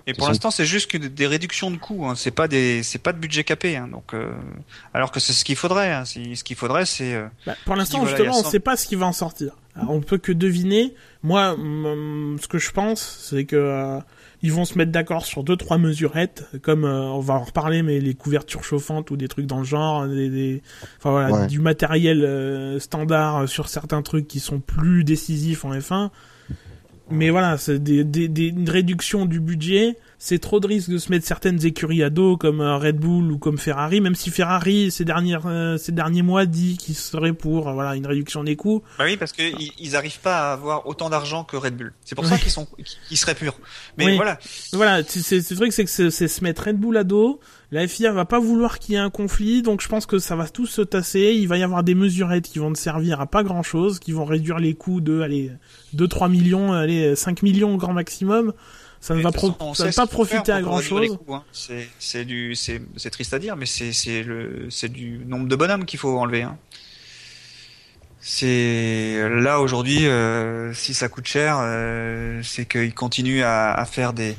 Et 0.06 0.14
pour 0.14 0.28
l'instant, 0.28 0.52
c'est 0.52 0.66
juste 0.66 0.92
que 0.92 0.98
des 0.98 1.28
réductions 1.28 1.72
de 1.72 1.78
coûts. 1.78 2.06
Hein. 2.06 2.16
C'est 2.16 2.32
pas 2.32 2.48
des, 2.48 2.84
c'est 2.84 3.00
pas 3.00 3.14
de 3.14 3.20
budget 3.20 3.44
capé. 3.44 3.78
Hein. 3.78 3.88
Donc, 3.92 4.14
euh, 4.14 4.32
alors 4.94 5.12
que 5.12 5.20
c'est 5.20 5.34
ce 5.34 5.46
qu'il 5.46 5.56
faudrait. 5.56 5.92
Hein. 5.92 6.04
Ce 6.06 6.44
qu'il 6.44 6.56
faudrait, 6.56 6.86
c'est 6.86 7.14
euh, 7.14 7.28
Bah, 7.46 7.56
pour 7.66 7.76
l'instant, 7.76 8.00
voilà, 8.00 8.16
justement, 8.16 8.40
on 8.40 8.44
ça. 8.44 8.50
sait 8.50 8.60
pas 8.60 8.76
ce 8.76 8.88
qui 8.88 8.96
va 8.96 9.06
en 9.06 9.14
sortir. 9.14 9.54
Alors, 9.76 9.92
on 9.92 10.02
peut 10.02 10.18
que 10.18 10.32
deviner. 10.32 10.94
Moi, 11.24 11.56
ce 11.58 12.48
que 12.48 12.58
je 12.60 12.72
pense, 12.72 13.20
c'est 13.30 13.46
que 13.46 13.56
euh, 13.56 14.00
ils 14.42 14.52
vont 14.54 14.66
se 14.66 14.78
mettre 14.78 14.92
d'accord 14.92 15.26
sur 15.26 15.44
deux 15.44 15.56
trois 15.58 15.78
mesurettes, 15.78 16.46
comme 16.62 16.86
euh, 16.86 17.02
on 17.04 17.20
va 17.20 17.34
en 17.36 17.44
reparler, 17.44 17.84
mais 17.84 18.00
les 18.00 18.14
couvertures 18.14 18.64
chauffantes 18.64 19.12
ou 19.12 19.18
des 19.18 19.28
trucs 19.28 19.46
dans 19.46 19.60
le 19.60 19.66
genre, 19.66 20.08
des, 20.08 20.30
des- 20.30 20.62
enfin 20.98 21.12
voilà, 21.12 21.32
Ouais. 21.32 21.48
du 21.48 21.60
matériel 21.60 22.24
euh, 22.24 22.80
standard 22.80 23.38
euh, 23.44 23.48
sur 23.48 23.68
certains 23.68 24.02
trucs 24.02 24.28
qui 24.28 24.40
sont 24.40 24.60
plus 24.60 25.04
décisifs 25.04 25.66
en 25.66 25.72
F1. 25.74 26.10
Mais 27.12 27.30
voilà, 27.30 27.58
c'est 27.58 27.80
des, 27.80 28.04
des, 28.04 28.28
des, 28.28 28.48
une 28.48 28.70
réduction 28.70 29.26
du 29.26 29.40
budget. 29.40 29.98
C'est 30.22 30.40
trop 30.40 30.60
de 30.60 30.68
risque 30.68 30.90
de 30.90 30.98
se 30.98 31.10
mettre 31.12 31.26
certaines 31.26 31.66
écuries 31.66 32.04
à 32.04 32.10
dos 32.10 32.36
comme 32.36 32.60
euh, 32.60 32.76
Red 32.78 32.98
Bull 32.98 33.32
ou 33.32 33.38
comme 33.38 33.58
Ferrari, 33.58 34.02
même 34.02 34.16
si 34.16 34.32
Ferrari 34.32 34.92
ces 34.92 35.06
dernières 35.06 35.48
euh, 35.48 35.78
ces 35.78 35.94
derniers 35.94 36.24
mois 36.24 36.46
dit 36.46 36.76
qu'il 36.78 36.96
serait 36.96 37.32
pour 37.32 37.70
euh, 37.70 37.74
voilà 37.74 37.96
une 37.96 38.06
réduction 38.06 38.44
des 38.44 38.58
coûts. 38.58 38.84
Bah 38.98 39.06
oui, 39.08 39.16
parce 39.16 39.32
qu'ils 39.32 39.72
ils 39.80 39.96
arrivent 39.96 40.20
pas 40.20 40.50
à 40.50 40.54
avoir 40.54 40.88
autant 40.88 41.10
d'argent 41.10 41.46
que 41.46 41.56
Red 41.56 41.78
Bull. 41.78 41.94
C'est 42.04 42.16
pour 42.16 42.26
ça 42.26 42.38
qu'ils 42.38 42.52
sont, 42.52 42.68
qu'ils 43.08 43.18
seraient 43.18 43.34
purs. 43.36 43.58
Mais 43.98 44.08
Oui. 44.08 44.16
voilà. 44.18 44.38
Voilà, 44.74 45.04
c'est 45.08 45.54
vrai 45.54 45.70
que 45.70 45.74
c'est 45.74 45.86
que 45.86 46.10
c'est 46.10 46.28
se 46.28 46.44
mettre 46.44 46.66
Red 46.66 46.78
Bull 46.78 46.98
à 46.98 47.06
dos. 47.06 47.40
La 47.72 47.88
FIA 47.88 48.12
va 48.12 48.26
pas 48.26 48.40
vouloir 48.40 48.80
qu'il 48.80 48.96
y 48.96 48.98
ait 48.98 49.02
un 49.02 49.12
conflit, 49.12 49.62
donc 49.62 49.82
je 49.82 49.88
pense 49.88 50.06
que 50.06 50.20
ça 50.20 50.36
va 50.36 50.50
tout 50.50 50.66
se 50.66 50.82
tasser. 50.82 51.36
Il 51.38 51.48
va 51.48 51.58
y 51.58 51.64
avoir 51.64 51.84
des 51.84 51.96
mesurettes 51.96 52.46
qui 52.50 52.60
vont 52.60 52.72
ne 52.72 52.76
servir 52.76 53.22
à 53.22 53.26
pas 53.28 53.44
grand 53.44 53.64
chose, 53.64 54.00
qui 54.00 54.12
vont 54.12 54.26
réduire 54.26 54.58
les 54.60 54.74
coûts 54.74 55.00
de 55.02 55.22
allez 55.22 55.52
2-3 55.96 56.30
millions, 56.30 56.74
allez 56.74 57.16
5 57.16 57.42
millions 57.44 57.74
au 57.74 57.78
grand 57.78 57.94
maximum. 57.94 58.54
Ça 59.02 59.16
ne 59.16 59.22
va, 59.22 59.32
façon, 59.32 59.74
ça 59.74 59.92
pas 59.94 60.08
profiter 60.08 60.52
à 60.52 60.62
grand 60.62 60.82
chose. 60.82 61.18
hein. 61.30 61.44
C'est, 62.00 62.26
du, 62.26 62.54
c'est, 62.56 62.82
triste 63.10 63.34
à 63.34 63.40
dire, 63.40 63.56
mais 63.56 63.66
c'est, 63.66 63.94
c'est 63.94 64.24
le, 64.24 64.68
c'est 64.70 64.90
du 64.92 65.20
nombre 65.26 65.48
de 65.48 65.56
bonhommes 65.56 65.86
qu'il 65.86 66.00
faut 66.00 66.20
enlever. 66.20 66.44
Hein. 66.44 66.58
C'est 68.20 69.30
là 69.30 69.62
aujourd'hui, 69.62 70.06
euh, 70.06 70.74
si 70.74 70.94
ça 70.94 71.08
coûte 71.08 71.26
cher, 71.28 71.60
euh, 71.62 72.42
c'est 72.44 72.66
qu'ils 72.66 72.94
continuent 72.94 73.44
à, 73.44 73.74
à 73.74 73.86
faire 73.86 74.12
des, 74.12 74.36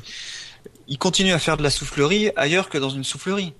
ils 0.87 0.99
continuent 0.99 1.33
à 1.33 1.39
faire 1.39 1.57
de 1.57 1.63
la 1.63 1.69
soufflerie 1.69 2.31
ailleurs 2.35 2.69
que 2.69 2.77
dans 2.77 2.89
une 2.89 3.03
soufflerie. 3.03 3.53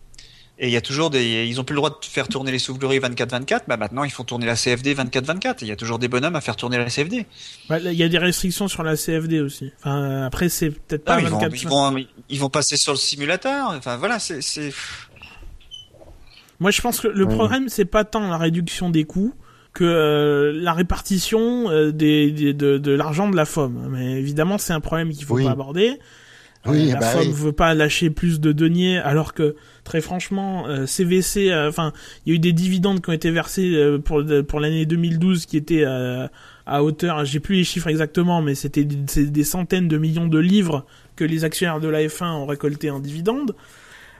Et 0.63 0.67
il 0.67 0.71
y 0.71 0.77
a 0.77 0.81
toujours 0.81 1.09
des, 1.09 1.47
ils 1.47 1.59
ont 1.59 1.63
plus 1.63 1.73
le 1.73 1.77
droit 1.77 1.89
de 1.89 2.05
faire 2.05 2.27
tourner 2.27 2.51
les 2.51 2.59
souffleries 2.59 2.99
24-24. 2.99 3.61
Bah 3.67 3.77
maintenant 3.77 4.03
ils 4.03 4.11
font 4.11 4.23
tourner 4.23 4.45
la 4.45 4.53
CFD 4.55 4.93
24-24. 4.93 5.49
Et 5.49 5.55
il 5.63 5.67
y 5.69 5.71
a 5.71 5.75
toujours 5.75 5.97
des 5.97 6.07
bonhommes 6.07 6.35
à 6.35 6.41
faire 6.41 6.55
tourner 6.55 6.77
la 6.77 6.85
CFD. 6.85 7.25
Ouais, 7.71 7.81
Il 7.83 7.93
y 7.93 8.03
a 8.03 8.07
des 8.09 8.19
restrictions 8.19 8.67
sur 8.67 8.83
la 8.83 8.95
CFD 8.95 9.39
aussi. 9.41 9.71
Enfin, 9.79 10.21
après 10.23 10.49
c'est 10.49 10.69
peut-être 10.69 11.01
Ah, 11.07 11.15
pas 11.15 11.19
ils, 11.21 11.27
vont, 11.29 11.39
24. 11.39 11.61
ils, 11.63 11.67
vont, 11.67 12.05
ils 12.29 12.39
vont 12.39 12.49
passer 12.49 12.77
sur 12.77 12.93
le 12.93 12.99
simulateur. 12.99 13.69
Enfin 13.71 13.97
voilà, 13.97 14.19
c'est, 14.19 14.41
c'est... 14.41 14.71
Moi, 16.59 16.69
je 16.71 16.81
pense 16.81 16.99
que 16.99 17.07
le 17.07 17.25
Ouais. 17.25 17.33
problème, 17.33 17.69
c'est 17.69 17.85
pas 17.85 18.03
tant 18.03 18.29
la 18.29 18.37
réduction 18.37 18.89
des 18.91 19.03
coûts 19.05 19.33
que 19.73 19.83
euh, 19.83 20.51
la 20.53 20.73
répartition 20.73 21.69
euh, 21.71 21.91
des, 21.91 22.29
des- 22.29 22.53
de, 22.53 22.77
de 22.77 22.91
l'argent 22.91 23.29
de 23.29 23.35
la 23.35 23.45
FOM. 23.45 23.87
Mais 23.89 24.19
évidemment, 24.19 24.57
c'est 24.59 24.73
un 24.73 24.79
problème 24.81 25.11
qu'il 25.11 25.25
faut 25.25 25.35
Oui. 25.35 25.45
pas 25.45 25.51
aborder. 25.51 25.97
Oui, 26.65 26.91
Euh, 26.91 26.93
la 26.93 26.99
bah 26.99 27.07
FOM 27.07 27.21
oui. 27.27 27.31
veut 27.31 27.51
pas 27.53 27.73
lâcher 27.73 28.09
plus 28.11 28.39
de 28.39 28.51
deniers, 28.51 28.97
alors 28.99 29.33
que 29.33 29.55
très 29.83 29.99
franchement, 30.01 30.67
euh, 30.67 30.85
CVC, 30.85 31.51
euh, 31.51 31.69
enfin, 31.69 31.91
il 32.25 32.29
y 32.29 32.33
a 32.33 32.35
eu 32.35 32.39
des 32.39 32.53
dividendes 32.53 33.01
qui 33.01 33.09
ont 33.09 33.13
été 33.13 33.31
versés 33.31 33.73
euh, 33.73 33.97
pour 33.97 34.23
pour 34.47 34.59
l'année 34.59 34.85
2012 34.85 35.47
qui 35.47 35.57
étaient 35.57 35.83
euh, 35.85 36.27
à 36.67 36.83
hauteur, 36.83 37.25
j'ai 37.25 37.39
plus 37.39 37.55
les 37.55 37.63
chiffres 37.63 37.87
exactement, 37.87 38.41
mais 38.43 38.53
c'était 38.55 38.83
des, 38.83 39.25
des 39.25 39.43
centaines 39.43 39.87
de 39.87 39.97
millions 39.97 40.27
de 40.27 40.37
livres 40.39 40.85
que 41.15 41.23
les 41.23 41.43
actionnaires 41.43 41.79
de 41.79 41.87
la 41.87 42.03
F1 42.03 42.25
ont 42.31 42.45
récolté 42.45 42.91
en 42.91 42.99
dividendes. 42.99 43.55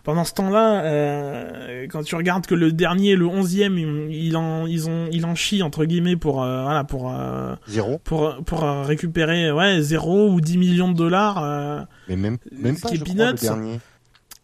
Pendant 0.03 0.23
ce 0.23 0.33
temps-là, 0.33 0.83
euh, 0.83 1.85
quand 1.89 2.03
tu 2.03 2.15
regardes 2.15 2.45
que 2.45 2.55
le 2.55 2.71
dernier, 2.71 3.15
le 3.15 3.25
onzième, 3.27 3.77
il, 3.77 4.35
en, 4.37 4.65
ils 4.67 4.89
ont, 4.89 5.07
il 5.11 5.25
en 5.25 5.35
chie 5.35 5.61
entre 5.63 5.85
guillemets 5.85 6.15
pour, 6.15 6.43
euh, 6.43 6.63
voilà, 6.63 6.83
pour, 6.83 7.11
euh, 7.13 7.55
Zéro. 7.67 7.99
pour, 8.03 8.35
pour 8.45 8.61
récupérer, 8.61 9.51
ouais, 9.51 9.81
0 9.81 10.29
ou 10.29 10.41
10 10.41 10.57
millions 10.57 10.91
de 10.91 10.97
dollars. 10.97 11.43
euh, 11.43 11.81
Mais 12.09 12.15
même, 12.15 12.37
même 12.51 12.75
Ce 12.75 12.81
pas, 12.81 12.89
qui 12.89 12.95
est 12.95 12.97
je 12.99 13.03
crois, 13.03 13.25
le 13.31 13.33
dernier. 13.33 13.79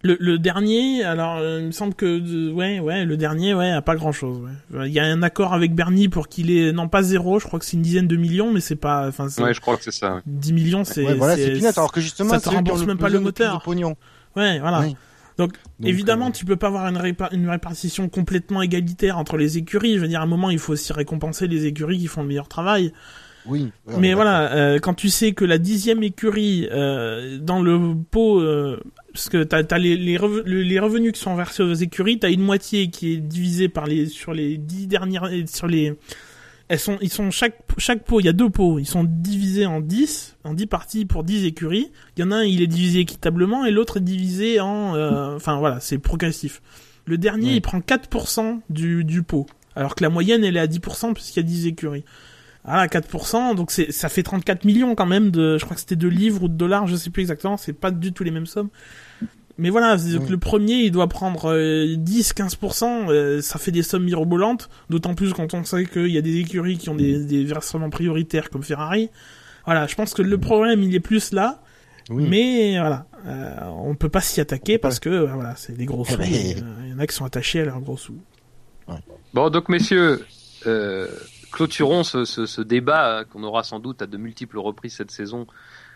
Le, 0.03 0.15
le 0.19 0.37
dernier, 0.37 1.03
alors 1.03 1.37
euh, 1.39 1.57
il 1.59 1.65
me 1.67 1.71
semble 1.71 1.95
que 1.95 2.05
euh, 2.05 2.51
ouais 2.51 2.79
ouais 2.79 3.03
le 3.03 3.17
dernier 3.17 3.55
ouais 3.55 3.71
a 3.71 3.81
pas 3.81 3.95
grand 3.95 4.11
chose. 4.11 4.47
Il 4.71 4.91
y 4.93 4.99
a 4.99 5.05
un 5.05 5.23
accord 5.23 5.55
avec 5.55 5.73
Bernie 5.73 6.07
pour 6.07 6.27
qu'il 6.27 6.51
ait 6.55 6.71
non 6.71 6.87
pas 6.87 7.01
zéro, 7.01 7.39
je 7.39 7.47
crois 7.47 7.57
que 7.57 7.65
c'est 7.65 7.77
une 7.77 7.81
dizaine 7.81 8.07
de 8.07 8.15
millions, 8.15 8.53
mais 8.53 8.59
c'est 8.59 8.75
pas 8.75 9.07
enfin 9.07 9.27
Ouais, 9.43 9.55
je 9.55 9.59
crois 9.59 9.75
que 9.75 9.83
c'est 9.83 9.91
ça. 9.91 10.13
ouais. 10.15 10.21
10 10.27 10.53
millions 10.53 10.83
c'est 10.83 11.03
Ouais, 11.03 11.15
voilà, 11.15 11.35
c'est 11.35 11.51
peanuts. 11.51 11.65
Alors 11.75 11.91
que 11.91 11.99
justement, 11.99 12.29
ça 12.29 12.39
te 12.39 12.47
rembourse 12.49 12.85
même 12.85 12.99
pas 12.99 13.09
le 13.09 13.19
moteur. 13.19 13.63
pognon. 13.63 13.95
ouais 14.35 14.59
voilà. 14.59 14.81
Oui. 14.81 14.95
Donc, 15.37 15.51
Donc, 15.79 15.89
évidemment 15.89 16.27
euh, 16.29 16.31
tu 16.31 16.45
peux 16.45 16.55
pas 16.55 16.67
avoir 16.67 16.87
une, 16.87 16.97
répa- 16.97 17.33
une 17.33 17.49
répartition 17.49 18.09
complètement 18.09 18.61
égalitaire 18.61 19.17
entre 19.17 19.37
les 19.37 19.57
écuries. 19.57 19.95
Je 19.95 19.99
veux 19.99 20.07
dire 20.07 20.21
à 20.21 20.23
un 20.23 20.27
moment 20.27 20.49
il 20.49 20.59
faut 20.59 20.73
aussi 20.73 20.91
récompenser 20.93 21.47
les 21.47 21.65
écuries 21.65 21.99
qui 21.99 22.07
font 22.07 22.21
le 22.21 22.27
meilleur 22.27 22.47
travail. 22.47 22.91
Oui. 23.45 23.71
ouais, 23.85 23.95
Mais 23.97 24.13
voilà, 24.13 24.51
euh, 24.53 24.79
quand 24.79 24.93
tu 24.93 25.07
sais 25.09 25.31
que 25.31 25.45
la 25.45 25.57
dixième 25.57 26.03
écurie 26.03 26.67
euh, 26.69 27.37
dans 27.39 27.61
le 27.61 27.95
pot, 28.11 28.41
euh, 28.41 28.77
parce 29.13 29.29
que 29.29 29.41
t'as 29.43 29.63
as 29.71 29.77
les, 29.77 29.95
les, 29.95 30.17
rev- 30.17 30.43
les 30.45 30.79
revenus 30.79 31.13
qui 31.13 31.21
sont 31.21 31.33
versés 31.35 31.63
aux 31.63 31.73
écuries, 31.73 32.19
t'as 32.19 32.29
une 32.29 32.41
moitié 32.41 32.89
qui 32.89 33.13
est 33.13 33.17
divisée 33.17 33.69
par 33.69 33.85
les 33.87 34.07
sur 34.07 34.33
les 34.33 34.57
dix 34.57 34.87
dernières, 34.87 35.29
sur 35.47 35.67
les, 35.67 35.93
elles 36.69 36.79
sont 36.79 36.97
ils 37.01 37.11
sont 37.11 37.31
chaque 37.31 37.57
chaque 37.77 38.03
pot, 38.03 38.19
il 38.19 38.25
y 38.25 38.29
a 38.29 38.33
deux 38.33 38.49
pots, 38.49 38.79
ils 38.79 38.85
sont 38.85 39.03
divisés 39.05 39.65
en 39.65 39.79
10, 39.81 40.37
en 40.43 40.53
10 40.53 40.65
parties 40.67 41.05
pour 41.05 41.23
10 41.23 41.45
écuries. 41.45 41.91
Il 42.17 42.21
y 42.21 42.23
en 42.23 42.31
a 42.31 42.37
un, 42.37 42.43
il 42.43 42.61
est 42.61 42.67
divisé 42.67 42.99
équitablement 42.99 43.65
et 43.65 43.71
l'autre 43.71 43.97
est 43.97 44.01
divisé 44.01 44.59
en, 44.59 44.95
euh, 44.95 45.35
enfin 45.35 45.57
voilà, 45.59 45.79
c'est 45.79 45.97
progressif. 45.97 46.61
Le 47.05 47.17
dernier, 47.17 47.51
Ouais. 47.51 47.55
il 47.57 47.61
prend 47.61 47.79
4% 47.79 48.59
du 48.69 49.03
du 49.05 49.23
pot, 49.23 49.45
alors 49.75 49.95
que 49.95 50.03
la 50.03 50.09
moyenne 50.09 50.43
elle 50.43 50.57
est 50.57 50.61
à 50.61 50.67
10% 50.67 51.13
puisqu'il 51.13 51.37
y 51.37 51.39
a 51.39 51.43
10 51.43 51.67
écuries. 51.67 52.03
Voilà, 52.65 52.87
4%, 52.87 53.55
donc 53.55 53.71
c'est, 53.71 53.93
ça 53.93 54.09
fait 54.09 54.23
34 54.23 54.65
millions 54.65 54.93
quand 54.93 55.05
même 55.05 55.31
de, 55.31 55.57
je 55.57 55.63
crois 55.63 55.75
que 55.75 55.79
c'était 55.79 55.95
de 55.95 56.09
livres 56.09 56.43
ou 56.43 56.47
de 56.49 56.53
dollars, 56.53 56.85
je 56.85 56.97
sais 56.97 57.09
plus 57.09 57.21
exactement, 57.21 57.55
c'est 57.55 57.71
pas 57.71 57.91
du 57.91 58.11
tout 58.11 58.25
les 58.25 58.31
mêmes 58.31 58.45
sommes. 58.45 58.67
Mais 59.59 59.69
voilà, 59.71 59.95
Oui. 59.95 60.19
le 60.29 60.37
premier, 60.37 60.83
il 60.83 60.91
doit 60.91 61.07
prendre 61.07 61.51
euh, 61.51 61.95
10-15%, 61.95 63.09
euh, 63.09 63.41
ça 63.41 63.57
fait 63.57 63.71
des 63.71 63.81
sommes 63.83 64.03
mirobolantes, 64.03 64.69
d'autant 64.89 65.15
plus 65.15 65.33
quand 65.33 65.53
on 65.53 65.63
sait 65.63 65.85
qu'il 65.85 66.07
y 66.11 66.17
a 66.17 66.21
des 66.21 66.37
écuries 66.37 66.77
qui 66.77 66.89
ont 66.89 66.95
des, 66.95 67.23
des 67.25 67.43
versements 67.43 67.89
prioritaires 67.89 68.49
comme 68.49 68.63
Ferrari. 68.63 69.09
Voilà, 69.65 69.87
je 69.87 69.95
pense 69.95 70.13
que 70.13 70.21
le 70.21 70.37
problème, 70.37 70.83
il 70.83 70.93
est 70.93 70.99
plus 70.99 71.31
là, 71.31 71.61
Oui. 72.09 72.27
mais 72.29 72.77
voilà, 72.79 73.05
euh, 73.25 73.55
on 73.83 73.95
peut 73.95 74.09
pas 74.09 74.21
s'y 74.21 74.39
attaquer 74.41 74.77
parce 74.77 74.99
que, 74.99 75.09
euh, 75.09 75.25
voilà, 75.33 75.55
c'est 75.55 75.75
des 75.75 75.85
gros 75.85 76.05
sous, 76.05 76.13
euh, 76.21 76.25
il 76.25 76.89
y 76.89 76.93
en 76.93 76.99
a 76.99 77.07
qui 77.07 77.15
sont 77.15 77.25
attachés 77.25 77.61
à 77.61 77.65
leurs 77.65 77.81
gros 77.81 77.97
sous. 77.97 78.15
Bon, 79.33 79.49
donc 79.49 79.67
messieurs, 79.69 80.23
euh, 80.65 81.07
clôturons 81.51 82.03
ce, 82.03 82.23
ce, 82.25 82.45
ce 82.45 82.61
débat 82.61 83.07
euh, 83.19 83.23
qu'on 83.25 83.43
aura 83.43 83.63
sans 83.63 83.79
doute 83.79 84.01
à 84.01 84.05
de 84.07 84.17
multiples 84.17 84.57
reprises 84.59 84.93
cette 84.95 85.11
saison, 85.11 85.47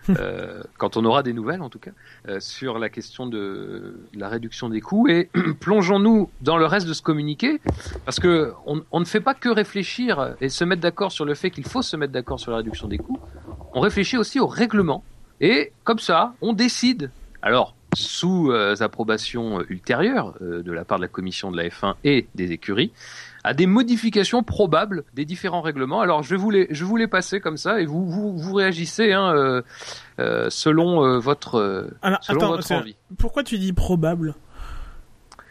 euh, 0.10 0.64
quand 0.78 0.98
on 0.98 1.06
aura 1.06 1.24
des 1.24 1.34
nouvelles 1.34 1.62
en 1.62 1.70
tout 1.70 1.80
cas, 1.80 1.92
euh, 2.28 2.40
sur 2.40 2.80
la 2.80 2.90
question 2.90 3.28
de 3.28 4.00
la 4.14 4.30
réduction 4.30 4.70
des 4.70 4.82
coûts. 4.82 5.08
Et 5.08 5.30
plongeons-nous 5.60 6.30
dans 6.42 6.58
le 6.58 6.66
reste 6.66 6.88
de 6.88 6.94
ce 6.94 7.02
communiqué, 7.02 7.60
parce 8.06 8.20
que 8.20 8.54
on, 8.66 9.00
ne 9.00 9.06
fait 9.06 9.20
pas 9.20 9.34
que 9.34 9.50
réfléchir 9.50 10.36
et 10.42 10.50
se 10.50 10.64
mettre 10.64 10.82
d'accord 10.82 11.12
sur 11.12 11.26
le 11.26 11.36
fait 11.36 11.50
qu'il 11.52 11.66
faut 11.66 11.82
se 11.82 11.96
mettre 11.98 12.14
d'accord 12.14 12.40
sur 12.40 12.52
la 12.52 12.58
réduction 12.58 12.88
des 12.88 12.98
coûts, 12.98 13.20
on 13.74 13.80
réfléchit 13.80 14.18
aussi 14.18 14.40
au 14.40 14.48
règlement. 14.48 15.04
Et 15.40 15.72
comme 15.84 16.00
ça, 16.00 16.34
on 16.42 16.54
décide. 16.54 17.10
Alors, 17.42 17.76
sous 17.96 18.52
euh, 18.52 18.76
approbation 18.80 19.62
ultérieure 19.70 20.36
de 20.40 20.72
la 20.72 20.86
part 20.86 21.00
de 21.00 21.04
la 21.04 21.08
commission 21.08 21.52
de 21.52 21.58
la 21.58 21.68
F1 21.68 21.96
et 22.04 22.28
des 22.36 22.52
écuries, 22.52 22.92
à 23.44 23.54
des 23.54 23.66
modifications 23.66 24.44
probables 24.44 25.04
des 25.14 25.26
différents 25.26 25.62
règlements. 25.62 26.02
Alors, 26.02 26.22
je 26.24 26.36
les, 26.52 26.68
je 26.70 26.86
les 26.98 27.08
passer 27.08 27.40
comme 27.40 27.58
ça 27.58 27.82
et 27.82 27.86
vous, 27.86 28.06
vous, 28.10 28.38
vous 28.38 28.54
réagissez 28.54 29.14
hein, 29.14 29.34
euh, 29.36 29.62
euh, 30.20 30.48
selon 30.50 31.04
euh, 31.06 31.18
votre, 31.20 31.60
Alors, 32.02 32.20
selon 32.24 32.40
attends, 32.40 32.50
votre 32.52 32.64
envie. 32.76 32.96
pourquoi 33.18 33.44
tu 33.44 33.58
dis 33.58 33.74
probable? 33.74 34.36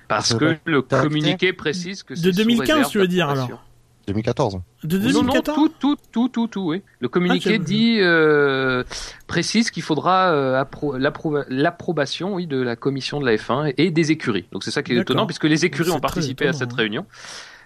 Parce 0.08 0.34
que 0.34 0.56
le 0.64 0.82
communiqué 0.82 1.52
précise 1.52 2.02
que 2.02 2.14
De 2.14 2.18
c'est 2.18 2.32
sous 2.32 2.36
2015, 2.44 2.68
réserve 2.76 2.90
tu 2.90 2.98
veux 2.98 3.06
dire, 3.08 3.28
alors 3.28 3.62
2014. 4.06 4.60
De 4.82 4.98
Non, 4.98 5.04
non, 5.04 5.20
2014 5.34 5.56
tout, 5.56 5.68
tout, 5.78 5.96
tout, 6.10 6.28
tout, 6.28 6.46
tout, 6.48 6.60
oui. 6.70 6.82
Le 6.98 7.08
communiqué 7.08 7.52
Ah, 7.54 7.58
dit, 7.58 7.98
euh, 8.00 8.82
précise 9.28 9.70
qu'il 9.70 9.84
faudra 9.84 10.32
euh, 10.32 10.60
appro- 10.60 10.98
l'appro- 10.98 11.44
l'approbation, 11.48 12.34
oui, 12.34 12.48
de 12.48 12.60
la 12.60 12.74
commission 12.74 13.20
de 13.20 13.26
la 13.26 13.36
F1 13.36 13.72
et 13.76 13.90
des 13.92 14.10
écuries. 14.10 14.46
Donc 14.50 14.64
c'est 14.64 14.72
ça 14.72 14.82
qui 14.82 14.94
est 14.94 14.96
étonnant, 14.96 15.26
puisque 15.26 15.44
les 15.44 15.64
écuries 15.64 15.90
ont 15.90 16.00
participé 16.00 16.48
à 16.48 16.52
cette 16.52 16.62
étonnant, 16.72 16.76
réunion. 16.76 17.06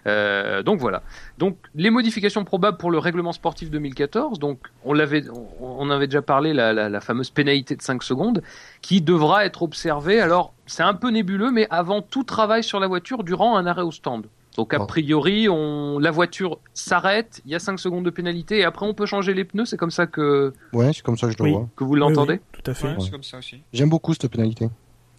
Euh, 0.06 0.62
donc 0.62 0.80
voilà. 0.80 1.02
Donc 1.38 1.56
les 1.74 1.90
modifications 1.90 2.44
probables 2.44 2.76
pour 2.76 2.90
le 2.90 2.98
règlement 2.98 3.32
sportif 3.32 3.70
2014. 3.70 4.38
Donc 4.38 4.58
on 4.84 4.92
l'avait, 4.92 5.24
on, 5.30 5.46
on 5.60 5.90
avait 5.90 6.06
déjà 6.06 6.22
parlé 6.22 6.52
la, 6.52 6.72
la, 6.72 6.88
la 6.88 7.00
fameuse 7.00 7.30
pénalité 7.30 7.74
de 7.76 7.82
5 7.82 8.02
secondes 8.02 8.42
qui 8.82 9.00
devra 9.00 9.44
être 9.46 9.62
observée. 9.62 10.20
Alors 10.20 10.52
c'est 10.66 10.82
un 10.82 10.94
peu 10.94 11.10
nébuleux, 11.10 11.50
mais 11.50 11.66
avant 11.70 12.02
tout 12.02 12.24
travail 12.24 12.62
sur 12.62 12.80
la 12.80 12.86
voiture 12.86 13.24
durant 13.24 13.56
un 13.56 13.66
arrêt 13.66 13.82
au 13.82 13.92
stand. 13.92 14.26
Donc 14.56 14.72
a 14.72 14.86
priori, 14.86 15.48
on, 15.48 15.98
la 15.98 16.12
voiture 16.12 16.58
s'arrête, 16.74 17.42
il 17.44 17.50
y 17.50 17.56
a 17.56 17.58
5 17.58 17.76
secondes 17.76 18.04
de 18.04 18.10
pénalité 18.10 18.58
et 18.60 18.64
après 18.64 18.86
on 18.86 18.94
peut 18.94 19.04
changer 19.06 19.34
les 19.34 19.44
pneus. 19.44 19.64
C'est 19.64 19.76
comme 19.76 19.90
ça 19.90 20.06
que, 20.06 20.52
Ouais, 20.72 20.92
c'est 20.92 21.02
comme 21.02 21.16
ça 21.18 21.26
que 21.26 21.32
je 21.32 21.38
le 21.38 21.44
Oui. 21.44 21.50
vois. 21.52 21.68
que 21.74 21.82
vous 21.82 21.96
l'entendez? 21.96 22.34
Oui, 22.34 22.38
oui, 22.54 22.60
tout 22.62 22.70
à 22.70 22.74
fait. 22.74 22.86
Ouais, 22.86 22.94
c'est 23.00 23.10
comme 23.10 23.24
ça 23.24 23.38
aussi. 23.38 23.62
J'aime 23.72 23.88
beaucoup 23.90 24.14
cette 24.14 24.30
pénalité. 24.30 24.68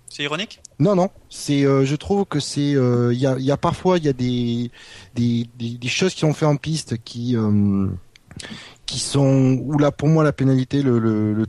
C'est 0.10 0.24
ironique? 0.24 0.62
Non, 0.80 0.96
non. 0.96 1.10
C'est, 1.30 1.66
euh, 1.66 1.86
je 1.86 1.96
trouve 1.96 2.26
que 2.26 2.40
c'est, 2.40 2.76
euh, 2.76 3.14
il 3.14 3.20
y 3.20 3.28
a, 3.28 3.38
y 3.38 3.52
a 3.52 3.58
parfois, 3.58 3.98
il 3.98 4.06
y 4.06 4.10
a 4.10 4.14
des, 4.14 4.72
des, 5.16 5.48
des, 5.58 5.88
choses 5.88 6.14
qui 6.14 6.22
sont 6.22 6.34
faites 6.34 6.48
en 6.48 6.56
piste 6.56 7.04
qui, 7.04 7.36
euh, 7.36 7.88
qui 8.86 9.00
sont, 9.00 9.60
où 9.64 9.78
là, 9.78 9.92
pour 9.92 10.08
moi, 10.08 10.24
la 10.24 10.32
pénalité, 10.32 10.82
le, 10.82 11.00
le, 11.00 11.46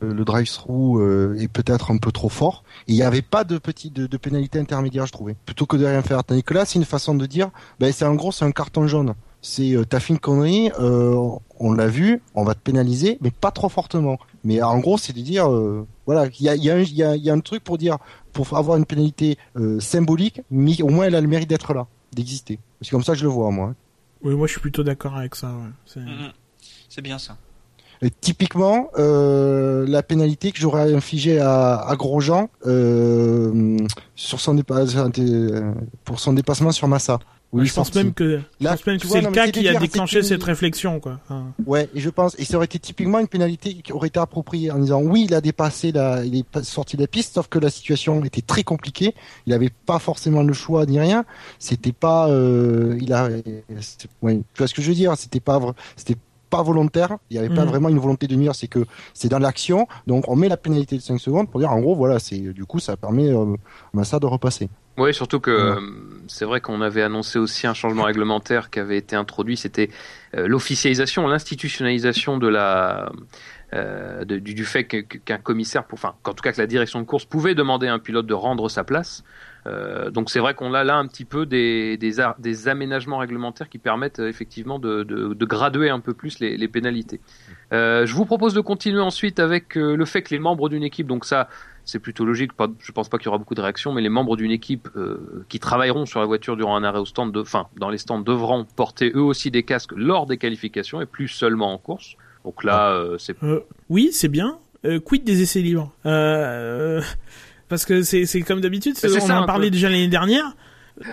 le, 0.00 0.24
drive-through 0.24 1.00
euh, 1.00 1.36
est 1.38 1.48
peut-être 1.48 1.90
un 1.90 1.98
peu 1.98 2.10
trop 2.12 2.28
fort. 2.28 2.64
Il 2.86 2.94
n'y 2.94 3.02
avait 3.02 3.22
pas 3.22 3.44
de 3.44 3.58
petit, 3.58 3.90
de, 3.90 4.06
de 4.06 4.16
pénalité 4.16 4.58
intermédiaire, 4.58 5.06
je 5.06 5.12
trouvais. 5.12 5.36
Plutôt 5.46 5.66
que 5.66 5.76
de 5.76 5.86
rien 5.86 6.02
faire. 6.02 6.24
Tandis 6.24 6.42
que 6.42 6.54
là, 6.54 6.64
c'est 6.64 6.78
une 6.78 6.84
façon 6.84 7.14
de 7.14 7.26
dire, 7.26 7.50
ben, 7.78 7.92
c'est 7.92 8.04
en 8.04 8.14
gros, 8.14 8.32
c'est 8.32 8.44
un 8.44 8.52
carton 8.52 8.86
jaune. 8.86 9.14
C'est, 9.42 9.74
euh, 9.74 9.84
t'as 9.84 10.00
fait 10.00 10.12
une 10.12 10.18
connerie, 10.18 10.70
euh, 10.80 11.14
on 11.58 11.72
l'a 11.72 11.86
vu, 11.86 12.20
on 12.34 12.44
va 12.44 12.54
te 12.54 12.60
pénaliser, 12.60 13.18
mais 13.20 13.30
pas 13.30 13.50
trop 13.50 13.68
fortement. 13.68 14.18
Mais 14.44 14.62
en 14.62 14.78
gros, 14.78 14.96
c'est 14.98 15.12
de 15.12 15.20
dire, 15.20 15.50
euh, 15.50 15.86
voilà, 16.06 16.26
il 16.38 16.42
y 16.44 16.48
a, 16.48 16.54
il 16.56 16.64
y, 16.64 16.70
a 16.70 16.74
un- 16.76 16.80
il 16.80 16.94
y, 16.94 17.02
a, 17.02 17.14
il 17.16 17.22
y 17.22 17.30
a 17.30 17.34
un 17.34 17.40
truc 17.40 17.62
pour 17.62 17.76
dire, 17.78 17.98
pour 18.32 18.56
avoir 18.56 18.76
une 18.78 18.86
pénalité 18.86 19.36
euh, 19.56 19.80
symbolique, 19.80 20.40
mais 20.50 20.80
au 20.82 20.88
moins 20.88 21.06
elle 21.06 21.14
a 21.14 21.20
le 21.20 21.28
mérite 21.28 21.48
d'être 21.48 21.74
là, 21.74 21.86
d'exister. 22.14 22.58
C'est 22.80 22.90
comme 22.90 23.04
ça 23.04 23.12
que 23.12 23.18
je 23.18 23.24
le 23.24 23.30
vois, 23.30 23.50
moi. 23.50 23.74
Oui, 24.22 24.34
moi 24.34 24.46
je 24.46 24.52
suis 24.52 24.60
plutôt 24.60 24.82
d'accord 24.82 25.14
avec 25.16 25.34
ça. 25.34 25.48
Ouais. 25.48 25.70
C'est- 25.86 26.00
Mhm. 26.00 26.32
C'est 26.88 27.02
bien 27.02 27.18
ça. 27.18 27.36
Et 28.02 28.10
typiquement, 28.10 28.88
euh, 28.98 29.86
la 29.86 30.02
pénalité 30.02 30.52
que 30.52 30.58
j'aurais 30.58 30.94
infligée 30.94 31.38
à, 31.38 31.76
à 31.76 31.96
Grosjean 31.96 32.48
euh, 32.66 33.76
sur 34.14 34.40
son 34.40 34.54
dépa- 34.54 34.86
pour 36.04 36.18
son 36.18 36.32
dépassement 36.32 36.72
sur 36.72 36.88
Massa. 36.88 37.18
Où 37.52 37.60
il 37.60 37.66
je 37.66 37.74
pense 37.74 37.92
même 37.94 38.14
que, 38.14 38.38
je 38.60 38.64
Là, 38.64 38.70
pense 38.72 38.86
même 38.86 38.96
tu 38.98 39.02
que 39.02 39.08
vois, 39.08 39.20
c'est 39.20 39.26
le 39.26 39.32
cas 39.32 39.48
qui 39.50 39.66
a 39.68 39.74
déclenché 39.78 40.22
cette 40.22 40.42
réflexion, 40.44 41.00
quoi. 41.00 41.18
Enfin, 41.24 41.46
Ouais, 41.66 41.88
et 41.94 42.00
je 42.00 42.08
pense, 42.10 42.36
et 42.38 42.44
ça 42.44 42.56
aurait 42.56 42.66
été 42.66 42.78
typiquement 42.78 43.18
une 43.18 43.26
pénalité 43.28 43.74
qui 43.74 43.92
aurait 43.92 44.08
été 44.08 44.20
appropriée 44.20 44.70
en 44.70 44.78
disant 44.78 45.00
oui, 45.02 45.24
il 45.28 45.34
a 45.34 45.40
dépassé 45.40 45.90
la, 45.90 46.24
il 46.24 46.36
est 46.36 46.62
sorti 46.62 46.96
de 46.96 47.02
la 47.02 47.08
piste, 47.08 47.34
sauf 47.34 47.48
que 47.48 47.58
la 47.58 47.70
situation 47.70 48.24
était 48.24 48.42
très 48.42 48.62
compliquée. 48.62 49.14
Il 49.46 49.52
avait 49.52 49.70
pas 49.86 49.98
forcément 49.98 50.42
le 50.42 50.52
choix 50.52 50.86
ni 50.86 51.00
rien. 51.00 51.24
C'était 51.58 51.92
pas, 51.92 52.28
euh, 52.28 52.96
il 53.00 53.12
a, 53.12 53.28
ouais, 54.22 54.40
tu 54.54 54.58
vois 54.58 54.66
ce 54.68 54.74
que 54.74 54.82
je 54.82 54.88
veux 54.88 54.94
dire? 54.94 55.14
C'était 55.16 55.40
pas, 55.40 55.60
c'était 55.96 56.16
pas 56.50 56.62
volontaire. 56.62 57.16
Il 57.30 57.36
y 57.36 57.38
avait 57.38 57.48
pas 57.48 57.62
Mhm. 57.64 57.68
vraiment 57.70 57.88
une 57.88 57.98
volonté 57.98 58.26
de 58.26 58.34
nuire. 58.34 58.54
C'est 58.56 58.66
que 58.68 58.84
c'est 59.14 59.28
dans 59.28 59.38
l'action. 59.38 59.86
Donc 60.06 60.28
on 60.28 60.36
met 60.36 60.48
la 60.48 60.56
pénalité 60.56 60.96
de 60.96 61.00
5 61.02 61.18
secondes 61.20 61.48
pour 61.48 61.60
dire 61.60 61.70
en 61.72 61.80
gros 61.80 61.94
voilà, 61.94 62.18
c'est 62.18 62.38
du 62.38 62.64
coup 62.64 62.78
ça 62.80 62.96
permet 62.96 63.28
euh, 63.28 63.54
à 63.96 64.04
ça 64.04 64.18
de 64.18 64.26
repasser. 64.26 64.68
Oui, 65.00 65.14
surtout 65.14 65.40
que 65.40 65.50
Ouais. 65.50 65.78
euh, 65.78 65.80
c'est 66.28 66.44
vrai 66.44 66.60
qu'on 66.60 66.82
avait 66.82 67.00
annoncé 67.02 67.38
aussi 67.38 67.66
un 67.66 67.72
changement 67.74 68.02
réglementaire 68.04 68.68
qui 68.68 68.78
avait 68.80 68.98
été 68.98 69.16
introduit, 69.16 69.56
c'était 69.56 69.88
euh, 70.36 70.46
l'officialisation, 70.46 71.26
l'institutionnalisation 71.26 72.36
de 72.36 72.48
la 72.48 73.10
euh, 73.72 74.24
de- 74.24 74.38
du, 74.38 74.52
du 74.54 74.64
fait 74.64 74.82
qu'un 74.84 75.38
commissaire, 75.38 75.84
pour- 75.84 75.96
enfin 75.98 76.14
qu'en 76.24 76.34
tout 76.34 76.42
cas 76.42 76.52
que 76.52 76.60
la 76.60 76.66
direction 76.66 77.00
de 77.00 77.06
course 77.06 77.24
pouvait 77.24 77.54
demander 77.54 77.86
à 77.86 77.94
un 77.94 77.98
pilote 78.00 78.26
de 78.26 78.34
rendre 78.34 78.68
sa 78.68 78.82
place. 78.84 79.22
Euh, 79.66 80.10
donc 80.10 80.28
c'est 80.28 80.40
vrai 80.40 80.54
qu'on 80.54 80.74
a 80.74 80.82
là 80.84 80.96
un 80.96 81.06
petit 81.06 81.24
peu 81.24 81.46
des, 81.46 81.96
des, 81.96 82.68
aménagements 82.68 83.18
réglementaires 83.18 83.68
qui 83.68 83.78
permettent 83.78 84.18
euh, 84.18 84.28
effectivement 84.28 84.78
de, 84.80 85.04
de, 85.04 85.34
de 85.34 85.44
graduer 85.46 85.88
un 85.88 86.00
peu 86.00 86.14
plus 86.14 86.40
les, 86.40 86.56
les 86.56 86.68
pénalités. 86.68 87.20
Je 87.70 88.12
vous 88.12 88.24
propose 88.26 88.54
de 88.54 88.60
continuer 88.60 89.00
ensuite 89.00 89.38
avec 89.38 89.76
le 89.76 90.04
fait 90.04 90.22
que 90.22 90.30
les 90.34 90.40
membres 90.40 90.68
d'une 90.68 90.82
équipe, 90.82 91.06
donc 91.06 91.24
ça 91.24 91.48
c'est 91.84 91.98
plutôt 91.98 92.24
logique. 92.24 92.52
Pas, 92.52 92.68
je 92.78 92.92
pense 92.92 93.08
pas 93.08 93.18
qu'il 93.18 93.26
y 93.26 93.28
aura 93.28 93.38
beaucoup 93.38 93.54
de 93.54 93.60
réactions, 93.60 93.92
mais 93.92 94.02
les 94.02 94.08
membres 94.08 94.36
d'une 94.36 94.50
équipe 94.50 94.88
euh, 94.96 95.44
qui 95.48 95.58
travailleront 95.58 96.06
sur 96.06 96.20
la 96.20 96.26
voiture 96.26 96.56
durant 96.56 96.76
un 96.76 96.84
arrêt 96.84 96.98
au 96.98 97.06
stand, 97.06 97.32
de, 97.32 97.40
enfin, 97.40 97.66
dans 97.78 97.90
les 97.90 97.98
stands, 97.98 98.20
devront 98.20 98.66
porter 98.76 99.12
eux 99.14 99.22
aussi 99.22 99.50
des 99.50 99.62
casques 99.62 99.92
lors 99.96 100.26
des 100.26 100.38
qualifications 100.38 101.00
et 101.00 101.06
plus 101.06 101.28
seulement 101.28 101.72
en 101.72 101.78
course. 101.78 102.16
Donc 102.44 102.64
là, 102.64 102.90
euh, 102.92 103.18
c'est 103.18 103.42
euh, 103.42 103.60
oui, 103.88 104.10
c'est 104.12 104.28
bien. 104.28 104.58
Quid 105.04 105.24
des 105.24 105.42
essais 105.42 105.60
libres? 105.60 105.92
Parce 107.68 107.84
que 107.84 108.02
c'est 108.02 108.42
comme 108.42 108.60
d'habitude, 108.60 108.96
on 109.04 109.08
ça, 109.20 109.42
en 109.42 109.46
parlait 109.46 109.70
déjà 109.70 109.88
l'année 109.88 110.08
dernière. 110.08 110.56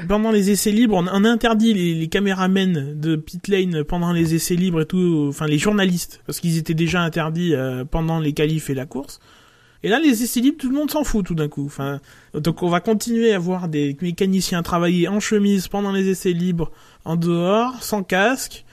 Pendant 0.07 0.31
les 0.31 0.49
essais 0.51 0.71
libres, 0.71 0.95
on, 0.95 1.23
interdit 1.23 1.73
les, 1.73 1.93
les 1.93 2.07
caméramens 2.07 2.93
de 2.95 3.15
pit 3.15 3.47
lane 3.47 3.83
pendant 3.83 4.11
les 4.11 4.35
essais 4.35 4.55
libres 4.55 4.81
et 4.81 4.85
tout, 4.85 5.27
enfin 5.29 5.45
les 5.45 5.57
journalistes, 5.57 6.21
parce 6.25 6.39
qu'ils 6.39 6.57
étaient 6.57 6.73
déjà 6.73 7.01
interdits 7.01 7.53
euh, 7.53 7.85
pendant 7.85 8.19
les 8.19 8.33
qualifs 8.33 8.69
et 8.69 8.73
la 8.73 8.85
course. 8.85 9.19
Et 9.83 9.89
là, 9.89 9.99
les 9.99 10.23
essais 10.23 10.39
libres, 10.39 10.57
tout 10.57 10.69
le 10.69 10.75
monde 10.75 10.91
s'en 10.91 11.03
fout 11.03 11.25
tout 11.25 11.35
d'un 11.35 11.47
coup. 11.47 11.65
Enfin, 11.65 11.99
donc 12.33 12.63
on 12.63 12.69
va 12.69 12.79
continuer 12.79 13.33
à 13.33 13.39
voir 13.39 13.67
des 13.67 13.95
mécaniciens 14.01 14.63
travailler 14.63 15.07
en 15.07 15.19
chemise 15.19 15.67
pendant 15.67 15.91
les 15.91 16.07
essais 16.09 16.33
libres, 16.33 16.71
en 17.05 17.15
dehors, 17.15 17.81
sans 17.83 18.03
casque. 18.03 18.65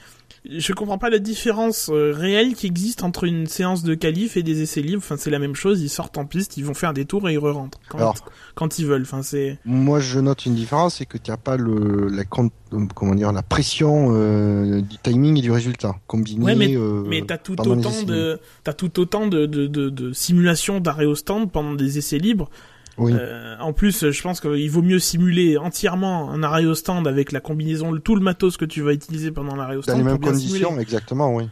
Je 0.49 0.73
comprends 0.73 0.97
pas 0.97 1.09
la 1.09 1.19
différence 1.19 1.89
euh, 1.91 2.11
réelle 2.15 2.53
qui 2.55 2.67
existe 2.67 3.03
entre 3.03 3.23
une 3.23 3.47
séance 3.47 3.83
de 3.83 3.95
qualif 3.95 4.37
et 4.37 4.43
des 4.43 4.61
essais 4.61 4.81
libres. 4.81 5.01
Enfin, 5.03 5.15
c'est 5.17 5.29
la 5.31 5.39
même 5.39 5.55
chose. 5.55 5.81
Ils 5.81 5.89
sortent 5.89 6.17
en 6.17 6.25
piste, 6.25 6.57
ils 6.57 6.65
vont 6.65 6.73
faire 6.73 6.93
des 6.93 7.05
tours 7.05 7.27
et 7.29 7.33
ils 7.33 7.37
re-rentrent 7.39 7.79
quand, 7.89 7.97
Alors- 7.97 8.15
quand 8.53 8.77
ils 8.77 8.85
veulent. 8.85 9.01
Enfin, 9.03 9.23
c'est 9.23 9.57
Moi, 9.65 9.99
je 9.99 10.19
note 10.19 10.45
une 10.45 10.55
différence, 10.55 10.95
c'est 10.95 11.05
que 11.05 11.17
tu 11.17 11.31
n'as 11.31 11.37
pas 11.37 11.57
le, 11.57 12.09
la, 12.09 12.23
comment 12.25 13.15
dire, 13.15 13.31
la 13.31 13.43
pression 13.43 14.09
euh, 14.11 14.81
du 14.81 14.97
timing 15.01 15.37
et 15.37 15.41
du 15.41 15.51
résultat 15.51 15.95
combiné. 16.07 16.43
Ouais, 16.43 16.75
euh, 16.75 17.03
mais 17.07 17.23
t'as 17.25 17.37
tout 17.37 17.59
autant 17.59 18.03
de 18.03 18.39
t'as 18.63 18.73
tout 18.73 18.99
autant 18.99 19.27
de 19.27 19.45
de 19.45 19.67
de, 19.67 19.89
de 19.89 20.13
simulations 20.13 20.79
d'arrêt 20.79 21.05
au 21.05 21.15
stand 21.15 21.51
pendant 21.51 21.73
des 21.73 21.97
essais 21.97 22.17
libres. 22.17 22.49
Oui. 22.97 23.13
Euh, 23.13 23.57
en 23.59 23.73
plus, 23.73 24.09
je 24.11 24.21
pense 24.21 24.39
qu'il 24.39 24.69
vaut 24.71 24.81
mieux 24.81 24.99
simuler 24.99 25.57
entièrement 25.57 26.31
un 26.31 26.43
arrêt 26.43 26.65
au 26.65 26.75
stand 26.75 27.07
avec 27.07 27.31
la 27.31 27.41
combinaison, 27.41 27.91
le- 27.91 27.99
tout 27.99 28.15
le 28.15 28.21
matos 28.21 28.55
que 28.57 28.65
tu 28.65 28.81
vas 28.81 28.93
utiliser 28.93 29.31
pendant 29.31 29.55
l'arrêt 29.55 29.75
au 29.75 29.79
dans 29.79 29.83
stand 29.83 29.97
les 29.97 30.03
pour 30.03 30.11
mêmes 30.13 30.21
conditions, 30.21 30.67
simuler. 30.69 30.81
exactement, 30.81 31.35
oui. 31.35 31.49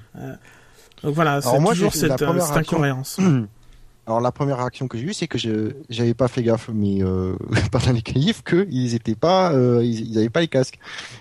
Donc 1.03 1.13
voilà, 1.15 1.41
c'est 1.41 1.57
toujours 1.63 1.93
cette, 1.93 2.11
euh, 2.21 2.25
première 2.25 2.43
cette 2.45 2.53
réaction. 2.55 2.77
incohérence. 2.77 3.19
Alors 4.05 4.19
la 4.19 4.31
première 4.33 4.57
réaction 4.57 4.87
que 4.89 4.97
j'ai 4.97 5.05
eue, 5.05 5.13
c'est 5.13 5.27
que 5.27 5.37
je 5.37 5.71
j'avais 5.89 6.13
pas 6.13 6.27
fait 6.27 6.43
gaffe, 6.43 6.69
mais 6.73 7.01
euh, 7.03 7.35
pendant 7.71 7.91
les 7.93 8.01
qualifs, 8.01 8.41
que 8.43 8.67
ils 8.69 8.95
étaient 8.95 9.15
pas, 9.15 9.53
euh, 9.53 9.81
ils, 9.83 10.11
ils 10.11 10.17
avaient 10.17 10.29
pas 10.29 10.41
les 10.41 10.49
casques. 10.49 10.77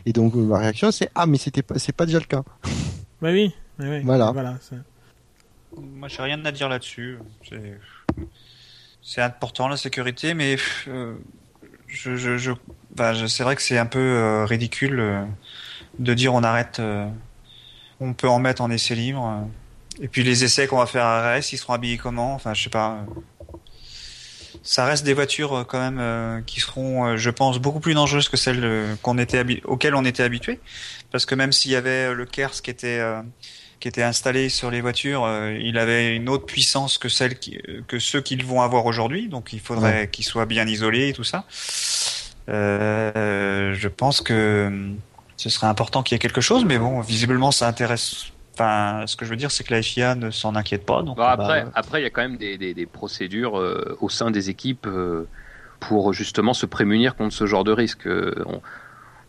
Et 0.06 0.12
donc 0.12 0.34
euh, 0.34 0.38
ma 0.44 0.58
réaction, 0.58 0.90
c'est 0.90 1.08
ah 1.14 1.26
mais 1.26 1.38
c'était 1.38 1.62
pas, 1.62 1.78
c'est 1.78 1.94
pas 1.94 2.06
déjà 2.06 2.18
le 2.18 2.24
cas. 2.26 2.42
Bah 3.22 3.28
oui, 3.30 3.52
ouais, 3.78 3.88
ouais, 3.88 4.02
Voilà. 4.04 4.32
voilà 4.32 4.56
c'est- 4.60 4.74
Moi, 5.80 6.08
j'ai 6.08 6.22
rien 6.22 6.44
à 6.44 6.50
dire 6.50 6.68
là-dessus. 6.68 7.18
C'est- 9.03 9.20
important 9.20 9.68
la 9.68 9.76
sécurité, 9.76 10.34
mais 10.34 10.57
euh, 10.88 11.14
je, 11.88 12.16
je, 12.16 12.38
je, 12.38 12.53
bah, 12.94 13.14
je- 13.14 13.26
c'est 13.26 13.42
vrai 13.42 13.57
que 13.57 13.62
c'est 13.62 13.78
un 13.78 13.86
peu 13.86 13.98
euh, 13.98 14.44
ridicule 14.44 15.00
euh, 15.00 15.24
de 15.98 16.14
dire 16.14 16.34
on 16.34 16.42
arrête. 16.42 16.78
euh, 16.80 17.09
on 18.00 18.14
peut 18.14 18.28
en 18.28 18.38
mettre 18.38 18.62
en 18.62 18.70
essai 18.70 18.94
libre. 18.94 19.26
euh, 19.26 20.03
et 20.05 20.09
puis 20.09 20.22
les 20.22 20.44
essais 20.44 20.66
qu'on 20.66 20.78
va 20.78 20.86
faire 20.86 21.05
à 21.05 21.36
RS, 21.36 21.53
ils 21.53 21.59
seront 21.59 21.74
habillés 21.74 21.98
comment? 21.98 22.34
Enfin, 22.34 22.55
je 22.55 22.62
sais 22.64 22.70
pas. 22.70 23.05
euh, 23.09 23.59
Ça 24.62 24.84
reste 24.84 25.05
des 25.05 25.14
voitures 25.14 25.64
quand 25.68 25.90
même 25.90 26.44
qui 26.44 26.61
seront, 26.61 27.16
je 27.16 27.30
pense, 27.30 27.59
beaucoup 27.59 27.80
plus 27.80 27.94
dangereuses 27.94 28.28
que 28.28 28.36
celles 28.36 28.96
qu'on 29.03 29.18
était 29.18 29.44
auxquelles 29.64 29.94
on 29.96 30.05
était 30.05 30.22
habitué. 30.22 30.61
Parce 31.11 31.26
que 31.26 31.34
même 31.34 31.53
s'il 31.53 31.72
y 31.72 31.76
avait 31.76 32.14
le 32.14 32.24
KERS 32.26 32.62
qui 32.62 32.70
était 32.70 33.00
qui 33.83 33.89
était 33.89 34.05
installé 34.05 34.49
sur 34.49 34.70
les 34.70 34.80
voitures, 34.80 35.24
euh, 35.24 35.59
il 35.61 35.76
avait 35.76 36.14
une 36.14 36.28
autre 36.28 36.47
puissance 36.47 36.99
que 36.99 37.09
celle 37.09 37.37
qui, 37.39 37.59
euh, 37.68 37.80
que 37.89 37.99
ceux 37.99 38.20
qu'ils 38.20 38.45
vont 38.47 38.62
avoir 38.62 38.87
aujourd'hui. 38.87 39.28
Donc 39.28 39.53
il 39.53 39.59
faudrait 39.59 40.07
qu'ils 40.09 40.24
soient 40.24 40.47
bien 40.47 40.66
isolés 40.68 41.09
et 41.09 41.12
tout 41.12 41.24
ça. 41.24 41.45
Euh, 42.49 43.74
je 43.74 43.89
pense 43.89 44.20
que 44.20 44.33
euh, 44.33 44.91
ce 45.37 45.49
serait 45.51 45.66
important 45.66 46.05
qu'il 46.05 46.14
y 46.14 46.16
ait 46.16 46.20
quelque 46.20 46.41
chose, 46.41 46.64
mais 46.64 46.78
bon, 46.78 47.01
visiblement 47.01 47.51
ça 47.51 47.66
intéresse. 47.66 48.26
Enfin, 48.55 49.03
ce 49.07 49.16
que 49.16 49.24
je 49.24 49.30
veux 49.30 49.37
dire, 49.37 49.51
c'est 49.51 49.64
que 49.64 49.74
la 49.74 49.83
FIA 49.83 50.14
ne 50.14 50.30
s'en 50.30 50.55
inquiète 50.55 50.87
pas. 50.87 51.03
Donc 51.03 51.16
Bon, 51.16 51.22
va- 51.22 51.30
après, 51.33 51.64
après, 51.74 52.01
il 52.01 52.05
y 52.05 52.07
a 52.07 52.11
quand 52.11 52.22
même 52.22 52.37
des, 52.37 52.59
des, 52.59 52.74
des 52.74 52.87
procédures 52.87 53.59
euh, 53.59 53.97
au 54.01 54.09
sein 54.09 54.30
des 54.30 54.49
équipes 54.51 54.87
euh, 54.87 55.26
pour 55.80 56.12
justement 56.12 56.55
se 56.55 56.66
prémunir 56.66 57.16
contre 57.16 57.35
ce 57.35 57.47
genre 57.47 57.64
de 57.64 57.72
risque. 57.72 58.07
Euh, 58.07 58.33
on, 58.47 58.61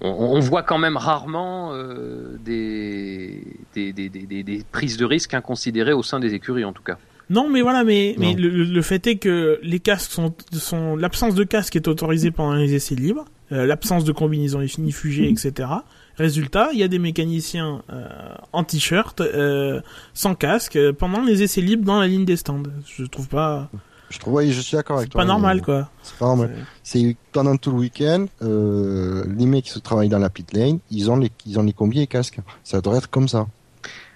on, 0.03 0.09
on 0.35 0.39
voit 0.39 0.63
quand 0.63 0.77
même 0.77 0.97
rarement 0.97 1.71
euh, 1.73 2.37
des, 2.43 3.43
des, 3.73 3.93
des, 3.93 4.09
des, 4.09 4.25
des- 4.25 4.43
des 4.43 4.63
prises 4.71 4.97
de 4.97 5.05
risque 5.05 5.33
inconsidérées 5.33 5.93
au 5.93 6.03
sein 6.03 6.19
des 6.19 6.33
écuries, 6.33 6.65
en 6.65 6.73
tout 6.73 6.83
cas. 6.83 6.97
Non, 7.29 7.49
mais 7.49 7.61
voilà, 7.61 7.83
mais, 7.85 8.15
mais 8.19 8.33
le, 8.33 8.49
le 8.49 8.81
fait 8.81 9.07
est 9.07 9.15
que 9.15 9.57
les 9.63 9.79
casques 9.79 10.11
sont, 10.11 10.35
sont 10.51 10.95
l'absence 10.97 11.35
de 11.35 11.43
casque 11.45 11.75
est 11.75 11.87
autorisée 11.87 12.31
pendant 12.31 12.53
les 12.55 12.73
essais 12.75 12.95
libres, 12.95 13.25
euh, 13.53 13.65
l'absence 13.65 14.03
de 14.03 14.11
combinaison 14.11 14.61
ignifugée, 14.61 15.29
etc. 15.29 15.69
Résultat, 16.17 16.69
il 16.73 16.79
y 16.79 16.83
a 16.83 16.87
des 16.89 16.99
mécaniciens 16.99 17.81
euh, 17.91 18.07
en 18.51 18.63
t-shirt, 18.65 19.21
euh, 19.21 19.79
sans 20.13 20.35
casque, 20.35 20.77
pendant 20.99 21.21
les 21.23 21.41
essais 21.43 21.61
libres 21.61 21.85
dans 21.85 21.99
la 21.99 22.07
ligne 22.07 22.25
des 22.25 22.35
stands. 22.35 22.61
Je 22.85 23.05
trouve 23.05 23.29
pas, 23.29 23.69
Je 24.13 24.19
trouve, 24.19 24.35
oui, 24.35 24.51
je 24.51 24.61
suis 24.61 24.77
d'accord 24.77 24.97
avec 24.97 25.07
c'est 25.07 25.13
toi. 25.13 25.21
pas 25.21 25.27
normal, 25.27 25.63
quoi. 25.63 25.89
C'est 26.03 26.15
pas 26.17 26.27
normal. 26.27 26.51
C'est 26.83 27.17
pendant 27.31 27.57
tout 27.57 27.71
le 27.71 27.77
week-end, 27.77 28.27
euh, 28.43 29.23
les 29.35 29.47
mecs 29.47 29.63
qui 29.65 29.71
se 29.71 29.79
travaillent 29.79 30.07
dans 30.07 30.19
la 30.19 30.29
pit 30.29 30.53
lane, 30.53 30.77
ils 30.91 31.09
ont 31.09 31.15
les, 31.15 31.31
ils 31.47 31.57
ont 31.57 31.63
les 31.63 31.73
combis 31.73 32.01
et 32.01 32.05
casques. 32.07 32.39
Ça 32.63 32.79
devrait 32.79 32.99
être 32.99 33.09
comme 33.09 33.27
ça. 33.27 33.47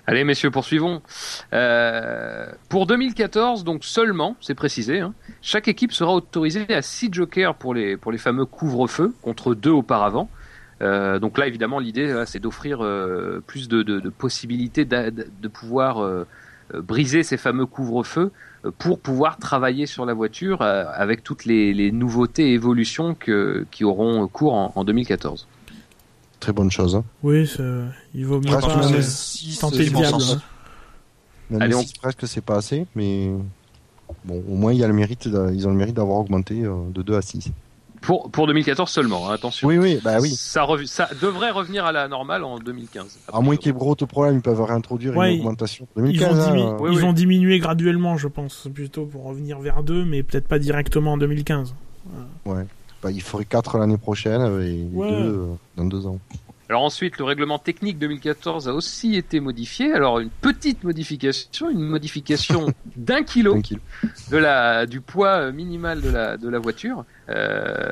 Allez, 0.06 0.24
messieurs, 0.24 0.52
poursuivons. 0.52 1.02
Euh, 1.52 2.46
pour 2.70 2.86
2014, 2.86 3.64
donc 3.64 3.84
seulement, 3.84 4.36
c'est 4.40 4.54
précisé, 4.54 5.00
hein, 5.00 5.16
chaque 5.42 5.68
équipe 5.68 5.92
sera 5.92 6.14
autorisée 6.14 6.72
à 6.72 6.84
6 6.84 7.10
jokers 7.12 7.56
pour 7.56 7.74
les, 7.74 7.98
pour 7.98 8.12
les 8.12 8.20
fameux 8.20 8.46
couvre-feu, 8.46 9.16
contre 9.24 9.56
deux 9.56 9.72
auparavant. 9.72 10.30
Euh, 10.84 11.18
donc 11.18 11.40
là, 11.40 11.48
évidemment, 11.48 11.80
l'idée, 11.80 12.24
c'est 12.28 12.40
d'offrir 12.40 12.84
euh, 12.84 13.44
plus 13.48 13.68
de, 13.68 13.82
de, 13.82 14.00
de 14.00 14.10
possibilités 14.10 14.86
de 14.86 15.48
pouvoir 15.48 15.98
briser 16.76 17.24
ces 17.24 17.38
fameux 17.38 17.66
couvre-feux 17.66 18.32
euh, 18.66 18.72
pour 18.78 19.00
pouvoir 19.00 19.38
travailler 19.38 19.86
sur 19.86 20.06
la 20.06 20.14
voiture 20.14 20.62
euh, 20.62 20.86
avec 20.94 21.24
toutes 21.24 21.46
les, 21.46 21.74
les 21.74 21.92
nouveautés 21.92 22.50
et 22.50 22.54
évolutions 22.54 23.16
que, 23.16 23.66
qui 23.72 23.84
auront 23.84 24.28
cours 24.28 24.54
en, 24.54 24.72
en 24.76 24.84
2014. 24.84 25.48
Très 26.40 26.54
bonne 26.54 26.70
chose. 26.72 26.96
Hein. 26.96 27.04
Oui, 27.24 27.50
il 28.14 28.26
vaut 28.26 28.40
mieux 28.40 28.46
Presque 28.52 28.68
pas 28.68 28.92
euh, 28.94 29.02
six, 29.02 29.58
tenter 29.60 29.86
le 29.86 29.90
diable. 29.92 30.18
hein. 30.22 30.42
Même 31.50 31.62
Allez, 31.62 31.76
on- 31.76 31.82
six, 31.82 31.94
presque 31.94 32.28
c'est 32.28 32.42
pas 32.44 32.58
assez, 32.58 32.86
mais 32.96 33.32
bon, 34.26 34.44
au 34.48 34.56
moins 34.56 34.74
il 34.74 34.80
y 34.80 34.84
a 34.84 34.88
le 34.88 34.94
mérite, 34.94 35.26
ils 35.26 35.68
ont 35.68 35.72
le 35.72 35.78
mérite 35.78 35.96
d'avoir 35.96 36.18
augmenté 36.20 36.64
euh, 36.64 36.76
de 36.94 37.02
2 37.02 37.16
à 37.16 37.22
6. 37.22 37.52
Pour, 38.02 38.30
pour 38.32 38.48
2014 38.48 38.90
seulement, 38.90 39.30
hein, 39.30 39.34
attention. 39.34 39.68
Oui, 39.68 39.78
oui, 39.78 40.00
bah 40.04 40.18
oui. 40.22 40.30
Ça, 40.36 40.64
rev- 40.64 40.86
ça 40.86 41.10
devrait 41.22 41.52
revenir 41.52 41.86
à 41.86 41.92
la 41.92 42.08
normale 42.08 42.44
en 42.44 42.60
2015. 42.60 43.18
À 43.34 43.40
moins 43.42 43.56
qu'il 43.58 43.68
y 43.68 43.70
ait 43.70 43.78
gros 43.78 43.96
problème, 43.96 44.36
ils 44.36 44.42
peuvent 44.42 44.62
réintroduire 44.62 45.16
Ouais, 45.18 45.34
une 45.36 45.40
augmentation. 45.42 45.88
Ils 45.98 46.02
2015, 46.04 46.38
vont, 46.38 46.54
dimi- 46.56 46.62
hein, 46.62 46.78
Oui, 46.80 46.90
ils 46.92 46.96
oui. 46.98 47.02
vont 47.02 47.14
diminuer 47.14 47.60
graduellement, 47.60 48.18
je 48.18 48.28
pense, 48.28 48.68
plutôt 48.74 49.06
pour 49.06 49.24
revenir 49.26 49.60
vers 49.60 49.84
2, 49.84 50.06
mais 50.06 50.24
peut-être 50.24 50.48
pas 50.48 50.60
directement 50.60 51.14
en 51.14 51.18
2015. 51.18 51.74
bah, 52.46 53.12
il 53.12 53.22
faudrait 53.22 53.46
4 53.46 53.78
l'année 53.78 53.98
prochaine 53.98 54.42
euh, 54.42 54.66
et 54.66 54.78
2 54.84 54.98
Ouais. 54.98 55.58
dans 55.76 55.86
2 55.86 56.08
ans. 56.08 56.20
Alors 56.70 56.84
ensuite, 56.84 57.18
le 57.18 57.24
règlement 57.24 57.60
technique 57.60 57.98
2014 57.98 58.68
a 58.68 58.74
aussi 58.74 59.16
été 59.16 59.40
modifié. 59.40 59.94
Alors 59.94 60.20
une 60.20 60.30
petite 60.30 60.84
modification, 60.84 61.70
une 61.70 61.80
modification 61.88 62.74
d'un 62.98 63.24
kilo 63.24 63.54
de 64.32 64.38
la 64.38 64.86
du 64.86 65.00
poids 65.00 65.30
euh, 65.44 65.52
minimal 65.54 66.02
de 66.02 66.10
la 66.10 66.36
de 66.36 66.50
la 66.50 66.60
voiture 66.60 67.06
euh, 67.30 67.88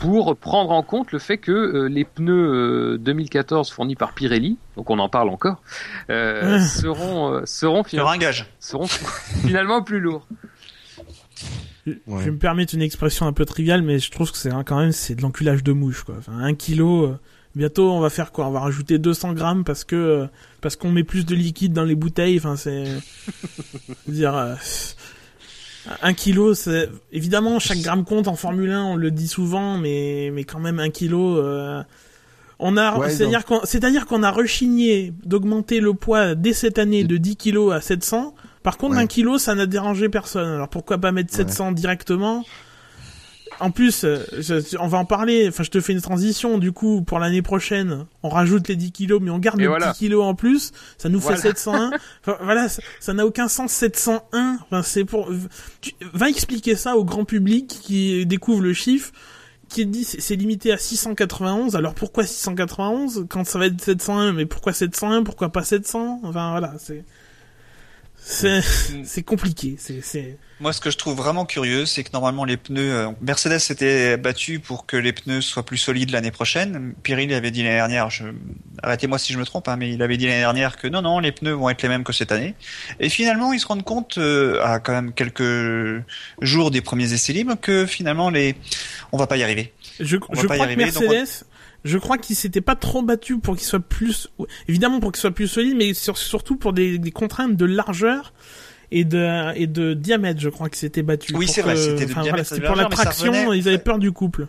pour 0.00 0.36
prendre 0.36 0.70
en 0.70 0.82
compte 0.82 1.12
le 1.12 1.18
fait 1.18 1.38
que 1.38 1.50
euh, 1.52 1.88
les 1.88 2.04
pneus 2.04 2.94
euh, 2.94 2.98
2014 2.98 3.70
fournis 3.70 3.96
par 3.96 4.12
Pirelli, 4.12 4.58
donc 4.76 4.90
on 4.90 4.98
en 4.98 5.08
parle 5.08 5.30
encore, 5.30 5.62
euh, 6.10 6.58
Ah. 6.58 6.60
seront 6.60 7.32
euh, 7.32 7.42
seront, 7.46 7.82
gage. 8.18 8.46
seront 8.58 8.86
finalement 9.46 9.82
plus 9.82 10.00
lourds. 10.00 10.26
Je- 11.86 11.92
Ouais. 12.06 12.20
Je 12.20 12.24
vais 12.26 12.30
me 12.32 12.38
permettre 12.38 12.74
une 12.74 12.82
expression 12.82 13.26
un 13.26 13.32
peu 13.32 13.46
triviale, 13.46 13.80
mais 13.82 13.98
je 13.98 14.10
trouve 14.10 14.30
que 14.30 14.36
c'est 14.36 14.52
un- 14.52 14.62
quand 14.64 14.78
même 14.78 14.92
c'est 14.92 15.14
de 15.14 15.22
l'enculage 15.22 15.64
de 15.64 15.72
mouche 15.72 16.04
quoi. 16.04 16.16
Enfin, 16.18 16.32
un 16.38 16.54
kilo. 16.54 17.16
Bientôt, 17.56 17.90
on 17.90 18.00
va 18.00 18.10
faire 18.10 18.32
quoi? 18.32 18.46
On 18.46 18.50
va 18.50 18.60
rajouter 18.60 18.98
200 18.98 19.32
grammes 19.34 19.64
parce 19.64 19.84
que 19.84 19.96
euh, 19.96 20.26
parce 20.60 20.76
qu'on 20.76 20.90
met 20.92 21.04
plus 21.04 21.24
de 21.26 21.34
liquide 21.34 21.72
dans 21.72 21.84
les 21.84 21.94
bouteilles. 21.94 22.38
Enfin, 22.38 22.56
c'est 22.56 22.84
dire 24.08 24.34
euh, 24.36 24.54
un 26.02 26.12
kilo. 26.14 26.54
C'est 26.54 26.88
évidemment 27.12 27.58
chaque 27.58 27.78
gramme 27.80 28.04
compte 28.04 28.28
en 28.28 28.36
Formule 28.36 28.70
1. 28.70 28.84
On 28.84 28.96
le 28.96 29.10
dit 29.10 29.28
souvent, 29.28 29.78
mais 29.78 30.30
mais 30.32 30.44
quand 30.44 30.60
même 30.60 30.78
un 30.78 30.90
kilo. 30.90 31.38
euh, 31.38 31.82
on 32.62 32.76
a, 32.76 32.98
Ouais, 32.98 33.08
c'est-à-dire 33.10 33.46
qu'on, 33.46 33.60
c'est-à-dire 33.64 34.04
qu'on 34.04 34.22
a 34.22 34.30
rechigné 34.30 35.14
d'augmenter 35.24 35.80
le 35.80 35.94
poids 35.94 36.34
dès 36.34 36.52
cette 36.52 36.78
année 36.78 37.04
de 37.04 37.16
10 37.16 37.36
kilos 37.36 37.72
à 37.72 37.80
700. 37.80 38.34
Par 38.62 38.76
contre, 38.76 38.96
Ouais. 38.96 39.02
un 39.02 39.06
kilo, 39.06 39.38
ça 39.38 39.54
n'a 39.54 39.64
dérangé 39.64 40.10
personne. 40.10 40.46
Alors 40.46 40.68
pourquoi 40.68 40.98
pas 40.98 41.10
mettre 41.10 41.30
Ouais. 41.32 41.38
700 41.38 41.72
directement? 41.72 42.44
En 43.60 43.70
plus, 43.70 44.04
euh, 44.04 44.18
je- 44.38 44.76
on 44.78 44.88
va 44.88 44.98
en 44.98 45.04
parler. 45.04 45.46
Enfin, 45.48 45.62
je 45.62 45.70
te 45.70 45.80
fais 45.80 45.92
une 45.92 46.00
transition. 46.00 46.56
Du 46.58 46.72
coup, 46.72 47.02
pour 47.02 47.18
l'année 47.18 47.42
prochaine, 47.42 48.06
on 48.22 48.28
rajoute 48.30 48.68
les 48.68 48.76
10 48.76 48.90
kilos, 48.92 49.20
mais 49.22 49.30
on 49.30 49.38
garde 49.38 49.60
Et 49.60 49.64
le 49.64 49.68
voilà. 49.68 49.92
petit 49.92 49.98
kilo 50.06 50.22
en 50.22 50.34
plus. 50.34 50.72
Ça 50.98 51.08
nous 51.08 51.20
Voilà. 51.20 51.36
fait 51.36 51.48
701. 51.48 51.90
Enfin, 52.26 52.38
voilà, 52.42 52.68
ça- 52.68 53.12
n'a 53.12 53.26
aucun 53.26 53.48
sens 53.48 53.72
701. 53.72 54.58
Enfin, 54.62 54.82
c'est 54.82 55.04
pour. 55.04 55.30
Tu... 55.80 55.92
Va 56.14 56.28
expliquer 56.30 56.74
ça 56.76 56.96
au 56.96 57.04
grand 57.04 57.24
public 57.24 57.68
qui 57.82 58.24
découvre 58.26 58.62
le 58.62 58.72
chiffre 58.72 59.12
qui 59.68 59.86
dit 59.86 60.02
c'est 60.04 60.34
limité 60.34 60.72
à 60.72 60.78
691. 60.78 61.76
Alors 61.76 61.94
pourquoi 61.94 62.24
691 62.26 63.26
quand 63.28 63.44
ça 63.46 63.58
va 63.58 63.66
être 63.66 63.80
701 63.80 64.32
Mais 64.32 64.44
pourquoi 64.46 64.72
701 64.72 65.22
Pourquoi 65.22 65.52
pas 65.52 65.62
700 65.62 66.20
Enfin 66.24 66.50
voilà, 66.50 66.74
c'est 66.78 67.04
C'est 68.16 68.62
c'est 69.04 69.22
compliqué. 69.22 69.76
C'est 69.78 70.38
Moi, 70.60 70.74
ce 70.74 70.80
que 70.82 70.90
je 70.90 70.98
trouve 70.98 71.16
vraiment 71.16 71.46
curieux, 71.46 71.86
c'est 71.86 72.04
que 72.04 72.10
normalement 72.12 72.44
les 72.44 72.58
pneus, 72.58 72.92
euh, 72.92 73.08
Mercedes 73.22 73.58
s'était 73.60 74.18
battu 74.18 74.58
pour 74.60 74.84
que 74.84 74.96
les 74.98 75.14
pneus 75.14 75.40
soient 75.40 75.64
plus 75.64 75.78
solides 75.78 76.10
l'année 76.10 76.30
prochaine. 76.30 76.92
Pirelli 77.02 77.32
avait 77.32 77.50
dit 77.50 77.62
l'année 77.62 77.76
dernière, 77.76 78.10
je... 78.10 78.24
arrêtez-moi 78.82 79.18
si 79.18 79.32
je 79.32 79.38
me 79.38 79.46
trompe, 79.46 79.68
hein, 79.68 79.76
mais 79.76 79.90
il 79.90 80.02
avait 80.02 80.18
dit 80.18 80.26
l'année 80.26 80.40
dernière 80.40 80.76
que 80.76 80.86
non, 80.86 81.00
non, 81.00 81.18
les 81.18 81.32
pneus 81.32 81.54
vont 81.54 81.70
être 81.70 81.80
les 81.80 81.88
mêmes 81.88 82.04
que 82.04 82.12
cette 82.12 82.30
année. 82.30 82.54
Et 83.00 83.08
finalement, 83.08 83.54
ils 83.54 83.60
se 83.60 83.66
rendent 83.66 83.84
compte, 83.84 84.18
euh, 84.18 84.62
à 84.62 84.80
quand 84.80 84.92
même 84.92 85.14
quelques 85.14 86.04
jours 86.42 86.70
des 86.70 86.82
premiers 86.82 87.10
essais 87.10 87.32
libres, 87.32 87.54
que 87.58 87.86
finalement 87.86 88.28
les, 88.28 88.54
on 89.12 89.16
va 89.16 89.26
pas 89.26 89.38
y 89.38 89.42
arriver. 89.42 89.72
Je, 89.98 90.18
On 90.28 90.34
va 90.34 90.42
je 90.42 90.46
pas 90.46 90.56
y 90.56 90.58
crois 90.58 90.66
que 90.66 90.72
arriver, 90.72 90.92
donc 90.92 91.04
Mercedes, 91.08 91.46
je 91.84 91.96
crois 91.96 92.18
qu'il 92.18 92.36
s'était 92.36 92.60
pas 92.60 92.76
trop 92.76 93.00
battu 93.00 93.38
pour 93.38 93.56
qu'il 93.56 93.66
soit 93.66 93.80
plus, 93.80 94.28
évidemment 94.68 95.00
pour 95.00 95.10
qu'il 95.12 95.20
soit 95.20 95.30
plus 95.30 95.48
solide, 95.48 95.76
mais 95.78 95.94
sur- 95.94 96.18
surtout 96.18 96.56
pour 96.56 96.74
des, 96.74 96.98
des 96.98 97.10
contraintes 97.12 97.56
de 97.56 97.64
largeur 97.64 98.34
et 98.92 99.04
de 99.04 99.52
et 99.56 99.66
de 99.66 99.94
diamètre. 99.94 100.40
Je 100.40 100.48
crois 100.48 100.68
qu'il 100.68 100.78
s'était 100.78 101.02
battu. 101.02 101.34
Oui, 101.36 101.46
c'est 101.48 101.62
vrai, 101.62 101.76
c'était 101.76 102.06
de 102.06 102.12
voilà, 102.12 102.44
c'était 102.44 102.60
pour 102.66 102.76
la 102.76 102.82
largeur, 102.82 102.90
mais 102.90 102.96
ça 102.96 103.02
traction. 103.04 103.32
revenait- 103.32 103.58
Ils 103.58 103.68
avaient 103.68 103.78
peur 103.78 103.98
du 103.98 104.12
couple. 104.12 104.46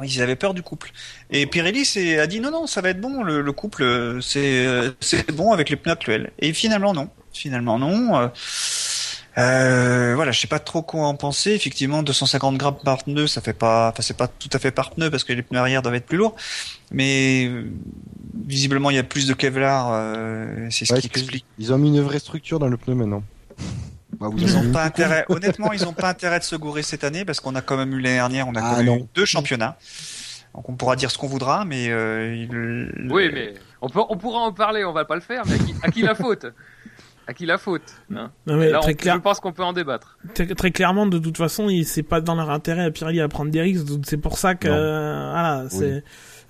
Oui, 0.00 0.08
ils 0.14 0.22
avaient 0.22 0.36
peur 0.36 0.54
du 0.54 0.62
couple. 0.62 0.92
Et 1.30 1.46
Pirelli 1.46 1.84
c'est, 1.84 2.20
a 2.20 2.26
dit 2.28 2.38
non, 2.40 2.50
non, 2.52 2.66
ça 2.68 2.80
va 2.80 2.90
être 2.90 3.00
bon, 3.00 3.22
le, 3.24 3.40
le 3.40 3.52
couple, 3.52 4.18
c'est, 4.22 4.64
euh, 4.64 4.90
c'est 5.00 5.32
bon 5.32 5.52
avec 5.52 5.70
les 5.70 5.76
pneus 5.76 5.92
actuels. 5.92 6.30
Et 6.38 6.52
finalement, 6.52 6.92
non. 6.92 7.08
Finalement, 7.32 7.78
non. 7.80 8.16
Euh, 8.16 8.28
euh, 9.38 10.12
voilà, 10.16 10.32
je 10.32 10.40
sais 10.40 10.46
pas 10.48 10.58
trop 10.58 10.82
quoi 10.82 11.06
en 11.06 11.14
penser. 11.14 11.52
Effectivement, 11.52 12.02
250 12.02 12.56
grammes 12.58 12.76
par 12.84 13.04
pneu, 13.04 13.26
ça 13.26 13.40
fait 13.40 13.52
pas, 13.52 13.90
enfin, 13.92 14.02
c'est 14.02 14.16
pas 14.16 14.26
tout 14.28 14.48
à 14.52 14.58
fait 14.58 14.70
par 14.72 14.90
pneu 14.90 15.10
parce 15.10 15.22
que 15.24 15.32
les 15.32 15.42
pneus 15.42 15.58
arrière 15.60 15.82
doivent 15.82 15.94
être 15.94 16.06
plus 16.06 16.16
lourds. 16.16 16.34
Mais 16.90 17.46
euh, 17.48 17.64
visiblement, 18.46 18.90
il 18.90 18.96
y 18.96 18.98
a 18.98 19.04
plus 19.04 19.26
de 19.26 19.34
Kevlar. 19.34 19.90
euh, 19.92 20.68
c'est 20.70 20.84
ce 20.86 20.94
Ouais, 20.94 21.00
qui 21.00 21.06
explique. 21.08 21.44
Ils 21.58 21.72
ont 21.72 21.78
mis 21.78 21.88
une 21.88 22.00
vraie 22.00 22.18
structure 22.18 22.58
dans 22.58 22.68
le 22.68 22.76
pneu 22.76 22.94
maintenant. 22.94 23.22
Bah, 24.18 24.26
vous 24.30 24.38
Ils 24.38 24.72
pas 24.72 24.84
intérêt. 24.84 25.24
Honnêtement, 25.28 25.72
ils 25.72 25.86
ont 25.86 25.92
pas 25.92 26.08
intérêt 26.08 26.38
de 26.38 26.44
se 26.44 26.56
gourer 26.56 26.82
cette 26.82 27.04
année 27.04 27.24
parce 27.24 27.40
qu'on 27.40 27.54
a 27.54 27.60
quand 27.60 27.76
même 27.76 27.92
eu 27.92 28.00
l'année 28.00 28.16
dernière, 28.16 28.48
on 28.48 28.54
a 28.54 28.60
Ah, 28.62 28.70
quand 28.70 28.76
même 28.78 28.86
eu 28.86 29.00
non. 29.00 29.08
deux 29.14 29.24
championnats. 29.24 29.76
Donc 30.54 30.68
on 30.68 30.74
pourra 30.74 30.96
dire 30.96 31.10
ce 31.10 31.18
qu'on 31.18 31.28
voudra, 31.28 31.64
mais 31.64 31.88
euh, 31.90 32.34
il- 32.34 33.12
Oui, 33.12 33.30
mais 33.32 33.54
on, 33.80 33.88
peut, 33.88 34.00
on 34.08 34.16
pourra 34.16 34.40
en 34.40 34.52
parler, 34.52 34.84
on 34.84 34.92
va 34.92 35.04
pas 35.04 35.14
le 35.14 35.20
faire, 35.20 35.44
mais 35.46 35.54
à 35.54 35.58
qui, 35.58 35.74
à 35.82 35.90
qui 35.90 36.02
la 36.02 36.14
faute? 36.14 36.46
À 37.28 37.34
qui 37.34 37.44
la 37.46 37.58
faute 37.58 37.82
hein? 38.12 38.32
Non, 38.46 38.56
mais 38.56 38.70
Là, 38.70 38.78
on- 38.78 38.82
très, 38.82 38.94
clair, 38.94 39.14
je 39.16 39.20
pense 39.20 39.38
qu'on 39.38 39.52
peut 39.52 39.62
en 39.62 39.74
débattre. 39.74 40.16
très, 40.34 40.46
très 40.46 40.70
clairement, 40.72 41.06
de 41.06 41.18
toute 41.18 41.36
façon, 41.36 41.68
c'est 41.84 42.02
pas 42.02 42.20
dans 42.22 42.34
leur 42.34 42.50
intérêt 42.50 42.86
à 42.86 42.90
Pirelli 42.90 43.20
à 43.20 43.28
prendre 43.28 43.50
des 43.52 43.60
risques. 43.60 43.86
C'est 44.04 44.16
pour 44.16 44.38
ça 44.38 44.54
que, 44.54 44.66
Non. 44.66 44.74
euh, 44.74 45.30
voilà, 45.30 45.64
c'est. 45.68 46.02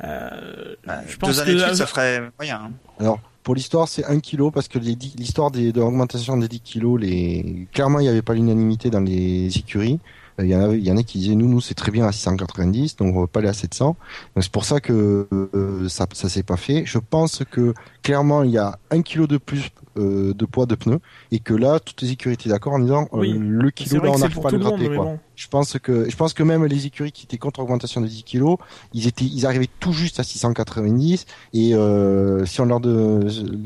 euh, 0.04 0.74
Bah, 0.86 1.00
je 1.06 1.16
pense 1.16 1.30
deux 1.30 1.40
années 1.40 1.54
de 1.54 1.59
que 1.59 1.64
suite, 1.64 1.74
ça 1.76 1.86
ferait 1.86 2.30
moyen. 2.38 2.61
hein. 2.66 2.70
Alors, 3.00 3.18
pour 3.49 3.55
l'histoire, 3.55 3.88
c'est 3.88 4.05
1 4.05 4.20
kg 4.20 4.51
parce 4.53 4.68
que 4.68 4.78
l'histoire 4.78 5.51
de 5.51 5.72
l'augmentation 5.74 6.36
des 6.36 6.49
10 6.49 6.61
kg, 6.61 6.99
les... 6.99 7.66
clairement, 7.72 7.99
il 7.99 8.03
n'y 8.03 8.11
avait 8.11 8.20
pas 8.20 8.34
l'unanimité 8.34 8.90
dans 8.90 9.01
les 9.01 9.46
écuries. 9.57 10.01
Il 10.41 10.47
y, 10.47 10.55
en 10.55 10.61
avait, 10.61 10.78
il 10.78 10.84
y 10.86 10.93
en 10.93 10.97
a 10.97 11.03
qui 11.03 11.18
disaient, 11.18 11.34
nous, 11.34 11.49
nous, 11.49 11.61
c'est 11.61 11.74
très 11.74 11.91
bien 11.91 12.07
à 12.07 12.12
690, 12.12 12.97
donc 12.97 13.16
on 13.16 13.20
va 13.20 13.26
pas 13.26 13.41
aller 13.41 13.49
à 13.49 13.53
700. 13.53 13.97
Donc 14.34 14.45
c'est 14.45 14.53
pour 14.53 14.64
ça 14.64 14.80
que 14.80 15.26
euh, 15.32 15.89
ça, 15.89 16.07
ça 16.12 16.28
s'est 16.28 16.43
pas 16.45 16.57
fait. 16.57 16.84
Je 16.86 16.99
pense 16.99 17.43
que, 17.51 17.74
clairement, 18.03 18.43
il 18.45 18.51
y 18.53 18.59
a 18.59 18.78
1 18.91 19.03
kg 19.03 19.26
de 19.26 19.36
plus 19.39 19.70
euh, 19.99 20.32
de 20.34 20.45
poids 20.45 20.66
de 20.66 20.76
pneus 20.76 21.01
et 21.32 21.41
que 21.41 21.55
là, 21.55 21.80
toutes 21.80 22.03
les 22.03 22.12
écuries 22.12 22.34
étaient 22.34 22.49
d'accord 22.51 22.74
en 22.74 22.78
disant, 22.78 23.09
euh, 23.14 23.18
Oui. 23.18 23.34
le 23.36 23.70
kilo, 23.70 24.01
là, 24.03 24.11
on 24.12 24.18
n'arrive 24.18 24.41
pas 24.41 24.49
à 24.49 24.53
le 24.53 24.59
gratter, 24.59 24.86
quoi. 24.95 25.05
bon. 25.05 25.18
Je 25.34 25.47
pense 25.49 25.76
que 25.78 26.09
je 26.11 26.16
pense 26.16 26.34
que 26.34 26.43
même 26.43 26.64
les 26.64 26.86
écuries 26.86 27.12
qui 27.12 27.24
étaient 27.24 27.39
contre 27.39 27.61
l'augmentation 27.61 28.01
de 28.01 28.07
10 28.09 28.22
kilos, 28.24 28.59
ils 28.93 29.07
étaient 29.07 29.24
ils 29.24 29.47
arrivaient 29.47 29.68
tout 29.78 29.93
juste 29.93 30.18
à 30.18 30.24
690 30.24 31.26
et 31.53 31.74
euh, 31.74 32.45
si 32.45 32.61
on 32.61 32.64
leur 32.64 32.80
de 32.80 33.20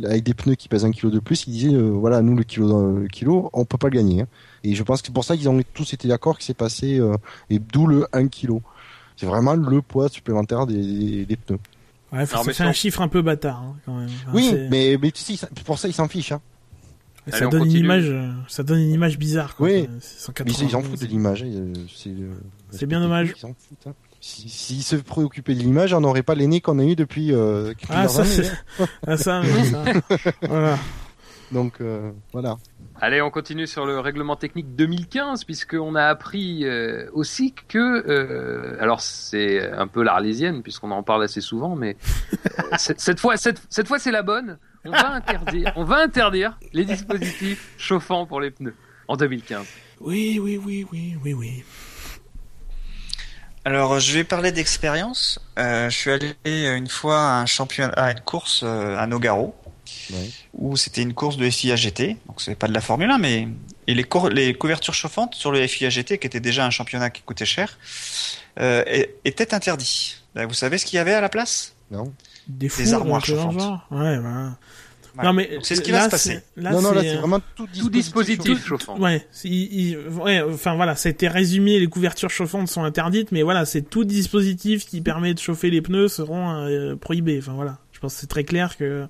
avec 0.05 0.23
des 0.23 0.35
pneus 0.35 0.55
qui 0.57 0.69
pèsent 0.69 0.85
un 0.85 0.91
kilo 0.91 1.11
de 1.11 1.19
plus, 1.19 1.47
ils 1.47 1.53
disaient 1.53 1.75
euh, 1.75 1.89
voilà 1.91 2.21
nous 2.21 2.37
le 2.37 2.45
kilo 2.45 2.99
le 2.99 3.09
kilo 3.09 3.49
on 3.55 3.65
peut 3.65 3.79
pas 3.79 3.89
le 3.89 3.97
gagner. 3.97 4.21
hein. 4.23 4.27
Et 4.65 4.75
je 4.75 4.83
pense 4.83 5.01
que 5.03 5.09
c'est 5.09 5.13
pour 5.15 5.25
ça 5.25 5.37
qu'ils 5.37 5.49
ont 5.49 5.61
tous 5.75 5.93
été 5.93 6.07
d'accord 6.09 6.39
que 6.39 6.45
c'est 6.45 6.55
passé 6.55 6.99
euh, 6.99 7.17
et 7.51 7.59
d'où 7.59 7.87
le 7.87 8.07
1 8.13 8.29
kilo. 8.29 8.63
C'est 9.17 9.27
vraiment 9.27 9.55
le 9.55 9.83
poids 9.83 10.09
supplémentaire 10.09 10.67
des, 10.67 11.25
des 11.27 11.37
pneus. 11.37 11.59
Ouais, 12.13 12.25
c'est 12.27 12.61
un 12.63 12.73
chiffre 12.73 13.01
un 13.01 13.09
peu 13.09 13.23
bâtard, 13.23 13.63
hein, 13.63 13.77
quand 13.87 13.97
même. 13.97 14.09
Enfin, 14.09 14.31
oui, 14.35 14.55
mais 14.71 14.99
mais 15.01 15.11
tu 15.11 15.23
sais, 15.23 15.47
pour 15.65 15.79
ça 15.79 15.89
ils 15.89 15.95
s'en 15.95 16.09
fichent. 16.09 16.33
Hein. 16.33 16.41
ça 17.29 17.37
Allez, 17.37 17.47
on 17.47 17.49
donne 17.51 17.61
une 17.63 17.67
continue. 17.69 17.85
image, 17.85 18.05
euh, 18.09 18.31
ça 18.49 18.63
donne 18.63 18.81
une 18.81 18.91
image 18.91 19.19
bizarre. 19.19 19.57
Quoi. 19.57 19.69
Oui. 19.69 19.89
C'est 20.01 20.45
Mais 20.45 20.51
ils 20.51 20.55
180. 20.57 20.69
s'en 20.69 20.83
foutent 20.83 21.01
de 21.01 21.07
l'image. 21.07 21.43
hein, 21.43 21.47
euh, 21.51 21.73
C'est 21.95 22.11
euh, 22.11 22.33
C'est 22.71 22.87
bien 22.87 23.01
dommage. 23.01 23.33
Ils 23.35 23.41
s'en 23.41 23.49
foutent. 23.59 23.87
hein. 23.87 23.95
Si- 24.21 24.49
S'ils 24.49 24.83
se 24.83 24.95
préoccupaient 24.97 25.55
de 25.55 25.61
l'image, 25.61 25.95
on 25.95 26.01
n'aurait 26.01 26.23
pas 26.23 26.35
l'aîné 26.35 26.61
qu'on 26.61 26.79
a 26.79 26.85
eu 26.85 26.95
depuis 26.97 27.33
euh, 27.33 27.73
Ah, 27.89 28.07
plusieurs 28.07 28.11
ça, 28.11 28.23
années, 28.23 28.31
c'est, 28.31 28.83
hein. 28.83 28.87
ah, 29.07 29.17
ça, 29.17 29.43
mais 29.43 29.65
ça. 29.65 29.85
voilà. 30.49 30.79
Donc 31.53 31.81
euh, 31.81 32.11
voilà. 32.33 32.57
Allez, 33.01 33.21
on 33.21 33.31
continue 33.31 33.67
sur 33.67 33.85
le 33.85 34.01
règlement 34.01 34.37
technique 34.37 34.75
2015, 34.75 35.45
puisqu'on 35.45 35.95
a 35.95 36.05
appris 36.05 36.65
euh, 36.65 37.09
aussi 37.13 37.55
que, 37.69 37.79
euh, 37.79 38.77
alors 38.81 39.01
c'est 39.01 39.71
un 39.71 39.87
peu 39.87 40.03
l'arlésienne, 40.03 40.63
puisqu'on 40.63 40.91
en 40.91 41.03
parle 41.03 41.25
assez 41.25 41.41
souvent, 41.41 41.77
mais 41.77 41.97
cette, 42.79 43.01
cette 43.01 43.21
fois, 43.21 43.37
cette, 43.37 43.63
cette 43.69 43.87
fois 43.87 43.99
c'est 43.99 44.11
la 44.11 44.23
bonne. 44.23 44.59
On 44.85 44.91
va 44.91 45.13
interdire, 45.13 45.73
on 45.77 45.85
va 45.85 45.99
interdire 45.99 46.59
les 46.73 46.85
dispositifs 46.85 47.75
chauffants 47.77 48.27
pour 48.27 48.41
les 48.41 48.51
pneus 48.51 48.75
en 49.07 49.17
2015. 49.17 49.67
Oui, 50.01 50.41
oui, 50.43 50.59
oui, 50.65 50.87
oui, 50.91 51.17
oui, 51.23 51.35
oui. 51.35 51.65
Alors, 53.65 54.01
je 54.01 54.13
vais 54.13 54.25
parler 54.25 54.51
d'expérience. 54.51 55.39
Euh, 55.57 55.89
je 55.89 55.97
suis 55.97 56.11
allé 56.11 56.35
une 56.45 56.89
fois 56.89 57.21
à 57.21 57.41
un 57.41 57.47
championnat, 57.47 57.93
à 57.93 58.11
une 58.11 58.21
course 58.21 58.65
à 58.65 59.07
Nogaro, 59.07 59.55
Ouais. 60.11 60.31
où 60.55 60.77
c'était 60.77 61.03
une 61.03 61.15
course 61.15 61.37
de 61.37 61.49
FIA 61.49 61.77
GT. 61.77 62.17
Donc, 62.27 62.41
c'est 62.41 62.55
pas 62.55 62.69
de 62.69 62.75
la 62.75 62.81
Formule 62.81 63.11
1, 63.11 63.19
mais 63.19 63.49
et 63.87 63.95
les, 63.95 64.55
couvertures 64.55 64.95
chauffantes 64.95 65.35
sur 65.35 65.51
le 65.53 65.67
FIA 65.67 65.91
GT, 65.91 66.19
qui 66.19 66.27
était 66.27 66.41
déjà 66.41 66.65
un 66.67 66.71
championnat 66.71 67.11
qui 67.11 67.23
coûtait 67.23 67.45
cher, 67.45 67.79
euh, 68.61 68.85
étaient 69.25 69.55
interdits. 69.55 70.17
Là, 70.35 70.47
vous 70.47 70.55
savez 70.55 70.79
ce 70.79 70.87
qu'il 70.87 70.97
y 70.97 71.01
avait 71.01 71.15
à 71.15 71.21
la 71.21 71.29
place? 71.29 71.75
Non. 71.91 72.13
Des 72.49 72.69
fours, 72.69 72.95
armoires 72.95 73.25
chauffantes. 73.25 73.61
genre. 73.61 73.87
Ouais. 73.91 74.19
Voilà. 74.19 74.57
Non, 75.23 75.35
mais 75.35 75.59
c'est 75.63 75.75
ce 75.77 75.83
qui 75.83 75.91
là, 75.91 75.99
va 75.99 76.05
se 76.07 76.11
passer. 76.11 76.41
Là, 76.57 76.71
non, 76.71 76.81
non, 76.81 76.93
là 76.93 77.03
c'est- 77.03 77.11
c'est 77.11 77.17
vraiment 77.17 77.41
tout 77.55 77.67
Tout 77.79 77.91
dispositif 77.91 78.65
chauffant. 78.65 78.99
Ouais, 78.99 79.27
c'est- 79.31 79.47
il- 79.49 79.91
il- 79.91 79.99
ouais, 80.09 80.41
enfin 80.41 80.75
voilà, 80.75 80.97
ça 80.97 81.11
a 81.11 81.13
été 81.13 81.29
résumé, 81.29 81.79
les 81.79 81.87
couvertures 81.87 82.31
chauffantes 82.31 82.69
sont 82.69 82.83
interdites, 82.83 83.31
mais 83.31 83.43
voilà, 83.43 83.67
c'est 83.67 83.83
tout 83.83 84.05
dispositif 84.05 84.87
qui 84.87 85.03
permet 85.03 85.35
de 85.35 85.39
chauffer 85.39 85.69
les 85.69 85.83
pneus 85.83 86.09
seront 86.09 86.51
euh, 86.65 86.97
prohibés. 86.97 87.39
Enfin 87.43 87.53
voilà, 87.53 87.79
je 87.93 88.01
pense 88.01 88.15
que 88.15 88.21
c'est 88.21 88.27
très 88.27 88.45
clair 88.45 88.79
que 88.79 89.07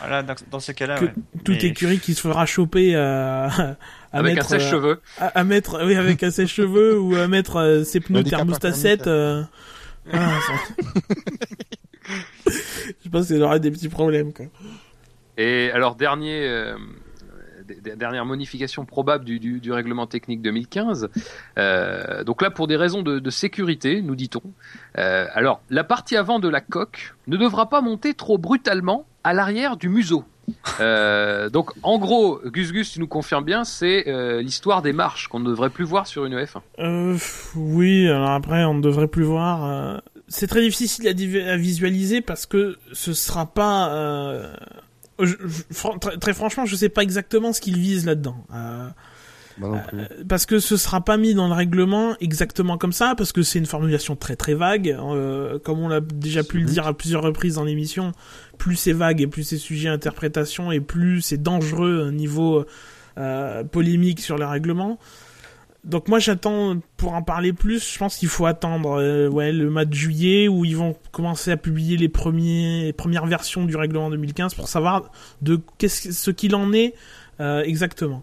Voilà, 0.00 0.22
dans, 0.22 0.34
dans 0.50 0.60
ces 0.60 0.74
cas-là, 0.74 0.98
Que- 0.98 1.04
ouais. 1.06 1.14
toute 1.44 1.62
Mais- 1.62 1.68
écurie 1.68 1.98
qui 1.98 2.14
se 2.14 2.20
fera 2.20 2.46
choper 2.46 2.94
euh, 2.94 3.46
à 3.48 3.76
Avec 4.12 4.36
mettre, 4.36 4.46
un 4.46 4.58
sèche-cheveux. 4.58 5.00
euh, 5.20 5.24
à, 5.24 5.26
à 5.40 5.44
mettre, 5.44 5.84
oui, 5.84 5.94
avec 5.96 6.22
un 6.22 6.30
sèche-cheveux 6.30 6.98
ou 6.98 7.16
à 7.16 7.26
mettre 7.28 7.56
euh, 7.56 7.84
ses 7.84 8.00
pneus 8.00 8.22
thermostat 8.24 8.68
par 8.68 8.76
7. 8.76 9.06
euh, 9.06 9.42
voilà, 10.06 10.28
ça- 10.40 10.52
je 13.04 13.08
pense 13.10 13.26
qu'il 13.26 13.42
aurait 13.42 13.60
des 13.60 13.70
petits 13.70 13.88
problèmes. 13.88 14.32
Quoi. 14.32 14.46
Et 15.36 15.70
alors, 15.72 15.94
dernier, 15.94 16.46
euh, 16.48 16.76
dernière 17.96 18.24
modification 18.24 18.84
probable 18.84 19.24
du, 19.24 19.38
du, 19.38 19.60
du 19.60 19.72
règlement 19.72 20.06
technique 20.06 20.42
2015. 20.42 21.08
Euh, 21.58 22.24
donc 22.24 22.40
là, 22.42 22.50
pour 22.50 22.66
des 22.66 22.76
raisons 22.76 23.02
de, 23.02 23.18
de 23.18 23.30
sécurité, 23.30 24.00
nous 24.02 24.16
dit-on. 24.16 24.42
Euh, 24.98 25.26
alors, 25.34 25.60
la 25.70 25.84
partie 25.84 26.16
avant 26.16 26.38
de 26.38 26.48
la 26.48 26.60
coque 26.60 27.14
ne 27.26 27.36
devra 27.36 27.68
pas 27.68 27.80
monter 27.80 28.14
trop 28.14 28.38
brutalement 28.38 29.06
à 29.24 29.32
l'arrière 29.34 29.76
du 29.76 29.88
museau. 29.88 30.24
Euh, 30.80 31.50
donc, 31.50 31.72
en 31.82 31.98
gros, 31.98 32.40
Gus 32.46 32.72
Gus, 32.72 32.92
tu 32.92 33.00
nous 33.00 33.06
confirmes 33.06 33.44
bien, 33.44 33.64
c'est 33.64 34.08
euh, 34.08 34.40
l'histoire 34.40 34.80
des 34.80 34.92
marches 34.94 35.28
qu'on 35.28 35.40
ne 35.40 35.48
devrait 35.50 35.68
plus 35.70 35.84
voir 35.84 36.06
sur 36.06 36.24
une 36.24 36.34
F1. 36.34 36.60
Euh, 36.78 37.18
oui, 37.56 38.08
alors 38.08 38.30
après, 38.30 38.64
on 38.64 38.72
ne 38.74 38.80
devrait 38.80 39.08
plus 39.08 39.24
voir. 39.24 39.64
euh, 39.64 39.98
C'est 40.28 40.46
très 40.46 40.62
difficile 40.62 41.06
à, 41.08 41.56
visualiser 41.56 42.20
parce 42.22 42.46
que 42.46 42.76
ce 42.92 43.12
sera 43.12 43.44
pas. 43.46 43.90
euh, 43.92 44.50
je- 45.20 45.34
je- 45.44 45.62
fran- 45.70 45.98
très, 45.98 46.16
très 46.16 46.32
franchement, 46.32 46.64
je 46.64 46.76
sais 46.76 46.88
pas 46.88 47.02
exactement 47.02 47.52
ce 47.52 47.60
qu'ils 47.60 47.76
visent 47.78 48.06
là-dedans. 48.06 48.36
Euh, 48.54 48.88
Bah 49.58 49.82
parce 50.28 50.46
que 50.46 50.60
ce 50.60 50.76
sera 50.76 51.00
pas 51.00 51.16
mis 51.16 51.34
dans 51.34 51.48
le 51.48 51.54
règlement 51.54 52.14
exactement 52.20 52.78
comme 52.78 52.92
ça, 52.92 53.14
parce 53.16 53.32
que 53.32 53.42
c'est 53.42 53.58
une 53.58 53.66
formulation 53.66 54.14
très 54.14 54.36
très 54.36 54.54
vague. 54.54 54.96
euh, 54.98 55.58
comme 55.58 55.80
on 55.80 55.88
l'a 55.88 56.00
déjà 56.00 56.44
pu 56.44 56.58
le 56.60 56.64
dire 56.66 56.86
à 56.86 56.94
plusieurs 56.94 57.22
reprises 57.22 57.56
dans 57.56 57.64
l'émission, 57.64 58.12
plus 58.58 58.76
c'est 58.76 58.92
vague 58.92 59.20
et 59.20 59.26
plus 59.26 59.44
c'est 59.44 59.56
sujet 59.56 59.88
à 59.88 59.92
interprétation 59.92 60.70
et 60.72 60.80
plus 60.80 61.22
c'est 61.22 61.42
dangereux 61.42 62.06
au 62.08 62.10
niveau 62.10 62.64
euh, 63.16 63.64
polémique 63.64 64.20
sur 64.20 64.38
le 64.38 64.46
règlement. 64.46 64.98
Donc 65.84 66.08
moi 66.08 66.18
j'attends 66.18 66.78
pour 66.96 67.14
en 67.14 67.22
parler 67.22 67.52
plus. 67.52 67.92
Je 67.92 67.98
pense 67.98 68.16
qu'il 68.16 68.28
faut 68.28 68.46
attendre 68.46 69.00
euh, 69.00 69.28
ouais 69.28 69.50
le 69.52 69.70
mois 69.70 69.84
de 69.84 69.94
juillet 69.94 70.46
où 70.46 70.64
ils 70.64 70.76
vont 70.76 70.96
commencer 71.10 71.50
à 71.50 71.56
publier 71.56 71.96
les 71.96 72.08
premiers 72.08 72.84
les 72.84 72.92
premières 72.92 73.26
versions 73.26 73.64
du 73.64 73.74
règlement 73.74 74.10
2015 74.10 74.54
pour 74.54 74.68
savoir 74.68 75.10
de 75.42 75.60
qu'est-ce 75.78 76.12
ce 76.12 76.30
qu'il 76.30 76.54
en 76.54 76.72
est 76.72 76.94
euh, 77.40 77.62
exactement. 77.62 78.22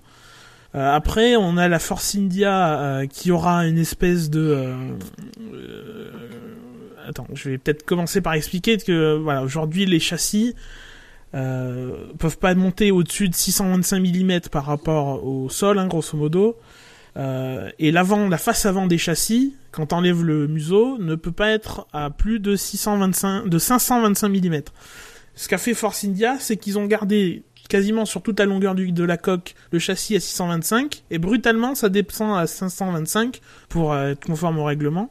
Après, 0.78 1.38
on 1.38 1.56
a 1.56 1.70
la 1.70 1.80
Force 1.80 2.16
India 2.16 3.04
qui 3.10 3.32
aura 3.32 3.66
une 3.66 3.78
espèce 3.78 4.30
de. 4.30 4.74
Attends, 7.08 7.28
je 7.34 7.50
vais 7.50 7.58
peut-être 7.58 7.84
commencer 7.84 8.22
par 8.22 8.34
expliquer 8.34 8.78
que 8.78 9.18
voilà, 9.18 9.44
aujourd'hui 9.44 9.86
les 9.86 10.00
châssis 10.00 10.56
euh, 11.34 12.08
peuvent 12.18 12.38
pas 12.38 12.56
monter 12.56 12.92
au-dessus 12.92 13.28
de 13.28 13.36
625 13.36 14.00
mm 14.00 14.40
par 14.52 14.66
rapport 14.66 15.26
au 15.26 15.50
sol, 15.50 15.80
hein, 15.80 15.88
grosso 15.88 16.18
modo. 16.18 16.58
Euh, 17.18 17.70
et 17.80 17.92
l'avant, 17.92 18.30
la 18.30 18.38
face 18.38 18.66
avant 18.66 18.88
des 18.88 18.98
châssis, 18.98 19.56
quand 19.72 19.88
t'enlèves 19.88 20.24
le 20.24 20.48
museau, 20.48 20.98
ne 20.98 21.16
peut 21.16 21.32
pas 21.32 21.50
être 21.50 21.88
à 21.94 22.10
plus 22.10 22.40
de 22.40 22.56
625, 22.56 23.48
de 23.48 23.58
525 23.58 24.30
mm. 24.30 24.62
Ce 25.36 25.50
qu'a 25.50 25.58
fait 25.58 25.74
Force 25.74 26.06
India, 26.06 26.38
c'est 26.40 26.56
qu'ils 26.56 26.80
ont 26.80 26.86
gardé 26.86 27.44
quasiment 27.68 28.06
sur 28.06 28.22
toute 28.22 28.40
la 28.40 28.46
longueur 28.46 28.76
du, 28.76 28.92
de 28.92 29.04
la 29.04 29.18
coque 29.18 29.56
le 29.72 29.80
châssis 29.80 30.16
à 30.16 30.20
625 30.20 31.04
et 31.10 31.18
brutalement 31.18 31.76
ça 31.76 31.90
descend 31.90 32.38
à 32.38 32.48
525 32.48 33.42
pour 33.70 33.94
euh, 33.94 34.12
être 34.12 34.26
conforme 34.26 34.60
au 34.60 34.64
règlement. 34.64 35.10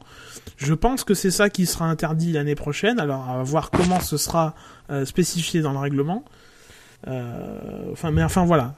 Je 0.57 0.73
pense 0.73 1.03
que 1.03 1.13
c'est 1.13 1.31
ça 1.31 1.49
qui 1.49 1.65
sera 1.65 1.85
interdit 1.85 2.31
l'année 2.31 2.55
prochaine. 2.55 2.99
Alors 2.99 3.29
à 3.29 3.43
voir 3.43 3.71
comment 3.71 3.99
ce 3.99 4.17
sera 4.17 4.55
euh, 4.89 5.05
spécifié 5.05 5.61
dans 5.61 5.71
le 5.71 5.79
règlement. 5.79 6.23
Euh, 7.07 7.91
enfin, 7.91 8.11
mais 8.11 8.23
enfin 8.23 8.45
voilà. 8.45 8.75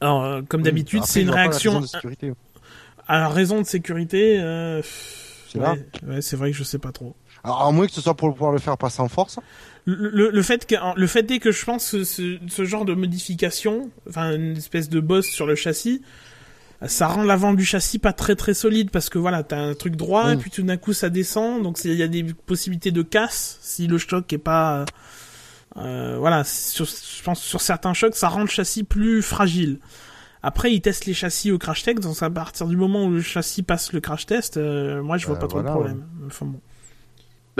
Alors 0.00 0.24
euh, 0.24 0.42
comme 0.48 0.60
Oui, 0.60 0.64
d'habitude, 0.64 1.04
c'est 1.04 1.22
une 1.22 1.30
réaction 1.30 1.80
raison 1.80 2.34
à 3.06 3.18
la 3.18 3.28
raison 3.28 3.60
de 3.60 3.66
sécurité. 3.66 4.36
C'est 5.48 5.58
là. 5.58 5.72
ouais, 5.72 6.14
ouais, 6.14 6.22
c'est 6.22 6.36
vrai 6.36 6.52
que 6.52 6.56
je 6.56 6.62
sais 6.62 6.78
pas 6.78 6.92
trop. 6.92 7.16
Alors, 7.42 7.62
à 7.62 7.72
moins 7.72 7.86
que 7.86 7.92
ce 7.92 8.00
soit 8.00 8.14
pour 8.14 8.32
pouvoir 8.32 8.52
le 8.52 8.58
faire 8.58 8.76
passer 8.76 9.00
en 9.00 9.08
force. 9.08 9.38
Le, 9.86 10.10
le, 10.10 10.30
le 10.30 10.42
fait 10.42 10.66
que 10.66 10.74
le 10.94 11.06
fait 11.06 11.30
est 11.30 11.38
que 11.38 11.52
je 11.52 11.64
pense 11.64 11.90
que 11.90 12.04
ce, 12.04 12.38
ce 12.48 12.64
genre 12.64 12.84
de 12.84 12.94
modification, 12.94 13.90
enfin 14.08 14.34
une 14.34 14.56
espèce 14.56 14.88
de 14.88 15.00
bosse 15.00 15.26
sur 15.26 15.46
le 15.46 15.54
châssis, 15.54 16.02
ça 16.86 17.08
rend 17.08 17.24
l'avant 17.24 17.52
du 17.54 17.64
châssis 17.64 17.98
pas 17.98 18.12
très 18.12 18.36
très 18.36 18.54
solide 18.54 18.90
parce 18.90 19.08
que 19.08 19.18
voilà, 19.18 19.42
t'as 19.42 19.58
un 19.58 19.74
truc 19.74 19.96
droit 19.96 20.32
et 20.32 20.36
puis 20.36 20.50
tout 20.50 20.62
d'un 20.62 20.76
coup 20.76 20.92
ça 20.92 21.10
descend, 21.10 21.62
donc 21.62 21.78
il 21.84 21.94
y 21.94 22.02
a 22.02 22.08
des 22.08 22.24
possibilités 22.24 22.90
de 22.90 23.02
casse 23.02 23.58
si 23.62 23.86
le 23.86 23.98
choc 23.98 24.32
est 24.32 24.38
pas, 24.38 24.84
euh, 25.76 26.16
voilà, 26.18 26.44
sur, 26.44 26.84
je 26.86 27.22
pense 27.22 27.40
sur 27.42 27.60
certains 27.60 27.94
chocs 27.94 28.14
ça 28.16 28.28
rend 28.28 28.42
le 28.42 28.48
châssis 28.48 28.84
plus 28.84 29.22
fragile. 29.22 29.78
Après, 30.42 30.72
ils 30.72 30.80
testent 30.80 31.04
les 31.04 31.12
châssis 31.12 31.50
au 31.50 31.58
crash 31.58 31.82
test, 31.82 32.00
donc 32.00 32.22
à 32.22 32.30
partir 32.30 32.66
du 32.66 32.76
moment 32.76 33.04
où 33.04 33.10
le 33.10 33.20
châssis 33.20 33.62
passe 33.62 33.92
le 33.92 34.00
crash 34.00 34.24
test, 34.24 34.56
euh, 34.56 35.02
moi 35.02 35.18
je 35.18 35.26
vois 35.26 35.36
Euh, 35.36 35.38
pas 35.38 35.48
trop 35.48 35.58
voilà, 35.60 35.68
de 35.68 35.74
problème. 35.74 36.04
Enfin 36.26 36.46
bon. 36.46 36.60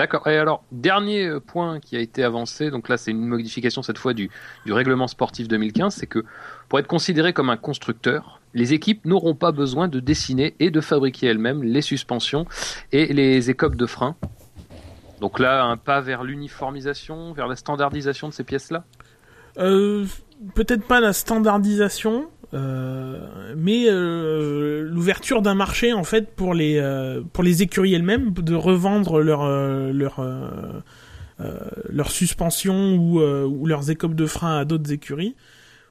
D'accord. 0.01 0.27
Et 0.28 0.39
alors, 0.39 0.64
dernier 0.72 1.27
euh, 1.27 1.40
point 1.40 1.78
qui 1.78 1.94
a 1.94 2.01
été 2.01 2.24
avancé, 2.24 2.70
donc 2.70 2.89
là 2.89 2.97
c'est 2.97 3.10
une 3.10 3.27
modification 3.27 3.82
cette 3.82 3.98
fois 3.98 4.14
du, 4.14 4.31
règlement 4.66 5.06
sportif 5.06 5.47
2015, 5.47 5.94
c'est 5.94 6.06
que 6.06 6.24
pour 6.70 6.78
être 6.78 6.86
considéré 6.86 7.35
comme 7.35 7.51
un 7.51 7.59
constructeur, 7.59 8.40
les 8.55 8.72
équipes 8.72 9.05
n'auront 9.05 9.35
pas 9.35 9.52
besoin 9.52 9.89
de 9.89 10.01
dessiner 10.01 10.55
et 10.59 10.70
de 10.70 10.81
fabriquer 10.81 11.27
elles-mêmes 11.27 11.62
les 11.62 11.82
suspensions 11.82 12.47
et 12.93 13.12
les 13.12 13.51
écopes 13.51 13.74
de 13.74 13.85
frein. 13.85 14.16
Donc 15.20 15.39
là, 15.39 15.64
un 15.64 15.77
pas 15.77 16.01
vers 16.01 16.24
l'uniformisation, 16.24 17.35
vers 17.35 17.47
la 17.47 17.55
standardisation 17.55 18.27
de 18.27 18.32
ces 18.32 18.44
pièces-là? 18.44 18.85
Euh, 19.59 20.06
peut-être 20.55 20.86
pas 20.86 21.01
la 21.01 21.12
standardisation, 21.12 22.31
euh, 22.52 23.55
mais 23.56 23.85
euh, 23.86 24.82
l'ouverture 24.82 25.40
d'un 25.40 25.55
marché 25.55 25.93
en 25.93 26.02
fait 26.02 26.35
pour 26.35 26.52
les 26.52 26.78
euh, 26.78 27.22
pour 27.32 27.44
les 27.44 27.62
écuries 27.62 27.94
elles-mêmes 27.94 28.32
de 28.32 28.55
revendre 28.56 29.20
leur 29.20 29.43
euh, 29.44 29.93
leur 29.93 30.18
euh, 30.18 30.60
leur 31.89 32.10
suspension 32.10 32.97
ou 32.97 33.20
ou 33.20 33.66
leurs 33.66 33.90
écopes 33.90 34.14
de 34.14 34.27
frein 34.27 34.59
à 34.59 34.64
d'autres 34.64 34.93
écuries 34.93 35.36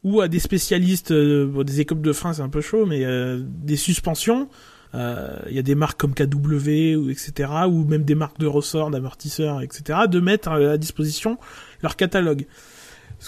ou 0.04 0.22
à 0.22 0.28
des 0.28 0.40
spécialistes 0.40 1.14
bon, 1.14 1.64
des 1.64 1.80
écopes 1.80 2.02
de 2.02 2.12
frein 2.12 2.34
c'est 2.34 2.42
un 2.42 2.50
peu 2.50 2.62
chaud 2.62 2.86
mais 2.86 3.04
des 3.46 3.78
suspensions. 3.78 4.50
Il 4.94 5.56
y 5.56 5.60
a 5.60 5.64
des 5.64 5.76
marques 5.76 6.00
comme 6.00 6.14
KW 6.14 6.96
ou 6.98 7.10
etc 7.10 7.52
ou 7.68 7.84
même 7.86 8.04
des 8.04 8.16
marques 8.16 8.38
de 8.38 8.48
ressorts 8.48 8.92
d'amortisseurs 8.92 9.62
etc 9.62 10.02
de 10.10 10.20
mettre 10.20 10.50
à 10.50 10.78
disposition 10.78 11.40
leur 11.82 11.96
catalogue 11.96 12.46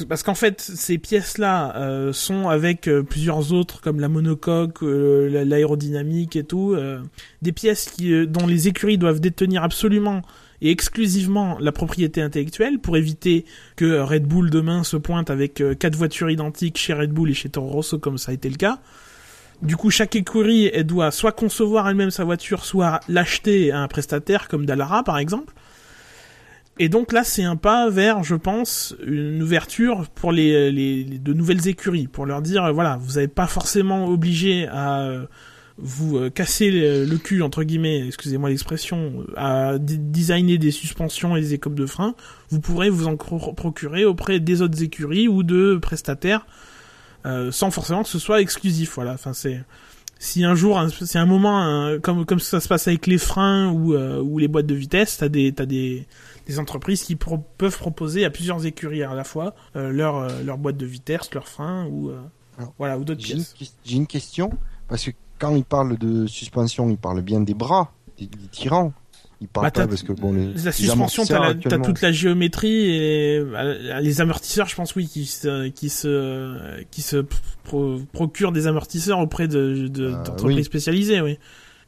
parce 0.07 0.23
qu'en 0.23 0.35
fait, 0.35 0.61
ces 0.61 0.97
pièces-là 0.97 1.75
euh, 1.75 2.13
sont 2.13 2.47
avec 2.49 2.87
euh, 2.87 3.03
plusieurs 3.03 3.51
autres, 3.51 3.81
comme 3.81 3.99
la 3.99 4.07
monocoque, 4.07 4.83
euh, 4.83 5.29
la- 5.29 5.45
l'aérodynamique 5.45 6.35
et 6.35 6.43
tout, 6.43 6.73
euh, 6.73 7.01
des 7.41 7.51
pièces 7.51 7.89
qui, 7.89 8.25
dont 8.27 8.47
les 8.47 8.67
écuries 8.67 8.97
doivent 8.97 9.19
détenir 9.19 9.63
absolument 9.63 10.21
et 10.61 10.71
exclusivement 10.71 11.57
la 11.59 11.71
propriété 11.71 12.21
intellectuelle 12.21 12.79
pour 12.79 12.95
éviter 12.95 13.45
que 13.75 13.99
Red 13.99 14.23
Bull 14.27 14.49
demain 14.49 14.83
se 14.83 14.95
pointe 14.95 15.29
avec 15.29 15.63
quatre 15.79 15.95
voitures 15.95 16.29
identiques 16.29 16.77
chez 16.77 16.93
Red 16.93 17.11
Bull 17.11 17.31
et 17.31 17.33
chez 17.33 17.49
Toro 17.49 17.67
Rosso 17.69 17.97
comme 17.97 18.17
ça 18.19 18.31
a 18.31 18.33
été 18.35 18.47
le 18.47 18.57
cas. 18.57 18.79
Du 19.63 19.75
coup, 19.75 19.89
chaque 19.89 20.15
écurie, 20.15 20.69
elle 20.73 20.85
doit 20.85 21.09
soit 21.11 21.31
concevoir 21.31 21.89
elle-même 21.89 22.11
sa 22.11 22.23
voiture, 22.25 22.63
soit 22.63 22.99
l'acheter 23.09 23.71
à 23.71 23.79
un 23.79 23.87
prestataire 23.87 24.47
comme 24.47 24.65
Dallara 24.67 25.03
par 25.03 25.17
exemple. 25.17 25.53
Et 26.81 26.89
donc 26.89 27.13
là, 27.13 27.23
c'est 27.23 27.43
un 27.43 27.57
pas 27.57 27.91
vers, 27.91 28.23
je 28.23 28.33
pense, 28.33 28.95
une 29.05 29.43
ouverture 29.43 30.09
pour 30.15 30.31
les, 30.31 31.03
de 31.03 31.31
nouvelles 31.31 31.67
écuries, 31.67 32.07
pour 32.07 32.25
leur 32.25 32.41
dire, 32.41 32.65
euh, 32.65 32.71
voilà, 32.71 32.97
vous 32.99 33.19
n'êtes 33.19 33.35
pas 33.35 33.45
forcément 33.45 34.07
obligé 34.07 34.67
à 34.67 35.01
euh, 35.01 35.27
vous 35.77 36.17
euh, 36.17 36.31
casser 36.31 36.71
le, 36.71 37.17
cul, 37.17 37.43
entre 37.43 37.61
guillemets, 37.61 38.07
excusez-moi 38.07 38.49
l'expression, 38.49 39.23
à 39.37 39.77
designer 39.77 40.57
des 40.57 40.71
suspensions 40.71 41.35
et 41.35 41.41
des 41.41 41.53
écopes 41.53 41.75
de 41.75 41.85
frein. 41.85 42.15
Vous 42.49 42.59
pourrez 42.59 42.89
vous 42.89 43.05
en 43.05 43.15
procurer 43.15 44.03
auprès 44.03 44.39
des 44.39 44.63
autres 44.63 44.81
écuries 44.81 45.27
ou 45.27 45.43
de 45.43 45.77
prestataires, 45.79 46.47
sans 47.51 47.69
forcément 47.69 48.01
que 48.01 48.09
ce 48.09 48.17
soit 48.17 48.41
exclusif. 48.41 48.93
Voilà, 48.95 49.13
enfin 49.13 49.33
c'est 49.33 49.61
si 50.17 50.43
un 50.43 50.55
jour, 50.55 50.81
c'est 50.89 51.19
un 51.19 51.27
moment, 51.27 51.95
comme 52.01 52.25
comme 52.25 52.39
ça 52.39 52.59
se 52.59 52.67
passe 52.67 52.87
avec 52.87 53.05
les 53.05 53.19
freins 53.19 53.69
ou 53.69 53.95
ou 53.95 54.39
les 54.39 54.47
boîtes 54.47 54.65
de 54.65 54.75
vitesse, 54.75 55.17
t'as 55.19 55.29
des 55.29 55.51
t'as 55.51 55.67
des 55.67 56.07
des 56.51 56.59
entreprises 56.59 57.03
qui 57.03 57.15
pro- 57.15 57.43
peuvent 57.57 57.77
proposer 57.77 58.25
à 58.25 58.29
plusieurs 58.29 58.65
écuries 58.65 59.03
à 59.03 59.13
la 59.15 59.23
fois 59.23 59.55
euh, 59.75 59.91
leur 59.91 60.15
euh, 60.17 60.29
leur 60.45 60.57
boîte 60.57 60.77
de 60.77 60.85
vitesse, 60.85 61.33
leurs 61.33 61.47
freins 61.47 61.85
ou 61.87 62.09
euh, 62.09 62.19
Alors, 62.57 62.73
voilà 62.77 62.97
ou 62.97 63.03
d'autres 63.03 63.21
pièces. 63.23 63.55
j'ai 63.85 63.95
une 63.95 64.07
question, 64.07 64.51
parce 64.87 65.03
que 65.05 65.11
quand 65.39 65.55
il 65.55 65.63
parle 65.63 65.97
de 65.97 66.27
suspension, 66.27 66.89
il 66.89 66.97
parle 66.97 67.21
bien 67.21 67.39
des 67.41 67.53
bras, 67.55 67.91
des, 68.19 68.27
des 68.27 68.47
tirants. 68.51 68.93
Il 69.43 69.47
parle 69.47 69.65
Bah, 69.65 69.71
pas 69.71 69.87
parce 69.87 70.03
que 70.03 70.13
bon, 70.13 70.33
les, 70.33 70.53
La 70.63 70.71
suspension, 70.71 71.25
t'as, 71.25 71.55
toute 71.79 72.01
la 72.03 72.11
géométrie 72.11 72.91
et 72.95 73.37
euh, 73.39 73.99
les 73.99 74.21
amortisseurs, 74.21 74.67
je 74.67 74.75
pense 74.75 74.95
oui, 74.95 75.07
qui 75.07 75.25
se 75.25 75.67
qui 75.69 75.89
se 75.89 76.83
qui 76.91 77.01
se 77.01 77.25
pro- 77.63 77.99
procurent 78.13 78.51
des 78.51 78.67
amortisseurs 78.67 79.17
auprès 79.17 79.47
de, 79.47 79.87
de 79.87 80.09
Euh, 80.09 80.23
d'entreprises 80.23 80.57
oui. 80.57 80.63
spécialisées, 80.63 81.21
oui. 81.21 81.39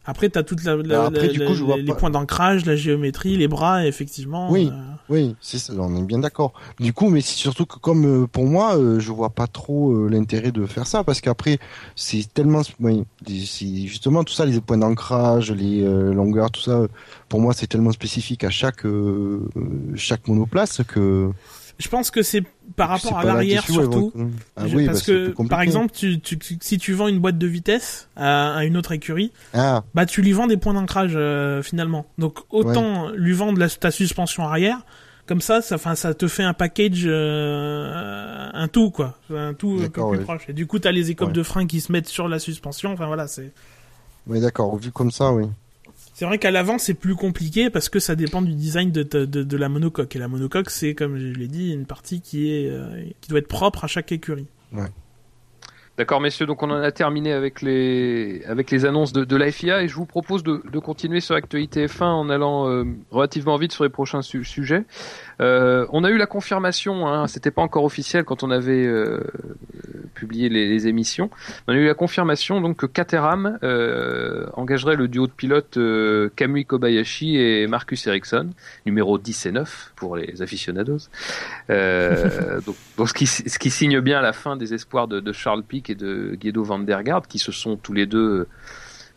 Après, 0.06 0.28
t'as 0.30 0.44
toute 0.44 0.64
la, 0.66 0.76
la- 0.76 0.84
Bah, 0.84 1.06
après, 1.08 1.28
la- 1.28 1.34
du 1.34 1.40
coup, 1.40 1.46
la- 1.46 1.54
je 1.54 1.64
vois 1.64 1.78
les 1.78 1.86
pas- 1.86 1.96
points 1.96 2.10
d'ancrage, 2.10 2.66
la 2.66 2.76
géométrie, 2.76 3.38
les 3.38 3.48
bras, 3.48 3.86
effectivement. 3.88 4.52
Oui. 4.52 4.70
euh, 4.72 4.78
Oui, 5.10 5.36
c'est 5.42 5.58
ça, 5.58 5.74
on 5.78 5.96
est 5.98 6.04
bien 6.04 6.20
d'accord. 6.20 6.54
Du 6.80 6.94
coup, 6.94 7.10
mais 7.10 7.22
c'est 7.22 7.36
surtout 7.36 7.66
que 7.66 7.78
comme 7.78 8.06
euh, 8.24 8.28
pour 8.28 8.46
moi, 8.46 8.76
euh, 8.78 9.00
je 9.00 9.12
vois 9.12 9.30
pas 9.30 9.48
trop 9.48 10.08
l'intérêt 10.08 10.52
de 10.52 10.66
faire 10.66 10.88
ça 10.88 11.04
parce 11.04 11.20
qu'après, 11.22 11.58
c'est 11.96 12.34
tellement, 12.34 12.62
oui, 12.80 13.04
justement 13.28 14.24
tout 14.24 14.34
ça, 14.34 14.46
les 14.46 14.60
points 14.62 14.78
d'ancrage, 14.78 15.52
les 15.52 15.82
longueurs, 16.14 16.52
tout 16.52 16.62
ça. 16.62 16.88
Pour 17.30 17.40
moi, 17.42 17.54
c'est 17.54 17.68
tellement 17.68 17.92
spécifique 17.92 18.44
à 18.44 18.50
chaque 18.50 18.86
chaque 19.96 20.28
monoplace 20.28 20.82
que 20.88 21.32
Je 21.84 21.90
pense 21.90 22.12
que 22.12 22.22
c'est 22.24 22.42
par 22.78 22.88
rapport 22.90 23.18
à 23.20 23.26
l'arrière 23.26 23.64
surtout. 23.66 24.12
ouais. 24.16 24.26
Ah 24.56 24.64
oui, 24.74 24.86
parce 24.86 25.00
bah, 25.06 25.06
que, 25.36 25.48
par 25.50 25.60
exemple, 25.62 25.92
tu, 25.94 26.20
tu, 26.22 26.38
tu- 26.40 26.58
si 26.62 26.78
tu 26.78 26.94
vends 26.94 27.10
une 27.10 27.20
boîte 27.20 27.38
de 27.38 27.46
vitesse 27.48 28.08
à, 28.16 28.54
à 28.56 28.64
une 28.64 28.78
autre 28.78 28.94
écurie, 28.94 29.32
Ah, 29.54 29.84
bah 29.94 30.06
tu 30.06 30.22
lui 30.22 30.32
vends 30.32 30.48
des 30.48 30.56
points 30.58 30.74
d'ancrage 30.74 31.12
euh, 31.16 31.62
finalement. 31.62 32.06
Donc 32.18 32.40
autant 32.50 33.10
lui 33.12 33.34
vendre 33.34 33.60
la, 33.60 33.68
ta 33.70 33.92
suspension 33.92 34.44
arrière, 34.48 34.86
comme 35.26 35.42
ça, 35.42 35.62
ça, 35.62 35.78
ça 35.96 36.14
te 36.14 36.28
fait 36.28 36.44
un 36.44 36.54
package, 36.54 37.04
euh, 37.06 38.50
un 38.54 38.68
tout 38.68 38.92
quoi, 38.92 39.18
un 39.34 39.54
tout 39.54 39.74
un 39.74 39.78
peu 39.78 39.82
D'accord, 39.84 40.10
plus 40.10 40.20
ouais. 40.20 40.24
proche. 40.24 40.44
Et 40.50 40.54
du 40.54 40.68
coup, 40.68 40.80
t'as 40.80 40.92
les 40.92 41.12
écopes 41.12 41.34
de 41.34 41.44
frein 41.44 41.66
qui 41.68 41.82
se 41.82 41.92
mettent 41.92 42.08
sur 42.10 42.28
la 42.28 42.40
suspension. 42.40 42.94
Enfin 42.94 43.08
voilà, 43.08 43.28
c'est. 43.28 43.52
oui, 44.28 44.40
d'accord. 44.40 44.76
Vu 44.78 44.92
comme 44.92 45.12
ça, 45.12 45.32
oui. 45.34 45.46
C'est 46.14 46.26
vrai 46.26 46.38
qu'à 46.38 46.52
l'avant 46.52 46.78
c'est 46.78 46.94
plus 46.94 47.16
compliqué 47.16 47.70
parce 47.70 47.90
que 47.90 48.00
ça 48.00 48.16
dépend 48.16 48.42
du 48.42 48.54
design 48.54 48.92
de, 48.92 49.04
de, 49.04 49.26
de, 49.26 49.44
de 49.44 49.58
la 49.58 49.68
monocoque. 49.70 50.16
Et 50.16 50.20
la 50.20 50.28
monocoque, 50.28 50.70
c'est 50.70 50.94
comme 50.94 51.18
je 51.18 51.28
l'ai 51.34 51.48
dit, 51.48 51.74
une 51.74 51.86
partie 51.86 52.22
qui 52.22 52.52
est 52.54 52.70
euh, 52.70 53.04
qui 53.22 53.30
doit 53.30 53.40
être 53.40 53.48
propre 53.48 53.84
à 53.84 53.88
chaque 53.88 54.12
écurie. 54.12 54.48
D'accord, 55.96 56.20
messieurs, 56.22 56.48
donc 56.48 56.64
on 56.64 56.72
en 56.72 56.82
a 56.82 56.92
terminé 56.92 57.34
avec 57.34 57.62
les, 57.62 58.44
avec 58.48 58.72
les 58.72 58.86
annonces 58.86 59.14
de, 59.14 59.26
de 59.26 59.36
la 59.36 59.52
FIA 59.52 59.84
et 59.84 59.88
je 59.88 59.94
vous 59.94 60.08
propose 60.08 60.42
de, 60.42 60.64
de 60.72 60.80
continuer 60.80 61.20
sur 61.20 61.36
l'actualité 61.36 61.86
F1 61.86 62.06
en 62.06 62.30
allant 62.32 62.68
euh, 62.68 62.84
relativement 63.12 63.58
vite 63.58 63.74
sur 63.74 63.84
les 63.84 63.92
prochains 63.92 64.24
su- 64.24 64.44
sujets. 64.44 64.86
Euh, 65.42 65.86
on 65.92 66.04
a 66.04 66.10
eu 66.10 66.18
la 66.18 66.26
confirmation, 66.26 67.08
hein, 67.08 67.28
c'était 67.28 67.52
pas 67.52 67.62
encore 67.62 67.84
officiel 67.84 68.24
quand 68.24 68.44
on 68.44 68.52
avait 68.52 68.86
euh, 68.86 69.20
publié 70.14 70.50
les, 70.50 70.68
les 70.68 70.88
émissions, 70.88 71.30
on 71.68 71.74
a 71.74 71.76
eu 71.76 71.86
la 71.86 71.94
confirmation 71.94 72.62
donc 72.62 72.78
que 72.78 72.86
Caterham 72.86 73.58
euh, 73.64 74.46
engagerait 74.54 74.96
le 74.96 75.08
duo 75.08 75.28
de 75.28 75.32
pilotes 75.32 75.78
euh, 75.78 76.30
Kamui 76.36 76.66
Kobayashi 76.66 77.38
et 77.38 77.68
Marcus 77.68 78.06
Ericsson, 78.08 78.50
numéro 78.86 79.18
10 79.18 79.48
et 79.48 79.52
9 79.52 79.94
pour 79.96 80.16
les 80.16 80.42
aficionados. 80.42 81.10
Euh, 81.70 82.62
donc, 82.66 82.76
donc 82.98 83.10
ce, 83.10 83.14
qui, 83.14 83.28
ce 83.28 83.60
qui 83.60 83.70
signe 83.70 84.00
bien 84.00 84.22
la 84.22 84.34
fin 84.34 84.56
des 84.56 84.74
espoirs 84.74 85.08
de, 85.08 85.20
de 85.20 85.34
Charles 85.34 85.64
Pic 85.64 85.90
et 85.90 85.96
de 85.96 86.36
Guido 86.36 86.64
van 86.64 86.80
der 86.80 87.04
Garde, 87.04 87.28
qui 87.28 87.40
se 87.40 87.52
sont 87.52 87.78
tous 87.78 87.94
les 87.94 88.06
deux 88.06 88.48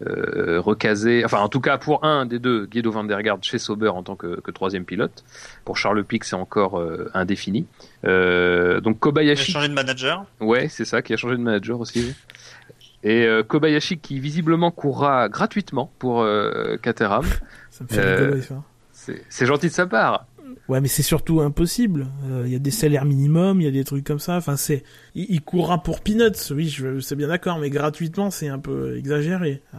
euh, 0.06 0.60
recaser, 0.60 1.24
enfin 1.24 1.38
en 1.38 1.48
tout 1.48 1.60
cas 1.60 1.78
pour 1.78 2.04
un 2.04 2.26
des 2.26 2.38
deux, 2.38 2.66
Guido 2.66 2.90
van 2.90 3.04
der 3.04 3.22
Garde 3.22 3.42
chez 3.44 3.58
Sauber 3.58 3.88
en 3.88 4.02
tant 4.02 4.16
que, 4.16 4.40
que 4.40 4.50
troisième 4.50 4.84
pilote. 4.84 5.24
Pour 5.64 5.76
Charles 5.78 6.04
Pic, 6.04 6.24
c'est 6.24 6.36
encore 6.36 6.78
euh, 6.78 7.10
indéfini. 7.14 7.66
Euh, 8.04 8.80
donc 8.80 8.96
Il 8.96 8.98
a 8.98 9.00
Kobayashi, 9.00 9.52
changé 9.52 9.68
de 9.68 9.74
manager. 9.74 10.24
ouais, 10.40 10.68
c'est 10.68 10.84
ça, 10.84 11.00
qui 11.02 11.14
a 11.14 11.16
changé 11.16 11.36
de 11.36 11.42
manager 11.42 11.80
aussi. 11.80 12.00
oui. 12.00 12.14
Et 13.02 13.24
euh, 13.24 13.42
Kobayashi 13.42 13.98
qui 13.98 14.18
visiblement 14.20 14.70
courra 14.70 15.28
gratuitement 15.28 15.90
pour 15.98 16.22
euh, 16.22 16.76
Caterham. 16.82 17.24
Ça 17.70 17.84
me 17.84 17.88
fait 17.88 18.00
Euh, 18.00 18.16
rigoler, 18.24 18.42
ça. 18.42 18.54
C'est 18.92 19.22
c'est 19.28 19.46
gentil 19.46 19.68
de 19.68 19.72
sa 19.72 19.86
part. 19.86 20.26
Ouais, 20.68 20.80
mais 20.80 20.88
c'est 20.88 21.02
surtout 21.02 21.40
impossible. 21.40 22.08
Euh, 22.28 22.42
Il 22.46 22.52
y 22.52 22.56
a 22.56 22.58
des 22.58 22.72
salaires 22.72 23.04
minimums, 23.04 23.60
il 23.60 23.64
y 23.64 23.68
a 23.68 23.70
des 23.70 23.84
trucs 23.84 24.04
comme 24.04 24.18
ça. 24.18 24.36
Enfin, 24.36 24.56
c'est, 24.56 24.82
il, 25.14 25.26
il 25.28 25.40
courra 25.40 25.82
pour 25.82 26.00
peanuts. 26.00 26.50
Oui, 26.50 26.68
je, 26.68 26.98
c'est 27.00 27.14
bien 27.14 27.28
d'accord, 27.28 27.58
mais 27.58 27.70
gratuitement, 27.70 28.30
c'est 28.32 28.48
un 28.48 28.58
peu 28.58 28.96
exagéré. 28.96 29.62
Euh, 29.74 29.78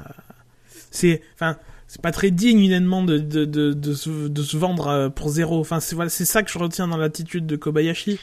c'est, 0.91 1.21
enfin, 1.35 1.57
c'est 1.87 2.01
pas 2.01 2.11
très 2.11 2.31
digne 2.31 2.63
humainement 2.63 3.03
de 3.03 3.17
de 3.17 3.45
de 3.45 3.73
de 3.73 3.93
se, 3.93 4.27
de 4.27 4.41
se 4.43 4.55
vendre 4.57 4.87
euh, 4.87 5.09
pour 5.09 5.29
zéro. 5.29 5.59
Enfin, 5.59 5.79
c'est 5.81 5.95
voilà, 5.95 6.09
c'est 6.09 6.25
ça 6.25 6.41
que 6.43 6.49
je 6.51 6.57
retiens 6.57 6.87
dans 6.87 6.97
l'attitude 6.97 7.45
de 7.45 7.55
Kobayashi, 7.57 8.19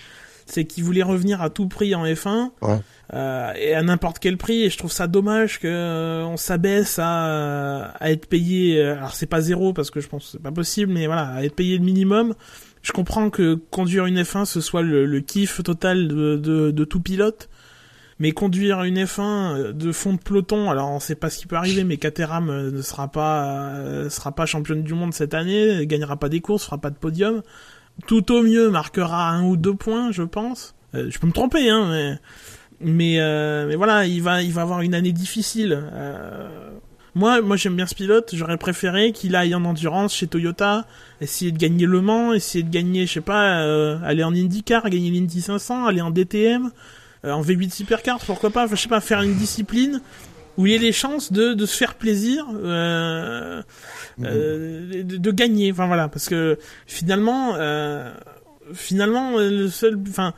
c'est 0.47 0.65
qu'il 0.65 0.85
voulait 0.85 1.03
revenir 1.03 1.41
à 1.43 1.51
tout 1.51 1.69
prix 1.69 1.95
en 1.95 2.05
F1. 2.05 2.51
Ouais. 2.62 2.79
euh, 3.12 3.53
et 3.57 3.75
à 3.75 3.83
n'importe 3.83 4.19
quel 4.19 4.37
prix 4.37 4.62
et 4.62 4.71
je 4.71 4.79
trouve 4.79 4.93
ça 4.93 5.07
dommage 5.07 5.59
que 5.61 5.66
euh, 5.69 6.25
on 6.25 6.37
s'abaisse 6.37 6.99
à, 6.99 7.91
à 8.01 8.11
être 8.11 8.27
payé 8.27 8.81
euh, 8.81 8.97
alors 8.97 9.15
c'est 9.15 9.27
pas 9.27 9.41
zéro 9.43 9.73
parce 9.73 9.91
que 9.91 10.01
je 10.01 10.09
pense 10.09 10.25
que 10.25 10.31
c'est 10.33 10.43
pas 10.43 10.53
possible 10.53 10.93
mais 10.93 11.07
voilà 11.07 11.29
à 11.29 11.45
être 11.45 11.55
payé 11.55 11.77
le 11.79 11.85
minimum 11.85 12.35
je 12.83 12.93
comprends 12.93 13.29
que 13.31 13.55
conduire 13.71 14.07
une 14.07 14.21
F1 14.23 14.45
ce 14.47 14.61
soit 14.62 14.83
le, 14.83 15.05
le 15.07 15.21
kiff 15.21 15.62
total 15.62 16.09
de, 16.09 16.37
de, 16.37 16.71
de 16.71 16.85
tout 16.85 17.01
pilote 17.01 17.49
mais 18.21 18.33
conduire 18.33 18.85
une 18.85 18.99
F1 19.03 19.73
de 19.73 19.93
fond 19.93 20.15
de 20.15 20.19
peloton 20.21 20.71
alors 20.71 20.91
on 20.91 21.01
sait 21.01 21.16
pas 21.16 21.29
ce 21.31 21.39
qui 21.39 21.47
peut 21.47 21.57
arriver 21.57 21.85
mais 21.85 21.97
Caterham 21.99 22.49
euh, 22.49 22.71
ne 22.71 22.81
sera 22.81 23.09
pas 23.09 23.73
euh, 23.75 24.09
sera 24.09 24.33
pas 24.33 24.47
championne 24.47 24.83
du 24.83 24.95
monde 24.95 25.12
cette 25.12 25.35
année 25.35 25.87
gagnera 25.87 26.16
pas 26.16 26.29
des 26.29 26.41
courses 26.41 26.65
fera 26.65 26.79
pas 26.79 26.91
de 26.91 26.97
podium 26.97 27.43
tout 28.07 28.33
au 28.33 28.43
mieux 28.43 28.71
marquera 28.71 29.31
un 29.31 29.45
ou 29.45 29.57
deux 29.57 29.75
points 29.75 30.12
je 30.12 30.23
pense. 30.23 30.75
Euh, 30.95 31.11
je 31.11 31.19
peux 31.19 31.27
me 31.27 31.33
tromper 31.33 31.71
hein 31.71 31.89
mais 31.91 32.19
mais 32.81 33.21
euh, 33.21 33.75
voilà, 33.77 34.05
il 34.07 34.23
va 34.23 34.41
avoir 34.61 34.81
une 34.83 34.95
année 34.95 35.12
difficile. 35.12 35.81
Euh, 35.93 36.71
moi 37.15 37.41
moi 37.41 37.57
j'aime 37.57 37.77
bien 37.77 37.87
ce 37.87 37.95
pilote, 37.95 38.31
j'aurais 38.35 38.59
préféré 38.59 39.12
qu'il 39.12 39.37
aille 39.37 39.55
en 39.55 39.65
endurance 39.65 40.15
chez 40.15 40.27
Toyota, 40.27 40.87
essayer 41.21 41.53
de 41.53 41.59
gagner 41.59 41.87
Le 41.87 42.01
Mans, 42.01 42.33
essayer 42.33 42.65
de 42.65 42.71
gagner, 42.71 43.07
je 43.07 43.12
sais 43.12 43.21
pas, 43.21 43.62
aller 44.05 44.25
en 44.25 44.35
IndyCar, 44.35 44.91
gagner 44.91 45.11
l'Indy 45.11 45.41
500, 45.41 45.87
aller 45.87 46.01
en 46.01 46.11
DTM, 46.11 46.71
en 47.23 47.43
V8 47.43 47.73
Supercars, 47.73 48.19
pourquoi 48.27 48.51
pas, 48.51 48.66
je 48.66 48.75
sais 48.75 48.89
pas, 48.89 49.01
faire 49.01 49.23
une 49.23 49.35
discipline 49.35 50.01
où 50.56 50.66
il 50.66 50.72
y 50.72 50.74
ait 50.74 50.78
les 50.78 50.93
chances 50.93 51.32
de 51.32 51.55
de 51.55 51.66
se 51.66 51.76
faire 51.76 51.94
plaisir 51.94 52.47
euh, 52.55 53.62
euh, 54.22 55.02
de, 55.02 55.16
de 55.16 55.31
gagner, 55.31 55.72
enfin 55.72 55.86
voilà, 55.86 56.09
parce 56.09 56.28
que 56.28 56.59
finalement 56.86 57.55
euh, 57.56 58.12
finalement 58.72 59.39
le 59.39 59.68
seul 59.68 59.98
enfin 60.09 60.35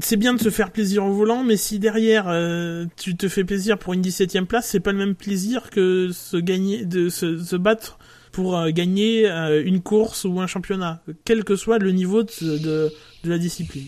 c'est 0.00 0.16
bien 0.16 0.34
de 0.34 0.40
se 0.40 0.50
faire 0.50 0.70
plaisir 0.70 1.04
au 1.04 1.12
volant, 1.12 1.42
mais 1.42 1.56
si 1.56 1.78
derrière 1.78 2.26
euh, 2.28 2.86
tu 2.96 3.16
te 3.16 3.28
fais 3.28 3.44
plaisir 3.44 3.78
pour 3.78 3.94
une 3.94 4.02
17ème 4.02 4.44
place, 4.44 4.68
c'est 4.68 4.80
pas 4.80 4.92
le 4.92 4.98
même 4.98 5.14
plaisir 5.14 5.70
que 5.70 6.10
se 6.12 6.36
gagner, 6.36 6.84
de 6.84 7.08
se, 7.08 7.42
se 7.42 7.56
battre 7.56 7.98
pour 8.32 8.56
euh, 8.56 8.70
gagner 8.70 9.28
euh, 9.28 9.62
une 9.64 9.80
course 9.80 10.24
ou 10.24 10.40
un 10.40 10.46
championnat, 10.46 11.02
quel 11.24 11.44
que 11.44 11.56
soit 11.56 11.78
le 11.78 11.92
niveau 11.92 12.22
de, 12.22 12.58
de, 12.58 12.92
de 13.24 13.30
la 13.30 13.38
discipline. 13.38 13.86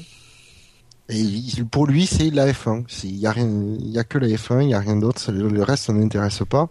Et 1.11 1.65
pour 1.71 1.87
lui, 1.87 2.07
c'est 2.07 2.31
la 2.31 2.47
F1. 2.53 2.85
C'est- 2.89 3.09
Il 3.09 3.17
y 3.19 3.27
a 3.27 3.33
rien, 3.33 3.47
il 3.47 3.91
y 3.91 3.99
a 3.99 4.05
que 4.05 4.19
la 4.19 4.29
F1, 4.29 4.63
il 4.63 4.71
y 4.71 4.75
a 4.75 4.81
rien 4.81 4.97
d'autre. 4.97 5.31
Le 5.33 5.63
reste, 5.63 5.85
ça 5.85 5.93
n'intéresse 5.93 6.43
pas. 6.49 6.69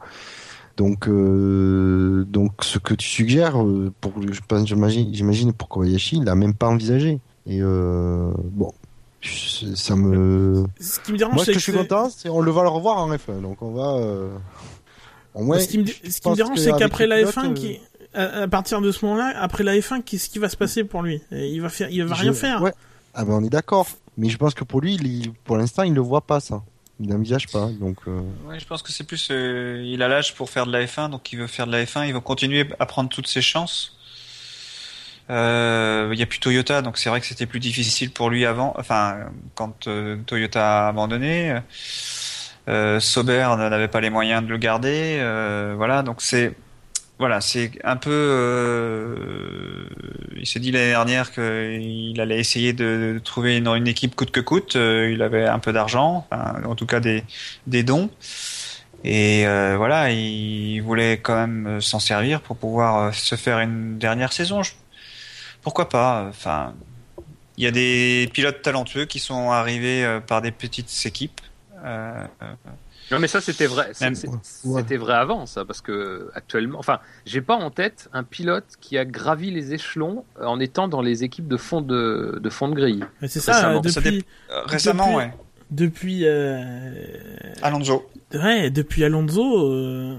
Donc, 0.78 1.08
euh, 1.10 2.24
donc, 2.26 2.52
ce 2.64 2.80
que 2.80 2.94
tu 2.94 3.06
suggères, 3.08 3.62
euh, 3.62 3.92
pour, 4.00 4.14
j'imagine, 4.66 5.10
j'imagine 5.14 5.52
pour 5.52 5.68
Kobayashi, 5.68 6.18
il 6.18 6.24
l'a 6.24 6.36
même 6.36 6.54
pas 6.54 6.68
envisagé. 6.70 7.20
Et 7.48 7.60
euh, 7.62 8.32
bon, 8.52 8.72
ça 9.76 9.96
me. 9.96 10.66
Ce 10.80 11.00
qui 11.02 11.12
me 11.12 11.18
dérange, 11.18 11.36
Moi, 11.36 11.44
ce 11.46 11.52
que 11.52 11.58
je 11.60 11.64
suis 11.64 11.74
content, 11.74 12.10
c'est 12.10 12.30
on 12.30 12.40
le 12.40 12.52
va 12.52 12.64
le 12.64 12.70
revoir 12.70 12.98
en 13.00 13.12
F1. 13.14 13.42
Donc, 13.42 13.62
on 13.62 13.72
va. 13.72 13.96
Euh, 13.98 14.30
au 15.34 15.44
moins, 15.44 15.60
ce 15.60 15.68
qui 15.68 15.80
me, 15.80 15.86
je 15.86 15.92
ce 15.92 15.98
qui 16.00 16.08
me 16.08 16.22
pense 16.22 16.38
dérange, 16.38 16.58
c'est 16.60 16.72
qu'après 16.78 17.08
la 17.08 17.18
pilotes, 17.18 17.36
F1, 17.36 17.50
euh, 17.52 17.54
qui, 17.54 17.80
à, 18.14 18.44
à 18.44 18.48
partir 18.48 18.80
de 18.82 18.92
ce 18.92 19.04
moment-là, 19.06 19.34
après 19.38 19.64
la 19.66 19.76
F1, 19.78 20.02
qu'est-ce 20.02 20.30
qui 20.30 20.40
va 20.40 20.48
se 20.48 20.56
passer 20.58 20.84
pour 20.86 21.02
lui? 21.04 21.22
Et 21.32 21.50
Il 21.50 21.62
va 21.62 21.68
faire, 21.70 21.90
il 21.90 22.04
va 22.06 22.16
je- 22.16 22.22
rien 22.22 22.34
faire. 22.34 22.62
Ouais. 22.62 22.74
Ah 23.14 23.26
ben, 23.26 23.34
on 23.34 23.44
est 23.44 23.50
d'accord. 23.50 23.88
Mais 24.20 24.28
je 24.28 24.38
pense 24.38 24.54
que 24.54 24.66
pour 24.66 24.82
lui, 24.82 25.32
pour 25.46 25.56
l'instant, 25.56 25.84
il 25.84 25.94
ne 25.94 26.00
voit 26.02 26.28
pas 26.28 26.42
ça. 26.42 26.62
Il 27.00 27.08
n'envisage 27.08 27.48
pas. 27.48 27.70
Donc. 27.80 28.00
euh, 28.08 28.22
je 28.58 28.66
pense 28.66 28.84
que 28.84 28.92
c'est 28.92 29.06
plus, 29.06 29.30
euh, 29.32 29.82
il 29.86 30.04
a 30.04 30.10
l'âge 30.10 30.36
pour 30.36 30.50
faire 30.50 30.66
de 30.66 30.74
la 30.74 30.84
F1, 30.84 31.10
donc 31.10 31.32
il 31.32 31.40
veut 31.40 31.48
faire 31.48 31.66
de 31.66 31.72
la 31.72 31.86
F1, 31.86 32.06
il 32.06 32.14
va 32.14 32.20
continuer 32.20 32.68
à 32.80 32.86
prendre 32.86 33.10
toutes 33.10 33.28
ses 33.28 33.42
chances. 33.42 33.96
Euh, 35.30 36.10
il 36.12 36.20
y 36.20 36.24
a 36.24 36.26
plus 36.26 36.40
Toyota, 36.40 36.82
donc 36.82 36.98
c'est 36.98 37.10
vrai 37.10 37.22
que 37.22 37.28
c'était 37.28 37.46
plus 37.46 37.62
difficile 37.62 38.12
pour 38.12 38.30
lui 38.30 38.46
avant, 38.46 38.74
enfin, 38.78 39.32
quand 39.56 39.88
Toyota 40.26 40.88
a 40.88 40.90
abandonné. 40.90 41.58
Sauber 43.00 43.56
n'avait 43.58 43.88
pas 43.88 44.02
les 44.02 44.10
moyens 44.10 44.44
de 44.44 44.50
le 44.50 44.58
garder, 44.58 45.24
voilà, 45.78 46.04
donc 46.04 46.22
c'est, 46.22 46.56
voilà, 47.20 47.42
c'est 47.42 47.72
un 47.84 47.98
peu, 47.98 48.12
euh, 48.14 49.86
il 50.38 50.48
s'est 50.48 50.62
dit 50.62 50.72
l'année 50.72 50.92
dernière 50.92 51.34
qu'il 51.34 52.20
allait 52.22 52.40
essayer 52.40 52.72
de, 52.72 53.20
trouver 53.26 53.58
une, 53.58 53.68
une 53.68 53.88
équipe 53.88 54.16
coûte 54.16 54.32
que 54.32 54.40
coûte. 54.40 54.78
Euh, 54.78 55.12
il 55.12 55.22
avait 55.22 55.46
un 55.46 55.60
peu 55.60 55.74
d'argent, 55.74 56.26
en 56.32 56.76
tout 56.76 56.86
cas 56.86 57.02
des, 57.02 57.26
des 57.68 57.84
dons. 57.84 58.10
Et 59.04 59.46
euh, 59.46 59.76
voilà, 59.76 60.12
il 60.12 60.80
voulait 60.80 61.20
quand 61.20 61.36
même 61.36 61.68
euh, 61.68 61.82
s'en 61.82 62.00
servir 62.00 62.40
pour 62.40 62.56
pouvoir 62.56 63.14
se 63.14 63.36
faire 63.36 63.60
une 63.60 63.98
dernière 63.98 64.32
saison. 64.32 64.62
Pourquoi 65.62 65.90
pas 65.90 66.26
Enfin, 66.30 66.74
il 67.58 67.66
y 67.66 67.68
a 67.68 67.72
des 67.72 68.30
pilotes 68.34 68.62
talentueux 68.62 69.04
qui 69.04 69.20
sont 69.20 69.52
arrivés 69.52 70.20
par 70.26 70.42
des 70.42 70.52
petites 70.52 70.90
équipes. 71.06 71.42
Non, 73.12 73.20
mais 73.20 73.28
ça, 73.28 73.42
c'était 73.42 73.66
vrai. 73.66 73.92
Ouais. 74.02 74.14
C'était 74.44 74.98
vrai 74.98 75.14
avant, 75.14 75.46
ça, 75.46 75.66
parce 75.66 75.82
que 75.82 76.30
actuellement, 76.36 76.78
enfin, 76.80 77.00
j'ai 77.26 77.42
pas 77.42 77.56
en 77.56 77.72
tête 77.72 78.10
un 78.14 78.24
pilote 78.24 78.66
qui 78.82 78.98
a 78.98 79.06
gravi 79.06 79.52
les 79.52 79.74
échelons 79.74 80.24
en 80.42 80.60
étant 80.60 80.88
dans 80.88 81.02
les 81.02 81.24
équipes 81.24 81.48
de 81.48 81.58
fond 81.58 81.82
de, 81.82 82.40
de 82.42 82.50
fond 82.50 82.68
de 82.68 82.76
grille. 82.76 83.04
C'est 83.28 83.40
ça, 83.40 83.54
Récemment, 83.54 83.84
ça 83.84 84.02
depuis, 84.02 84.26
récemment, 84.66 85.06
Depuis- 85.06 85.16
ouais. 85.18 85.34
depuis, 85.72 86.22
euh, 86.26 86.92
Alonso. 87.62 88.08
ouais, 88.34 88.70
depuis 88.70 89.04
Alonso 89.04 89.72
euh, 89.74 90.18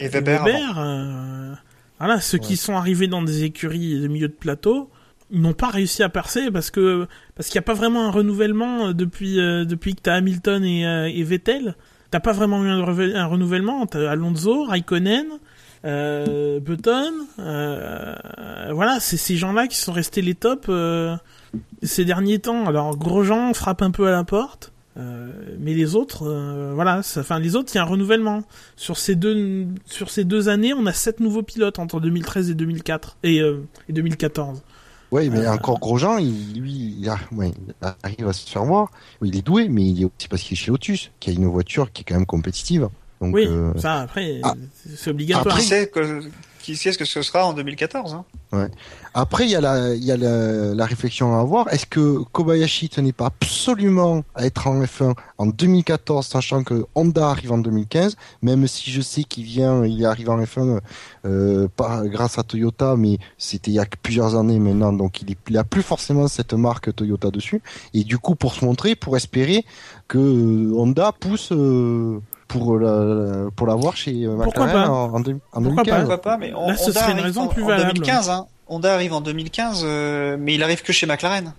Et 0.00 0.08
Weber 0.08 0.44
euh, 0.78 1.52
voilà, 1.98 2.20
ceux 2.20 2.38
qui 2.38 2.56
sont 2.56 2.76
arrivés 2.76 3.06
dans 3.06 3.22
des 3.22 3.44
écuries 3.44 4.00
de 4.00 4.08
milieu 4.08 4.28
de 4.28 4.32
plateau 4.32 4.90
n'ont 5.30 5.52
pas 5.54 5.68
réussi 5.68 6.02
à 6.02 6.08
percer 6.08 6.50
parce 6.50 6.70
que 6.70 7.06
parce 7.36 7.48
qu'il 7.48 7.58
n'y 7.58 7.64
a 7.64 7.66
pas 7.66 7.74
vraiment 7.74 8.06
un 8.06 8.10
renouvellement 8.10 8.92
depuis 8.92 9.40
euh, 9.40 9.64
depuis 9.64 9.94
que 9.94 10.00
t'as 10.02 10.14
Hamilton 10.14 10.64
et, 10.64 10.86
euh, 10.86 11.08
et 11.08 11.22
Vettel. 11.22 11.74
T'as 12.12 12.20
pas 12.20 12.32
vraiment 12.32 12.62
eu 12.64 12.68
un, 12.68 12.84
reve- 12.84 13.16
un 13.16 13.26
renouvellement? 13.26 13.86
T'as 13.86 14.08
Alonso, 14.10 14.64
Raikkonen, 14.64 15.26
euh, 15.84 16.60
Button. 16.60 17.10
euh, 17.40 18.14
voilà, 18.72 19.00
c'est 19.00 19.16
ces 19.16 19.36
gens-là 19.36 19.66
qui 19.66 19.76
sont 19.76 19.92
restés 19.92 20.22
les 20.22 20.34
tops 20.34 20.66
euh, 20.68 21.16
ces 21.82 22.04
derniers 22.04 22.38
temps. 22.38 22.66
Alors 22.66 22.96
Grosjean 22.96 23.52
frappe 23.54 23.82
un 23.82 23.90
peu 23.90 24.06
à 24.06 24.10
la 24.12 24.24
porte. 24.24 24.72
euh, 24.98 25.30
mais 25.58 25.72
les 25.74 25.94
autres, 25.96 26.28
voilà, 26.74 26.98
enfin 27.16 27.38
les 27.38 27.56
autres, 27.56 27.72
il 27.74 27.76
y 27.76 27.80
a 27.80 27.82
un 27.82 27.86
renouvellement. 27.86 28.42
Sur 28.76 28.98
ces 28.98 29.14
deux, 29.14 29.68
années, 30.48 30.74
on 30.74 30.84
a 30.86 30.92
sept 30.92 31.18
nouveaux 31.20 31.42
pilotes 31.42 31.78
entre 31.78 31.98
2013 31.98 32.50
et 32.50 32.54
2004 32.54 33.16
et, 33.22 33.40
euh, 33.40 33.62
et 33.88 33.92
2014. 33.94 34.62
Oui, 35.12 35.28
mais 35.30 35.46
Euh, 35.46 35.52
encore 35.52 35.78
Grosjean, 35.78 36.18
il, 36.18 36.58
lui, 36.60 36.96
il, 36.98 37.08
a- 37.08 37.18
ouais, 37.32 37.52
il 37.56 37.74
arrive 38.02 38.28
à 38.28 38.32
se 38.32 38.48
faire 38.50 38.64
voir. 38.64 38.90
Oui, 39.20 39.28
il 39.28 39.36
est 39.36 39.42
doué, 39.42 39.68
mais 39.68 39.84
il 39.86 40.02
est 40.02 40.04
aussi 40.06 40.28
parce 40.28 40.42
qu'il 40.42 40.54
est 40.54 40.56
chez 40.56 40.70
Lotus, 40.70 41.12
qui 41.20 41.30
a 41.30 41.32
une 41.34 41.46
voiture 41.46 41.92
qui 41.92 42.02
est 42.02 42.04
quand 42.04 42.14
même 42.14 42.26
compétitive. 42.26 42.88
Donc, 43.22 43.36
oui, 43.36 43.46
euh, 43.46 43.72
ça 43.78 44.00
après, 44.00 44.40
ah. 44.42 44.54
c'est 44.96 45.10
obligatoire. 45.10 45.56
Qui 45.56 45.62
sait, 45.64 45.86
que, 45.86 46.22
qui 46.58 46.74
sait 46.74 46.90
ce 46.90 46.98
que 46.98 47.04
ce 47.04 47.22
sera 47.22 47.46
en 47.46 47.52
2014 47.52 48.14
hein 48.52 48.68
Après, 49.14 49.44
il 49.44 49.50
y 49.50 49.54
a 49.54 49.60
la, 49.60 49.94
il 49.94 50.02
y 50.02 50.10
a 50.10 50.16
la, 50.16 50.74
la 50.74 50.86
réflexion 50.86 51.36
à 51.36 51.40
avoir. 51.40 51.72
Est-ce 51.72 51.86
que 51.86 52.18
Kobayashi 52.32 52.88
tenait 52.88 53.12
pas 53.12 53.26
absolument 53.26 54.24
à 54.34 54.44
être 54.44 54.66
en 54.66 54.82
F1 54.82 55.14
en 55.38 55.46
2014, 55.46 56.26
sachant 56.26 56.64
que 56.64 56.84
Honda 56.96 57.28
arrive 57.28 57.52
en 57.52 57.58
2015, 57.58 58.16
même 58.42 58.66
si 58.66 58.90
je 58.90 59.00
sais 59.00 59.22
qu'il 59.22 59.44
vient, 59.44 59.84
il 59.84 60.02
est 60.02 60.06
arrivé 60.06 60.28
en 60.28 60.42
F1 60.42 60.80
euh, 61.24 61.68
pas 61.76 62.02
grâce 62.06 62.40
à 62.40 62.42
Toyota, 62.42 62.96
mais 62.96 63.18
c'était 63.38 63.70
il 63.70 63.74
y 63.74 63.78
a 63.78 63.86
plusieurs 64.02 64.34
années 64.34 64.58
maintenant, 64.58 64.92
donc 64.92 65.22
il, 65.22 65.30
est, 65.30 65.38
il 65.48 65.56
a 65.58 65.62
plus 65.64 65.82
forcément 65.82 66.26
cette 66.26 66.54
marque 66.54 66.92
Toyota 66.92 67.30
dessus. 67.30 67.62
Et 67.94 68.02
du 68.02 68.18
coup, 68.18 68.34
pour 68.34 68.54
se 68.54 68.64
montrer, 68.64 68.96
pour 68.96 69.16
espérer 69.16 69.64
que 70.08 70.72
Honda 70.74 71.12
pousse 71.12 71.52
euh, 71.52 72.20
pour 72.52 72.78
la, 72.78 73.50
pour 73.56 73.66
l'avoir 73.66 73.96
chez 73.96 74.24
euh, 74.24 74.36
Pourquoi 74.36 74.66
McLaren 74.66 74.86
pas 74.86 74.90
en, 74.90 75.14
en, 75.14 75.20
deux- 75.20 75.38
en 75.52 75.62
Pourquoi 75.62 75.82
2015. 75.84 75.98
Pourquoi 76.00 76.22
pas 76.22 76.36
Mais 76.38 76.52
on, 76.54 76.68
Là, 76.68 76.76
ce 76.76 76.90
Honda 76.90 77.00
serait 77.00 77.04
une 77.06 77.18
arrive 77.18 77.24
raison 77.24 77.40
en, 77.42 77.48
plus 77.48 77.62
en 77.62 77.66
valable. 77.66 77.92
2015, 77.94 78.30
hein. 78.30 78.46
Honda 78.68 78.94
arrive 78.94 79.12
en 79.12 79.20
2015, 79.20 79.82
euh, 79.84 80.36
mais 80.38 80.54
il 80.54 80.62
arrive 80.62 80.82
que 80.82 80.92
chez 80.92 81.06
McLaren. 81.06 81.52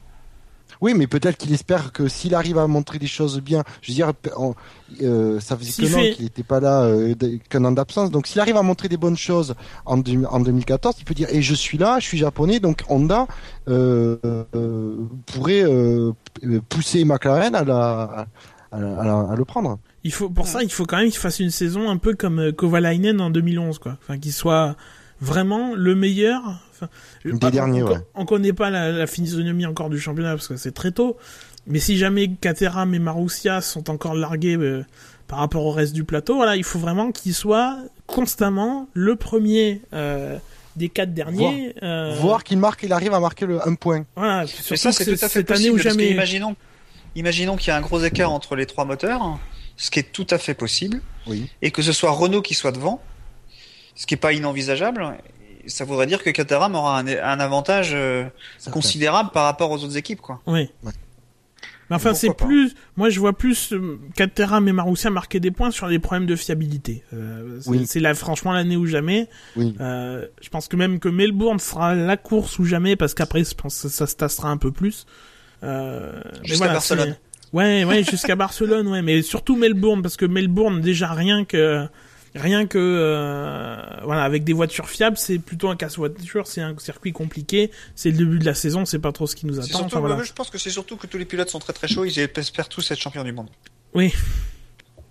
Oui, 0.81 0.93
mais 0.95 1.07
peut-être 1.07 1.37
qu'il 1.37 1.53
espère 1.53 1.93
que 1.93 2.09
s'il 2.09 2.35
arrive 2.35 2.57
à 2.57 2.67
montrer 2.67 2.99
des 2.99 3.07
choses 3.07 3.39
bien, 3.39 3.63
je 3.81 3.91
veux 3.91 3.95
dire, 3.95 4.11
on- 4.35 4.53
euh, 5.01 5.39
ça 5.39 5.55
faisait 5.55 5.71
an 5.85 5.87
fait- 5.87 6.11
qu'il 6.15 6.25
n'était 6.25 6.43
pas 6.43 6.59
là, 6.59 6.81
euh, 6.81 7.13
qu'un 7.49 7.63
an 7.63 7.71
d'absence. 7.71 8.11
Donc 8.11 8.27
s'il 8.27 8.41
arrive 8.41 8.57
à 8.57 8.63
montrer 8.63 8.89
des 8.89 8.97
bonnes 8.97 9.15
choses 9.15 9.55
en, 9.85 9.95
deux- 9.97 10.25
en 10.29 10.41
2014, 10.41 10.95
il 10.99 11.05
peut 11.05 11.13
dire, 11.13 11.27
et 11.31 11.41
je 11.41 11.53
suis 11.53 11.77
là, 11.77 11.99
je 11.99 12.05
suis 12.05 12.17
japonais, 12.17 12.59
donc 12.59 12.81
Honda 12.89 13.27
euh, 13.69 14.17
euh, 14.55 14.95
pourrait 15.27 15.63
euh, 15.63 16.11
pousser 16.67 17.05
McLaren 17.05 17.55
à, 17.55 17.63
la, 17.63 18.27
à, 18.71 18.79
la- 18.79 18.99
à 18.99 19.05
la- 19.05 19.27
à 19.31 19.35
le 19.35 19.45
prendre. 19.45 19.77
Il 20.03 20.11
faut 20.11 20.29
pour 20.29 20.47
ça, 20.47 20.63
il 20.63 20.71
faut 20.71 20.85
quand 20.85 20.97
même 20.97 21.09
qu'il 21.09 21.19
fasse 21.19 21.39
une 21.39 21.49
saison 21.51 21.89
un 21.89 21.97
peu 21.97 22.13
comme 22.13 22.39
euh, 22.39 22.51
Kovalainen 22.51 23.21
en 23.21 23.29
2011, 23.29 23.79
quoi. 23.79 23.97
Enfin, 24.01 24.17
qu'il 24.19 24.33
soit 24.33 24.75
vraiment 25.21 25.73
le 25.75 25.95
meilleur. 25.95 26.41
Enfin, 26.71 26.89
Des 27.23 27.31
on- 27.33 27.49
derniers, 27.49 27.83
on, 27.83 27.87
ouais. 27.87 27.97
on 28.15 28.25
connaît 28.25 28.51
pas 28.53 28.69
la, 28.69 28.91
la 28.91 29.07
physionomie 29.07 29.65
encore 29.65 29.89
du 29.89 29.99
championnat 29.99 30.31
parce 30.35 30.47
que 30.49 30.57
c'est 30.57 30.73
très 30.73 30.91
tôt. 30.91 31.15
Mais 31.67 31.79
si 31.79 31.97
jamais 31.97 32.27
Caterham 32.29 32.93
et 32.93 32.99
Marussia 32.99 33.61
sont 33.61 33.89
encore 33.89 34.15
largués 34.15 34.57
euh, 34.57 34.83
par 35.29 35.39
rapport 35.39 35.65
au 35.65 35.71
reste 35.71 35.93
du 35.93 36.03
plateau, 36.03 36.35
voilà, 36.35 36.57
il 36.57 36.65
faut 36.65 36.79
vraiment 36.79 37.13
qu'il 37.13 37.33
soit 37.33 37.77
constamment 38.05 38.89
le 38.93 39.15
premier 39.15 39.81
euh, 39.93 40.37
des 40.75 40.89
quatre 40.89 41.13
derniers. 41.13 41.73
euh, 41.81 42.13
Voir 42.19 42.43
qu'il 42.43 42.57
marque, 42.57 42.83
il 42.83 42.91
arrive 42.91 43.13
à 43.13 43.21
marquer 43.21 43.45
le 43.45 43.65
un 43.65 43.75
point. 43.75 44.03
Voilà, 44.17 44.45
ça, 44.47 44.89
que 44.89 44.95
c'est 44.95 45.05
tout 45.05 45.11
à 45.23 45.29
fait 45.29 45.39
cette 45.39 45.51
année 45.51 45.69
possible. 45.69 45.75
ou 45.75 45.77
jamais. 45.77 46.09
imaginons, 46.11 46.55
imaginons 47.15 47.55
qu'il 47.55 47.69
y 47.69 47.71
a 47.71 47.77
un 47.77 47.81
gros 47.81 48.01
écart 48.03 48.31
entre 48.33 48.57
les 48.57 48.65
trois 48.65 48.83
moteurs, 48.83 49.39
ce 49.77 49.91
qui 49.91 49.99
est 49.99 50.11
tout 50.11 50.27
à 50.29 50.37
fait 50.37 50.53
possible, 50.53 51.01
Oui. 51.27 51.49
et 51.61 51.71
que 51.71 51.81
ce 51.81 51.91
soit 51.93 52.11
Renault 52.11 52.41
qui 52.41 52.53
soit 52.53 52.71
devant, 52.71 53.01
ce 53.95 54.05
qui 54.05 54.13
est 54.13 54.17
pas 54.17 54.33
inenvisageable. 54.33 55.17
Ça 55.67 55.85
voudrait 55.85 56.07
dire 56.07 56.21
que 56.23 56.29
Caterham 56.29 56.75
aura 56.75 56.99
un, 56.99 57.07
un 57.07 57.39
avantage 57.39 57.91
euh, 57.93 58.25
considérable 58.71 59.29
par 59.33 59.45
rapport 59.45 59.71
aux 59.71 59.83
autres 59.83 59.95
équipes, 59.97 60.19
quoi. 60.21 60.41
Oui. 60.45 60.69
Ouais. 60.83 60.91
Mais 61.89 61.97
enfin, 61.97 62.13
c'est 62.13 62.33
plus. 62.33 62.73
Moi, 62.95 63.09
je 63.09 63.19
vois 63.19 63.33
plus 63.33 63.73
euh, 63.73 63.99
Caterham 64.15 64.67
et 64.67 64.71
Marussia 64.71 65.09
marquer 65.09 65.39
des 65.39 65.51
points 65.51 65.69
sur 65.71 65.87
des 65.89 65.99
problèmes 65.99 66.25
de 66.25 66.35
fiabilité. 66.35 67.03
Euh, 67.13 67.59
c'est 67.61 67.69
Oui. 67.69 67.85
c'est 67.87 67.99
là, 67.99 68.13
franchement, 68.13 68.51
l'année 68.53 68.77
ou 68.77 68.85
jamais. 68.87 69.29
Oui. 69.57 69.75
Euh, 69.79 70.25
je 70.41 70.49
pense 70.49 70.67
que 70.69 70.75
même 70.75 70.99
que 70.99 71.09
Melbourne 71.09 71.59
sera 71.59 71.93
la 71.93 72.17
course 72.17 72.57
ou 72.59 72.65
jamais, 72.65 72.95
parce 72.95 73.13
qu'après, 73.13 73.43
je 73.43 73.53
pense 73.53 73.81
que 73.83 73.89
ça 73.89 74.07
se 74.07 74.15
tassera 74.15 74.49
un 74.49 74.57
peu 74.57 74.71
plus. 74.71 75.05
Euh, 75.63 76.21
mais 76.41 76.47
Jusqu'à 76.47 76.67
Barcelone. 76.69 77.15
Ouais, 77.53 77.83
ouais, 77.85 78.03
jusqu'à 78.03 78.35
Barcelone, 78.35 78.87
ouais, 78.87 79.01
mais 79.01 79.21
surtout 79.21 79.55
Melbourne, 79.55 80.01
parce 80.01 80.17
que 80.17 80.25
Melbourne, 80.25 80.81
déjà 80.81 81.13
rien 81.13 81.45
que, 81.45 81.85
rien 82.35 82.65
que, 82.65 82.79
euh, 82.79 83.75
voilà, 84.03 84.23
avec 84.23 84.43
des 84.43 84.53
voitures 84.53 84.89
fiables, 84.89 85.17
c'est 85.17 85.37
plutôt 85.39 85.69
un 85.69 85.75
casse-voiture, 85.75 86.47
c'est 86.47 86.61
un 86.61 86.75
circuit 86.79 87.11
compliqué, 87.13 87.69
c'est 87.95 88.09
le 88.11 88.17
début 88.17 88.39
de 88.39 88.45
la 88.45 88.55
saison, 88.55 88.85
c'est 88.85 88.97
pas 88.99 89.11
trop 89.11 89.27
ce 89.27 89.35
qui 89.35 89.45
nous 89.45 89.59
attend. 89.59 89.67
surtout, 89.67 89.85
enfin, 89.85 89.99
voilà. 89.99 90.15
moi, 90.15 90.23
je 90.23 90.33
pense 90.33 90.49
que 90.49 90.57
c'est 90.57 90.71
surtout 90.71 90.97
que 90.97 91.05
tous 91.07 91.17
les 91.19 91.25
pilotes 91.25 91.49
sont 91.49 91.59
très 91.59 91.73
très 91.73 91.87
chauds, 91.87 92.05
ils 92.05 92.17
espèrent 92.19 92.69
tous 92.69 92.89
être 92.89 92.99
champions 92.99 93.23
du 93.23 93.31
monde. 93.33 93.49
Oui. 93.93 94.11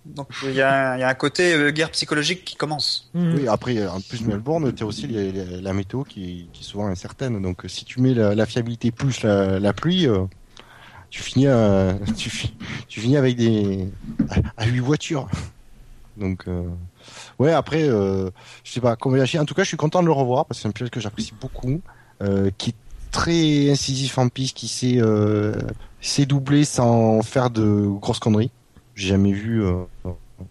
Donc 0.05 0.27
il 0.43 0.51
y 0.53 0.61
a, 0.61 0.97
il 0.97 0.99
y 0.99 1.03
a 1.03 1.07
un 1.07 1.13
côté 1.13 1.53
euh, 1.53 1.71
guerre 1.71 1.89
psychologique 1.91 2.43
qui 2.43 2.55
commence. 2.57 3.09
Mhm. 3.13 3.35
Oui, 3.37 3.47
après, 3.47 3.87
en 3.87 4.01
plus 4.01 4.21
Melbourne, 4.25 4.73
tu 4.75 4.83
as 4.83 4.85
aussi 4.85 5.07
les- 5.07 5.31
les- 5.31 5.61
la 5.61 5.71
météo 5.71 6.03
qui, 6.03 6.49
qui 6.51 6.61
est 6.61 6.65
souvent 6.65 6.87
incertaine. 6.87 7.41
Donc, 7.41 7.61
si 7.67 7.85
tu 7.85 8.01
mets 8.01 8.13
la, 8.13 8.35
la 8.35 8.45
fiabilité 8.45 8.91
plus 8.91 9.21
la, 9.23 9.59
la 9.61 9.71
pluie, 9.71 10.07
euh, 10.09 10.25
tu 11.13 11.21
finis, 11.21 11.45
à- 11.47 11.95
tu, 12.17 12.29
fi- 12.31 12.55
tu 12.87 12.99
finis 12.99 13.17
avec 13.17 13.35
des 13.35 13.87
à, 14.31 14.63
à 14.63 14.65
8 14.65 14.79
voitures. 14.79 15.27
Donc, 16.17 16.47
euh, 16.47 16.63
ouais, 17.37 17.51
après, 17.53 17.83
euh, 17.83 18.31
je 18.63 18.71
sais 18.71 18.81
pas, 18.81 18.95
Kobayashi, 18.95 19.37
en 19.37 19.45
tout 19.45 19.53
cas, 19.53 19.61
je 19.63 19.67
suis 19.67 19.77
content 19.77 20.01
de 20.01 20.07
le 20.07 20.11
revoir 20.11 20.45
parce 20.47 20.57
que 20.57 20.61
c'est 20.63 20.67
un 20.67 20.71
pilote 20.71 20.91
que 20.91 20.99
j'apprécie 20.99 21.33
beaucoup, 21.39 21.81
euh, 22.23 22.49
qui 22.57 22.71
est 22.71 22.75
très 23.11 23.69
incisif 23.69 24.17
en 24.17 24.27
piste, 24.27 24.57
qui 24.57 24.67
sait, 24.67 24.97
euh, 24.97 25.53
sait 26.01 26.25
doubler 26.25 26.65
sans 26.65 27.21
faire 27.21 27.51
de 27.51 27.87
grosses 28.01 28.17
conneries. 28.19 28.49
J'ai 28.95 29.09
jamais 29.09 29.33
vu, 29.33 29.63
euh, 29.63 29.83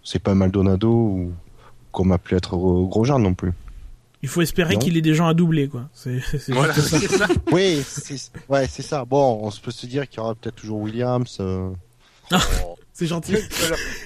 c'est 0.05 0.21
pas 0.23 0.35
Maldonado 0.37 0.91
ou 0.93 1.33
comme 1.91 2.13
a 2.13 2.19
pu 2.19 2.37
être 2.37 2.55
euh, 2.57 2.87
Grosjean 2.87 3.19
non 3.19 3.35
plus. 3.35 3.53
Il 4.23 4.29
faut 4.29 4.41
espérer 4.41 4.77
qu'il 4.77 4.97
ait 4.97 5.01
des 5.03 5.15
gens 5.15 5.27
à 5.27 5.35
doubler, 5.35 5.69
quoi. 5.69 5.89
C'est 5.93 6.21
c'est 6.21 6.53
Voilà, 6.53 6.73
ça. 6.75 6.83
c'est 6.99 7.09
ça. 7.09 7.27
Oui, 7.51 7.83
c'est 7.85 8.17
ouais, 8.49 8.67
c'est 8.69 8.83
ça. 8.83 9.05
Bon, 9.05 9.41
on 9.43 9.51
se 9.51 9.61
peut 9.61 9.73
se 9.73 9.85
dire 9.87 10.09
qu'il 10.09 10.19
y 10.19 10.21
aura 10.21 10.35
peut-être 10.37 10.55
toujours 10.57 10.79
Williams. 10.79 11.39
euh. 11.41 11.71
C'est 12.95 13.07
gentil. 13.07 13.35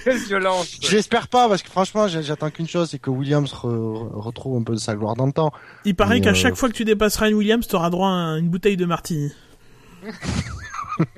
Quelle 0.05 0.17
violence. 0.17 0.77
J'espère 0.81 1.27
pas 1.27 1.49
parce 1.49 1.61
que 1.61 1.69
franchement, 1.69 2.07
j'attends 2.07 2.49
qu'une 2.49 2.69
chose, 2.69 2.89
c'est 2.89 2.99
que 2.99 3.09
Williams 3.09 3.51
re- 3.51 4.09
retrouve 4.13 4.57
un 4.59 4.63
peu 4.63 4.73
de 4.73 4.79
sa 4.79 4.95
gloire 4.95 5.15
d'antan. 5.15 5.51
Il 5.83 5.93
paraît 5.93 6.21
qu'à 6.21 6.29
euh, 6.29 6.33
chaque 6.33 6.55
fois 6.55 6.69
que 6.69 6.73
tu 6.73 6.85
dépasseras 6.85 7.27
une 7.29 7.35
Williams, 7.35 7.67
t'auras 7.67 7.89
droit 7.89 8.09
à 8.09 8.37
une 8.39 8.47
bouteille 8.49 8.77
de 8.77 8.85
martini. 8.85 9.31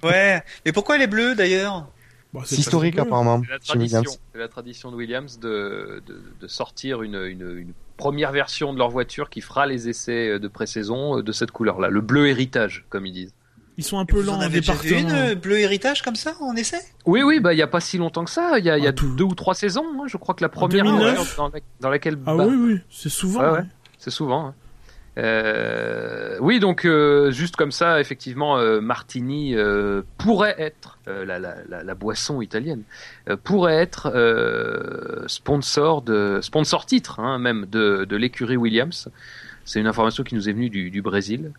Ouais. 0.04 0.42
Mais 0.66 0.72
pourquoi 0.74 0.96
elle 0.98 1.04
est 1.04 1.08
bleue 1.08 1.36
d'ailleurs? 1.36 1.88
Bon, 2.34 2.42
C'est 2.46 2.58
historique 2.58 3.00
apparemment 3.00 3.42
C'est 3.42 3.76
la 3.78 4.02
la 4.36 4.48
tradition 4.50 4.92
de 4.92 4.96
Williams 4.96 5.40
de, 5.40 6.04
de, 6.06 6.22
de 6.40 6.48
sortir 6.48 7.02
une, 7.02 7.16
une, 7.16 7.58
une 7.58 7.74
première 8.00 8.32
version 8.32 8.74
de 8.74 8.78
leur 8.80 8.90
voiture 8.90 9.30
qui 9.30 9.42
fera 9.42 9.68
les 9.68 9.90
essais 9.90 10.40
de 10.40 10.48
pré-saison 10.48 11.18
euh, 11.20 11.22
de 11.24 11.32
cette 11.32 11.52
couleur-là, 11.52 11.90
le 11.90 12.02
bleu 12.02 12.28
héritage, 12.28 12.86
comme 12.90 13.06
ils 13.06 13.12
disent. 13.14 13.34
Ils 13.78 13.84
sont 13.84 13.98
un 14.00 14.06
peu 14.06 14.22
lents 14.22 14.34
en 14.34 14.38
en 14.38 14.42
avez 14.42 14.60
déjà 14.60 14.74
vu 14.74 14.90
une 14.90 14.96
département. 15.08 15.20
euh, 15.30 15.36
bleu 15.36 15.60
héritage 15.60 16.02
comme 16.02 16.16
ça 16.16 16.34
en 16.42 16.56
essai? 16.56 16.80
Oui, 17.06 17.22
oui, 17.24 17.40
bah 17.40 17.54
il 17.54 17.58
y 17.60 17.62
a 17.62 17.68
pas 17.68 17.80
si 17.80 17.98
longtemps 17.98 18.26
que 18.26 18.32
ça. 18.32 18.60
Il 18.60 18.66
y 18.66 18.70
a, 18.70 18.78
il 18.78 18.84
y 18.84 18.88
a 18.88 18.90
Ah, 18.90 19.16
deux 19.16 19.24
ou 19.24 19.36
trois 19.36 19.54
saisons. 19.56 19.86
hein. 20.02 20.04
Je 20.08 20.18
crois 20.18 20.36
que 20.36 20.44
la 20.44 20.50
première 20.50 20.84
2009. 20.84 21.38
dans, 21.38 21.48
la- 21.50 21.60
dans 21.80 21.90
laquelle 21.90 22.18
Ah 22.26 22.36
bah, 22.36 22.46
oui, 22.48 22.56
oui, 22.58 22.80
c'est 22.90 23.08
souvent. 23.10 23.40
Ouais, 23.42 23.50
ouais. 23.60 23.66
c'est 23.98 24.12
souvent. 24.12 24.54
Euh, 25.20 26.38
oui, 26.40 26.60
donc 26.60 26.86
euh, 26.86 27.30
juste 27.32 27.58
comme 27.58 27.74
ça, 27.74 28.00
effectivement, 28.00 28.58
euh, 28.58 28.80
Martini 28.80 29.54
euh, 29.54 30.02
pourrait 30.18 30.56
être 30.58 30.98
euh, 31.10 31.26
la, 31.26 31.40
la, 31.40 31.84
la, 31.84 31.96
boisson 31.96 32.41
italienne 32.41 32.84
euh, 33.28 33.36
pourrait 33.36 33.76
être 33.76 34.14
sponsor 35.28 36.02
de 36.04 36.40
sponsor 36.41 36.86
titre 36.86 37.20
hein, 37.20 37.38
même 37.38 37.66
de, 37.66 38.06
de 38.06 38.16
l'écurie 38.16 38.56
Williams. 38.56 39.10
C'est 39.66 39.82
une 39.82 39.88
information 39.88 40.24
qui 40.24 40.36
nous 40.36 40.48
est 40.48 40.54
venue 40.54 40.70
du, 40.70 40.90
du 40.90 41.02
Brésil. 41.02 41.52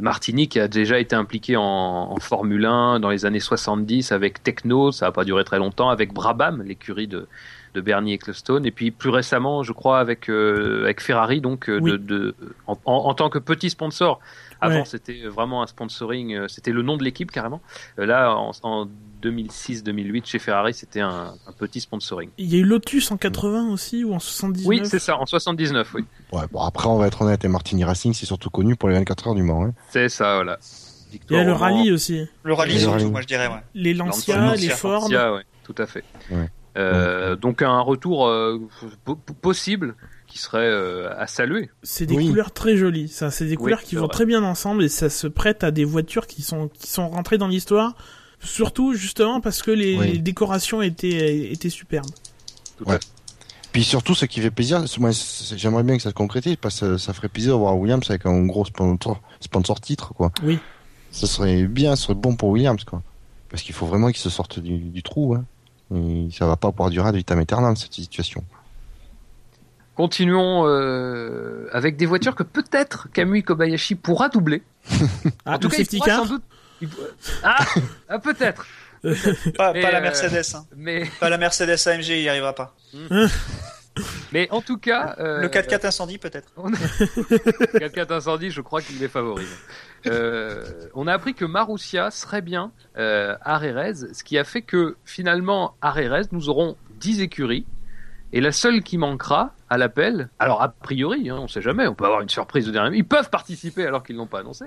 Martini 0.00 0.46
qui 0.46 0.60
a 0.60 0.68
déjà 0.68 1.00
été 1.00 1.16
impliqué 1.16 1.56
en, 1.56 1.64
en 1.64 2.20
Formule 2.20 2.64
1 2.64 3.00
dans 3.00 3.10
les 3.10 3.26
années 3.26 3.40
70 3.40 4.12
avec 4.12 4.44
Techno, 4.44 4.92
ça 4.92 5.06
n'a 5.06 5.12
pas 5.12 5.24
duré 5.24 5.42
très 5.42 5.58
longtemps, 5.58 5.88
avec 5.88 6.12
Brabham, 6.12 6.62
l'écurie 6.62 7.08
de, 7.08 7.26
de 7.74 7.80
Bernie 7.80 8.12
Ecclestone, 8.14 8.66
et 8.66 8.70
puis 8.70 8.90
plus 8.90 9.10
récemment, 9.10 9.62
je 9.62 9.72
crois, 9.72 9.98
avec, 9.98 10.28
euh, 10.28 10.82
avec 10.84 11.00
Ferrari, 11.00 11.40
donc 11.40 11.68
euh, 11.70 11.78
Oui. 11.80 11.92
de, 11.92 11.96
de, 11.96 12.34
en, 12.66 12.76
en, 12.84 12.92
en 12.94 13.14
tant 13.14 13.30
que 13.30 13.38
petit 13.38 13.70
sponsor. 13.70 14.20
Avant, 14.60 14.76
Ouais. 14.80 14.84
c'était 14.84 15.22
vraiment 15.26 15.62
un 15.62 15.66
sponsoring, 15.66 16.34
euh, 16.34 16.48
c'était 16.48 16.70
le 16.70 16.82
nom 16.82 16.96
de 16.96 17.02
l'équipe 17.02 17.30
carrément. 17.30 17.60
Euh, 17.98 18.06
là, 18.06 18.34
en, 18.36 18.52
en 18.62 18.86
2006-2008, 19.22 20.26
chez 20.26 20.38
Ferrari, 20.38 20.74
c'était 20.74 21.00
un, 21.00 21.34
un 21.46 21.52
petit 21.52 21.80
sponsoring. 21.80 22.30
Il 22.38 22.52
y 22.52 22.56
a 22.56 22.58
eu 22.60 22.64
Lotus 22.64 23.10
en 23.10 23.16
80 23.16 23.70
aussi, 23.72 24.04
ou 24.04 24.14
en 24.14 24.18
79 24.18 24.66
Oui, 24.68 24.80
c'est 24.84 24.98
ça, 24.98 25.16
en 25.18 25.26
79, 25.26 25.94
oui. 25.94 26.04
Ouais, 26.32 26.42
bon 26.52 26.60
après 26.60 26.88
on 26.88 26.96
va 26.98 27.06
être 27.06 27.22
honnête, 27.22 27.44
et 27.44 27.48
Martini 27.48 27.84
Racing 27.84 28.12
c'est 28.14 28.26
surtout 28.26 28.50
connu 28.50 28.76
pour 28.76 28.88
les 28.88 28.94
24 28.96 29.28
heures 29.28 29.34
du 29.34 29.42
Mans. 29.42 29.64
Hein. 29.64 29.74
C'est 29.90 30.08
ça, 30.08 30.34
voilà. 30.36 30.58
Il 30.60 31.14
y 31.14 31.16
a 31.16 31.18
Victoire 31.18 31.44
le 31.44 31.52
rallye 31.52 31.92
aussi. 31.92 32.26
Le 32.42 32.54
rallye 32.54 32.78
surtout, 32.80 33.10
moi 33.10 33.20
je 33.20 33.26
dirais, 33.26 33.48
ouais. 33.48 33.60
Les 33.74 33.94
Lancia, 33.94 34.54
les 34.54 34.68
Ford. 34.70 35.02
Lancia, 35.02 35.34
ouais, 35.34 35.42
tout 35.64 35.74
à 35.78 35.86
fait. 35.86 36.04
Ouais. 36.30 36.48
Euh, 36.76 37.36
Donc 37.36 37.62
un 37.62 37.80
retour 37.80 38.26
euh, 38.26 38.58
po- 39.04 39.16
po- 39.16 39.34
possible 39.34 39.94
qui 40.26 40.38
serait 40.38 40.58
euh, 40.60 41.12
à 41.18 41.26
saluer. 41.26 41.68
C'est 41.82 42.06
des 42.06 42.14
Oui. 42.16 42.28
couleurs 42.28 42.52
très 42.52 42.76
jolies. 42.76 43.08
Ça, 43.08 43.30
c'est 43.30 43.44
des 43.44 43.50
Oui, 43.52 43.56
couleurs 43.58 43.82
qui 43.82 43.96
vont 43.96 44.06
vrai. 44.06 44.12
très 44.14 44.24
bien 44.26 44.42
ensemble 44.42 44.82
et 44.84 44.88
ça 44.88 45.10
se 45.10 45.26
prête 45.26 45.62
à 45.64 45.70
des 45.70 45.84
voitures 45.84 46.26
qui 46.26 46.40
sont 46.42 46.68
qui 46.68 46.88
sont 46.88 47.08
rentrées 47.08 47.36
dans 47.38 47.48
l'histoire. 47.48 47.94
Surtout 48.40 48.94
justement 48.94 49.40
parce 49.40 49.62
que 49.62 49.70
les, 49.70 49.96
Oui. 49.98 50.12
les 50.12 50.18
décorations 50.18 50.80
étaient 50.82 51.52
étaient 51.52 51.68
superbes. 51.70 52.06
Tout 52.78 52.84
Ouais. 52.88 52.98
Puis 53.72 53.84
surtout 53.84 54.14
ce 54.14 54.24
qui 54.26 54.40
fait 54.40 54.50
plaisir, 54.50 54.84
j'aimerais 55.56 55.82
bien 55.82 55.96
que 55.96 56.02
ça 56.02 56.10
se 56.10 56.14
concrétise 56.14 56.56
parce 56.60 56.80
que 56.80 56.96
ça 56.98 57.12
ferait 57.14 57.28
plaisir 57.28 57.52
de 57.54 57.58
voir 57.58 57.76
Williams 57.78 58.04
avec 58.10 58.26
un 58.26 58.44
gros 58.46 58.64
sponsor, 58.66 59.20
sponsor 59.40 59.80
titre 59.80 60.12
quoi. 60.14 60.30
Oui. 60.42 60.58
Ça 61.10 61.26
serait 61.26 61.64
bien, 61.64 61.94
ce 61.96 62.04
serait 62.04 62.14
bon 62.14 62.34
pour 62.36 62.48
Williams 62.50 62.84
quoi. 62.84 63.02
Parce 63.50 63.62
qu'il 63.62 63.74
faut 63.74 63.86
vraiment 63.86 64.08
qu'il 64.08 64.16
se 64.18 64.30
sorte 64.30 64.58
du, 64.60 64.78
du 64.78 65.02
trou. 65.02 65.34
Hein. 65.34 65.44
Et 65.94 66.28
ça 66.30 66.46
va 66.46 66.56
pas 66.56 66.70
pouvoir 66.70 66.90
durer 66.90 67.08
ad 67.08 67.16
vitam 67.16 67.38
aeternam 67.38 67.76
cette 67.76 67.92
situation. 67.92 68.44
Continuons 69.94 70.66
euh, 70.66 71.68
avec 71.72 71.96
des 71.96 72.06
voitures 72.06 72.34
que 72.34 72.42
peut-être 72.42 73.08
Kamui 73.12 73.42
Kobayashi 73.42 73.94
pourra 73.94 74.28
doubler. 74.28 74.62
Ah, 75.44 75.56
en 75.56 75.58
tout 75.58 75.68
cas, 75.68 75.76
il 75.76 75.80
safety 75.80 75.98
pourra 75.98 76.06
car. 76.08 76.20
sans 76.20 76.28
doute. 76.28 76.42
il 76.80 76.88
Ah, 77.42 77.58
ah, 78.08 78.18
peut-être. 78.18 78.66
Pas, 79.56 79.72
la 79.72 79.98
euh, 79.98 80.00
Mercedes, 80.00 80.54
hein. 80.54 80.64
Mais, 80.76 81.10
Pas 81.18 81.28
la 81.28 81.36
Mercedes 81.36 81.76
AMG, 81.86 82.08
il 82.08 82.22
y 82.22 82.28
arrivera 82.28 82.54
pas. 82.54 82.76
mais 84.32 84.48
en 84.52 84.60
tout 84.60 84.78
cas, 84.78 85.16
euh, 85.18 85.40
Le 85.40 85.48
4x4 85.48 85.86
incendie 85.86 86.18
peut-être. 86.18 86.52
A... 86.56 86.68
4x4 86.68 88.12
incendie, 88.12 88.50
je 88.50 88.60
crois 88.60 88.80
qu'il 88.80 89.00
les 89.00 89.08
favorise. 89.08 89.48
Euh, 90.06 90.88
on 90.94 91.06
a 91.06 91.12
appris 91.12 91.34
que 91.34 91.44
Marussia 91.44 92.10
serait 92.10 92.42
bien 92.42 92.72
euh, 92.96 93.36
à 93.40 93.58
Rérez, 93.58 93.94
ce 94.12 94.24
qui 94.24 94.38
a 94.38 94.44
fait 94.44 94.62
que 94.62 94.96
finalement 95.04 95.74
à 95.80 95.90
Rérez, 95.90 96.22
nous 96.32 96.48
aurons 96.48 96.76
10 97.00 97.20
écuries 97.20 97.66
Et 98.32 98.40
la 98.40 98.52
seule 98.52 98.82
qui 98.82 98.96
manquera 98.98 99.52
à 99.68 99.76
l'appel, 99.78 100.28
alors 100.38 100.62
a 100.62 100.68
priori, 100.68 101.28
hein, 101.28 101.38
on 101.40 101.48
sait 101.48 101.60
jamais, 101.62 101.86
on 101.86 101.94
peut 101.94 102.04
avoir 102.04 102.20
une 102.20 102.28
surprise 102.28 102.68
au 102.68 102.72
dernier 102.72 102.90
moment, 102.90 102.98
ils 102.98 103.06
peuvent 103.06 103.30
participer 103.30 103.86
alors 103.86 104.02
qu'ils 104.02 104.16
l'ont 104.16 104.26
pas 104.26 104.40
annoncé, 104.40 104.66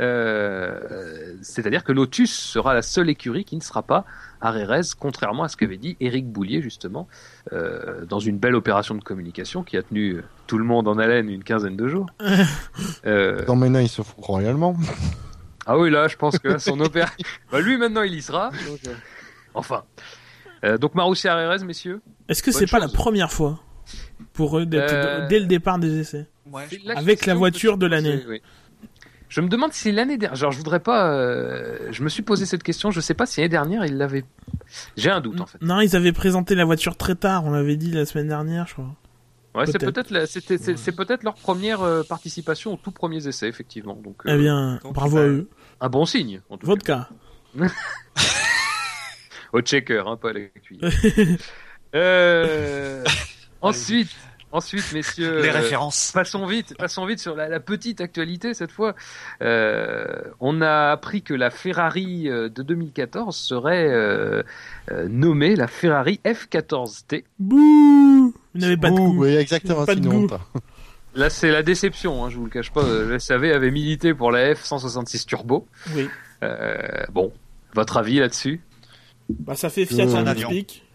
euh, 0.00 1.34
c'est-à-dire 1.42 1.84
que 1.84 1.92
Lotus 1.92 2.30
sera 2.32 2.74
la 2.74 2.82
seule 2.82 3.08
écurie 3.10 3.44
qui 3.44 3.56
ne 3.56 3.60
sera 3.62 3.82
pas 3.82 4.04
à 4.40 4.50
Rérez, 4.50 4.80
contrairement 4.98 5.44
à 5.44 5.48
ce 5.48 5.56
qu'avait 5.56 5.76
dit 5.76 5.96
Éric 6.00 6.26
Boulier 6.26 6.60
justement, 6.62 7.08
euh, 7.52 8.04
dans 8.04 8.18
une 8.18 8.38
belle 8.38 8.54
opération 8.54 8.94
de 8.94 9.02
communication 9.02 9.62
qui 9.62 9.76
a 9.76 9.82
tenu 9.82 10.22
tout 10.46 10.58
le 10.58 10.64
monde 10.64 10.88
en 10.88 10.98
haleine 10.98 11.28
une 11.28 11.44
quinzaine 11.44 11.76
de 11.76 11.88
jours. 11.88 12.06
Euh, 13.06 13.44
Dans 13.46 13.56
maintenant, 13.56 13.78
il 13.78 13.88
se 13.88 14.02
fout 14.02 14.16
royalement. 14.18 14.76
ah 15.64 15.78
oui, 15.78 15.90
là, 15.90 16.08
je 16.08 16.16
pense 16.16 16.38
que 16.38 16.58
son 16.58 16.78
opéra... 16.80 17.08
bah, 17.52 17.60
lui, 17.60 17.76
maintenant, 17.78 18.02
il 18.02 18.14
y 18.14 18.22
sera. 18.22 18.50
donc, 18.50 18.80
euh, 18.86 18.94
Enfin. 19.54 19.84
Euh, 20.64 20.76
donc 20.78 20.94
Marussia 20.94 21.34
Rérez, 21.34 21.64
messieurs? 21.64 22.00
Est-ce 22.28 22.42
que 22.42 22.50
c'est 22.52 22.66
pas 22.70 22.78
la 22.78 22.88
première 22.88 23.32
fois 23.32 23.60
pour 24.32 24.58
eux 24.58 24.66
d'être 24.66 24.92
Euh, 24.92 25.26
dès 25.28 25.38
le 25.38 25.46
départ 25.46 25.78
des 25.78 25.98
essais 25.98 26.26
Ouais, 26.50 26.66
Avec 26.94 27.26
la 27.26 27.34
voiture 27.34 27.76
de 27.78 27.86
l'année. 27.86 28.22
oui. 28.28 28.40
Je 29.28 29.40
me 29.40 29.48
demande 29.48 29.72
si 29.72 29.90
l'année 29.90 30.16
dernière, 30.18 30.36
genre 30.36 30.52
je 30.52 30.58
voudrais 30.58 30.78
pas, 30.78 31.12
euh, 31.12 31.88
je 31.90 32.04
me 32.04 32.08
suis 32.08 32.22
posé 32.22 32.46
cette 32.46 32.62
question, 32.62 32.92
je 32.92 33.00
sais 33.00 33.12
pas 33.14 33.26
si 33.26 33.40
l'année 33.40 33.48
dernière 33.48 33.84
ils 33.84 33.96
l'avaient. 33.96 34.24
J'ai 34.96 35.10
un 35.10 35.20
doute 35.20 35.40
en 35.40 35.46
fait. 35.46 35.60
Non, 35.60 35.80
ils 35.80 35.96
avaient 35.96 36.12
présenté 36.12 36.54
la 36.54 36.64
voiture 36.64 36.96
très 36.96 37.16
tard, 37.16 37.44
on 37.44 37.50
l'avait 37.50 37.76
dit 37.76 37.90
la 37.90 38.06
semaine 38.06 38.28
dernière, 38.28 38.68
je 38.68 38.74
crois. 38.74 38.94
Ouais, 39.56 39.66
c'est 39.66 39.80
peut-être. 39.80 40.26
c'est, 40.26 40.92
peut-être 40.94 41.24
leur 41.24 41.34
première 41.34 41.82
euh, 41.82 42.04
participation 42.04 42.74
aux 42.74 42.76
tout 42.76 42.92
premiers 42.92 43.26
essais 43.26 43.48
effectivement. 43.48 43.94
Donc 43.96 44.22
euh, 44.26 44.34
Eh 44.34 44.38
bien, 44.38 44.78
donc, 44.84 44.92
bravo 44.94 45.16
bah, 45.16 45.22
à 45.22 45.26
eux. 45.26 45.48
un 45.80 45.88
bon 45.88 46.04
signe 46.06 46.40
en 46.48 46.56
tout 46.56 46.66
Vodka. 46.66 47.08
cas. 47.58 47.66
Au 49.52 49.60
checker, 49.60 50.02
hein, 50.06 50.16
pas 50.16 50.30
à 50.30 50.32
la 50.34 50.40
cuillère. 50.62 50.90
euh... 51.96 53.04
ensuite, 53.62 54.10
ensuite 54.52 54.92
messieurs. 54.92 55.40
les 55.42 55.48
euh, 55.48 55.52
références. 55.52 56.12
Passons 56.12 56.46
vite, 56.46 56.74
passons 56.78 57.06
vite 57.06 57.18
sur 57.20 57.34
la, 57.34 57.48
la 57.48 57.60
petite 57.60 58.00
actualité 58.00 58.54
cette 58.54 58.70
fois. 58.72 58.94
Euh, 59.42 60.06
on 60.40 60.60
a 60.62 60.90
appris 60.92 61.22
que 61.22 61.34
la 61.34 61.50
Ferrari 61.50 62.24
de 62.24 62.48
2014 62.62 63.34
serait 63.36 64.44
nommée 65.08 65.56
la 65.56 65.66
Ferrari 65.66 66.20
F14T. 66.24 67.24
Bouh 67.38 68.34
Vous 68.54 68.60
n'avez 68.60 68.76
pas 68.76 68.90
de 68.90 68.96
goût. 68.96 69.22
oui, 69.24 69.34
exactement, 69.36 69.84
Pas 69.86 69.94
de 69.94 70.02
sinon, 70.02 70.20
goût. 70.22 70.26
t'as- 70.28 70.40
Là, 71.14 71.30
c'est 71.30 71.50
la 71.50 71.62
déception, 71.62 72.22
hein, 72.26 72.28
je 72.30 72.36
vous 72.36 72.44
le 72.44 72.50
cache 72.50 72.70
pas. 72.70 72.82
Le 72.82 73.18
SAV 73.18 73.44
avait 73.44 73.70
milité 73.70 74.12
pour 74.12 74.30
la 74.30 74.52
F166 74.52 75.24
Turbo. 75.24 75.66
Oui. 75.94 76.10
Euh, 76.42 76.76
bon, 77.10 77.32
votre 77.72 77.96
avis 77.96 78.18
là-dessus? 78.18 78.60
Bah, 79.30 79.54
ça 79.54 79.70
fait 79.70 79.86
Fiat 79.86 80.04
Euh, 80.04 80.08
un 80.08 80.24
Fantastic. 80.26 80.82
C'est 80.84 80.85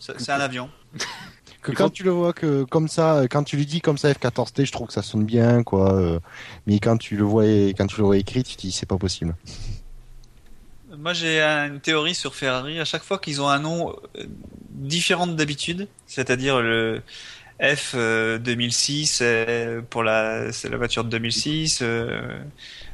c'est 0.00 0.30
un 0.32 0.40
avion. 0.40 0.68
que 1.62 1.72
quand 1.72 1.90
tu 1.90 2.02
le 2.02 2.10
vois 2.10 2.32
que 2.32 2.64
comme 2.64 2.88
ça, 2.88 3.22
quand 3.30 3.44
tu 3.44 3.56
lui 3.56 3.66
dis 3.66 3.80
comme 3.80 3.98
ça 3.98 4.10
F14T, 4.10 4.64
je 4.64 4.72
trouve 4.72 4.86
que 4.88 4.92
ça 4.94 5.02
sonne 5.02 5.24
bien, 5.24 5.62
quoi. 5.62 5.92
euh, 5.94 6.18
mais 6.66 6.78
quand 6.78 6.96
tu 6.96 7.16
le 7.16 7.24
vois, 7.24 7.44
quand 7.44 7.86
tu 7.86 7.98
le 7.98 8.04
vois 8.04 8.16
écrit, 8.16 8.42
tu 8.42 8.56
te 8.56 8.60
dis 8.62 8.72
c'est 8.72 8.86
pas 8.86 8.96
possible. 8.98 9.36
Moi, 10.98 11.12
j'ai 11.12 11.40
une 11.40 11.80
théorie 11.80 12.14
sur 12.14 12.34
Ferrari. 12.34 12.80
À 12.80 12.84
chaque 12.84 13.04
fois 13.04 13.18
qu'ils 13.18 13.40
ont 13.40 13.48
un 13.48 13.60
nom 13.60 13.94
euh, 14.16 14.24
différent 14.70 15.26
d'habitude, 15.26 15.86
c'est-à-dire 16.06 16.60
le 16.60 17.00
F 17.62 17.92
euh, 17.94 18.38
2006 18.38 19.20
euh, 19.22 19.82
pour 19.88 20.02
la, 20.02 20.50
c'est 20.52 20.68
la 20.68 20.76
voiture 20.76 21.04
de 21.04 21.10
2006. 21.10 21.80
euh, 21.82 22.38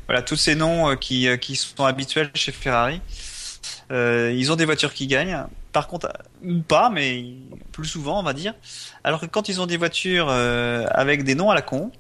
voilà, 0.07 0.23
tous 0.23 0.37
ces 0.37 0.55
noms 0.55 0.91
euh, 0.91 0.95
qui, 0.97 1.27
euh, 1.27 1.37
qui 1.37 1.57
sont 1.57 1.85
habituels 1.85 2.31
chez 2.35 2.53
Ferrari. 2.53 3.01
Euh, 3.91 4.33
ils 4.37 4.53
ont 4.53 4.57
des 4.57 4.65
voitures 4.67 4.93
qui 4.93 5.07
gagnent. 5.07 5.45
Par 5.77 5.89
contre, 5.89 6.07
euh, 6.07 6.49
ou 6.57 6.63
pas, 6.63 6.89
mais 6.89 7.27
plus 7.71 7.85
souvent, 7.85 8.19
on 8.19 8.23
va 8.23 8.33
dire. 8.33 8.55
Alors 9.05 9.21
que 9.21 9.27
quand 9.27 9.51
ils 9.51 9.61
ont 9.61 9.67
des 9.67 9.77
voitures 9.77 10.29
euh, 10.31 10.87
avec 10.91 11.23
des 11.23 11.35
noms 11.35 11.51
à 11.51 11.55
la 11.55 11.61
con, 11.61 11.93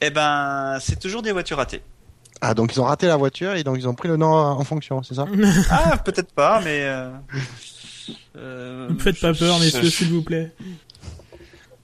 eh 0.00 0.10
ben, 0.10 0.78
c'est 0.80 1.00
toujours 1.00 1.22
des 1.22 1.32
voitures 1.32 1.56
ratées. 1.56 1.82
Ah, 2.40 2.54
donc 2.54 2.72
ils 2.72 2.80
ont 2.80 2.84
raté 2.84 3.08
la 3.08 3.16
voiture 3.16 3.54
et 3.54 3.64
donc 3.64 3.78
ils 3.80 3.88
ont 3.88 3.94
pris 3.94 4.06
le 4.06 4.16
nom 4.16 4.28
en 4.32 4.62
fonction, 4.62 5.02
c'est 5.02 5.14
ça 5.14 5.26
Ah, 5.70 5.96
peut-être 5.96 6.32
pas, 6.34 6.60
mais. 6.60 6.82
Euh, 6.82 7.10
euh, 8.36 8.86
Ne 8.90 8.94
me 8.94 8.98
faites 9.00 9.18
pas 9.18 9.34
peur, 9.34 9.58
je- 9.58 9.64
messieurs, 9.64 9.90
s'il 9.90 10.10
vous 10.12 10.22
plaît. 10.22 10.52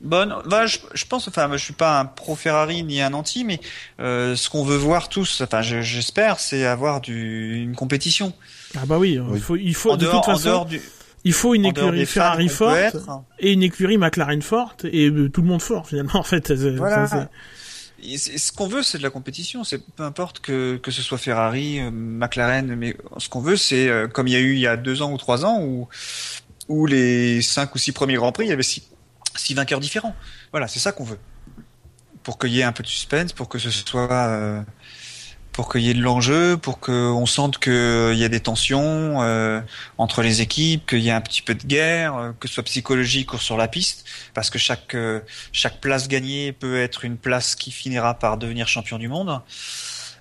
Bon, 0.01 0.29
bah, 0.47 0.67
je, 0.67 0.79
je 0.95 1.05
pense, 1.07 1.27
enfin, 1.27 1.49
moi, 1.49 1.57
je 1.57 1.65
suis 1.65 1.73
pas 1.73 1.99
un 2.01 2.05
pro 2.05 2.37
Ferrari 2.37 2.83
ni 2.85 3.01
un 3.01 3.15
anti, 3.15 3.45
mais 3.45 3.59
euh, 4.01 4.35
ce 4.37 4.49
qu'on 4.49 4.63
veut 4.65 4.77
voir 4.77 5.09
tous, 5.09 5.41
enfin, 5.41 5.63
je- 5.63 5.81
j'espère, 5.83 6.39
c'est 6.39 6.65
avoir 6.67 7.01
du, 7.01 7.63
une 7.63 7.75
compétition. 7.75 8.33
Ah 8.77 8.87
bah 8.87 8.99
oui, 8.99 9.19
Oui. 9.21 9.39
il 9.39 9.41
faut, 9.43 9.57
il 9.57 9.75
faut 9.75 9.91
en 9.93 9.97
de 9.97 10.05
dehors, 10.05 10.25
toute 10.25 10.35
en 10.35 10.39
dehors 10.41 10.67
du, 10.67 10.81
il 11.25 11.33
faut 11.33 11.55
une 11.55 11.67
en 11.67 11.71
écurie 11.71 12.07
Ferrari 12.07 12.49
forte 12.49 12.97
et 13.39 13.53
une 13.53 13.63
écurie 13.63 13.99
McLaren 13.99 14.43
forte 14.43 14.85
et 14.85 15.09
euh, 15.09 15.29
tout 15.29 15.43
le 15.43 15.49
monde 15.49 15.63
fort 15.63 15.89
finalement 15.89 16.17
en 16.17 16.23
fait. 16.23 16.51
Voilà. 16.53 17.07
ça, 17.07 17.29
ce 18.03 18.53
qu'on 18.53 18.67
veut, 18.67 18.83
c'est 18.83 18.99
de 18.99 19.03
la 19.03 19.11
compétition. 19.11 19.65
C'est 19.65 19.79
peu 19.79 20.03
importe 20.03 20.41
que 20.41 20.77
que 20.77 20.91
ce 20.91 21.03
soit 21.03 21.19
Ferrari, 21.19 21.81
euh, 21.81 21.91
McLaren, 21.93 22.75
mais 22.75 22.97
ce 23.19 23.29
qu'on 23.29 23.41
veut, 23.41 23.57
c'est 23.57 23.89
euh, 23.89 24.09
comme 24.09 24.27
il 24.27 24.33
y 24.33 24.37
a 24.37 24.41
eu 24.41 24.55
il 24.55 24.61
y 24.61 24.67
a 24.67 24.77
deux 24.77 25.03
ans 25.03 25.13
ou 25.13 25.19
trois 25.19 25.45
ans 25.45 25.61
où 25.63 25.89
où 26.69 26.87
les 26.87 27.43
cinq 27.43 27.75
ou 27.75 27.79
six 27.79 27.93
premiers 27.93 28.15
grands 28.15 28.33
prix, 28.33 28.47
il 28.47 28.51
y 28.51 28.53
avait 28.53 28.63
six 28.63 28.89
six 29.37 29.55
vainqueurs 29.55 29.81
différents. 29.81 30.15
Voilà, 30.51 30.69
c'est 30.69 30.81
ça 30.81 30.93
qu'on 30.93 31.05
veut. 31.05 31.19
Pour 32.23 32.39
qu'il 32.39 32.53
y 32.53 32.61
ait 32.61 32.65
un 32.65 32.73
peu 32.73 32.83
de 32.83 32.89
suspense, 32.89 33.33
pour 33.33 33.49
que 33.49 33.59
ce 33.59 33.71
soit 33.71 34.13
euh, 34.13 34.61
pour 35.53 35.71
qu'il 35.71 35.83
y 35.83 35.91
ait 35.91 35.95
de 35.95 36.03
l'enjeu, 36.03 36.57
pour 36.57 36.81
qu'on 36.81 37.27
sente 37.27 37.59
qu'il 37.59 38.15
y 38.15 38.25
a 38.25 38.29
des 38.29 38.41
tensions 38.41 39.23
euh, 39.23 39.61
entre 39.99 40.23
les 40.23 40.41
équipes, 40.41 40.87
qu'il 40.87 41.01
y 41.01 41.11
a 41.11 41.17
un 41.17 41.21
petit 41.21 41.43
peu 41.43 41.55
de 41.55 41.65
guerre, 41.65 42.17
euh, 42.17 42.33
que 42.41 42.49
ce 42.49 42.55
soit 42.55 42.63
psychologique 42.63 43.35
ou 43.35 43.39
sur 43.39 43.57
la 43.57 43.69
piste, 43.69 44.07
parce 44.35 44.49
que 44.49 44.59
chaque 44.59 44.95
euh, 44.95 45.21
chaque 45.53 45.81
place 45.81 46.09
gagnée 46.09 46.53
peut 46.53 46.81
être 46.81 47.05
une 47.05 47.19
place 47.19 47.55
qui 47.55 47.71
finira 47.71 48.15
par 48.15 48.39
devenir 48.39 48.67
champion 48.67 48.99
du 48.99 49.09
monde. 49.09 49.41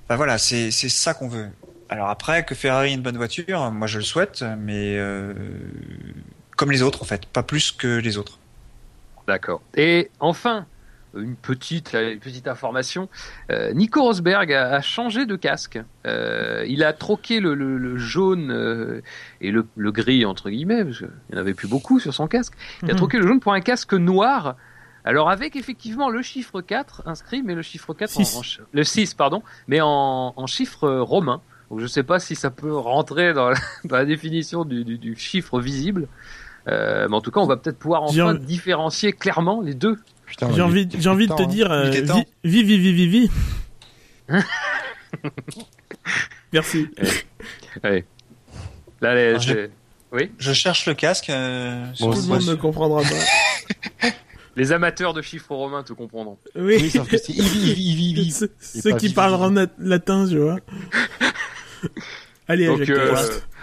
Ben 0.09 0.17
voilà, 0.17 0.37
c'est 0.37 0.69
c'est 0.71 0.89
ça 0.89 1.13
qu'on 1.13 1.29
veut. 1.29 1.49
Alors 1.87 2.09
après, 2.09 2.45
que 2.45 2.55
Ferrari 2.55 2.91
ait 2.91 2.93
une 2.93 3.01
bonne 3.01 3.17
voiture, 3.17 3.71
moi 3.71 3.87
je 3.87 3.97
le 3.97 4.03
souhaite, 4.03 4.43
mais 4.59 4.97
euh, 4.97 5.33
comme 6.57 6.71
les 6.71 6.81
autres 6.81 7.01
en 7.01 7.05
fait, 7.05 7.25
pas 7.25 7.43
plus 7.43 7.71
que 7.71 7.97
les 7.99 8.17
autres. 8.17 8.39
D'accord. 9.27 9.61
Et 9.75 10.09
enfin, 10.19 10.65
une 11.15 11.35
petite, 11.35 11.93
une 11.93 12.19
petite 12.19 12.47
information. 12.47 13.09
Euh, 13.51 13.73
Nico 13.73 14.01
Rosberg 14.01 14.51
a, 14.53 14.75
a 14.75 14.81
changé 14.81 15.25
de 15.25 15.35
casque. 15.35 15.79
Euh, 16.05 16.63
il 16.67 16.83
a 16.83 16.93
troqué 16.93 17.39
le, 17.39 17.53
le- 17.53 17.77
le 17.77 17.97
jaune 17.97 18.51
euh, 18.51 19.01
et 19.41 19.51
le, 19.51 19.65
le 19.75 19.91
gris, 19.91 20.25
entre 20.25 20.49
guillemets, 20.49 20.83
parce 20.85 20.99
qu'il 20.99 21.09
n'y 21.31 21.37
en 21.37 21.41
avait 21.41 21.53
plus 21.53 21.67
beaucoup 21.67 21.99
sur 21.99 22.13
son 22.13 22.27
casque. 22.27 22.53
Il 22.83 22.89
a 22.89 22.93
Mhm. 22.93 22.97
troqué 22.97 23.17
le 23.17 23.27
jaune 23.27 23.39
pour 23.39 23.53
un 23.53 23.61
casque 23.61 23.93
noir. 23.93 24.55
Alors 25.03 25.29
avec 25.31 25.55
effectivement 25.55 26.09
le 26.09 26.21
chiffre 26.21 26.61
4 26.61 27.03
inscrit, 27.07 27.41
mais 27.41 27.55
le 27.55 27.61
chiffre 27.63 27.93
4 27.93 28.19
en- 28.19 28.41
le 28.71 28.83
6 28.83 29.13
pardon, 29.15 29.41
mais 29.67 29.81
en, 29.81 30.33
en 30.35 30.45
chiffre 30.47 30.87
romain. 30.99 31.41
Donc 31.71 31.79
je 31.79 31.87
sais 31.87 32.03
pas 32.03 32.19
si 32.19 32.35
ça 32.35 32.51
peut 32.51 32.75
rentrer 32.75 33.33
dans 33.33 33.49
la, 33.49 33.57
dans 33.85 33.95
la 33.97 34.05
définition 34.05 34.63
du, 34.63 34.83
du- 34.85 34.97
du 34.99 35.15
chiffre 35.15 35.59
visible. 35.59 36.07
Euh, 36.67 37.07
mais 37.09 37.15
en 37.15 37.21
tout 37.21 37.31
cas, 37.31 37.39
on 37.39 37.47
va 37.47 37.57
peut-être 37.57 37.79
pouvoir 37.79 38.03
enfin 38.03 38.35
différencier 38.35 39.11
clairement 39.13 39.61
les 39.61 39.73
deux. 39.73 39.97
Putain, 40.31 40.49
J'ai 40.55 40.61
envie, 40.61 40.87
j'ai 40.97 41.09
envie 41.09 41.27
de 41.27 41.33
te 41.33 41.41
hein. 41.43 41.47
dire, 41.47 41.69
euh, 41.71 41.89
Il 41.91 41.95
était 41.97 42.07
temps. 42.07 42.23
vi- 42.43 42.63
vive, 42.63 42.79
vive, 42.79 42.95
vive, 42.95 43.09
vive. 43.09 43.31
Merci. 46.53 46.87
Allez. 47.83 48.05
Là, 49.01 49.15
les- 49.15 49.39
c'est- 49.39 49.71
oui. 50.13 50.31
Je 50.37 50.53
cherche 50.53 50.85
le 50.85 50.93
casque. 50.93 51.29
euh, 51.29 51.85
Bon, 51.99 52.11
Tout 52.13 52.21
le 52.21 52.27
monde 52.27 52.45
ne 52.45 52.55
comprendra 52.55 53.01
pas. 53.01 54.09
Les 54.57 54.71
amateurs 54.73 55.13
de 55.13 55.21
chiffres 55.21 55.53
romains 55.55 55.83
te 55.83 55.93
comprendront. 55.93 56.37
Oui. 56.55 56.77
Oui, 56.81 56.89
sauf 56.89 57.07
que 57.09 57.17
c'est 57.17 57.31
Ivi, 57.33 57.71
Ivi, 57.71 58.09
Ivi. 58.11 58.31
Ceux, 58.31 58.51
ceux 58.59 58.95
qui 58.97 59.07
vive, 59.07 59.15
parleront 59.15 59.49
vive. 59.49 59.69
latin, 59.79 60.27
tu 60.27 60.37
vois. 60.37 60.57
Allez, 62.47 62.67
Donc, 62.67 62.89
euh, 62.89 63.15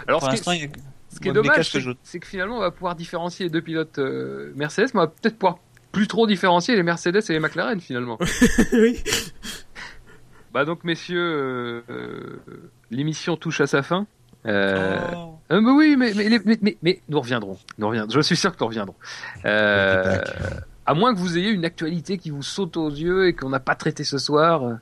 alors, 0.07 0.19
Pour 0.21 0.31
ce 0.31 0.35
qui, 0.35 0.43
ce 0.43 1.29
est 1.29 1.31
dommage, 1.33 1.71
c'est 2.03 2.19
que 2.19 2.27
finalement, 2.27 2.57
on 2.57 2.61
va 2.61 2.71
pouvoir 2.71 2.95
différencier 2.95 3.45
les 3.45 3.49
deux 3.51 3.61
pilotes 3.61 3.99
euh, 3.99 4.51
Mercedes, 4.55 4.89
mais 4.95 5.01
on 5.01 5.03
va 5.03 5.07
peut-être 5.07 5.37
pouvoir 5.37 5.59
plus 5.99 6.07
trop 6.07 6.27
différencier 6.27 6.77
les 6.77 6.83
Mercedes 6.83 7.21
et 7.27 7.33
les 7.33 7.41
McLaren 7.41 7.81
finalement. 7.81 8.17
oui. 8.71 9.03
bah 10.53 10.63
donc, 10.63 10.85
messieurs, 10.85 11.19
euh, 11.19 11.81
euh, 11.89 12.39
l'émission 12.89 13.35
touche 13.35 13.59
à 13.59 13.67
sa 13.67 13.83
fin. 13.83 14.07
Euh, 14.45 14.97
Oh. 15.13 15.37
euh, 15.51 15.59
mais 15.59 15.71
oui, 15.71 15.97
mais, 15.97 16.13
mais, 16.15 16.39
mais, 16.45 16.57
mais, 16.61 16.77
mais 16.81 17.01
nous 17.09 17.19
reviendrons. 17.19 17.57
Nous 17.77 17.87
reviendrons. 17.89 18.11
Je 18.15 18.21
suis 18.21 18.37
sûr 18.37 18.55
que 18.55 18.57
nous 18.61 18.67
reviendrons. 18.67 18.95
Euh, 19.43 20.21
à 20.85 20.93
moins 20.93 21.13
que 21.13 21.19
vous 21.19 21.37
ayez 21.37 21.49
une 21.49 21.65
actualité 21.65 22.17
qui 22.17 22.29
vous 22.29 22.43
saute 22.43 22.77
aux 22.77 22.89
yeux 22.89 23.27
et 23.27 23.33
qu'on 23.33 23.49
n'a 23.49 23.59
pas 23.59 23.75
traité 23.75 24.05
ce 24.05 24.19
soir. 24.19 24.77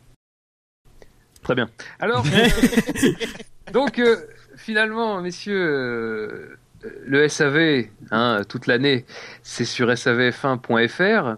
Très 1.42 1.56
bien. 1.56 1.68
Alors, 2.00 2.24
euh, 2.32 3.12
donc, 3.74 3.98
euh, 3.98 4.18
finalement, 4.56 5.20
messieurs, 5.24 5.66
euh, 5.66 6.58
le 7.06 7.28
SAV, 7.28 7.86
hein, 8.12 8.42
toute 8.48 8.68
l'année, 8.68 9.06
c'est 9.42 9.66
sur 9.66 9.88
savf1.fr, 9.88 11.36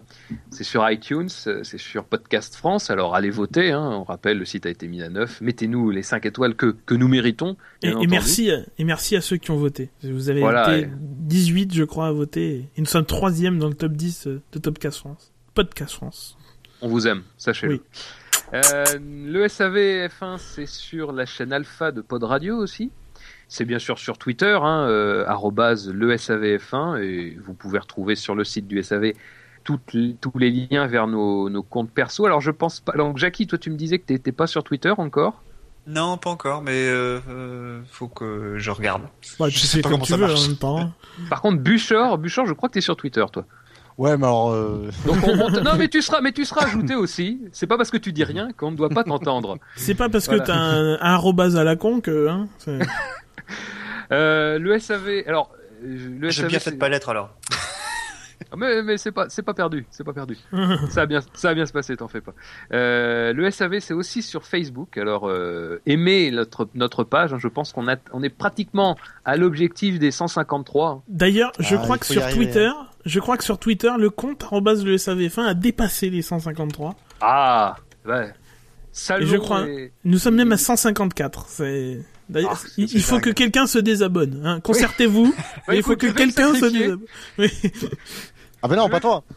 c'est 0.50 0.64
sur 0.64 0.88
iTunes, 0.90 1.28
c'est 1.28 1.78
sur 1.78 2.04
Podcast 2.04 2.54
France. 2.56 2.90
Alors 2.90 3.14
allez 3.14 3.30
voter, 3.30 3.70
hein, 3.72 3.88
on 3.92 4.04
rappelle, 4.04 4.38
le 4.38 4.44
site 4.44 4.66
a 4.66 4.70
été 4.70 4.86
mis 4.88 5.02
à 5.02 5.08
neuf. 5.08 5.40
Mettez-nous 5.40 5.90
les 5.90 6.02
5 6.02 6.26
étoiles 6.26 6.54
que, 6.54 6.76
que 6.86 6.94
nous 6.94 7.08
méritons. 7.08 7.56
Et, 7.82 7.94
merci, 8.06 8.50
à- 8.50 8.60
et 8.78 8.84
merci 8.84 9.16
à 9.16 9.20
ceux 9.20 9.36
qui 9.38 9.50
ont 9.50 9.56
voté. 9.56 9.90
Vous 10.02 10.28
avez 10.30 10.40
Voilà, 10.40 10.76
été 10.76 10.86
et- 10.86 10.90
18, 10.92 11.74
je 11.74 11.84
crois, 11.84 12.08
à 12.08 12.12
voter. 12.12 12.68
Et 12.76 12.80
nous 12.80 12.86
sommes 12.86 13.06
troisième 13.06 13.58
dans 13.58 13.68
le 13.68 13.74
top 13.74 13.92
10 13.92 14.26
de 14.26 14.58
Topcast 14.58 14.98
France. 14.98 15.32
Podcast 15.54 15.94
France. 15.94 16.36
On 16.82 16.88
vous 16.88 17.06
aime, 17.06 17.22
sachez-le. 17.36 17.74
Oui. 17.74 17.80
Euh, 18.52 18.84
le 19.00 19.46
SAV 19.48 20.08
F1, 20.08 20.38
c'est 20.38 20.66
sur 20.66 21.12
la 21.12 21.24
chaîne 21.24 21.52
Alpha 21.52 21.92
de 21.92 22.00
Pod 22.00 22.24
Radio 22.24 22.56
aussi. 22.56 22.90
C'est 23.52 23.64
bien 23.64 23.80
sûr 23.80 23.98
sur 23.98 24.16
Twitter, 24.16 24.56
hein, 24.62 24.86
euh, 24.88 25.24
arrobase 25.26 25.90
le 25.92 26.14
SAVF1, 26.14 27.02
et 27.02 27.36
vous 27.44 27.52
pouvez 27.52 27.80
retrouver 27.80 28.14
sur 28.14 28.36
le 28.36 28.44
site 28.44 28.68
du 28.68 28.80
SAV 28.82 29.12
toutes 29.64 29.96
tous 30.20 30.38
les 30.38 30.50
liens 30.52 30.86
vers 30.86 31.06
nos, 31.08 31.50
nos 31.50 31.62
comptes 31.64 31.90
perso. 31.90 32.24
Alors 32.26 32.40
je 32.40 32.52
pense 32.52 32.78
pas. 32.78 32.92
Donc 32.92 33.18
Jackie, 33.18 33.46
toi 33.48 33.58
tu 33.58 33.70
me 33.70 33.76
disais 33.76 33.98
que 33.98 34.06
t'étais 34.06 34.30
pas 34.32 34.46
sur 34.46 34.62
Twitter 34.62 34.92
encore? 34.96 35.42
Non, 35.88 36.16
pas 36.16 36.30
encore, 36.30 36.62
mais 36.62 36.86
euh, 36.88 37.18
euh, 37.28 37.80
faut 37.90 38.06
que 38.06 38.54
je 38.56 38.70
regarde. 38.70 39.02
Ouais, 39.40 39.50
je 39.50 39.58
tu 39.58 39.66
sais 39.66 39.80
pas 39.80 39.88
comme 39.88 39.92
comment 39.98 40.04
tu 40.04 40.12
ça 40.12 40.16
veux 40.18 40.26
marche. 40.28 40.44
en 40.44 40.48
même 40.48 40.56
temps. 40.56 40.78
hein. 40.78 40.92
Par 41.28 41.40
contre, 41.42 41.58
Buchor, 41.58 42.18
Buchor, 42.18 42.46
je 42.46 42.52
crois 42.52 42.68
que 42.68 42.74
t'es 42.74 42.80
sur 42.80 42.94
Twitter, 42.96 43.24
toi. 43.32 43.44
Ouais, 43.98 44.16
mais 44.16 44.26
alors, 44.26 44.52
euh, 44.52 44.88
Donc 45.06 45.16
on, 45.26 45.50
non, 45.62 45.72
mais 45.78 45.88
tu 45.88 46.00
seras, 46.02 46.20
mais 46.20 46.32
tu 46.32 46.44
seras 46.44 46.66
ajouté 46.66 46.94
aussi. 46.94 47.40
C'est 47.52 47.66
pas 47.66 47.76
parce 47.76 47.90
que 47.90 47.96
tu 47.96 48.12
dis 48.12 48.22
rien 48.24 48.52
qu'on 48.52 48.70
ne 48.70 48.76
doit 48.76 48.90
pas 48.90 49.02
t'entendre. 49.04 49.58
C'est 49.74 49.94
pas 49.96 50.08
parce 50.08 50.26
Voilà. 50.26 50.42
que 50.42 50.46
t'as 50.46 50.54
un, 50.56 50.92
un 50.94 50.98
arrobase 51.00 51.56
à 51.56 51.64
la 51.64 51.74
con 51.76 52.00
que, 52.00 52.28
hein, 52.28 52.46
Euh, 54.12 54.58
le 54.58 54.76
SAV, 54.80 55.22
alors 55.28 55.52
le 55.84 56.30
J'aime 56.30 56.32
SAV, 56.32 56.48
bien 56.48 56.58
cette 56.58 56.78
palette 56.80 57.08
alors. 57.08 57.30
Ah, 58.52 58.56
Mais, 58.56 58.82
mais 58.82 58.96
c'est 58.96 59.12
pas 59.12 59.28
c'est 59.28 59.42
pas 59.44 59.54
perdu, 59.54 59.86
c'est 59.90 60.02
pas 60.02 60.12
perdu. 60.12 60.36
ça 60.88 61.02
va 61.02 61.06
bien 61.06 61.20
ça 61.34 61.48
va 61.48 61.54
bien 61.54 61.66
se 61.66 61.72
passer, 61.72 61.96
t'en 61.96 62.08
fais 62.08 62.20
pas. 62.20 62.32
Euh, 62.72 63.32
le 63.32 63.48
SAV 63.50 63.78
c'est 63.78 63.94
aussi 63.94 64.22
sur 64.22 64.44
Facebook. 64.44 64.96
Alors 64.98 65.28
euh, 65.28 65.80
aimez 65.86 66.32
notre 66.32 66.68
notre 66.74 67.04
page. 67.04 67.32
hein, 67.34 67.38
je 67.38 67.46
pense 67.46 67.72
qu'on 67.72 67.86
a 67.86 67.94
on 68.12 68.22
est 68.24 68.30
pratiquement 68.30 68.96
à 69.24 69.36
l'objectif 69.36 70.00
des 70.00 70.10
153. 70.10 71.04
D'ailleurs, 71.06 71.52
je 71.60 71.76
Ah, 71.76 71.78
crois 71.78 71.98
que 71.98 72.06
sur 72.06 72.22
arriver, 72.24 72.46
Twitter, 72.46 72.70
je 73.04 73.20
crois 73.20 73.36
que 73.36 73.44
sur 73.44 73.58
Twitter, 73.58 73.92
le 73.96 74.10
compte 74.10 74.42
le 74.50 74.96
SAV1 74.96 75.42
a 75.46 75.54
dépassé 75.54 76.10
les 76.10 76.22
153. 76.22 76.96
Ah 77.20 77.76
ouais. 78.06 78.32
Salon 78.90 79.22
Et 79.24 79.28
je 79.28 79.36
crois- 79.36 79.68
et- 79.68 79.92
Nous 80.02 80.18
sommes 80.18 80.34
même 80.34 80.50
à 80.50 80.56
154. 80.56 81.46
C'est 81.46 82.00
d'ailleurs, 82.30 82.60
Ah, 82.64 82.68
il, 82.76 83.02
faut 83.02 83.16
dingue. 83.16 83.24
que 83.24 83.30
quelqu'un 83.30 83.66
se 83.66 83.78
désabonne. 83.78 84.42
Hein. 84.44 84.60
Concertez-vous. 84.60 85.34
Bah, 85.66 85.74
il 85.74 85.82
faut 85.82 85.96
que 85.96 86.06
quelqu'un 86.06 86.54
se 86.54 86.66
désabonne. 86.66 87.00
Oui. 87.38 87.50
ah 88.62 88.68
ben 88.68 88.76
non, 88.76 88.88
pas 88.88 89.00
toi. 89.00 89.24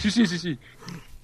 Si 0.00 0.10
si 0.10 0.26
si 0.26 0.38
si. 0.38 0.58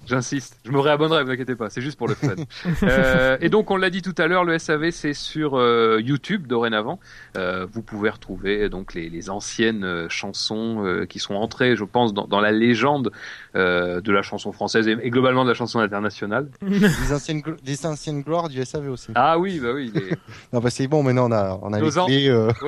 J'insiste, 0.07 0.57
je 0.65 0.71
me 0.71 0.79
réabonnerai, 0.79 1.23
vous 1.23 1.31
inquiétez 1.31 1.55
pas, 1.55 1.69
c'est 1.69 1.81
juste 1.81 1.97
pour 1.97 2.07
le 2.07 2.15
fun. 2.15 2.35
Euh, 2.83 3.37
et 3.41 3.49
donc 3.49 3.71
on 3.71 3.77
l'a 3.77 3.89
dit 3.89 4.01
tout 4.01 4.15
à 4.17 4.27
l'heure, 4.27 4.43
le 4.43 4.57
SAV 4.57 4.91
c'est 4.91 5.13
sur 5.13 5.57
euh, 5.57 5.99
YouTube 6.01 6.47
dorénavant. 6.47 6.99
Euh, 7.35 7.65
vous 7.71 7.81
pouvez 7.81 8.09
retrouver 8.09 8.69
donc 8.69 8.93
les, 8.93 9.09
les 9.09 9.29
anciennes 9.29 9.83
euh, 9.83 10.07
chansons 10.09 10.83
euh, 10.85 11.05
qui 11.05 11.19
sont 11.19 11.33
entrées, 11.35 11.75
je 11.75 11.83
pense, 11.83 12.13
dans, 12.13 12.27
dans 12.27 12.39
la 12.39 12.51
légende 12.51 13.11
euh, 13.55 13.99
de 14.01 14.11
la 14.11 14.21
chanson 14.21 14.51
française 14.51 14.87
et, 14.87 14.97
et 15.01 15.09
globalement 15.09 15.43
de 15.43 15.49
la 15.49 15.55
chanson 15.55 15.79
internationale. 15.79 16.49
Les 16.61 17.13
anciennes, 17.13 17.41
les 17.65 17.85
anciennes 17.85 18.21
gloires 18.21 18.49
du 18.49 18.63
SAV 18.63 18.89
aussi. 18.89 19.11
Ah 19.15 19.37
oui, 19.39 19.59
bah 19.59 19.69
oui, 19.73 19.91
les- 19.93 20.11
Non, 20.53 20.59
bah 20.59 20.69
c'est 20.69 20.87
bon, 20.87 21.03
maintenant 21.03 21.27
on 21.29 21.31
a, 21.33 21.59
on 21.61 21.73
a 21.73 21.79
les 21.79 21.89
clés. 22.05 22.29
euh, 22.29 22.51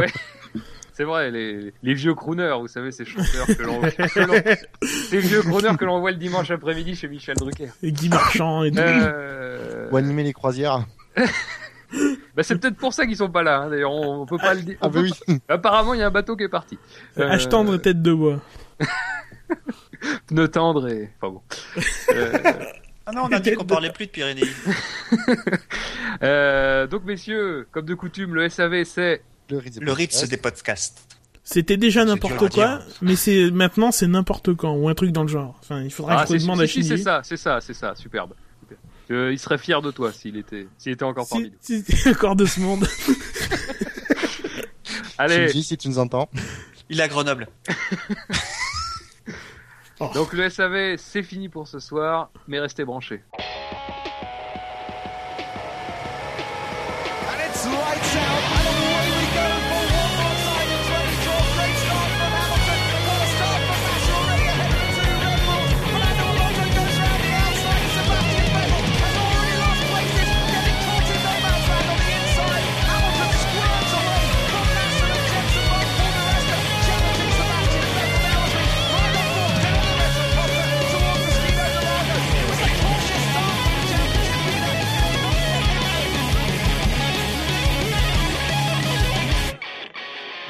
c'est 1.00 1.06
vrai, 1.06 1.32
les, 1.32 1.74
les 1.82 1.94
vieux 1.94 2.14
crooners, 2.14 2.58
vous 2.60 2.68
savez, 2.68 2.92
ces 2.92 3.06
chanteurs 3.06 3.48
que 3.48 3.64
l'on, 3.64 3.80
ces 4.84 5.20
vieux 5.20 5.42
crooners 5.44 5.78
que 5.78 5.86
l'on 5.86 6.02
voit 6.02 6.12
le 6.12 6.18
dimanche 6.18 6.52
après-midi 6.52 6.94
chez 6.94 7.08
Michel 7.08 7.38
Drucker. 7.38 7.70
Et 7.82 7.94
Guy 7.94 8.10
Marchand 8.10 8.66
et 8.66 8.72
tout. 8.72 8.80
Euh, 8.80 9.90
Ou 9.92 9.96
animer 9.96 10.24
les 10.24 10.34
croisières. 10.34 10.86
bah 11.16 12.44
c'est 12.44 12.60
peut-être 12.60 12.76
pour 12.76 12.92
ça 12.94 13.06
qu'ils 13.06 13.16
sont 13.16 13.30
pas 13.30 13.44
là. 13.44 13.60
hein, 13.60 13.70
D'ailleurs, 13.70 13.94
on, 13.94 14.24
on 14.24 14.26
peut 14.26 14.38
pas 14.38 14.54
le 14.54 14.60
dire. 14.60 14.78
Ah 14.82 14.90
bah 14.90 15.00
oui. 15.02 15.14
Apparemment, 15.48 15.94
il 15.94 16.02
y 16.02 16.04
a 16.04 16.08
un 16.08 16.12
bateau 16.12 16.36
qui 16.36 16.44
est 16.44 16.50
parti. 16.50 16.78
Euh, 17.18 17.30
H 17.30 17.48
tendre 17.48 17.76
et 17.76 17.80
tête 17.80 18.02
de 18.02 18.14
bois. 18.14 18.42
Pneu 20.28 20.50
tendre 20.50 20.90
et. 20.90 21.10
Enfin 21.22 21.34
bon. 21.34 21.42
Euh, 22.14 22.38
Ah 23.06 23.14
non, 23.14 23.22
on 23.24 23.32
a 23.32 23.40
dit 23.40 23.54
qu'on 23.54 23.64
parlait 23.64 23.94
plus 23.94 24.08
de 24.08 24.12
Pyrénées. 24.12 24.42
euh, 26.24 26.88
donc, 26.88 27.06
messieurs, 27.06 27.68
comme 27.72 27.86
de 27.86 27.96
coutume, 27.96 28.36
le 28.36 28.50
SAV, 28.50 28.84
c'est. 28.84 29.22
Le 29.50 29.58
Ritz. 29.58 29.78
Le 29.80 29.92
Ritz 29.92 30.24
des 30.28 30.38
podcasts. 30.38 31.06
C'était 31.44 31.78
déjà 31.78 32.06
n'importe 32.06 32.50
quoi, 32.54 32.80
mais 33.02 33.16
c'est 33.16 33.50
maintenant 33.50 33.92
c'est 33.92 34.06
n'importe 34.08 34.54
quand 34.56 34.74
ou 34.76 34.88
un 34.88 34.94
truc 34.94 35.12
dans 35.12 35.24
le 35.24 35.28
genre. 35.30 35.58
Enfin, 35.62 35.82
il 35.82 35.92
faudra 35.92 36.22
Ah, 36.22 36.26
que 36.26 36.38
je 36.38 36.44
demande 36.44 36.62
à 36.62 36.68
si, 36.68 36.84
c'est 36.84 36.98
ça, 36.98 37.22
c'est 37.24 37.38
ça, 37.38 37.60
c'est 37.60 37.74
ça, 37.74 37.96
superbe. 37.96 38.34
Super. 38.62 38.78
Euh, 39.10 39.34
il 39.34 39.40
serait 39.40 39.58
fier 39.58 39.82
de 39.82 39.90
toi 39.90 40.14
s'il 40.14 40.38
était, 40.38 40.68
s'il 40.78 40.92
était 40.92 41.04
encore 41.06 41.28
parmi 41.28 41.52
Si, 41.60 41.78
nous. 41.80 41.84
si, 41.98 42.10
encore 42.12 42.36
de 42.36 42.46
ce 42.46 42.60
monde. 42.60 42.86
Allez, 45.18 45.48
Shinji, 45.48 45.64
si 45.64 45.78
tu 45.78 45.88
nous 45.90 45.98
entends. 45.98 46.30
Il 46.88 47.00
est 47.00 47.04
à 47.04 47.08
Grenoble. 47.08 47.48
donc 50.14 50.34
le 50.34 50.50
SAV, 50.50 50.98
c'est 50.98 51.24
fini 51.24 51.50
pour 51.50 51.68
ce 51.68 51.80
soir, 51.80 52.30
mais 52.48 52.60
restez 52.60 52.86
branchés. 52.86 53.24